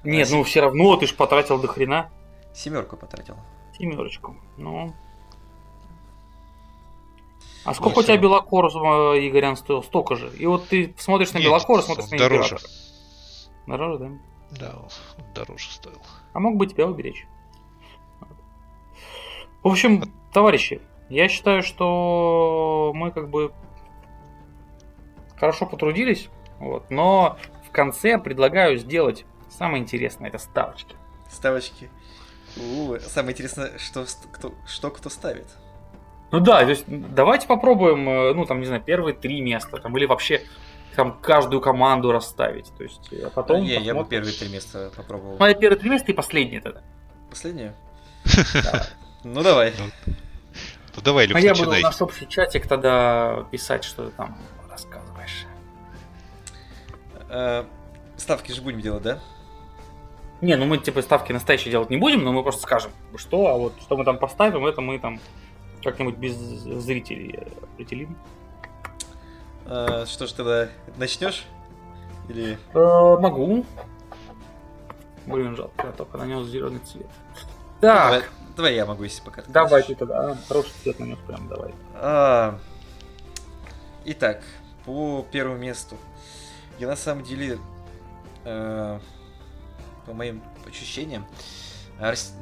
Нет, 0.03 0.27
Спасибо. 0.27 0.37
ну 0.37 0.43
все 0.43 0.61
равно 0.61 0.95
ты 0.97 1.07
ж 1.07 1.15
потратил 1.15 1.59
до 1.59 1.67
хрена. 1.67 2.09
Семерку 2.53 2.97
потратил. 2.97 3.35
Семерочку. 3.77 4.35
Ну. 4.57 4.93
А 7.65 7.73
сколько 7.73 7.99
у 7.99 8.01
всё 8.01 8.13
тебя. 8.13 8.17
Белокор, 8.23 8.65
э, 8.65 9.27
Игорян, 9.27 9.55
стоил? 9.55 9.83
Столько 9.83 10.15
же. 10.15 10.31
И 10.37 10.45
вот 10.45 10.67
ты 10.67 10.93
смотришь 10.97 11.31
на 11.33 11.37
Нет, 11.37 11.47
Белокора, 11.47 11.77
он 11.79 11.83
смотришь 11.83 12.09
на 12.11 12.17
дороже. 12.17 12.55
Императора. 12.55 12.71
Дороже, 13.67 13.97
да? 13.99 14.09
Да, 14.59 14.75
он 14.81 15.33
дороже 15.33 15.71
стоил. 15.71 16.01
А 16.33 16.39
мог 16.39 16.57
бы 16.57 16.67
тебя 16.67 16.85
уберечь. 16.85 17.25
В 19.63 19.67
общем, 19.69 20.13
товарищи, 20.33 20.81
я 21.09 21.29
считаю, 21.29 21.63
что 21.63 22.91
мы 22.93 23.11
как 23.11 23.29
бы 23.29 23.53
хорошо 25.37 25.65
потрудились, 25.65 26.29
вот, 26.59 26.89
но 26.89 27.37
в 27.65 27.71
конце 27.71 28.17
предлагаю 28.17 28.77
сделать 28.77 29.25
самое 29.49 29.81
интересное, 29.81 30.27
это 30.29 30.37
ставочки. 30.37 30.95
Ставочки. 31.29 31.89
У, 32.57 32.95
самое 32.99 33.33
интересное, 33.33 33.77
что, 33.77 34.05
кто, 34.31 34.53
что 34.67 34.91
кто 34.91 35.09
ставит. 35.09 35.47
Ну 36.31 36.39
да, 36.39 36.63
то 36.63 36.69
есть 36.69 36.85
давайте 36.87 37.47
попробуем, 37.47 38.07
э, 38.09 38.33
ну 38.33 38.45
там, 38.45 38.59
не 38.59 38.65
знаю, 38.65 38.81
первые 38.81 39.15
три 39.15 39.39
места, 39.41 39.77
там, 39.77 39.95
или 39.97 40.05
вообще 40.05 40.41
там 40.95 41.19
каждую 41.21 41.61
команду 41.61 42.11
расставить, 42.11 42.71
то 42.77 42.83
есть, 42.83 43.11
а 43.23 43.29
потом 43.29 43.61
не, 43.61 43.69
я 43.69 43.79
бы 43.79 44.01
посмотрим. 44.01 44.09
первые 44.09 44.33
три 44.33 44.49
места 44.49 44.91
попробовал. 44.95 45.37
Ну, 45.39 45.45
а 45.45 45.53
первые 45.53 45.79
три 45.79 45.89
места 45.89 46.11
и 46.11 46.15
последнее 46.15 46.59
тогда. 46.59 46.81
Последнее? 47.29 47.75
Давай. 48.63 48.81
Ну 49.23 49.41
давай. 49.43 49.73
Ну 50.95 51.01
давай, 51.01 51.25
Люк, 51.27 51.37
А 51.37 51.39
я 51.39 51.51
буду 51.53 51.63
в 51.63 51.67
начинай. 51.67 51.81
наш 51.83 52.01
общий 52.01 52.27
чатик 52.27 52.67
тогда 52.67 53.45
писать, 53.51 53.83
что 53.83 54.05
ты 54.05 54.11
там 54.11 54.37
рассказываешь. 54.69 55.45
Э, 57.29 57.65
Ставки 58.17 58.51
же 58.51 58.61
будем 58.61 58.81
делать, 58.81 59.03
да? 59.03 59.19
Не, 60.41 60.55
ну 60.55 60.65
мы 60.65 60.77
типа 60.77 61.01
ставки 61.01 61.31
настоящие 61.31 61.71
делать 61.71 61.89
не 61.89 61.97
будем, 61.97 62.23
но 62.23 62.31
мы 62.33 62.43
просто 62.43 62.61
скажем, 62.63 62.91
что, 63.15 63.47
а 63.47 63.57
вот 63.57 63.73
что 63.81 63.95
мы 63.97 64.03
там 64.03 64.17
поставим, 64.17 64.65
это 64.65 64.81
мы 64.81 64.99
там 64.99 65.19
как-нибудь 65.83 66.15
без 66.17 66.35
зрителей 66.35 67.39
определим. 67.73 68.17
Э, 69.65 70.05
Что 70.05 70.27
ж 70.27 70.31
тогда, 70.33 70.67
начнешь? 70.97 71.45
Или... 72.29 72.57
Э, 72.73 73.17
могу. 73.19 73.65
Блин, 75.25 75.55
жалко, 75.55 75.87
я 75.87 75.91
только 75.93 76.17
нанес 76.17 76.45
зеленый 76.47 76.79
цвет. 76.79 77.07
Так, 77.79 78.29
Давай, 78.55 78.75
я 78.75 78.85
могу, 78.85 79.03
если 79.03 79.21
пока. 79.21 79.41
ты 79.41 79.51
давай 79.51 79.81
хочешь. 79.81 79.87
ты 79.87 79.95
тогда. 79.95 80.31
А, 80.31 80.37
хороший 80.47 80.71
цвет 80.83 80.99
нанес 80.99 81.17
прям, 81.27 81.47
давай. 81.47 81.73
А, 81.95 82.59
Итак, 84.05 84.43
по 84.85 85.25
первому 85.31 85.57
месту. 85.57 85.97
Я 86.77 86.87
на 86.87 86.97
самом 86.97 87.23
деле, 87.23 87.57
э, 88.43 88.99
по 90.05 90.13
моим 90.13 90.43
ощущениям, 90.67 91.25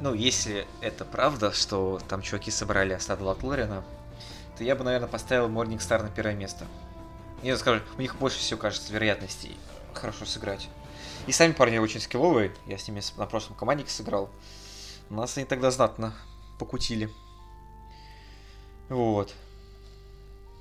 ну, 0.00 0.12
если 0.14 0.66
это 0.80 1.04
правда, 1.04 1.52
что 1.52 2.00
там 2.08 2.20
чуваки 2.20 2.50
собрали 2.50 2.94
остаток 2.94 3.24
Латлорина, 3.26 3.84
то 4.58 4.64
я 4.64 4.74
бы, 4.74 4.82
наверное, 4.82 5.08
поставил 5.08 5.48
Morning 5.48 5.78
Star 5.78 6.02
на 6.02 6.08
первое 6.08 6.34
место. 6.34 6.64
Я 7.42 7.56
скажу, 7.56 7.80
у 7.96 8.00
них 8.00 8.16
больше 8.16 8.38
всего, 8.38 8.58
кажется, 8.58 8.92
вероятностей 8.92 9.56
хорошо 9.94 10.24
сыграть. 10.24 10.68
И 11.28 11.32
сами 11.32 11.52
парни 11.52 11.78
очень 11.78 12.00
скилловые, 12.00 12.52
я 12.66 12.76
с 12.76 12.88
ними 12.88 13.02
на 13.16 13.26
прошлом 13.26 13.54
команднике 13.54 13.90
сыграл. 13.90 14.30
Нас 15.10 15.36
они 15.36 15.46
тогда 15.46 15.70
знатно 15.70 16.14
покутили. 16.58 17.10
Вот. 18.88 19.34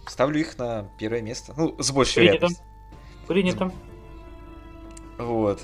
Ставлю 0.07 0.39
их 0.39 0.57
на 0.57 0.89
первое 0.97 1.22
место. 1.22 1.53
Ну, 1.55 1.76
с 1.81 1.91
большей 1.91 2.15
Принято. 2.27 2.47
вероятностью. 2.47 2.65
Принято. 3.27 3.72
Вот. 5.18 5.61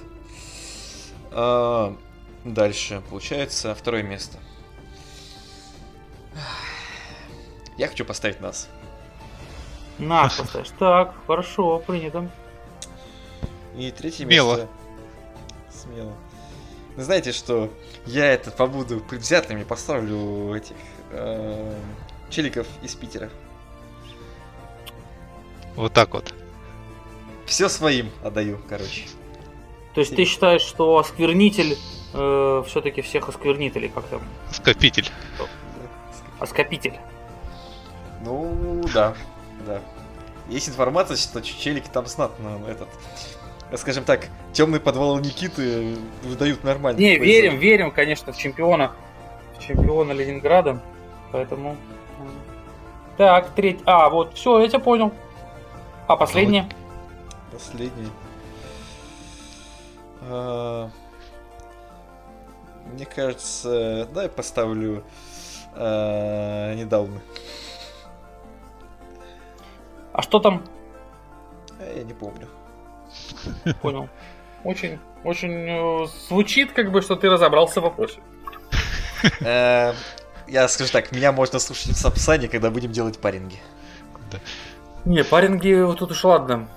А, 1.31 1.97
дальше, 2.43 3.01
получается, 3.09 3.73
второе 3.75 4.03
место. 4.03 4.37
Я 7.77 7.87
хочу 7.87 8.05
поставить 8.05 8.39
нас. 8.41 8.69
Наш 9.97 10.37
поставишь. 10.37 10.69
Так, 10.77 11.15
хорошо, 11.25 11.79
принято. 11.79 12.29
И 13.75 13.91
третье 13.91 14.25
Смело. 14.25 14.51
место. 14.51 14.69
Смело. 15.71 16.13
Ну, 16.97 17.03
знаете 17.03 17.31
что? 17.31 17.71
Я 18.07 18.25
это 18.25 18.49
побуду 18.49 18.99
предвзятым 18.99 19.59
и 19.59 19.63
поставлю 19.63 20.55
этих 20.55 20.75
э, 21.11 21.73
челиков 22.31 22.65
из 22.81 22.95
Питера. 22.95 23.29
Вот 25.75 25.93
так 25.93 26.13
вот. 26.15 26.33
Все 27.45 27.69
своим 27.69 28.09
отдаю, 28.23 28.59
короче. 28.67 29.05
То 29.93 30.01
есть 30.01 30.15
ты 30.15 30.25
считаешь, 30.25 30.61
что 30.61 30.97
осквернитель 30.97 31.77
все-таки 32.11 33.01
всех 33.01 33.29
осквернит, 33.29 33.75
или 33.77 33.87
как 33.87 34.05
там? 34.07 34.21
Скопитель. 34.51 35.09
Оскопитель. 36.39 36.95
Ну, 38.23 38.83
да, 38.93 39.15
да. 39.67 39.81
Есть 40.49 40.69
информация, 40.69 41.15
что 41.15 41.41
челики 41.41 41.89
там 41.91 42.07
знатно 42.07 42.59
этот, 42.67 42.87
скажем 43.75 44.03
так, 44.05 44.27
темный 44.53 44.79
подвал 44.79 45.19
Никиты 45.19 45.95
выдают 46.23 46.63
нормально. 46.63 46.99
Не, 46.99 47.17
верим, 47.17 47.57
верим, 47.57 47.91
конечно, 47.91 48.31
в 48.31 48.37
чемпиона. 48.37 48.91
В 49.57 49.61
чемпиона 49.61 50.11
Ленинграда. 50.13 50.81
Поэтому. 51.31 51.75
Так, 53.17 53.49
треть. 53.55 53.79
А, 53.85 54.09
вот, 54.09 54.35
все, 54.35 54.59
я 54.59 54.67
тебя 54.67 54.79
понял. 54.79 55.11
А 56.07 56.15
последнее? 56.15 56.69
Последний. 57.51 58.09
А, 60.21 60.89
Мне 62.93 63.05
кажется, 63.05 64.07
да, 64.13 64.23
я 64.23 64.29
поставлю 64.29 65.03
а, 65.73 66.73
недавно. 66.75 67.19
А 70.13 70.21
что 70.21 70.39
там? 70.39 70.63
А, 71.79 71.97
Я 71.97 72.03
не 72.03 72.13
помню. 72.13 72.47
Понял. 73.81 74.09
Очень, 74.63 74.99
очень 75.23 76.03
э, 76.03 76.07
звучит, 76.27 76.71
как 76.73 76.91
бы, 76.91 77.01
что 77.01 77.15
ты 77.15 77.29
разобрался 77.29 77.79
в 77.79 77.83
вопросе. 77.83 78.19
Э, 79.41 79.93
Я 80.47 80.67
скажу 80.67 80.91
так, 80.91 81.11
меня 81.11 81.31
можно 81.31 81.59
слушать 81.59 81.91
в 81.91 81.97
Сапсане, 81.97 82.47
когда 82.47 82.69
будем 82.69 82.91
делать 82.91 83.19
паринги. 83.19 83.57
Не, 85.05 85.23
паринги, 85.23 85.81
вот 85.81 85.99
тут 85.99 86.11
уж 86.11 86.23
ладно. 86.23 86.67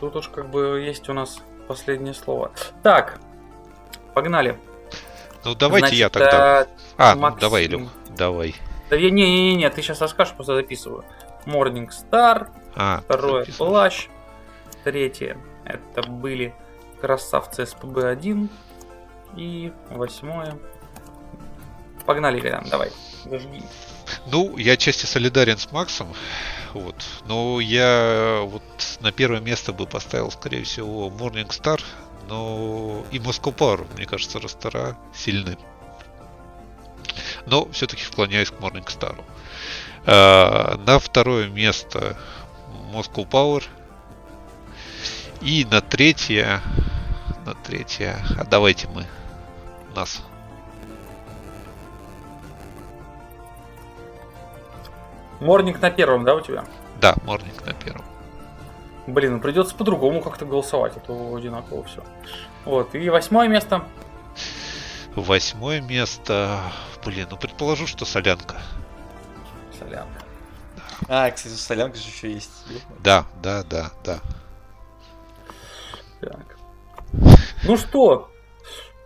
Тут 0.00 0.16
уж 0.16 0.28
как 0.28 0.50
бы 0.50 0.80
есть 0.84 1.08
у 1.08 1.12
нас 1.12 1.40
последнее 1.68 2.14
слово. 2.14 2.50
Так, 2.82 3.18
погнали. 4.14 4.58
Ну 5.44 5.54
давайте 5.54 5.86
Значит, 5.88 5.98
я 5.98 6.08
тогда. 6.08 6.62
э, 6.62 6.66
А, 6.96 7.14
ну 7.14 7.20
Максим. 7.22 7.40
давай, 7.40 7.66
Илюх, 7.66 7.90
давай. 8.16 8.54
Да 8.90 8.96
я- 8.96 9.10
не-не-не, 9.10 9.68
ты 9.70 9.82
сейчас 9.82 10.00
расскажешь, 10.00 10.34
просто 10.34 10.54
записываю. 10.54 11.04
Morning 11.46 11.88
Star, 11.90 12.48
А, 12.74 13.00
второе 13.04 13.42
записываешь. 13.44 13.56
плащ, 13.70 14.08
третье 14.84 15.36
это 15.64 16.02
были 16.08 16.54
красавцы 17.00 17.62
СПБ-1 17.62 18.48
и 19.36 19.72
восьмое. 19.90 20.56
Погнали, 22.06 22.38
Ильян, 22.38 22.66
давай. 22.70 22.90
Зажги. 23.24 23.62
Ну, 24.26 24.56
я 24.58 24.72
отчасти 24.72 25.06
солидарен 25.06 25.58
с 25.58 25.70
Максом, 25.72 26.08
вот. 26.72 26.96
Но 27.26 27.60
я 27.60 28.40
вот 28.44 28.62
на 29.00 29.12
первое 29.12 29.40
место 29.40 29.72
бы 29.72 29.86
поставил, 29.86 30.30
скорее 30.30 30.64
всего, 30.64 31.08
Morning 31.08 31.48
Star, 31.48 31.80
но 32.28 33.04
и 33.10 33.18
Power, 33.18 33.86
мне 33.96 34.06
кажется, 34.06 34.38
ростера 34.40 34.96
сильны. 35.14 35.56
Но 37.46 37.68
все-таки 37.72 38.02
склоняюсь 38.02 38.50
к 38.50 38.54
Morning 38.54 38.86
Star. 38.86 39.22
А, 40.06 40.76
на 40.86 40.98
второе 40.98 41.48
место 41.48 42.16
Moscow 42.92 43.28
Power. 43.28 43.62
И 45.44 45.66
на 45.70 45.82
третье... 45.82 46.62
На 47.44 47.54
третье... 47.54 48.16
А 48.38 48.44
давайте 48.44 48.88
мы 48.88 49.06
нас. 49.94 50.22
Морник 55.40 55.82
на 55.82 55.90
первом, 55.90 56.24
да, 56.24 56.34
у 56.34 56.40
тебя? 56.40 56.64
Да, 56.98 57.14
Morning 57.26 57.66
на 57.66 57.74
первом. 57.74 58.04
Блин, 59.06 59.34
ну 59.34 59.40
придется 59.40 59.74
по-другому 59.74 60.22
как-то 60.22 60.46
голосовать, 60.46 60.96
а 60.96 61.00
то 61.00 61.34
одинаково 61.34 61.84
все. 61.84 62.02
Вот, 62.64 62.94
и 62.94 63.10
восьмое 63.10 63.46
место. 63.48 63.84
Восьмое 65.14 65.82
место. 65.82 66.58
Блин, 67.04 67.26
ну 67.30 67.36
предположу, 67.36 67.86
что 67.86 68.06
солянка. 68.06 68.62
Солянка. 69.78 70.22
А, 71.06 71.30
кстати, 71.30 71.52
солянка 71.52 71.98
же 71.98 72.08
еще 72.08 72.32
есть. 72.32 72.50
Да, 73.00 73.26
да, 73.42 73.62
да, 73.64 73.90
да. 74.02 74.20
Так. 76.32 76.56
Ну 77.64 77.76
что? 77.76 78.30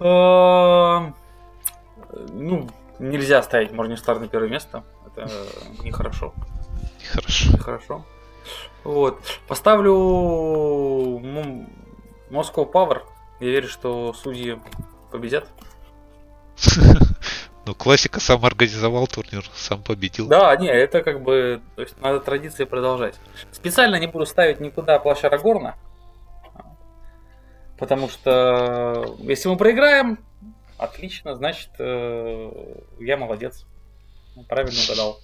Эм, 0.01 1.15
Ну, 2.33 2.69
нельзя 2.99 3.43
ставить 3.43 3.71
Morningstar 3.71 4.19
на 4.19 4.29
первое 4.29 4.49
место. 4.49 4.83
Это 5.07 5.31
э, 5.31 5.85
нехорошо. 5.85 6.33
Хорошо. 7.13 7.53
Нехорошо. 7.53 8.05
Вот. 8.85 9.21
Поставлю 9.47 9.93
Moscow 12.31 12.71
Power. 12.71 13.03
Я 13.41 13.51
верю, 13.51 13.69
что 13.69 14.13
судьи 14.13 14.59
победят. 15.11 15.49
Ну, 17.67 17.75
классика 17.75 18.19
сам 18.19 18.47
организовал 18.47 19.07
турнир, 19.07 19.45
сам 19.55 19.83
победил. 19.83 20.27
Да, 20.27 20.57
не, 20.57 20.69
это 20.69 21.03
как 21.03 21.23
бы, 21.23 21.61
то 21.77 21.83
есть 21.83 22.01
надо 22.01 22.19
традиции 22.19 22.65
продолжать. 22.65 23.17
Специально 23.53 23.97
не 23.97 24.07
буду 24.07 24.25
ставить 24.25 24.59
никуда 24.59 24.99
плащ 24.99 25.23
Арагорна, 25.25 25.75
потому 27.79 28.09
что 28.09 29.17
если 29.21 29.49
мы 29.49 29.57
проиграем, 29.57 30.19
отлично, 30.79 31.35
значит, 31.35 31.71
э, 31.79 32.75
я 32.99 33.17
молодец. 33.17 33.65
Правильно 34.49 34.81
угадал. 34.85 35.21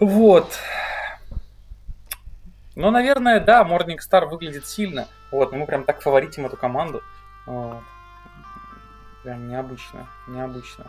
Вот. 0.00 0.58
Ну, 2.74 2.90
наверное, 2.90 3.38
да, 3.38 3.62
Morning 3.62 3.98
Star 3.98 4.26
выглядит 4.26 4.66
сильно. 4.66 5.08
Вот, 5.30 5.52
но 5.52 5.58
мы 5.58 5.66
прям 5.66 5.84
так 5.84 6.00
фаворитим 6.00 6.46
эту 6.46 6.56
команду. 6.56 7.02
Вот. 7.46 7.82
Прям 9.22 9.48
необычно, 9.48 10.08
необычно. 10.26 10.86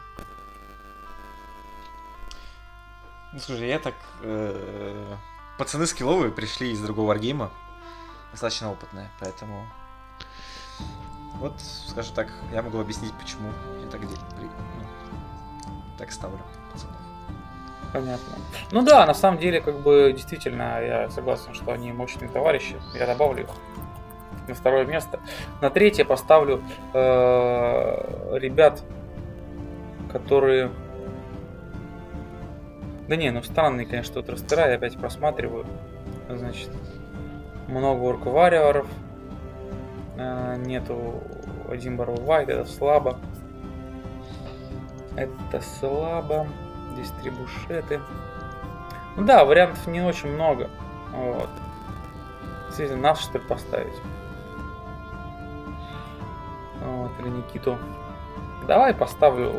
Ну, 3.33 3.39
слушай, 3.39 3.67
я 3.67 3.79
так... 3.79 3.95
э, 4.21 5.15
Пацаны 5.57 5.85
скилловые 5.85 6.31
пришли 6.31 6.71
из 6.71 6.81
другого 6.81 7.09
варгейма. 7.09 7.51
Достаточно 8.31 8.71
опытные, 8.71 9.09
поэтому... 9.19 9.65
Вот, 11.39 11.53
скажу 11.59 12.13
так, 12.13 12.27
я 12.53 12.61
могу 12.61 12.79
объяснить, 12.79 13.13
почему 13.13 13.49
я 13.83 13.89
так, 13.89 14.01
де- 14.01 14.07
при- 14.37 14.45
ну, 14.45 15.73
так 15.97 16.11
ставлю. 16.11 16.39
Понятно. 17.91 18.33
Ну 18.71 18.81
да, 18.81 19.05
на 19.05 19.13
самом 19.13 19.37
деле, 19.39 19.61
как 19.61 19.79
бы, 19.81 20.11
действительно, 20.15 20.81
я 20.81 21.09
согласен, 21.11 21.53
что 21.53 21.71
они 21.71 21.91
мощные 21.91 22.27
товарищи. 22.27 22.75
Я 22.95 23.05
добавлю 23.05 23.43
их 23.43 23.49
на 24.47 24.55
второе 24.55 24.85
место. 24.85 25.19
На 25.61 25.69
третье 25.69 26.03
поставлю 26.03 26.63
э, 26.93 28.37
ребят, 28.39 28.81
которые... 30.11 30.71
Да 33.07 33.15
не, 33.15 33.29
ну 33.29 33.43
странные, 33.43 33.85
конечно, 33.85 34.15
тут 34.15 34.29
растера, 34.29 34.67
я 34.69 34.75
опять 34.75 34.97
просматриваю. 34.97 35.65
Значит, 36.29 36.71
много 37.67 38.09
орк-варриоров. 38.09 38.87
Э, 40.17 40.55
нету 40.57 41.23
один 41.69 41.97
Барроу 41.97 42.21
Вайт, 42.21 42.49
это 42.49 42.65
слабо. 42.65 43.17
Это 45.15 45.61
слабо. 45.61 46.47
Здесь 46.93 47.11
три 47.21 47.31
бушеты. 47.31 47.99
Ну 49.15 49.25
да, 49.25 49.45
вариантов 49.45 49.85
не 49.87 50.01
очень 50.01 50.29
много. 50.29 50.69
Вот. 51.11 51.49
Действительно, 52.67 53.01
нас 53.01 53.21
что 53.21 53.37
ли 53.37 53.43
поставить? 53.47 53.93
Вот, 56.83 57.11
или 57.19 57.29
Никиту. 57.29 57.77
Давай 58.67 58.93
поставлю 58.93 59.53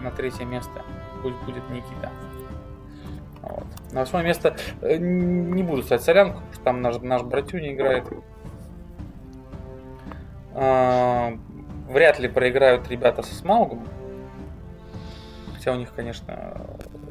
на 0.00 0.10
третье 0.10 0.44
место. 0.44 0.82
Пусть 1.22 1.36
будет 1.44 1.68
Никита. 1.70 2.10
Вот. 3.42 3.64
На 3.92 4.00
восьмое 4.00 4.24
место 4.24 4.56
э, 4.80 4.96
не 4.96 5.62
буду 5.62 5.82
ставить 5.82 6.02
солянку, 6.02 6.38
потому 6.38 6.52
что 6.52 6.64
там 6.64 6.82
наш, 6.82 6.98
наш 7.00 7.22
братюня 7.22 7.74
играет. 7.74 8.04
А, 10.54 11.36
вряд 11.88 12.18
ли 12.18 12.28
проиграют 12.28 12.88
ребята 12.88 13.22
со 13.22 13.34
Смаугом. 13.34 13.86
Хотя 15.54 15.72
у 15.72 15.76
них, 15.76 15.92
конечно, 15.94 16.56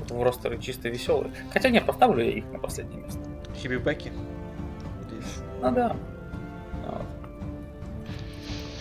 в 0.10 0.22
ростеры 0.24 0.57
чисто 0.60 0.90
веселые. 0.90 1.34
Хотя 1.52 1.70
не, 1.70 1.82
поставлю 1.82 2.24
я 2.24 2.32
их 2.32 2.45
на 2.52 2.60
последнее 2.60 3.02
место. 3.02 3.20
Хибибеки? 3.56 4.11
Ну 5.61 5.72
да. 5.72 5.95
Вот. 6.86 7.02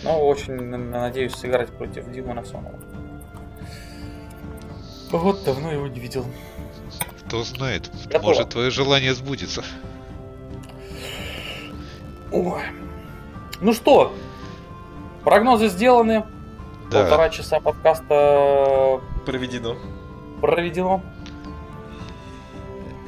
Но 0.03 0.27
очень 0.27 0.53
на- 0.55 0.77
надеюсь 0.77 1.33
сыграть 1.35 1.69
против 1.69 2.11
Димона 2.11 2.43
Сонова. 2.43 2.79
Вот 5.11 5.43
давно 5.45 5.71
его 5.71 5.87
не 5.87 5.99
видел. 5.99 6.25
Кто 7.25 7.43
знает, 7.43 7.89
Готово. 8.05 8.23
может 8.27 8.49
твое 8.49 8.69
желание 8.69 9.13
сбудется. 9.13 9.63
Ой. 12.31 12.61
Ну 13.61 13.73
что, 13.73 14.13
прогнозы 15.23 15.69
сделаны. 15.69 16.25
Да. 16.91 17.01
Полтора 17.01 17.29
часа 17.29 17.59
подкаста 17.59 19.01
Проведено. 19.25 19.75
проведено. 20.41 21.01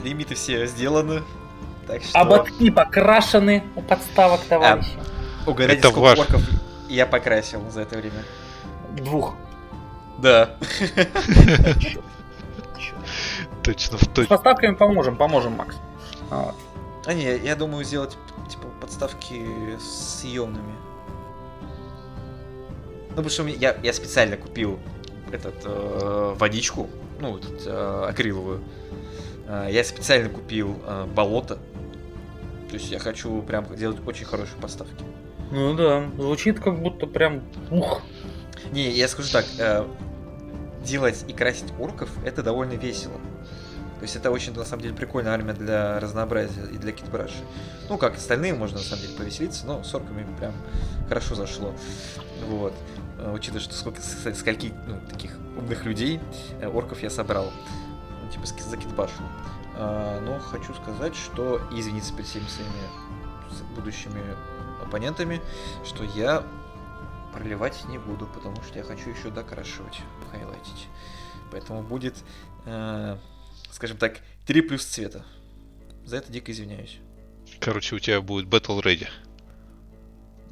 Лимиты 0.03 0.35
все 0.35 0.65
сделаны. 0.67 1.23
Так 1.87 2.03
что... 2.03 2.19
Ободки 2.19 2.71
покрашены 2.71 3.63
у 3.75 3.81
подставок, 3.81 4.41
товарищи. 4.41 4.97
Угорели 5.45 5.77
Это 5.77 5.89
сколько 5.89 6.03
ваш. 6.03 6.19
орков 6.19 6.41
я 6.89 7.05
покрасил 7.05 7.61
за 7.69 7.81
это 7.81 7.97
время. 7.97 8.23
Двух. 8.93 9.35
Да. 10.19 10.55
Точно 13.63 13.97
в 13.97 14.03
С 14.03 14.07
точку. 14.07 14.29
поставками 14.29 14.75
поможем, 14.75 15.15
поможем, 15.15 15.53
Макс. 15.53 15.75
А 16.31 17.13
не, 17.13 17.37
я 17.37 17.55
думаю 17.55 17.83
сделать 17.83 18.17
типа 18.49 18.67
подставки 18.81 19.77
с 19.79 20.19
съемными. 20.21 20.73
Ну, 23.15 23.23
потому 23.23 23.29
что 23.29 23.47
я, 23.47 23.77
я 23.81 23.93
специально 23.93 24.35
купил 24.35 24.77
этот 25.31 25.55
э, 25.63 26.33
водичку, 26.37 26.89
ну, 27.21 27.37
этот, 27.37 27.65
э, 27.65 28.05
акриловую. 28.09 28.61
Э, 29.47 29.67
я 29.71 29.83
специально 29.85 30.29
купил 30.29 30.77
э, 30.85 31.05
болото. 31.05 31.57
То 32.69 32.73
есть 32.73 32.91
я 32.91 32.99
хочу 32.99 33.41
прям 33.43 33.73
делать 33.75 33.97
очень 34.05 34.25
хорошие 34.25 34.59
подставки. 34.59 35.03
Ну 35.51 35.75
да, 35.75 36.09
звучит 36.17 36.59
как 36.59 36.81
будто 36.81 37.07
прям 37.07 37.43
ух. 37.71 38.01
Не, 38.73 38.89
я 38.91 39.07
скажу 39.07 39.31
так, 39.31 39.45
э, 39.59 39.85
делать 40.83 41.23
и 41.27 41.33
красить 41.33 41.71
орков 41.79 42.09
это 42.25 42.43
довольно 42.43 42.73
весело. 42.73 43.19
То 43.99 44.01
есть 44.01 44.15
это 44.17 44.29
очень, 44.29 44.53
на 44.53 44.65
самом 44.65 44.83
деле, 44.83 44.93
прикольная 44.93 45.31
армия 45.31 45.53
для 45.53 45.99
разнообразия 45.99 46.65
и 46.73 46.77
для 46.77 46.91
китбраши. 46.91 47.37
Ну, 47.87 47.97
как 47.97 48.15
остальные, 48.17 48.53
можно, 48.53 48.77
на 48.77 48.83
самом 48.83 49.03
деле, 49.03 49.15
повеселиться, 49.15 49.65
но 49.65 49.83
с 49.83 49.95
орками 49.95 50.25
прям 50.37 50.53
хорошо 51.07 51.35
зашло. 51.35 51.73
Вот. 52.47 52.73
Э, 53.17 53.31
Учитывая, 53.33 53.61
что 53.61 53.73
сколько, 53.73 54.01
скольки 54.01 54.73
ну, 54.87 54.99
таких 55.09 55.31
умных 55.57 55.85
людей 55.85 56.19
э, 56.59 56.67
орков 56.67 57.01
я 57.03 57.09
собрал. 57.09 57.51
Ну, 58.23 58.31
типа, 58.31 58.45
за 58.45 58.77
китбашу. 58.77 59.21
А, 59.77 60.21
но 60.21 60.39
хочу 60.39 60.73
сказать, 60.73 61.15
что 61.15 61.61
извиниться 61.71 62.13
перед 62.13 62.27
всеми 62.27 62.47
своими 62.47 63.75
будущими 63.75 64.21
оппонентами, 64.81 65.41
что 65.83 66.03
я 66.03 66.45
проливать 67.33 67.83
не 67.89 67.97
буду, 67.97 68.27
потому 68.27 68.55
что 68.63 68.77
я 68.77 68.83
хочу 68.83 69.09
еще 69.09 69.29
докрашивать, 69.29 69.99
хайлайтить. 70.31 70.87
Поэтому 71.51 71.83
будет, 71.83 72.15
э, 72.65 73.17
скажем 73.71 73.97
так, 73.97 74.19
3 74.45 74.61
плюс 74.61 74.85
цвета. 74.85 75.25
За 76.05 76.17
это 76.17 76.31
дико 76.31 76.51
извиняюсь. 76.51 76.99
Короче, 77.59 77.95
у 77.95 77.99
тебя 77.99 78.21
будет 78.21 78.47
Battle 78.47 78.81
Ready. 78.81 79.07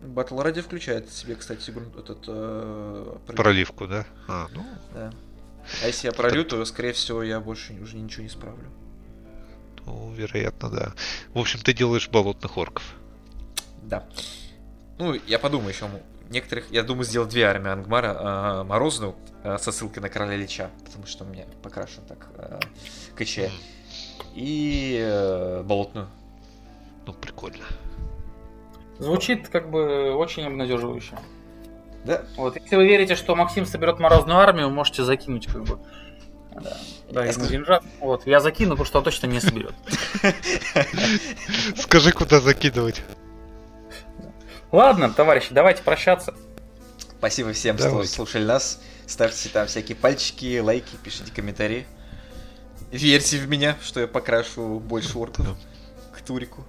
Battle 0.03 0.41
ради 0.41 0.61
включает 0.61 1.09
в 1.09 1.13
себе, 1.13 1.35
кстати, 1.35 1.69
этот 1.97 2.25
э, 2.27 3.17
пролив. 3.25 3.37
Проливку, 3.37 3.87
да? 3.87 4.05
А, 4.27 4.47
ну, 4.53 4.65
Да. 4.93 5.11
А 5.81 5.87
если 5.87 6.07
я 6.07 6.13
пролью, 6.13 6.43
то, 6.43 6.63
скорее 6.65 6.93
всего, 6.93 7.23
я 7.23 7.39
больше 7.39 7.73
уже 7.81 7.97
ничего 7.97 8.23
не 8.23 8.29
справлю. 8.29 8.69
ну, 9.85 10.13
вероятно, 10.13 10.69
да. 10.69 10.93
В 11.33 11.39
общем, 11.39 11.59
ты 11.61 11.73
делаешь 11.73 12.09
болотных 12.09 12.57
орков. 12.57 12.95
Да. 13.83 14.05
Ну, 14.97 15.13
я 15.27 15.39
подумаю 15.39 15.69
еще. 15.69 15.89
Некоторых, 16.29 16.71
я 16.71 16.83
думаю, 16.83 17.05
сделать 17.05 17.29
две 17.29 17.43
армии 17.43 17.69
Ангмара. 17.69 18.15
а, 18.17 18.63
Морозную 18.63 19.15
а, 19.43 19.57
со 19.57 19.71
ссылкой 19.71 20.01
на 20.01 20.09
Короля 20.09 20.35
Лича, 20.35 20.69
потому 20.85 21.05
что 21.05 21.25
у 21.25 21.27
меня 21.27 21.45
покрашен 21.61 22.03
так 22.07 22.27
а, 22.37 22.59
КЧ. 23.15 23.51
И 24.35 24.97
э, 24.99 25.63
Болотную. 25.63 26.07
Ну, 27.05 27.13
прикольно. 27.13 27.65
Звучит 29.03 29.49
как 29.49 29.69
бы 29.69 30.13
очень 30.15 30.45
обнадеживающе. 30.45 31.17
Да. 32.05 32.23
Вот, 32.35 32.55
если 32.57 32.75
вы 32.75 32.87
верите, 32.87 33.15
что 33.15 33.35
Максим 33.35 33.65
соберет 33.65 33.99
морозную 33.99 34.37
армию, 34.39 34.69
можете 34.69 35.03
закинуть 35.03 35.47
как 35.47 35.63
бы. 35.63 35.79
Да, 36.55 36.77
да 37.09 37.21
Я 37.21 37.31
ему 37.31 37.33
скажу- 37.33 37.49
деньжат. 37.51 37.83
Вот, 37.99 38.27
я 38.27 38.39
закину, 38.39 38.71
потому 38.71 38.85
что 38.85 38.97
он 38.99 39.03
точно 39.05 39.27
не 39.27 39.39
соберет. 39.39 39.73
Скажи, 41.77 42.11
куда 42.11 42.39
закидывать. 42.39 43.01
Ладно, 44.71 45.11
товарищи, 45.11 45.49
давайте 45.51 45.83
прощаться. 45.83 46.33
Спасибо 47.17 47.53
всем, 47.53 47.77
что 47.77 48.03
слушали 48.03 48.43
нас. 48.43 48.81
Ставьте 49.05 49.49
там 49.49 49.67
всякие 49.67 49.95
пальчики, 49.95 50.59
лайки, 50.59 50.95
пишите 51.03 51.31
комментарии. 51.31 51.85
Верьте 52.91 53.37
в 53.37 53.47
меня, 53.47 53.75
что 53.81 53.99
я 54.01 54.07
покрашу 54.07 54.79
больше 54.79 55.17
орков 55.17 55.47
к 56.13 56.21
Турику. 56.21 56.65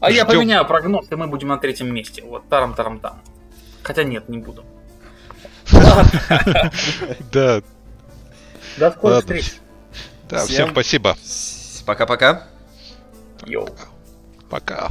А 0.00 0.10
я 0.10 0.24
поменяю 0.24 0.66
прогноз, 0.66 1.06
и 1.10 1.14
мы 1.14 1.26
будем 1.26 1.48
на 1.48 1.58
третьем 1.58 1.92
месте. 1.92 2.22
Вот, 2.22 2.48
тарам-тарам-там. 2.48 3.20
Хотя 3.82 4.04
нет, 4.04 4.28
не 4.28 4.38
буду. 4.38 4.64
Да, 7.32 7.62
до 8.76 8.90
скорых 8.90 9.20
встреч. 9.20 9.54
Да, 10.28 10.46
Всем 10.46 10.70
спасибо. 10.70 11.16
Пока-пока. 11.86 12.46
Йоу. 13.46 13.68
Пока. 14.50 14.88